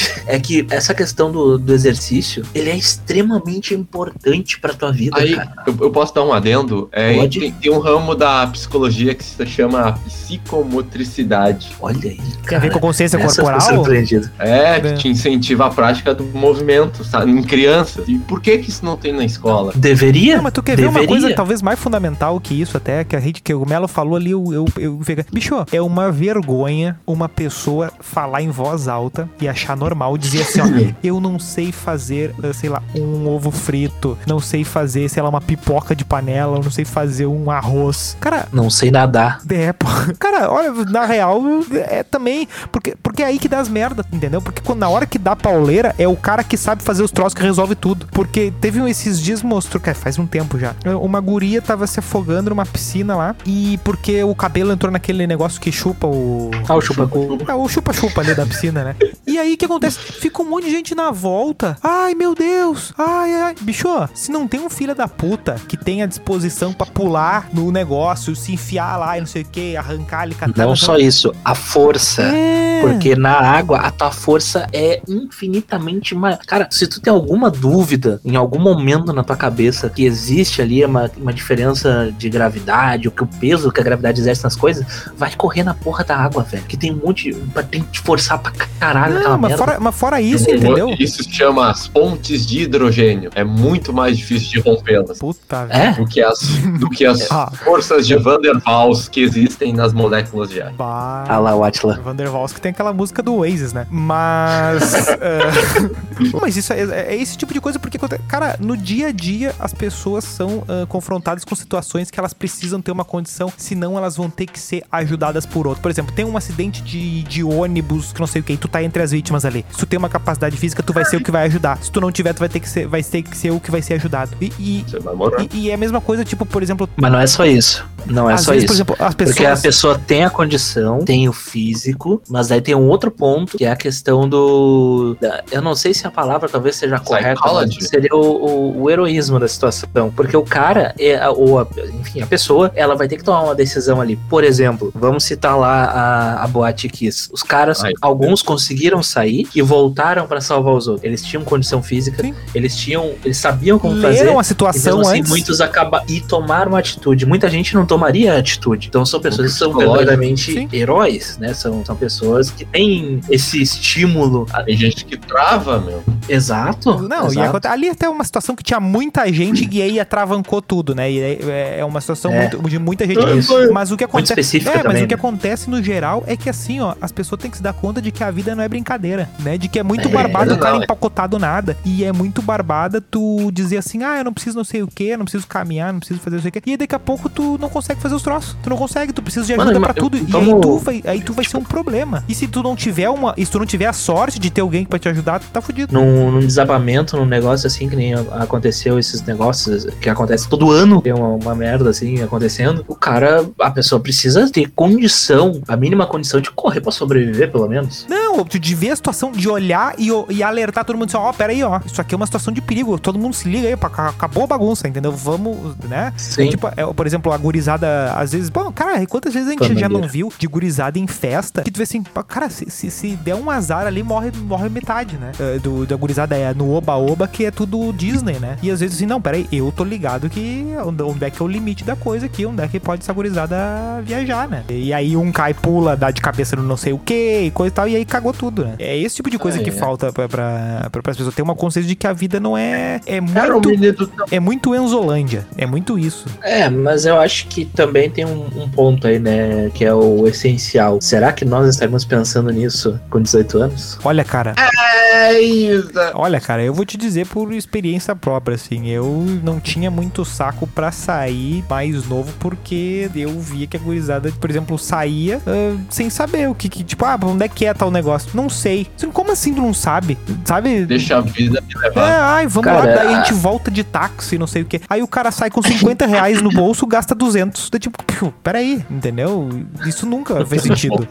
é 0.28 0.40
que 0.40 0.66
essa 0.70 0.94
questão 0.94 1.32
do, 1.32 1.58
do 1.58 1.74
exercício, 1.74 2.44
ele 2.54 2.70
é 2.70 2.76
extremamente 2.76 3.74
importante 3.74 4.60
pra 4.60 4.74
tua 4.74 4.92
vida, 4.92 5.18
Aí, 5.20 5.36
cara. 5.36 5.54
eu, 5.68 5.76
eu 5.82 5.92
posso 5.92 6.14
dar 6.14 6.24
um 6.24 6.32
adendo? 6.34 6.88
É, 6.92 7.16
Pode. 7.16 7.40
tem, 7.40 7.52
tem 7.52 7.72
um 7.72 7.80
ramo 7.80 8.16
da 8.16 8.48
psicologia 8.48 9.14
que 9.14 9.24
se 9.24 9.46
chama 9.46 9.94
psicomotricidade. 10.06 11.72
Olha 11.80 12.10
aí, 12.10 12.18
Tem 12.18 12.26
a 12.42 12.46
cara. 12.46 12.60
ver 12.62 12.72
com 12.72 12.80
consciência 12.80 13.18
Essa 13.18 13.42
corporal? 13.42 13.62
surpreendido. 13.62 14.30
É, 14.40 14.76
É. 14.76 14.80
que 14.80 14.94
te 14.94 15.08
incentiva 15.08 15.66
a 15.66 15.70
prática 15.70 16.14
do 16.14 16.24
movimento, 16.24 17.04
sabe? 17.04 17.32
Em 17.32 17.42
crianças. 17.44 18.08
E 18.08 18.18
por 18.20 18.42
que 18.42 18.58
que 18.60 18.70
isso 18.70 18.84
não 18.86 18.96
tem 18.98 19.14
na 19.14 19.24
escola? 19.26 19.74
Deveria? 19.76 20.38
Não, 20.38 20.44
mas 20.44 20.54
tu 20.54 20.64
quer 20.64 20.76
ver 20.78 20.84
uma 20.88 21.00
Deveria. 21.00 21.08
coisa 21.22 21.36
talvez 21.36 21.62
mais 21.62 21.80
fundamental 21.80 22.40
que 22.40 22.60
isso 22.60 22.78
até, 22.78 23.04
que 23.04 23.16
a 23.16 23.20
gente, 23.20 23.42
que 23.42 23.54
o 23.54 23.66
Melo 23.66 23.88
falou 23.88 24.16
ali, 24.16 24.32
eu, 24.32 24.44
eu, 24.54 24.66
eu 24.78 25.00
Bicho, 25.32 25.56
é 25.72 25.82
uma 25.82 26.12
vergonha 26.12 27.00
uma 27.06 27.28
pessoa 27.28 27.92
falar 28.00 28.42
em 28.42 28.50
voz 28.50 28.88
alta 28.88 29.30
e 29.40 29.48
achar 29.48 29.76
normal, 29.76 30.18
dizer 30.18 30.42
assim, 30.42 30.62
ó, 30.62 30.66
eu 31.04 31.20
não 31.20 31.40
sei 31.40 31.72
fazer, 31.72 32.34
eh, 32.44 32.54
sei 32.54 32.70
lá, 32.70 32.82
um 32.96 33.28
ovo 33.28 33.52
frito, 33.52 34.18
não 34.28 34.40
sei 34.40 34.64
fazer, 34.64 35.10
sei 35.10 35.22
lá, 35.22 35.30
uma 35.30 35.42
pipoca 35.42 35.96
de 35.96 36.04
panela, 36.06 36.58
eu 36.58 36.64
não 36.64 36.72
sei 36.72 36.86
fazer 36.86 37.26
um 37.26 37.50
arroz. 37.50 38.18
Cara, 38.20 38.48
Não 38.52 38.70
sei 38.70 38.92
nadar. 38.92 39.40
é, 39.50 39.74
pô. 39.74 39.88
Cara, 40.20 40.52
olha, 40.52 40.72
na 40.86 41.06
real, 41.06 41.42
é 41.74 42.04
também. 42.04 42.48
Porque, 42.72 42.96
porque 43.02 43.24
é 43.24 43.28
aí 43.28 43.40
que 43.40 43.48
dá 43.48 43.60
as 43.60 43.70
merdas, 43.70 44.06
entendeu? 44.12 44.42
Porque 44.42 44.62
quando, 44.62 44.80
na 44.80 44.90
hora 44.90 45.06
que 45.06 45.18
dá 45.18 45.36
pauleira, 45.36 45.96
é 45.98 46.08
o 46.08 46.16
cara 46.16 46.44
que 46.44 46.58
sabe 46.58 46.84
fazer 46.84 47.04
os 47.04 47.12
troços 47.12 47.34
que 47.34 47.42
resolve 47.42 47.76
tudo. 47.76 48.08
Porque 48.12 48.54
teve 48.62 48.82
um, 48.82 48.88
esses 48.88 49.20
dias, 49.20 49.42
mostrou, 49.42 49.82
que 49.82 49.94
faz 49.94 50.18
um 50.18 50.26
tempo 50.26 50.60
já. 50.60 50.76
Uma 51.02 51.20
guria 51.20 51.62
tava 51.62 51.88
se 51.88 52.00
afogando 52.00 52.50
numa 52.50 52.66
piscina 52.66 53.16
lá. 53.16 53.36
E 53.46 53.80
porque 53.84 54.24
o 54.24 54.36
cabelo 54.36 54.72
entrou 54.72 54.92
naquele 54.92 55.26
negócio 55.28 55.60
que 55.60 55.72
chupa 55.72 56.08
o. 56.08 56.52
Ah, 56.68 56.76
o 56.76 56.82
chupacu. 56.82 57.38
É 57.48 57.54
o 57.54 57.68
chupa-chupa 57.68 58.22
ali 58.22 58.34
da 58.34 58.46
piscina, 58.46 58.84
né? 58.84 58.96
E 59.26 59.38
aí 59.38 59.54
o 59.54 59.58
que 59.58 59.66
acontece? 59.66 60.00
Fica 60.00 60.42
um 60.42 60.50
monte 60.50 60.66
de 60.66 60.72
gente 60.72 60.96
na 60.96 61.12
volta. 61.12 61.78
Ai, 61.84 62.16
meu 62.16 62.34
Deus. 62.34 62.94
Ai, 62.98 63.34
ai. 63.34 63.56
Bicho, 63.62 63.88
se 64.14 64.32
não 64.32 64.48
tem 64.48 64.60
um 64.60 64.70
filho 64.70 64.96
da 64.96 65.08
puta 65.08 65.56
que 65.68 65.78
tenha 65.78 66.08
disposição 66.08 66.74
pra 66.74 66.86
pular 66.86 67.50
no 67.54 67.72
negócio, 67.72 68.36
se 68.36 68.54
enfiar 68.54 68.98
lá 68.98 69.18
e 69.18 69.22
não 69.22 69.28
sei 69.28 69.44
o 69.44 69.46
que, 69.46 69.78
arrancar 69.78 70.22
ali, 70.22 70.36
catar. 70.36 70.66
Não 70.66 70.76
só 70.76 70.98
isso, 70.98 71.34
a 71.46 71.54
força. 71.54 72.24
É. 72.24 72.82
Porque 72.82 73.16
na 73.16 73.34
água 73.34 73.78
a 73.78 73.92
tua 73.92 74.12
força 74.12 74.68
é 74.74 75.02
infinitamente 75.08 76.16
maior. 76.16 76.40
Cara, 76.48 76.68
se 76.72 76.88
tu 76.88 77.00
tem 77.00 77.14
alguma 77.14 77.52
dúvida 77.52 78.20
em 78.26 78.36
algum 78.36 78.60
momento 78.60 79.14
na 79.14 79.24
tua 79.24 79.36
cabeça 79.36 79.90
que 79.90 80.04
existe 80.04 80.62
ali 80.62 80.84
uma, 80.84 81.12
uma 81.16 81.32
diferença 81.32 82.12
de 82.18 82.28
gravidade, 82.28 83.08
ou 83.08 83.14
que 83.14 83.24
o 83.24 83.28
peso 83.28 83.72
que 83.72 83.80
a 83.80 83.84
gravidade 83.84 84.20
exerce 84.20 84.44
nas 84.44 84.56
coisas, 84.56 84.86
vai 85.16 85.36
correr 85.36 85.64
na 85.64 85.76
porra 85.76 86.04
da 86.04 86.18
água, 86.18 86.44
velho. 86.44 86.64
Que 86.64 86.76
tem 86.76 86.92
um 86.92 86.98
monte. 86.98 87.34
Tem 87.70 87.84
que 87.84 87.92
te 87.92 88.00
forçar 88.00 88.40
pra 88.40 88.52
caralho 88.80 89.01
aquela 89.06 89.30
Não, 89.30 89.38
mas 89.38 89.54
fora, 89.58 89.80
mas 89.80 89.96
fora 89.96 90.22
isso, 90.22 90.50
entendeu? 90.50 90.96
Isso 91.00 91.24
se 91.24 91.32
chama 91.32 91.70
as 91.70 91.88
pontes 91.88 92.46
de 92.46 92.62
hidrogênio. 92.62 93.30
É 93.36 93.44
muito 93.44 93.94
mais 93.94 94.18
difícil 94.18 94.50
de 94.50 94.60
rompê-las 94.60 95.20
Puta. 95.20 95.68
É? 95.70 95.92
do 95.94 96.06
que 96.06 96.22
as, 96.22 96.40
do 96.80 96.90
que 96.90 97.06
as 97.06 97.22
Ah. 97.32 97.52
forças 97.64 98.06
de 98.06 98.16
Van 98.18 98.40
der 98.40 98.58
Waals 98.66 99.08
que 99.08 99.22
existem 99.22 99.74
nas 99.74 99.94
moléculas 99.94 100.50
de 100.50 100.62
ar. 100.62 100.72
Bah. 100.74 101.26
Ah 101.28 101.38
lá, 101.38 101.56
o 101.56 101.64
Atila. 101.64 102.00
Van 102.04 102.16
der 102.16 102.30
Waals 102.30 102.52
que 102.54 102.60
tem 102.62 102.72
aquela 102.72 102.92
música 102.94 103.22
do 103.22 103.36
Oasis, 103.36 103.74
né? 103.74 103.88
Mas. 103.90 105.08
é, 105.08 105.40
Mas 106.42 106.58
isso 106.58 106.74
é, 106.74 106.82
é 107.14 107.16
esse 107.16 107.38
tipo 107.38 107.54
de 107.54 107.62
coisa, 107.62 107.80
porque, 107.80 107.98
cara, 108.28 108.58
no 108.60 108.76
dia 108.76 109.08
a 109.08 109.12
dia 109.12 109.56
as 109.60 109.74
pessoas 109.74 110.24
são 110.24 110.64
ah, 110.68 110.86
confrontadas 110.88 111.44
com 111.44 111.56
situações 111.56 112.12
que 112.12 112.20
elas 112.20 112.34
precisam 112.34 112.82
ter 112.82 112.92
uma 112.92 113.06
condição, 113.06 113.52
senão 113.58 113.98
elas 113.98 114.18
vão 114.18 114.30
ter 114.30 114.46
que 114.46 114.60
ser 114.60 114.84
ajudadas 114.92 115.46
por 115.46 115.68
outro. 115.68 115.82
Por 115.82 115.90
exemplo, 115.92 116.14
tem 116.14 116.26
um 116.26 116.36
acidente 116.38 116.82
de, 116.82 117.24
de 117.24 117.44
ônibus, 117.44 118.12
que 118.12 118.20
não 118.20 118.28
sei 118.28 118.42
o 118.42 118.44
que, 118.44 118.58
tu 118.58 118.68
tá 118.68 118.84
entre 118.92 119.02
as 119.02 119.12
vítimas 119.12 119.46
ali. 119.46 119.66
Se 119.72 119.78
tu 119.80 119.86
tem 119.86 119.98
uma 119.98 120.10
capacidade 120.10 120.56
física, 120.58 120.84
tu 120.84 120.92
vai 120.94 121.06
ser 121.06 121.16
o 121.18 121.24
que 121.24 121.32
vai 121.32 121.46
ajudar. 121.48 121.82
Se 121.82 121.90
tu 121.92 122.02
não 122.02 122.12
tiver, 122.12 122.34
tu 122.34 122.40
vai 122.40 122.50
ter 122.50 122.60
que 122.60 122.68
ser, 122.70 122.86
vai 122.88 123.02
ter 123.02 123.22
que 123.22 123.36
ser 123.38 123.52
o 123.52 123.60
que 123.60 123.72
vai 123.72 123.82
ser 123.82 123.94
ajudado. 123.96 124.32
E, 124.42 124.52
e, 124.60 124.86
Você 124.88 125.00
vai 125.00 125.16
morar. 125.16 125.42
e- 125.44 125.50
e 125.54 125.72
é 125.72 125.74
a 125.74 125.78
mesma 125.78 126.02
coisa, 126.02 126.24
tipo, 126.26 126.46
por 126.46 126.62
exemplo, 126.62 126.88
Mas 126.98 127.12
não 127.12 127.20
é 127.20 127.28
só 127.28 127.46
isso. 127.46 127.86
Não 128.06 128.30
é 128.30 128.34
às 128.34 128.42
só 128.42 128.52
vezes, 128.52 128.64
isso. 128.66 128.68
por 128.86 128.94
exemplo, 128.94 128.96
as 129.08 129.16
pessoas. 129.16 129.36
Porque 129.36 129.46
a 129.48 129.58
pessoa 129.58 130.00
tem 130.08 130.26
a 130.26 130.30
condição, 130.30 131.00
tem 131.06 131.30
o 131.30 131.34
físico, 131.34 132.22
mas 132.28 132.52
aí 132.52 132.60
tem 132.60 132.76
um 132.76 132.88
outro 132.90 133.12
ponto, 133.12 133.58
que 133.58 133.64
é 133.66 133.72
a 133.72 133.76
questão 133.76 134.28
do. 134.28 135.16
da- 135.22 135.44
Eu 135.52 135.62
não 135.62 135.76
sei 135.76 135.94
se 135.94 136.06
a 136.08 136.12
palavra 136.12 136.50
talvez 136.50 136.76
seja 136.76 137.00
correta, 137.00 137.40
seria 137.80 138.14
o, 138.16 138.20
o- 138.20 138.82
o 138.84 138.90
heroísmo 138.90 139.40
da 139.40 139.48
situação. 139.48 140.12
Porque 140.16 140.36
o 140.36 140.44
cara, 140.44 140.94
é, 141.00 141.28
ou 141.30 141.60
a- 141.60 141.68
enfim, 142.00 142.22
a 142.22 142.28
pessoa, 142.28 142.72
ela 142.76 142.96
vai 142.96 143.08
ter 143.08 143.18
que 143.18 143.24
tomar 143.24 143.44
uma 143.44 143.56
decisão 143.56 144.02
ali. 144.02 144.18
Por 144.30 144.44
exemplo, 144.44 144.92
vamos 144.96 145.24
citar 145.24 145.56
lá 145.58 145.84
a, 145.86 146.44
a 146.44 146.48
Boate 146.48 146.90
Kiss. 146.90 147.30
Os 147.32 147.44
caras, 147.44 147.84
Ai. 147.84 147.94
alguns 148.02 148.42
conseguiram 148.42 148.81
sair 149.04 149.48
e 149.56 149.62
voltaram 149.62 150.28
pra 150.28 150.42
salvar 150.42 150.74
os 150.74 150.88
outros. 150.88 151.04
Eles 151.06 151.24
tinham 151.24 151.44
condição 151.44 151.82
física, 151.82 152.22
Sim. 152.22 152.34
eles 152.54 152.76
tinham. 152.76 153.12
Eles 153.24 153.38
sabiam 153.38 153.78
como 153.80 154.02
fazer. 154.02 154.20
leram 154.24 154.38
a 154.40 154.42
E 154.42 154.46
situação 154.46 154.98
mesmo 154.98 155.10
assim, 155.10 155.20
antes. 155.20 155.30
muitos 155.30 155.62
acabam 155.62 156.02
e 156.08 156.20
tomaram 156.22 156.76
atitude. 156.76 157.26
Muita 157.26 157.50
gente 157.50 157.74
não 157.76 157.86
tomaria 157.86 158.38
atitude. 158.38 158.88
Então 158.88 159.06
são 159.06 159.20
pessoas 159.20 159.52
que 159.54 159.58
são 159.58 159.74
verdadeiramente 159.78 160.54
Sim. 160.54 160.70
heróis, 160.74 161.38
né? 161.38 161.54
São, 161.54 161.84
são 161.86 161.96
pessoas 161.96 162.50
que 162.52 162.66
têm 162.66 163.20
esse 163.30 163.62
estímulo. 163.62 164.46
a- 164.52 164.64
Tem 164.64 164.78
gente 164.78 165.06
que 165.06 165.18
trava, 165.18 165.80
meu. 165.80 166.04
Exato. 166.28 167.02
Não, 167.08 167.28
exato. 167.28 167.68
ali 167.68 167.90
até 167.90 168.08
uma 168.10 168.24
situação 168.24 168.56
que 168.56 168.64
tinha 168.64 168.80
muita 168.80 169.32
gente 169.32 169.68
e 169.72 169.82
aí 169.82 170.00
atravancou 170.00 170.62
tudo, 170.62 170.96
né? 170.96 171.12
E 171.12 171.20
é 171.20 171.80
é 171.80 171.86
uma 171.86 172.00
situação 172.02 172.32
É. 172.32 172.40
muito- 172.42 172.70
de 172.70 172.80
muita 172.80 173.06
gente. 173.06 173.38
Isso. 173.38 173.72
Mas 173.74 173.92
o 173.92 173.98
que 173.98 174.04
acontece. 174.04 174.34
específica 174.34 174.72
é, 174.72 174.76
mas 174.76 174.84
também, 174.84 175.04
o 175.04 175.08
que 175.08 175.16
né? 175.16 175.20
acontece 175.20 175.70
no 175.70 175.82
geral 175.84 176.24
é 176.28 176.36
que 176.36 176.50
assim, 176.50 176.80
ó, 176.80 176.96
as 177.02 177.12
pessoas 177.12 177.42
têm 177.42 177.50
que 177.52 177.58
se 177.58 177.64
dar 177.64 177.74
conta 177.74 178.02
de 178.02 178.12
que 178.12 178.24
a 178.24 178.32
vida 178.32 178.56
não 178.56 178.64
é 178.64 178.70
brincadeira, 178.72 179.30
né? 179.40 179.58
De 179.58 179.68
que 179.68 179.78
é 179.78 179.84
muito 179.84 180.08
É, 180.08 180.12
barbado 180.12 180.54
o 180.54 180.58
cara 180.58 180.74
não, 180.76 180.82
é. 180.82 180.84
empacotado 180.86 181.38
nada. 181.38 181.78
E 181.86 182.04
é 182.04 182.12
muito 182.12 182.42
barbada 182.42 183.00
tu 183.02 183.52
dizer 183.52 183.78
assim, 183.78 184.02
ah, 184.04 184.18
eu 184.18 184.24
não 184.24 184.34
preciso 184.34 184.58
não 184.58 184.64
sei 184.64 184.82
o 184.82 184.88
que, 184.88 185.16
não 185.16 185.26
preciso 185.26 185.46
caminhar, 185.46 185.92
não 185.94 186.00
preciso 186.00 186.20
fazer 186.20 186.38
não 186.38 186.42
sei 186.42 186.50
o 186.50 186.52
que. 186.54 186.62
E 186.72 186.78
daqui 186.78 186.96
a 186.96 187.00
pouco 187.00 187.30
tu 187.30 187.58
não 187.60 187.70
consegue 187.70 188.02
fazer 188.02 188.16
os 188.16 188.24
troços. 188.24 188.56
Tu 188.64 188.70
não 188.70 188.78
consegue, 188.78 189.14
tu 189.14 189.22
precisa 189.22 189.46
de 189.46 189.54
ajuda 189.54 189.66
Mano, 189.74 189.82
pra 189.82 189.92
eu- 189.96 190.04
tudo. 190.04 190.18
E 190.18 190.22
aí 190.36 190.62
tu 190.62 190.78
vai, 190.80 191.04
aí 191.06 191.22
tu 191.22 191.34
vai 191.34 191.46
ser 191.46 191.58
um 191.58 191.64
problema. 191.64 192.24
E 192.28 192.34
se 192.34 192.48
tu 192.48 192.64
não 192.64 192.76
tiver 192.76 193.10
uma. 193.10 193.36
Se 193.38 193.46
tu 193.52 193.60
não 193.60 193.66
tiver 193.66 193.86
a 193.88 193.94
sorte 193.94 194.40
de 194.40 194.50
ter 194.50 194.62
alguém 194.62 194.86
pra 194.86 194.98
te 194.98 195.10
ajudar, 195.10 195.40
tu 195.40 195.48
tá 195.52 195.62
fudido. 195.62 195.94
Num, 195.94 196.32
num 196.32 196.40
desabamento, 196.40 197.18
num 197.18 197.26
negócio 197.26 197.68
assim, 197.68 197.90
que 197.90 197.96
nem 197.96 198.14
aconteceu 198.14 198.98
esses 198.98 199.22
negócios 199.24 199.86
que 200.00 200.10
acontece 200.10 200.48
todo 200.48 200.72
ano, 200.72 201.02
tem 201.02 201.14
uma, 201.14 201.30
uma 201.30 201.54
merda 201.56 201.90
assim 201.90 202.22
acontecendo. 202.22 202.86
O 202.88 202.96
cara, 202.96 203.46
a 203.60 203.70
pessoa 203.72 204.00
precisa 204.00 204.50
ter 204.50 204.70
condição, 204.76 205.62
a 205.68 205.76
mínima 205.76 206.06
condição 206.06 206.40
de 206.40 206.52
correr 206.52 206.80
pra 206.82 206.92
sobreviver, 206.92 207.52
pelo 207.52 207.68
menos. 207.68 208.06
Não, 208.10 208.44
tu 208.46 208.58
de 208.62 208.76
ver 208.76 208.92
a 208.92 208.96
situação, 208.96 209.32
de 209.32 209.50
olhar 209.50 209.96
e, 209.98 210.10
e 210.30 210.44
alertar 210.44 210.86
todo 210.86 210.96
mundo 210.96 211.10
assim, 211.10 211.18
ó, 211.18 211.34
pera 211.34 211.52
aí, 211.52 211.64
ó, 211.64 211.80
isso 211.86 212.00
aqui 212.00 212.14
é 212.14 212.18
uma 212.18 212.26
situação 212.26 212.54
de 212.54 212.62
perigo, 212.62 212.98
todo 213.00 213.18
mundo 213.18 213.34
se 213.34 213.50
liga 213.50 213.68
aí, 213.68 213.74
acabou 213.74 214.44
a 214.44 214.48
bagunça, 214.48 214.88
entendeu? 214.88 215.12
Vamos, 215.12 215.76
né? 215.90 216.14
Sim. 216.16 216.50
Tipo, 216.50 216.68
é, 216.68 216.86
por 216.86 217.08
exemplo, 217.08 217.32
a 217.32 217.38
gurizada, 217.38 218.14
às 218.14 218.32
vezes, 218.32 218.50
bom, 218.50 218.72
cara, 218.72 219.06
quantas 219.08 219.34
vezes 219.34 219.50
a 219.50 219.52
gente 219.52 219.80
já 219.80 219.90
não 219.90 220.08
viu 220.08 220.32
de 220.38 220.48
gurizada 220.48 221.00
em 221.00 221.08
festa, 221.08 221.64
que 221.64 221.72
tu 221.72 221.78
vê 221.78 221.84
assim, 221.84 222.04
cara, 222.28 222.50
se, 222.50 222.70
se, 222.70 222.92
se 222.92 223.16
der 223.16 223.36
um 223.36 223.50
azar 223.50 223.86
ali, 223.88 224.04
morre, 224.04 224.32
morre 224.32 224.70
metade, 224.70 225.18
né? 225.18 225.32
É, 225.40 225.60
Do, 225.60 225.86
da 225.86 225.96
gurizada 225.96 226.36
é 226.36 226.54
no 226.54 226.72
oba-oba 226.74 227.28
que 227.28 227.46
é 227.46 227.52
tudo 227.52 227.92
Disney, 227.94 228.40
né? 228.40 228.58
E 228.62 228.70
às 228.70 228.80
vezes 228.80 228.98
assim, 228.98 229.06
não, 229.06 229.22
peraí, 229.22 229.48
eu 229.52 229.72
tô 229.72 229.84
ligado 229.84 230.30
que 230.30 230.66
onde 230.86 231.02
onde 231.04 231.26
é 231.26 231.30
que 231.30 231.42
é 231.42 231.46
o 231.46 231.48
limite 231.48 231.84
da 231.84 231.96
coisa 231.96 232.26
aqui, 232.26 232.46
onde 232.46 232.62
é 232.62 232.68
que 232.68 232.80
pode 232.80 233.04
essa 233.04 233.14
gurizada 233.14 233.56
viajar, 234.04 234.48
né? 234.48 234.64
E 234.70 234.94
aí 234.94 235.16
um 235.16 235.32
cai, 235.32 235.54
pula, 235.54 235.96
dá 235.96 236.12
de 236.12 236.22
cabeça 236.22 236.56
no 236.56 236.64
não 236.64 236.78
sei 236.78 236.94
o 236.94 237.00
que 237.00 237.44
e 237.44 237.52
coisa 237.52 237.72
e 237.72 237.76
tal, 237.76 237.88
e 237.88 237.96
aí 237.96 238.06
cagou 238.06 238.34
tudo, 238.34 238.51
né? 238.60 238.76
É 238.80 238.98
esse 238.98 239.16
tipo 239.16 239.30
de 239.30 239.38
coisa 239.38 239.60
É, 239.60 239.64
que 239.64 239.70
é. 239.70 239.74
falta 239.74 240.12
pra, 240.12 240.28
pra, 240.28 240.88
pra, 240.92 241.02
pras 241.02 241.18
pessoas 241.18 241.36
ter 241.36 241.42
uma 241.42 241.56
consciência 241.56 241.88
de 241.88 241.96
que 241.96 242.08
a 242.08 242.14
vida 242.14 242.40
não 242.40 242.58
é. 242.58 243.00
É 243.06 243.22
Cara, 243.22 243.54
muito. 243.54 243.70
menino 243.70 244.12
É 244.32 244.40
muito 244.40 244.76
Enzolândia. 244.76 245.46
É 245.58 245.66
muito 245.66 245.98
isso. 245.98 246.26
É, 246.42 246.70
mas 246.70 247.06
eu 247.06 247.20
acho 247.20 247.48
que 247.48 247.66
também 247.66 248.10
tem 248.10 248.26
um, 248.26 248.46
um 248.56 248.70
ponto 248.70 249.08
aí, 249.08 249.20
né? 249.20 249.70
Que 249.74 249.86
é 249.86 249.94
o 249.94 250.28
essencial. 250.28 251.00
Será 251.02 251.32
que 251.32 251.46
nós 251.46 251.68
estaremos 251.68 252.06
pensando 252.06 252.52
nisso 252.52 253.00
com 253.10 253.22
18 253.22 253.58
anos? 253.60 254.00
Olha, 254.04 254.24
cara. 254.24 254.54
É. 254.58 255.82
Olha, 256.14 256.40
cara, 256.40 256.64
eu 256.64 256.74
vou 256.74 256.86
te 256.86 256.98
dizer 256.98 257.28
por 257.28 257.54
experiência 257.54 258.16
própria, 258.16 258.56
assim, 258.56 258.88
eu 258.88 259.26
não 259.44 259.60
tinha 259.60 259.92
muito 259.92 260.26
saco 260.26 260.66
pra 260.68 260.92
sair 260.92 261.64
mais 261.70 262.08
novo 262.08 262.34
porque 262.40 263.10
eu 263.16 263.40
via 263.40 263.68
que 263.68 263.78
a 263.78 263.80
gurizada, 263.80 264.32
por 264.40 264.50
exemplo, 264.50 264.78
saía 264.78 265.42
ah, 265.46 265.78
sem 265.90 266.10
saber 266.10 266.50
o 266.50 266.56
que, 266.56 266.70
que, 266.70 266.84
tipo, 266.84 267.06
ah, 267.06 267.20
onde 267.24 267.46
é 267.46 267.48
que 267.48 267.66
é 267.66 267.74
tal 267.74 267.92
negócio? 267.92 268.30
Não 268.34 268.41
sei. 268.50 268.88
Assim, 268.98 269.10
Como 269.12 269.32
assim 269.32 269.54
tu 269.54 269.62
não 269.62 269.74
sabe? 269.74 270.18
Sabe? 270.46 270.86
Deixa 270.86 271.18
a 271.18 271.22
vida 271.22 271.62
me 271.68 271.74
É, 271.76 271.80
levar. 271.90 272.24
ai, 272.36 272.48
vamos 272.48 272.66
Cara, 272.66 272.80
lá, 272.80 272.86
daí 272.96 273.08
a 273.14 273.20
a- 273.20 273.24
gente 273.24 273.34
volta 273.34 273.70
de 273.72 273.84
táxi, 273.84 274.38
não 274.38 274.48
sei 274.48 274.62
o 274.62 274.66
que. 274.66 274.82
Aí 274.90 275.02
o 275.04 275.08
cara 275.08 275.32
sai 275.32 275.50
com 275.50 275.62
50 275.62 276.06
reais 276.06 276.42
no 276.42 276.50
bolso, 276.50 276.86
gasta 276.88 277.14
200. 277.16 277.70
Daí, 277.70 277.80
tipo, 277.80 278.04
piu, 278.04 278.34
peraí, 278.44 278.84
entendeu? 278.90 279.50
Isso 279.86 280.06
nunca 280.06 280.46
fez 280.46 280.62
sentido. 280.64 281.08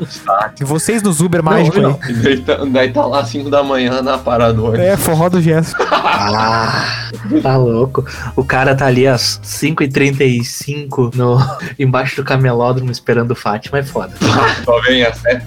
E 0.60 0.64
vocês 0.64 1.02
nos 1.02 1.20
Uber 1.20 1.42
mágicos 1.42 1.80
não, 1.82 1.98
aí. 2.02 2.12
não. 2.12 2.22
Daí, 2.22 2.40
tá, 2.40 2.56
daí 2.64 2.92
tá 2.92 3.04
lá 3.06 3.24
5 3.24 3.50
da 3.50 3.62
manhã 3.62 4.02
na 4.02 4.18
paradora. 4.18 4.82
É, 4.82 4.96
forró 4.96 5.28
do 5.28 5.40
gesto. 5.40 5.76
Ah, 6.22 7.10
tá 7.42 7.56
louco. 7.56 8.04
O 8.36 8.44
cara 8.44 8.74
tá 8.74 8.86
ali 8.86 9.06
às 9.06 9.40
5h35 9.44 11.14
no, 11.14 11.38
embaixo 11.78 12.16
do 12.16 12.24
camelódromo 12.24 12.90
esperando 12.90 13.30
o 13.32 13.34
Fátima, 13.34 13.78
é 13.78 13.82
foda. 13.82 14.12
Só 14.64 14.80
vem 14.82 15.02
a 15.04 15.12
7 15.12 15.44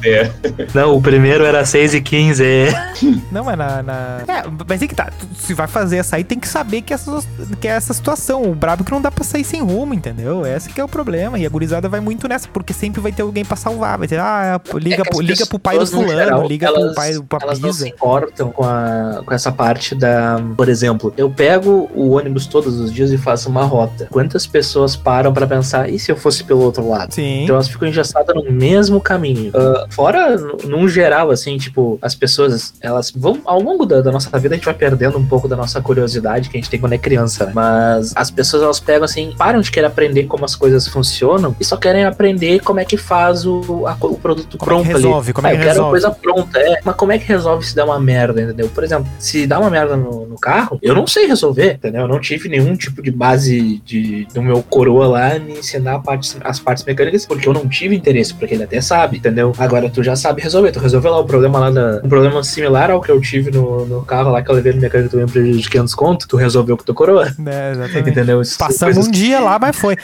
Não, 0.73 0.95
o 0.95 1.01
primeiro 1.01 1.43
era 1.45 1.65
6h15. 1.73 3.23
Não, 3.31 3.43
mas 3.43 3.57
na. 3.57 3.81
na... 3.83 4.21
É, 4.27 4.43
mas 4.67 4.81
é 4.81 4.87
que 4.87 4.95
tá. 4.95 5.11
Se 5.37 5.53
vai 5.53 5.67
fazer 5.67 5.97
essa 5.97 6.15
aí, 6.15 6.23
tem 6.23 6.39
que 6.39 6.47
saber 6.47 6.81
que, 6.81 6.93
essa, 6.93 7.19
que 7.59 7.67
é 7.67 7.71
essa 7.71 7.93
situação. 7.93 8.43
O 8.43 8.55
brabo 8.55 8.83
é 8.83 8.85
que 8.85 8.91
não 8.91 9.01
dá 9.01 9.11
pra 9.11 9.23
sair 9.23 9.43
sem 9.43 9.61
rumo, 9.61 9.93
entendeu? 9.93 10.45
Esse 10.45 10.69
que 10.69 10.79
é 10.79 10.83
o 10.83 10.87
problema. 10.87 11.37
E 11.39 11.45
a 11.45 11.49
gurizada 11.49 11.89
vai 11.89 11.99
muito 11.99 12.27
nessa, 12.27 12.47
porque 12.47 12.73
sempre 12.73 13.01
vai 13.01 13.11
ter 13.11 13.21
alguém 13.23 13.43
pra 13.43 13.55
salvar. 13.57 13.97
Vai 13.97 14.07
ter, 14.07 14.19
ah, 14.19 14.59
liga, 14.75 15.01
É 15.01 15.09
pro, 15.09 15.19
liga 15.21 15.45
pro 15.45 15.59
pai 15.59 15.77
do 15.77 15.87
fulano, 15.87 16.09
geral, 16.09 16.47
liga 16.47 16.67
elas- 16.67 16.85
pro 16.85 16.95
pai 16.95 17.13
pra 17.27 17.39
Elas 17.43 17.59
não 17.59 17.73
se 17.73 17.89
importam 17.89 18.51
com, 18.51 18.63
a, 18.63 19.21
com 19.25 19.33
essa 19.33 19.51
parte 19.51 19.95
da. 19.95 20.39
Por 20.55 20.69
exemplo, 20.69 21.13
eu 21.17 21.29
pego 21.29 21.89
o 21.93 22.11
ônibus 22.11 22.45
todos 22.45 22.79
os 22.79 22.91
dias 22.93 23.11
e 23.11 23.17
faço 23.17 23.49
uma 23.49 23.63
rota. 23.63 24.07
Quantas 24.11 24.45
pessoas 24.45 24.95
param 24.95 25.33
pra 25.33 25.47
pensar, 25.47 25.89
e 25.89 25.97
se 25.99 26.11
eu 26.11 26.15
fosse 26.15 26.43
pelo 26.43 26.61
outro 26.61 26.87
lado? 26.87 27.13
Sim. 27.13 27.43
Então 27.43 27.55
elas 27.55 27.67
ficam 27.67 27.87
engessadas 27.87 28.35
no 28.35 28.51
mesmo 28.51 29.01
caminho. 29.01 29.51
Ah, 29.55 29.85
fora, 29.89 30.35
num 30.65 30.87
geral, 30.87 31.31
assim, 31.31 31.57
tipo, 31.63 31.97
as 32.01 32.15
pessoas, 32.15 32.73
elas 32.81 33.11
vão, 33.15 33.39
ao 33.45 33.59
longo 33.61 33.85
da, 33.85 34.01
da 34.01 34.11
nossa 34.11 34.37
vida, 34.39 34.55
a 34.55 34.57
gente 34.57 34.65
vai 34.65 34.73
perdendo 34.73 35.17
um 35.17 35.25
pouco 35.25 35.47
da 35.47 35.55
nossa 35.55 35.81
curiosidade 35.81 36.49
que 36.49 36.57
a 36.57 36.59
gente 36.61 36.69
tem 36.69 36.79
quando 36.79 36.93
é 36.93 36.97
criança, 36.97 37.45
né? 37.45 37.51
Mas 37.55 38.13
as 38.15 38.29
pessoas, 38.31 38.63
elas 38.63 38.79
pegam, 38.79 39.05
assim, 39.05 39.33
param 39.37 39.61
de 39.61 39.71
querer 39.71 39.87
aprender 39.87 40.23
como 40.25 40.45
as 40.45 40.55
coisas 40.55 40.87
funcionam 40.87 41.55
e 41.59 41.65
só 41.65 41.77
querem 41.77 42.05
aprender 42.05 42.59
como 42.61 42.79
é 42.79 42.85
que 42.85 42.97
faz 42.97 43.45
o, 43.45 43.85
a 43.87 43.93
o 44.01 44.17
produto 44.17 44.57
Como 44.57 44.71
é 44.71 44.75
que 44.75 44.83
pronto 44.83 44.95
ali. 44.95 45.03
resolve? 45.05 45.33
Como 45.33 45.47
é 45.47 45.51
Ah, 45.51 45.53
que 45.53 45.57
eu 45.57 45.63
quero 45.63 45.73
resolve? 45.85 45.91
coisa 46.01 46.11
pronta, 46.11 46.59
é. 46.59 46.79
Mas 46.83 46.95
como 46.95 47.11
é 47.11 47.17
que 47.17 47.25
resolve 47.27 47.65
se 47.65 47.75
der 47.75 47.83
uma 47.83 47.99
merda, 47.99 48.41
entendeu? 48.41 48.69
Por 48.69 48.83
exemplo, 48.83 49.07
se 49.19 49.45
dá 49.47 49.59
uma 49.59 49.69
merda 49.69 49.95
no, 49.95 50.25
no 50.25 50.35
carro, 50.39 50.77
eu 50.81 50.93
não 50.93 51.07
sei 51.07 51.25
resolver, 51.27 51.73
entendeu? 51.75 52.01
Eu 52.01 52.07
não 52.07 52.19
tive 52.19 52.49
nenhum 52.49 52.75
tipo 52.75 53.01
de 53.01 53.11
base 53.11 53.81
de, 53.85 54.25
do 54.33 54.41
meu 54.41 54.61
coroa 54.63 55.07
lá 55.07 55.39
me 55.39 55.59
ensinar 55.59 55.99
parte- 55.99 56.37
as 56.43 56.59
partes 56.59 56.83
mecânicas, 56.83 57.25
porque 57.25 57.47
eu 57.47 57.53
não 57.53 57.67
tive 57.67 57.95
interesse, 57.95 58.33
porque 58.33 58.53
ele 58.55 58.63
até 58.63 58.81
sabe, 58.81 59.17
entendeu? 59.17 59.53
Agora 59.57 59.89
tu 59.89 60.03
já 60.03 60.15
sabe 60.15 60.41
resolver, 60.41 60.71
tu 60.71 60.79
resolveu 60.79 61.11
lá 61.11 61.19
o 61.19 61.25
problema 61.25 61.42
lá 61.51 61.69
da. 61.69 62.01
Um 62.03 62.09
problema 62.09 62.43
similar 62.43 62.91
ao 62.91 63.01
que 63.01 63.11
eu 63.11 63.19
tive 63.21 63.51
no, 63.51 63.85
no 63.85 64.01
carro 64.03 64.31
lá 64.31 64.41
que 64.41 64.49
eu 64.49 64.55
levei 64.55 64.73
no 64.73 64.81
mecânico 64.81 65.09
também 65.11 65.25
um 65.25 65.29
prejuízo 65.29 65.59
de 65.61 65.69
500 65.69 65.95
conto, 65.95 66.27
tu 66.27 66.37
resolveu 66.37 66.77
com 66.77 66.83
tua 66.83 66.95
coroa. 66.95 67.27
É, 67.45 67.71
exatamente. 67.71 68.09
Entendeu? 68.09 68.41
Isso 68.41 68.57
Passamos 68.57 69.07
um 69.07 69.11
dia 69.11 69.39
lá, 69.39 69.59
mas 69.59 69.75
foi. 69.75 69.95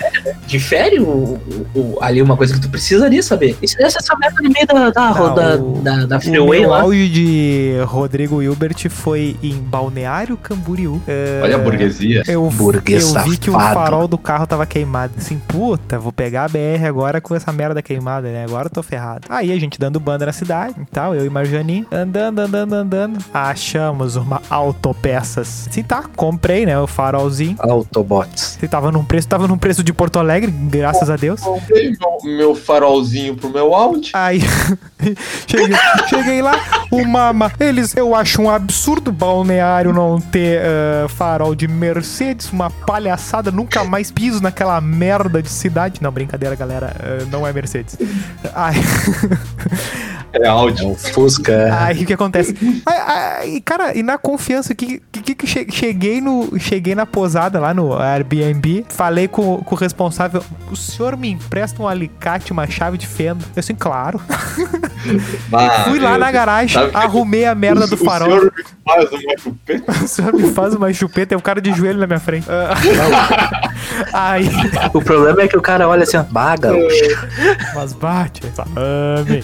difere 0.45 0.99
o, 0.99 1.07
o- 1.07 1.39
o- 1.75 1.97
ali 2.01 2.21
uma 2.21 2.35
coisa 2.37 2.53
que 2.53 2.59
tu 2.61 2.69
precisaria 2.69 3.21
saber. 3.23 3.55
E 3.61 3.83
essa 3.83 4.15
merda 4.17 4.41
no 4.41 4.49
meio 4.49 4.67
da, 4.67 4.89
da, 4.89 5.13
Não, 5.13 5.35
da, 5.35 5.55
o- 5.55 5.81
da, 5.81 6.05
da 6.05 6.17
O 6.17 6.21
freeway 6.21 6.65
lá. 6.65 6.81
áudio 6.81 7.07
de 7.09 7.73
Rodrigo 7.85 8.41
Hilbert 8.41 8.89
foi 8.89 9.35
em 9.41 9.53
Balneário 9.55 10.37
Camboriú. 10.37 11.01
É, 11.07 11.39
Olha 11.43 11.55
a 11.55 11.59
burguesia. 11.59 12.23
Eu, 12.27 12.49
Burguês 12.49 13.13
eu 13.13 13.23
vi 13.23 13.37
que 13.37 13.49
o 13.49 13.53
farol 13.53 14.07
do 14.07 14.17
carro 14.17 14.45
tava 14.45 14.65
queimado. 14.65 15.13
Assim, 15.17 15.39
puta, 15.47 15.97
vou 15.97 16.11
pegar 16.11 16.45
a 16.45 16.47
BR 16.47 16.85
agora 16.87 17.21
com 17.21 17.35
essa 17.35 17.51
merda 17.51 17.81
queimada, 17.81 18.27
né? 18.29 18.43
Agora 18.43 18.67
eu 18.67 18.71
tô 18.71 18.83
ferrado. 18.83 19.21
Aí 19.29 19.51
a 19.51 19.59
gente 19.59 19.79
dando 19.79 19.99
banda 19.99 20.25
na 20.25 20.31
cidade 20.33 20.75
e 20.79 20.85
tal, 20.85 21.15
eu 21.15 21.25
e 21.25 21.28
Marjani, 21.29 21.85
andando, 21.91 22.39
andando, 22.39 22.73
andando. 22.73 23.25
Achamos 23.33 24.15
uma 24.15 24.41
autopeças. 24.49 25.67
Sim, 25.69 25.83
tá, 25.83 26.03
comprei, 26.15 26.65
né? 26.65 26.79
O 26.79 26.87
farolzinho. 26.87 27.55
Autobots. 27.59 28.57
Se 28.59 28.67
tava 28.67 28.91
num 28.91 29.03
preço, 29.03 29.27
tava 29.27 29.47
num 29.47 29.57
preço 29.57 29.83
de 29.83 29.93
Porto 29.93 30.19
Alegre, 30.19 30.51
graças 30.51 31.09
a 31.09 31.15
Deus. 31.15 31.41
Comprei 31.41 31.91
meu, 31.91 32.37
meu 32.37 32.55
farolzinho 32.55 33.35
pro 33.35 33.49
meu 33.49 33.73
Audi. 33.73 34.11
Aí, 34.13 34.41
cheguei, 35.47 35.77
cheguei 36.09 36.41
lá, 36.41 36.53
o 36.91 37.05
Mama, 37.05 37.51
eles, 37.59 37.95
eu 37.95 38.15
acho 38.15 38.41
um 38.41 38.49
absurdo 38.49 39.11
balneário 39.11 39.93
não 39.93 40.19
ter 40.19 40.61
eh, 40.61 41.07
farol 41.09 41.55
de 41.55 41.67
Mercedes, 41.67 42.51
uma 42.51 42.69
palhaçada, 42.69 43.51
nunca 43.51 43.83
mais 43.83 44.11
piso 44.11 44.41
naquela 44.41 44.79
merda 44.81 45.41
de 45.41 45.49
cidade. 45.49 46.01
Não, 46.01 46.11
brincadeira, 46.11 46.55
galera, 46.55 46.95
eh, 46.99 47.25
não 47.31 47.45
é 47.45 47.53
Mercedes. 47.53 47.97
Aí, 48.53 48.75
É 50.31 50.47
Audi. 50.47 50.83
É 50.83 50.87
um 50.87 50.95
Fusca. 51.19 51.69
aí 51.85 52.03
o 52.03 52.05
que 52.05 52.13
acontece? 52.13 52.55
Aí, 52.85 52.99
aí, 53.51 53.61
cara, 53.61 53.97
e 53.97 54.01
na 54.03 54.17
confiança 54.17 54.73
que, 54.73 55.01
que, 55.11 55.35
que 55.35 55.47
che- 55.47 55.67
cheguei 55.71 56.21
no 56.21 56.57
cheguei 56.59 56.95
na 56.95 57.05
posada 57.05 57.59
lá 57.59 57.73
no 57.73 57.93
Airbnb, 57.97 58.85
falei 58.89 59.27
com, 59.27 59.57
com 59.57 59.75
o 59.75 59.77
responsável, 59.77 60.43
o 60.71 60.75
senhor 60.75 61.17
me 61.17 61.29
empresta 61.29 61.81
um 61.81 61.87
alicate, 61.87 62.51
uma 62.51 62.67
chave 62.69 62.97
de 62.97 63.07
fenda? 63.07 63.43
Eu 63.55 63.59
assim, 63.59 63.75
claro. 63.75 64.21
Ah, 65.51 65.85
Fui 65.85 65.97
lá 65.99 66.17
na 66.17 66.29
garagem, 66.31 66.77
arrumei 66.93 67.45
a 67.45 67.55
merda 67.55 67.87
do 67.87 67.95
o, 67.95 67.97
farol. 67.97 68.51
O 68.89 68.97
senhor 68.97 69.13
me 69.13 69.13
faz 69.13 69.13
uma 69.13 69.37
chupeta. 69.37 69.91
O 70.03 70.07
senhor 70.07 70.33
me 70.33 70.51
faz 70.51 70.73
uma 70.73 70.93
chupeta, 70.93 71.27
tem 71.27 71.37
um 71.37 71.41
cara 71.41 71.61
de 71.61 71.71
joelho 71.73 71.99
na 71.99 72.07
minha 72.07 72.19
frente. 72.19 72.47
Aí, 74.13 74.49
O 74.93 75.01
problema 75.01 75.41
é 75.43 75.47
que 75.47 75.55
o 75.57 75.61
cara 75.61 75.87
olha 75.87 76.03
assim, 76.03 76.17
ó, 76.17 76.23
baga. 76.23 76.71
mas 77.75 77.93
bate, 77.93 78.41
salame. 78.53 79.43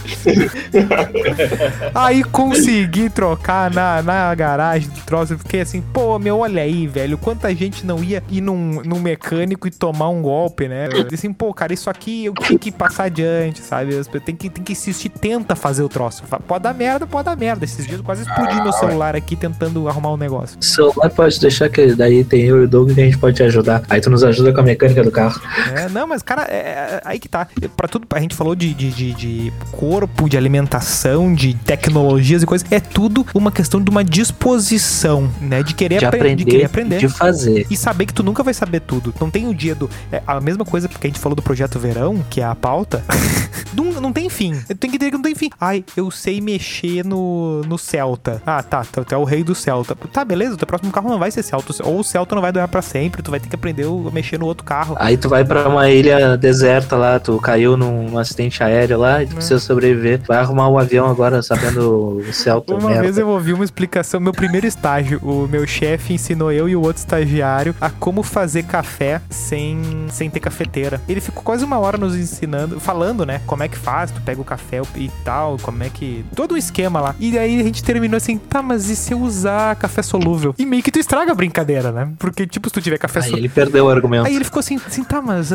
Aí 1.93 2.24
consegui 2.24 3.09
trocar 3.09 3.72
na, 3.72 4.01
na 4.01 4.34
garagem 4.36 4.89
do 4.89 5.01
troço. 5.01 5.34
Eu 5.34 5.39
fiquei 5.39 5.61
assim, 5.61 5.82
pô, 5.82 6.18
meu, 6.20 6.39
olha 6.39 6.61
aí, 6.61 6.88
velho. 6.88 7.18
Quanta 7.18 7.53
gente 7.55 7.86
não 7.86 8.03
ia 8.03 8.24
ir 8.30 8.41
num, 8.41 8.82
num 8.84 8.99
mecânico 8.99 9.68
e 9.68 9.72
tomar 9.72 10.09
um 10.09 10.22
golpe, 10.22 10.68
né? 10.68 10.88
Eu 10.91 11.03
disse 11.03 11.28
assim, 11.28 11.34
pô, 11.34 11.53
cara, 11.53 11.74
isso 11.74 11.89
aqui 11.89 12.26
eu 12.26 12.34
tinha 12.34 12.57
que 12.57 12.72
passar 12.72 13.05
adiante, 13.05 13.61
sabe? 13.61 13.93
Tem 14.26 14.36
que, 14.36 14.49
tem 14.49 14.63
que 14.63 14.72
insistir, 14.74 15.09
tenta 15.09 15.55
fazer 15.55 15.84
o 15.84 15.89
troço. 15.89 16.24
Pode 16.47 16.63
dar 16.63 16.74
merda, 16.74 17.05
pode 17.07 17.26
dar 17.26 17.38
merda. 17.38 17.66
Esses 17.66 17.86
dias 17.86 17.99
eu 17.99 18.03
quase 18.03 18.24
explodi 18.24 18.61
meu 18.61 18.74
celular 18.74 19.16
aqui 19.16 19.36
tentando 19.36 19.88
arrumar 19.88 20.13
um 20.13 20.18
negócio. 20.18 20.57
Celular 20.61 21.09
pode 21.09 21.39
deixar 21.39 21.70
que 21.70 21.93
daí 21.95 22.24
tem 22.24 22.41
eu 22.41 22.61
e 22.61 22.66
o 22.66 22.68
Doug 22.68 22.93
que 22.93 23.01
a 23.01 23.05
gente 23.05 23.18
pode 23.18 23.36
te 23.38 23.43
ajudar. 23.43 23.84
Aí 23.89 24.01
tu 24.01 24.09
nos 24.09 24.24
ajuda 24.24 24.53
com 24.53 24.59
a 24.59 24.63
mecânica 24.63 25.03
do 25.03 25.11
carro. 25.11 25.39
É, 25.76 25.89
não, 25.89 26.07
mas, 26.07 26.22
cara, 26.22 26.43
é, 26.43 26.57
é- 26.57 27.01
aí 27.05 27.20
que 27.20 27.28
tá. 27.28 27.47
Pra 27.76 27.88
tudo, 27.88 28.07
a 28.13 28.20
gente 28.20 28.36
falou 28.36 28.55
de, 28.55 28.74
de, 28.74 28.91
de, 28.91 29.13
de 29.13 29.53
corpo, 29.72 30.30
de 30.30 30.38
alimentação, 30.38 31.34
de 31.34 31.55
tecnologias 31.66 32.43
e 32.43 32.45
coisas. 32.45 32.66
É 32.72 32.80
tudo 32.80 33.26
uma 33.34 33.51
questão 33.51 33.82
de 33.82 33.89
uma 33.89 34.03
disposição, 34.03 35.30
né? 35.41 35.64
De 35.64 35.74
querer, 35.74 35.99
De 35.99 36.06
apre- 36.06 36.20
aprender, 36.20 36.43
de 36.43 36.51
querer 36.51 36.66
aprender. 36.66 36.97
de 36.99 37.10
fazer. 37.10 37.66
E 37.70 37.78
saber 37.78 38.06
que 38.06 38.14
tu 38.14 38.24
nunca 38.24 38.43
vai 38.43 38.53
saber 38.53 38.82
tudo. 38.82 39.14
Não 39.20 39.30
tem 39.30 39.47
o 39.47 39.53
dia 39.53 39.76
do. 39.76 39.89
É 40.12 40.22
a 40.26 40.39
mesma 40.39 40.66
coisa 40.66 40.88
que 40.88 40.95
a 41.06 41.08
gente 41.10 41.20
falou 41.20 41.36
do 41.36 41.41
projeto 41.41 41.80
verão, 41.80 42.24
que 42.30 42.41
é 42.41 42.45
a 42.45 42.56
pauta. 42.56 43.03
não, 43.76 43.86
não 44.01 44.14
tem 44.14 44.30
fim. 44.30 44.53
Tem 44.80 44.89
que 44.89 44.97
ter 44.99 45.10
que 45.12 45.16
não 45.16 45.22
tem 45.22 45.36
fim. 45.36 45.49
Ai, 45.60 45.84
eu 45.95 46.10
sei 46.12 46.39
mexer 46.41 47.03
no, 47.06 47.62
no 47.68 47.78
Celta. 47.78 48.41
Ah, 48.45 48.62
tá. 48.64 48.84
Tu 48.86 49.14
é 49.14 49.18
o 49.18 49.24
rei 49.24 49.43
do 49.43 49.53
Celta. 49.56 49.95
Tá, 50.12 50.24
beleza. 50.26 50.53
O 50.56 50.58
teu 50.58 50.68
próximo 50.68 50.91
carro 50.91 51.10
não 51.10 51.20
vai 51.20 51.32
ser 51.32 51.43
Celta. 51.43 51.74
Ou 51.84 51.99
o 51.99 52.03
Celta 52.03 52.36
não 52.36 52.41
vai 52.41 52.51
durar 52.51 52.68
pra 52.68 52.82
sempre. 52.82 53.22
Tu 53.22 53.32
vai 53.32 53.39
ter 53.39 53.49
que 53.49 53.56
aprender 53.56 53.86
a 53.86 54.12
mexer 54.12 54.39
no 54.39 54.45
outro 54.45 54.64
carro. 54.64 54.95
Aí 54.99 55.18
tu 55.18 55.30
vai 55.30 55.43
pra 55.43 55.68
uma 55.68 55.89
ilha 55.89 56.38
deserta 56.38 56.95
lá, 56.95 57.20
tu 57.20 57.38
caiu 57.39 57.76
num 57.78 58.18
acidente 58.18 58.64
aéreo 58.64 58.97
lá 58.99 59.24
e 59.24 59.28
tu 59.28 59.36
precisa 59.36 59.60
sobreviver. 59.60 60.22
Vai 60.28 60.38
arrumar 60.38 60.70
um 60.70 60.78
avião 60.78 61.08
agora 61.10 61.41
sabendo 61.45 62.19
o 62.19 62.61
teu 62.61 62.77
Uma 62.77 62.89
merda. 62.89 63.03
vez 63.03 63.17
eu 63.17 63.27
ouvi 63.27 63.53
uma 63.53 63.63
explicação, 63.63 64.19
meu 64.19 64.33
primeiro 64.33 64.65
estágio, 64.65 65.19
o 65.23 65.47
meu 65.47 65.65
chefe 65.67 66.13
ensinou 66.13 66.51
eu 66.51 66.67
e 66.67 66.75
o 66.75 66.81
outro 66.81 66.99
estagiário 66.99 67.75
a 67.79 67.89
como 67.89 68.23
fazer 68.23 68.63
café 68.63 69.21
sem, 69.29 69.79
sem 70.09 70.29
ter 70.29 70.39
cafeteira. 70.39 71.01
Ele 71.07 71.21
ficou 71.21 71.43
quase 71.43 71.63
uma 71.63 71.77
hora 71.79 71.97
nos 71.97 72.15
ensinando, 72.15 72.79
falando, 72.79 73.25
né, 73.25 73.41
como 73.45 73.63
é 73.63 73.67
que 73.67 73.77
faz, 73.77 74.11
tu 74.11 74.21
pega 74.21 74.41
o 74.41 74.45
café 74.45 74.81
e 74.95 75.09
tal, 75.23 75.57
como 75.61 75.83
é 75.83 75.89
que... 75.89 76.25
Todo 76.35 76.53
um 76.53 76.57
esquema 76.57 76.99
lá. 76.99 77.15
E 77.19 77.37
aí 77.37 77.59
a 77.59 77.63
gente 77.63 77.83
terminou 77.83 78.17
assim, 78.17 78.37
tá, 78.37 78.61
mas 78.61 78.89
e 78.89 78.95
se 78.95 79.13
eu 79.13 79.19
usar 79.19 79.75
café 79.75 80.01
solúvel? 80.01 80.53
E 80.57 80.65
meio 80.65 80.83
que 80.83 80.91
tu 80.91 80.99
estraga 80.99 81.31
a 81.31 81.35
brincadeira, 81.35 81.91
né? 81.91 82.11
Porque, 82.17 82.45
tipo, 82.47 82.69
se 82.69 82.73
tu 82.73 82.81
tiver 82.81 82.97
café 82.97 83.19
Aí 83.19 83.25
solúvel... 83.25 83.39
ele 83.39 83.49
perdeu 83.49 83.85
o 83.85 83.89
argumento. 83.89 84.25
Aí 84.25 84.35
ele 84.35 84.45
ficou 84.45 84.59
assim, 84.59 84.79
assim 84.85 85.03
tá, 85.03 85.21
mas 85.21 85.51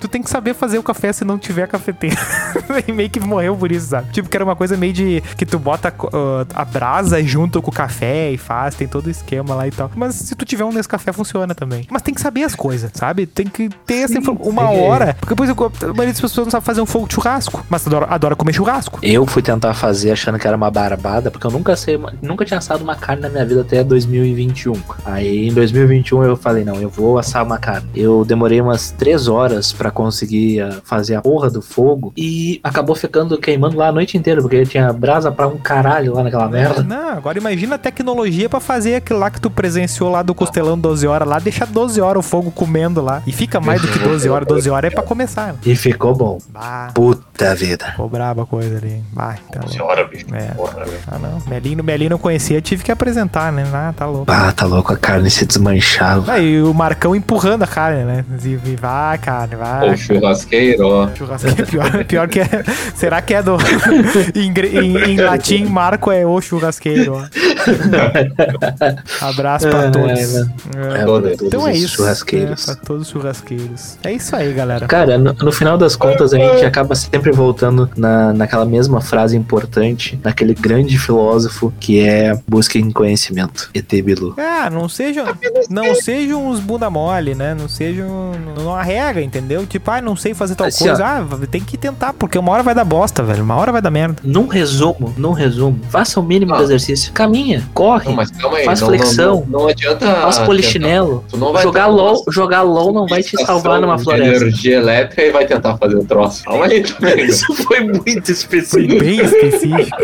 tu 0.00 0.08
tem 0.08 0.22
que 0.22 0.30
saber 0.30 0.54
fazer 0.54 0.78
o 0.78 0.82
café 0.82 1.12
se 1.12 1.24
não 1.24 1.38
tiver 1.38 1.66
cafeteira. 1.68 2.16
e 2.86 2.92
meio 2.92 3.10
que 3.10 3.20
morreu 3.20 3.56
por 3.56 3.70
isso, 3.70 3.88
sabe? 3.88 4.10
Tipo, 4.12 4.28
que 4.28 4.36
era 4.36 4.44
uma 4.44 4.56
coisa 4.56 4.76
meio 4.76 4.92
de 4.92 5.22
que 5.36 5.46
tu 5.46 5.58
bota 5.58 5.92
ah, 6.12 6.46
a 6.54 6.64
brasa 6.64 7.22
junto 7.22 7.60
com 7.62 7.70
o 7.70 7.74
café 7.74 8.30
e 8.30 8.38
faz, 8.38 8.74
tem 8.74 8.88
todo 8.88 9.06
o 9.06 9.10
esquema 9.10 9.54
lá 9.54 9.66
e 9.66 9.70
tal. 9.70 9.90
Mas 9.94 10.14
se 10.14 10.34
tu 10.34 10.44
tiver 10.44 10.64
um 10.64 10.72
Nescafé, 10.72 11.12
funciona 11.12 11.54
também. 11.54 11.86
Mas 11.90 12.02
tem 12.02 12.14
que 12.14 12.20
saber 12.20 12.44
as 12.44 12.54
coisas, 12.54 12.90
sabe? 12.94 13.26
Tem 13.26 13.46
que 13.46 13.68
ter 13.86 14.02
essa 14.02 14.18
uma 14.30 14.68
sim. 14.68 14.80
hora. 14.80 15.16
Porque 15.18 15.34
depois 15.34 15.50
a 15.50 15.54
maioria 15.88 16.12
das 16.12 16.20
pessoas 16.20 16.46
não 16.46 16.50
sabe 16.50 16.64
fazer 16.64 16.80
um 16.80 16.86
fogo 16.86 17.06
de 17.06 17.14
churrasco, 17.14 17.64
mas 17.68 17.86
adora, 17.86 18.06
adora 18.06 18.36
comer 18.36 18.52
churrasco. 18.52 18.98
Eu 19.02 19.26
fui 19.26 19.42
tentar 19.42 19.74
fazer 19.74 20.10
achando 20.10 20.38
que 20.38 20.46
era 20.46 20.56
uma 20.56 20.70
barbada, 20.70 21.30
porque 21.30 21.46
eu 21.46 21.50
nunca 21.50 21.76
sei, 21.76 21.98
nunca 22.20 22.44
tinha 22.44 22.58
assado 22.58 22.82
uma 22.82 22.94
carne 22.94 23.22
na 23.22 23.28
minha 23.28 23.44
vida 23.44 23.60
até 23.62 23.82
2021. 23.82 24.74
Aí 25.04 25.48
em 25.48 25.52
2021 25.52 26.24
eu 26.24 26.36
falei, 26.36 26.64
não, 26.64 26.76
eu 26.76 26.88
vou 26.88 27.18
assar 27.18 27.44
uma 27.44 27.58
carne. 27.58 27.88
Eu 27.94 28.24
demorei 28.24 28.60
umas 28.60 28.90
três 28.90 29.28
horas 29.28 29.72
pra 29.72 29.90
conseguir 29.90 30.60
ah, 30.60 30.80
fazer 30.84 31.14
a 31.14 31.22
porra 31.22 31.50
do 31.50 31.62
fogo 31.62 32.12
e 32.16 32.60
acabou 32.62 32.94
ficando 32.94 33.38
queimando 33.38 33.76
lá 33.76 33.88
a 33.88 33.92
noite 33.92 34.16
inteira, 34.16 34.40
porque 34.40 34.64
tinha 34.64 34.92
brasa 34.92 35.21
pra 35.30 35.46
um 35.46 35.58
caralho 35.58 36.14
lá 36.14 36.22
naquela 36.24 36.48
merda. 36.48 36.82
Não, 36.82 37.10
agora 37.10 37.38
imagina 37.38 37.74
a 37.76 37.78
tecnologia 37.78 38.48
pra 38.48 38.58
fazer 38.60 38.96
aquilo 38.96 39.18
lá 39.18 39.30
que 39.30 39.40
tu 39.40 39.50
presenciou 39.50 40.10
lá 40.10 40.22
do 40.22 40.34
costelão 40.34 40.78
12 40.78 41.06
horas 41.06 41.28
lá, 41.28 41.38
deixa 41.38 41.64
12 41.66 42.00
horas 42.00 42.24
o 42.24 42.28
fogo 42.28 42.50
comendo 42.50 43.00
lá. 43.02 43.22
E 43.26 43.32
fica 43.32 43.60
mais 43.60 43.80
do 43.82 43.88
que 43.88 43.98
12 43.98 44.28
horas, 44.28 44.48
12 44.48 44.70
horas 44.70 44.90
é 44.90 44.94
pra 44.94 45.02
começar. 45.02 45.48
né? 45.52 45.58
E 45.64 45.76
ficou 45.76 46.14
bom. 46.14 46.38
Bah, 46.48 46.88
Puta 46.94 47.54
vida. 47.54 47.86
ficou 47.90 48.08
braba 48.08 48.42
a 48.42 48.46
coisa 48.46 48.78
ali. 48.78 48.94
hein? 48.94 49.04
Bah, 49.12 49.34
tá 49.50 49.60
louco. 49.60 49.72
Senhora, 49.72 50.04
bicho. 50.04 50.26
É. 50.34 50.46
Porra. 50.54 50.84
Ah, 51.06 51.18
não. 51.18 51.38
Melinho, 51.46 51.84
Melinho 51.84 52.10
não 52.10 52.18
conhecia, 52.18 52.60
tive 52.60 52.82
que 52.82 52.90
apresentar, 52.90 53.52
né? 53.52 53.64
Ah, 53.72 53.92
tá 53.96 54.06
louco. 54.06 54.30
Ah, 54.32 54.50
tá 54.52 54.64
louco, 54.64 54.92
a 54.92 54.96
carne 54.96 55.30
se 55.30 55.44
desmanchava. 55.44 56.32
Aí 56.32 56.62
o 56.62 56.72
Marcão 56.72 57.14
empurrando 57.14 57.62
a 57.62 57.66
carne, 57.66 58.04
né? 58.04 58.24
E 58.44 58.52
e 58.64 58.76
vai, 58.76 59.18
carne, 59.18 59.56
vai. 59.56 59.90
O 59.90 59.96
churrasqueiro, 59.96 60.86
ó. 60.86 61.08
Churrasqueiro, 61.14 61.66
pior, 61.66 62.04
pior 62.04 62.28
que 62.28 62.40
é. 62.40 62.48
Será 62.94 63.20
que 63.20 63.34
é 63.34 63.42
do. 63.42 63.56
gre- 64.52 64.68
em- 65.06 65.12
em 65.12 65.16
latim, 65.20 65.64
Marco 65.64 66.10
é 66.10 66.24
o 66.26 66.40
churrasqueiro, 66.40 67.14
ó. 67.16 67.22
Abraço 69.20 69.68
pra 69.68 69.84
É, 69.84 69.90
todos. 69.90 70.32
né? 70.32 70.52
É. 70.76 71.00
É, 71.02 71.04
Todos 71.04 71.42
Então 71.42 71.68
é 71.68 71.72
isso. 71.74 71.96
churrasqueiros. 71.96 72.68
É, 72.68 72.74
pra 72.74 72.84
todos 72.84 73.02
os 73.06 73.12
churrasqueiros. 73.12 73.98
É 74.02 74.12
isso 74.12 74.34
aí, 74.34 74.52
galera. 74.52 74.86
Cara, 74.86 75.18
no, 75.18 75.32
no 75.32 75.52
final 75.52 75.76
das 75.78 75.96
contas, 75.96 76.32
a 76.32 76.38
gente 76.38 76.64
acaba 76.64 76.94
sempre 76.94 77.32
voltando 77.32 77.88
na, 77.96 78.32
naquela 78.32 78.64
mesma 78.64 79.00
frase 79.00 79.36
importante, 79.36 80.18
naquele 80.22 80.54
grande 80.54 80.98
filósofo 80.98 81.72
que 81.78 82.00
é 82.00 82.38
busquem 82.48 82.90
conhecimento. 82.90 83.70
ET 83.74 83.88
Bilu. 84.02 84.34
Ah, 84.38 84.68
não 84.70 84.88
sejam, 84.88 85.26
não 85.70 85.94
sejam 85.94 86.46
uns 86.48 86.60
bunda 86.60 86.88
mole, 86.90 87.34
né? 87.34 87.54
Não 87.54 87.68
sejam, 87.68 88.32
não 88.56 88.74
arrega, 88.74 89.20
entendeu? 89.20 89.66
Tipo, 89.66 89.90
ah, 89.90 90.00
não 90.00 90.16
sei 90.16 90.34
fazer 90.34 90.54
tal 90.54 90.66
Assim, 90.66 90.86
coisa. 90.86 91.04
Ah, 91.04 91.24
tem 91.50 91.60
que 91.60 91.76
tentar, 91.76 92.12
porque 92.12 92.38
uma 92.38 92.52
hora 92.52 92.62
vai 92.62 92.74
dar 92.74 92.84
bosta, 92.84 93.22
velho. 93.22 93.42
Uma 93.42 93.56
hora 93.56 93.72
vai 93.72 93.82
dar 93.82 93.90
merda. 93.90 94.16
Num 94.22 94.46
resumo, 94.92 95.14
num 95.16 95.32
resumo, 95.32 95.78
faça 95.90 96.20
o 96.20 96.22
mínimo 96.22 96.54
Ah. 96.54 96.58
de 96.58 96.62
exercício. 96.64 97.12
Caminha, 97.12 97.62
corre, 97.74 98.06
Não, 98.08 98.16
mas 98.16 98.30
calma 98.30 98.58
aí. 98.58 98.64
Faz 98.64 98.80
não, 98.80 98.88
flexão. 98.88 99.34
Não, 99.34 99.46
não, 99.46 99.60
não 99.60 99.68
adianta. 99.68 100.06
faz 100.14 100.38
polichinelo. 100.38 101.24
Tu 101.28 101.36
não 101.36 101.52
vai 101.52 101.62
Jogar 101.62 101.86
LOL, 101.86 102.22
uma 102.26 102.32
jogar 102.32 102.62
LOL 102.62 102.92
não 102.92 103.06
vai 103.06 103.22
te 103.22 103.36
salvar 103.44 103.80
numa 103.80 103.98
floresta. 103.98 104.44
energia 104.44 104.76
elétrica 104.78 105.22
e 105.22 105.30
vai 105.30 105.46
tentar 105.46 105.76
fazer 105.76 105.96
o 105.96 106.04
troço. 106.04 106.44
Calma 106.44 106.66
aí 106.66 106.82
também. 106.84 107.24
Isso 107.26 107.52
foi 107.54 107.80
muito 107.80 108.02
Foi 108.24 108.32
específico. 108.32 108.98
bem 108.98 109.20
específico. 109.20 109.96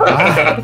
Ah, 0.00 0.56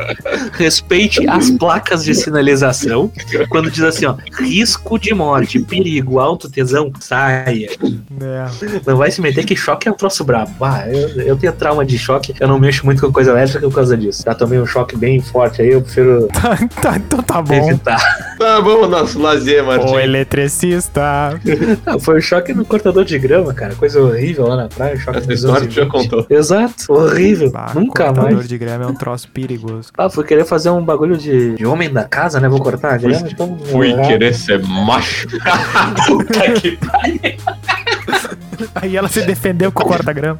Respeite 0.52 1.26
as 1.28 1.50
placas 1.50 2.04
de 2.04 2.14
sinalização. 2.14 3.10
Quando 3.48 3.70
diz 3.70 3.82
assim, 3.82 4.06
ó, 4.06 4.14
risco 4.38 4.98
de 4.98 5.14
morte, 5.14 5.58
perigo, 5.60 6.18
alto 6.18 6.48
tesão, 6.50 6.90
saia. 7.00 7.70
né. 8.10 8.50
Não 8.86 8.96
vai 8.96 9.10
se 9.10 9.20
meter 9.20 9.44
que 9.44 9.56
choque 9.56 9.88
é 9.88 9.90
um 9.90 9.94
troço 9.94 10.24
brabo. 10.24 10.52
Ah, 10.64 10.84
eu, 10.88 11.08
eu 11.22 11.36
tenho 11.36 11.52
trauma 11.52 11.84
de 11.84 11.98
choque, 11.98 12.34
eu 12.38 12.48
não 12.48 12.58
mexo 12.58 12.84
muito 12.84 13.00
com 13.02 13.12
coisa 13.12 13.30
elétrica 13.30 13.66
por 13.68 13.74
causa 13.74 13.96
disso. 13.96 14.22
Já 14.24 14.34
tomei 14.34 14.58
um 14.58 14.66
choque 14.66 14.96
bem 14.96 15.20
forte 15.20 15.62
aí, 15.62 15.70
eu 15.70 15.82
prefiro 15.82 16.28
Tá, 16.32 16.56
tá, 16.80 16.96
então 16.96 17.22
tá 17.22 17.42
bom. 17.42 17.54
evitar. 17.54 18.00
Tá 18.38 18.60
bom, 18.60 18.86
nosso 18.88 19.18
lazer, 19.20 19.62
Martim. 19.64 19.86
O 19.92 19.98
eletricista. 19.98 21.40
Ah, 21.86 21.98
foi 21.98 22.18
um 22.18 22.20
choque 22.20 22.52
no 22.52 22.64
cortador 22.64 23.04
de 23.04 23.18
grama, 23.18 23.52
cara. 23.54 23.74
Coisa 23.74 24.00
horrível 24.00 24.46
lá 24.48 24.56
na 24.56 24.68
praia. 24.68 24.96
Choque 24.96 25.18
Essa 25.18 25.32
história 25.32 25.70
já 25.70 25.82
20. 25.84 25.90
contou. 25.90 26.26
Exato, 26.28 26.92
horrível. 26.92 27.50
Bah, 27.50 27.72
Nunca 27.74 28.04
cortador 28.06 28.32
mais. 28.32 28.46
Grama 28.64 28.84
é 28.84 28.86
um 28.86 28.94
troço 28.94 29.28
perigoso. 29.28 29.90
Ah, 29.96 30.08
fui 30.08 30.24
querer 30.24 30.44
fazer 30.44 30.70
um 30.70 30.84
bagulho 30.84 31.16
de, 31.16 31.54
de 31.54 31.66
homem 31.66 31.92
da 31.92 32.04
casa, 32.04 32.40
né? 32.40 32.48
Vou 32.48 32.60
cortar 32.60 32.94
a 32.94 32.96
grama, 32.96 33.28
então. 33.28 33.58
Fui 33.58 33.94
querer 34.02 34.34
ser 34.34 34.62
macho. 34.62 35.28
Puta 36.06 36.52
que 36.52 36.78
Aí 38.74 38.96
ela 38.96 39.08
se 39.08 39.22
defendeu 39.22 39.70
com 39.72 39.82
o 39.82 39.86
corta-grama. 39.86 40.38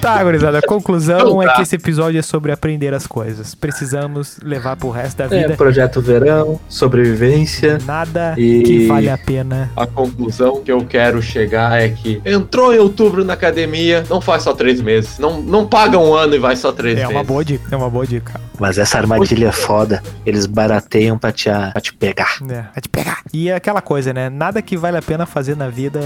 tá, 0.00 0.22
gurizada. 0.22 0.58
A 0.58 0.62
conclusão 0.62 1.20
Então 1.20 1.42
é 1.42 1.46
tá. 1.46 1.54
que 1.56 1.62
esse 1.62 1.76
episódio 1.76 2.18
é 2.18 2.22
sobre 2.22 2.52
aprender 2.52 2.94
as 2.94 3.06
coisas. 3.06 3.54
Precisamos 3.54 4.38
levar 4.42 4.76
pro 4.76 4.90
resto 4.90 5.18
da 5.18 5.24
É, 5.24 5.42
vida 5.42 5.54
projeto 5.56 6.00
verão, 6.00 6.60
sobrevivência. 6.68 7.78
nada 7.84 8.34
E- 8.36 8.62
que 8.62 8.86
vale 8.86 9.08
a 9.08 9.18
pena. 9.18 9.70
A 9.76 9.86
conclusão 9.86 10.60
que 10.62 10.70
eu 10.70 10.84
quero 10.84 11.20
chegar 11.22 11.80
é 11.80 11.88
que 11.88 12.20
entrou 12.24 12.74
em 12.74 12.78
outubro 12.78 13.24
na 13.24 13.32
academia, 13.34 14.04
não 14.08 14.20
faz 14.20 14.42
só 14.42 14.52
três 14.52 14.80
meses. 14.80 15.18
Não, 15.18 15.40
não 15.42 15.66
paga 15.66 15.98
um 15.98 16.14
ano 16.14 16.34
e 16.34 16.38
vai 16.38 16.56
só 16.56 16.72
três 16.72 16.96
É 16.96 17.00
meses. 17.02 17.14
uma 17.14 17.24
boa 17.24 17.44
dica, 17.44 17.64
é 17.70 17.76
uma 17.76 17.90
boa 17.90 18.06
dica. 18.06 18.40
Mas 18.58 18.78
essa 18.78 18.98
armadilha 18.98 19.48
é 19.48 19.52
foda. 19.52 20.02
Eles 20.24 20.46
barateiam 20.46 21.18
pra 21.18 21.32
te, 21.32 21.48
pra 21.50 21.80
te 21.80 21.92
pegar. 21.94 22.36
É, 22.48 22.54
vai 22.54 22.80
te 22.80 22.88
pegar. 22.88 23.18
E 23.32 23.48
é 23.48 23.54
aquela 23.54 23.80
coisa, 23.80 24.12
né? 24.12 24.28
Nada 24.28 24.60
que 24.62 24.76
vale 24.76 24.96
a 24.96 25.02
pena 25.02 25.26
fazer 25.26 25.56
na 25.56 25.68
vida 25.68 26.00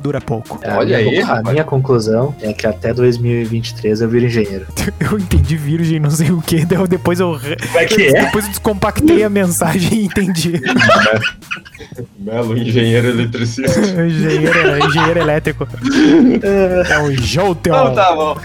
dura 0.00 0.20
pouco. 0.20 0.35
A 0.64 0.78
Olha 0.78 0.98
minha- 0.98 1.10
aí, 1.10 1.20
A 1.22 1.26
rapaz. 1.26 1.48
minha 1.52 1.64
conclusão 1.64 2.34
é 2.42 2.52
que 2.52 2.66
até 2.66 2.92
2023 2.94 4.00
eu 4.00 4.08
viro 4.08 4.26
engenheiro. 4.26 4.66
Eu 4.98 5.18
entendi 5.18 5.56
virgem, 5.56 6.00
não 6.00 6.10
sei 6.10 6.30
o 6.30 6.40
que, 6.42 6.64
depois 6.88 7.20
eu 7.20 7.38
Como 7.38 7.78
é 7.78 7.84
que 7.84 8.06
é? 8.08 8.24
depois 8.24 8.44
eu 8.44 8.50
descompactei 8.50 9.22
a 9.22 9.28
mensagem 9.30 10.00
e 10.00 10.04
entendi. 10.06 10.60
Melo, 12.18 12.56
engenheiro 12.58 13.08
eletricista. 13.08 13.80
engenheiro, 14.04 14.86
engenheiro 14.88 15.20
elétrico. 15.20 15.68
É 16.88 16.98
um 16.98 17.10
Jolteon. 17.12 17.74
Então 17.74 17.94
tá 17.94 18.14
bom. 18.14 18.36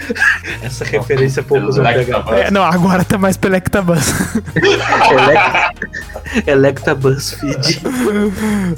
Essa 0.62 0.84
referência 0.84 1.42
poucos 1.42 1.76
vão 1.76 1.84
pegar. 1.84 2.24
É, 2.36 2.50
não, 2.50 2.62
agora 2.62 3.04
tá 3.04 3.18
mais 3.18 3.36
pro 3.36 3.50
Electabuzz. 3.50 4.12
Electa, 5.10 5.74
Electa 6.46 6.94
BuzzFeed. 6.94 7.80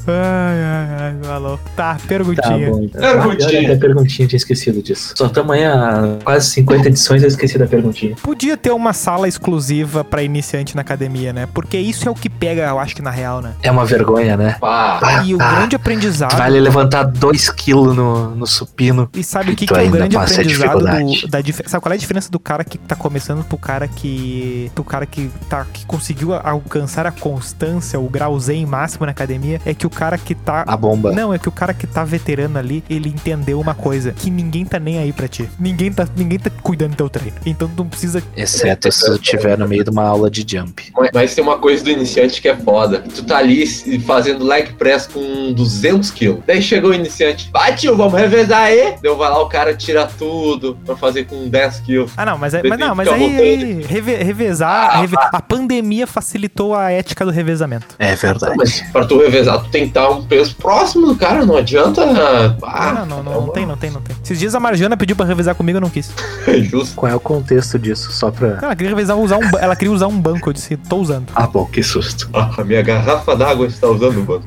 ai, 0.06 0.62
ai, 0.62 0.88
ai, 1.00 1.14
falou. 1.22 1.58
Tá, 1.76 1.94
Tá 1.94 2.00
perguntinha. 2.08 2.70
bom. 2.70 2.82
então. 2.82 3.00
Perguntinha. 3.12 3.60
Ah, 3.60 3.64
olha, 3.64 3.74
a 3.74 3.78
perguntinha, 3.78 4.28
tinha 4.28 4.36
esquecido 4.36 4.82
disso. 4.82 5.14
Só 5.16 5.26
estamos 5.26 5.50
aí 5.54 5.64
há 5.64 6.18
quase 6.24 6.50
50 6.50 6.88
edições 6.88 7.22
eu 7.22 7.28
esqueci 7.28 7.58
da 7.58 7.66
perguntinha. 7.66 8.16
Podia 8.22 8.56
ter 8.56 8.70
uma 8.70 8.92
sala 8.92 9.28
exclusiva 9.28 10.04
pra 10.04 10.22
iniciante 10.22 10.74
na 10.74 10.82
academia, 10.82 11.32
né? 11.32 11.48
Porque 11.52 11.76
isso 11.76 12.08
é 12.08 12.10
o 12.10 12.14
que 12.14 12.28
pega, 12.28 12.62
eu 12.62 12.78
acho 12.78 12.94
que 12.94 13.02
na 13.02 13.10
real, 13.10 13.40
né? 13.40 13.52
É 13.62 13.70
uma 13.70 13.84
vergonha, 13.84 14.36
né? 14.36 14.56
Pá. 14.60 15.22
E 15.24 15.34
o 15.34 15.38
Ah, 15.40 15.56
grande 15.56 15.76
aprendizado. 15.76 16.36
Vale 16.36 16.60
levantar 16.60 17.10
2kg 17.10 17.94
no, 17.94 18.34
no 18.34 18.46
supino. 18.46 19.08
E 19.14 19.22
sabe 19.22 19.52
o 19.52 19.56
que, 19.56 19.66
que 19.66 19.74
é 19.74 19.82
o 19.82 19.90
grande 19.90 20.16
aprendizado 20.16 20.78
do, 20.80 21.28
da 21.28 21.42
Sabe 21.66 21.82
qual 21.82 21.92
é 21.92 21.96
a 21.96 21.98
diferença 21.98 22.30
do 22.30 22.38
cara 22.38 22.64
que 22.64 22.78
tá 22.78 22.96
começando 22.96 23.44
pro 23.44 23.58
cara 23.58 23.86
que. 23.86 24.70
pro 24.74 24.84
cara 24.84 25.06
que 25.06 25.30
tá 25.48 25.64
que 25.72 25.84
conseguiu 25.86 26.34
alcançar 26.34 27.06
a 27.06 27.12
constância, 27.12 27.98
o 27.98 28.08
grau 28.08 28.38
zen 28.38 28.66
máximo 28.66 29.06
na 29.06 29.12
academia? 29.12 29.60
É 29.64 29.74
que 29.74 29.86
o 29.86 29.90
cara 29.90 30.16
que 30.18 30.34
tá. 30.34 30.64
A 30.66 30.76
bomba. 30.76 31.12
Não, 31.12 31.32
é 31.32 31.38
que 31.38 31.48
o 31.48 31.52
cara 31.52 31.74
que 31.74 31.86
tá 31.86 32.04
veterano 32.04 32.58
ali, 32.58 32.82
ele 32.94 33.08
entendeu 33.08 33.60
uma 33.60 33.74
coisa: 33.74 34.12
que 34.12 34.30
ninguém 34.30 34.64
tá 34.64 34.78
nem 34.78 34.98
aí 34.98 35.12
pra 35.12 35.28
ti. 35.28 35.48
Ninguém 35.58 35.92
tá, 35.92 36.06
ninguém 36.16 36.38
tá 36.38 36.50
cuidando 36.62 36.90
do 36.92 36.96
teu 36.96 37.08
treino. 37.08 37.36
Então 37.46 37.68
tu 37.68 37.82
não 37.82 37.88
precisa. 37.88 38.22
Exceto 38.36 38.90
se 38.92 39.04
tu 39.06 39.14
estiver 39.14 39.56
no 39.58 39.66
meio 39.68 39.84
de 39.84 39.90
uma 39.90 40.04
aula 40.04 40.30
de 40.30 40.44
jump. 40.48 40.82
Mas- 40.96 41.10
Mas 41.14 41.34
tem 41.34 41.42
uma 41.44 41.58
coisa 41.58 41.82
do 41.84 41.90
iniciante 41.90 42.40
que 42.40 42.48
é 42.48 42.56
foda. 42.56 43.00
Tu 43.14 43.22
tá 43.24 43.38
ali 43.38 43.66
fazendo 44.00 44.44
leg 44.44 44.72
press 44.74 45.06
com 45.06 45.52
200 45.52 46.10
quilos. 46.10 46.40
Daí 46.46 46.60
chegou 46.62 46.90
o 46.90 46.94
iniciante. 46.94 47.50
Vai, 47.52 47.74
tio, 47.74 47.96
vamos 47.96 48.18
revezar 48.18 48.62
aí. 48.62 48.94
Deu, 49.00 49.16
vai 49.16 49.30
lá, 49.30 49.40
o 49.42 49.48
cara 49.48 49.74
tira 49.74 50.06
tudo 50.06 50.76
pra 50.84 50.96
fazer 50.96 51.24
com 51.24 51.48
10 51.48 51.80
quilos. 51.80 52.12
Ah, 52.16 52.24
não, 52.26 52.36
mas, 52.38 52.54
é- 52.54 52.62
mas 52.62 52.78
não, 52.78 52.94
mas 52.94 53.08
aí 53.08 53.82
reve- 53.82 54.16
revezar. 54.16 54.90
Ah, 54.96 55.00
reve- 55.00 55.16
a 55.18 55.40
pandemia 55.40 56.06
facilitou 56.06 56.74
a 56.74 56.90
ética 56.90 57.24
do 57.24 57.30
revezamento. 57.30 57.86
É 57.98 58.14
verdade. 58.14 58.54
Mas 58.56 58.80
pra 58.92 59.04
tu 59.04 59.18
revezar, 59.18 59.58
tu 59.62 59.70
tem 59.70 59.82
que 59.82 59.88
estar 59.88 60.10
um 60.10 60.24
peso 60.24 60.54
próximo 60.56 61.06
do 61.06 61.16
cara, 61.16 61.44
não 61.46 61.56
adianta. 61.56 62.02
Ah, 62.04 62.56
não, 62.74 63.06
não, 63.06 63.22
não, 63.22 63.46
não 63.46 63.52
tem, 63.52 63.66
não 63.66 63.76
tem, 63.76 63.90
não 63.90 64.00
tem. 64.00 64.16
Esses 64.22 64.38
dias 64.38 64.54
a 64.54 64.60
Marjana 64.60 64.96
pediu 64.96 65.14
pra 65.14 65.24
revezar 65.24 65.54
comigo, 65.54 65.78
eu 65.78 65.80
não 65.80 65.90
quis. 65.90 66.12
É 66.46 66.60
justo. 66.60 66.94
Qual 66.94 67.10
é 67.10 67.14
o 67.14 67.20
contexto 67.20 67.78
disso? 67.78 68.12
Só 68.12 68.30
pra. 68.30 68.58
Ela 68.62 68.76
queria 68.76 68.90
revezar, 68.90 69.16
usar 69.16 69.38
um, 69.38 69.58
ela 69.58 69.74
queria 69.74 69.92
usar 69.92 70.08
um 70.08 70.20
banco, 70.20 70.50
eu 70.50 70.52
disse, 70.52 70.76
tô 70.76 70.98
usando. 70.98 71.26
Ah, 71.34 71.46
bom, 71.46 71.64
que 71.64 71.82
susto. 71.82 72.28
Ah, 72.34 72.50
a 72.58 72.64
minha 72.64 72.82
garrafa 72.82 73.34
d'água 73.34 73.66
está 73.66 73.88
usando 73.88 74.20
o 74.20 74.22
banco. 74.22 74.44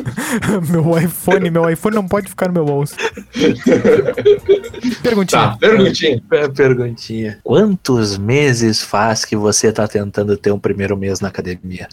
meu 0.68 0.98
iPhone, 0.98 1.50
meu 1.50 1.70
iPhone 1.70 1.94
não 1.94 2.08
pode 2.08 2.28
ficar 2.28 2.48
no 2.48 2.54
meu 2.54 2.64
bolso. 2.64 2.96
Perguntinha. 5.02 5.40
Tá, 5.40 5.56
perguntinha. 5.58 6.22
É, 6.32 6.48
perguntinha. 6.48 7.38
Quantos 7.44 8.18
meses 8.18 8.82
faz 8.82 9.24
que 9.24 9.36
você 9.36 9.72
tá 9.72 9.86
tentando 9.86 10.36
ter 10.36 10.50
um 10.50 10.58
primeiro 10.58 10.96
mês 10.96 11.20
na 11.20 11.28
academia? 11.28 11.88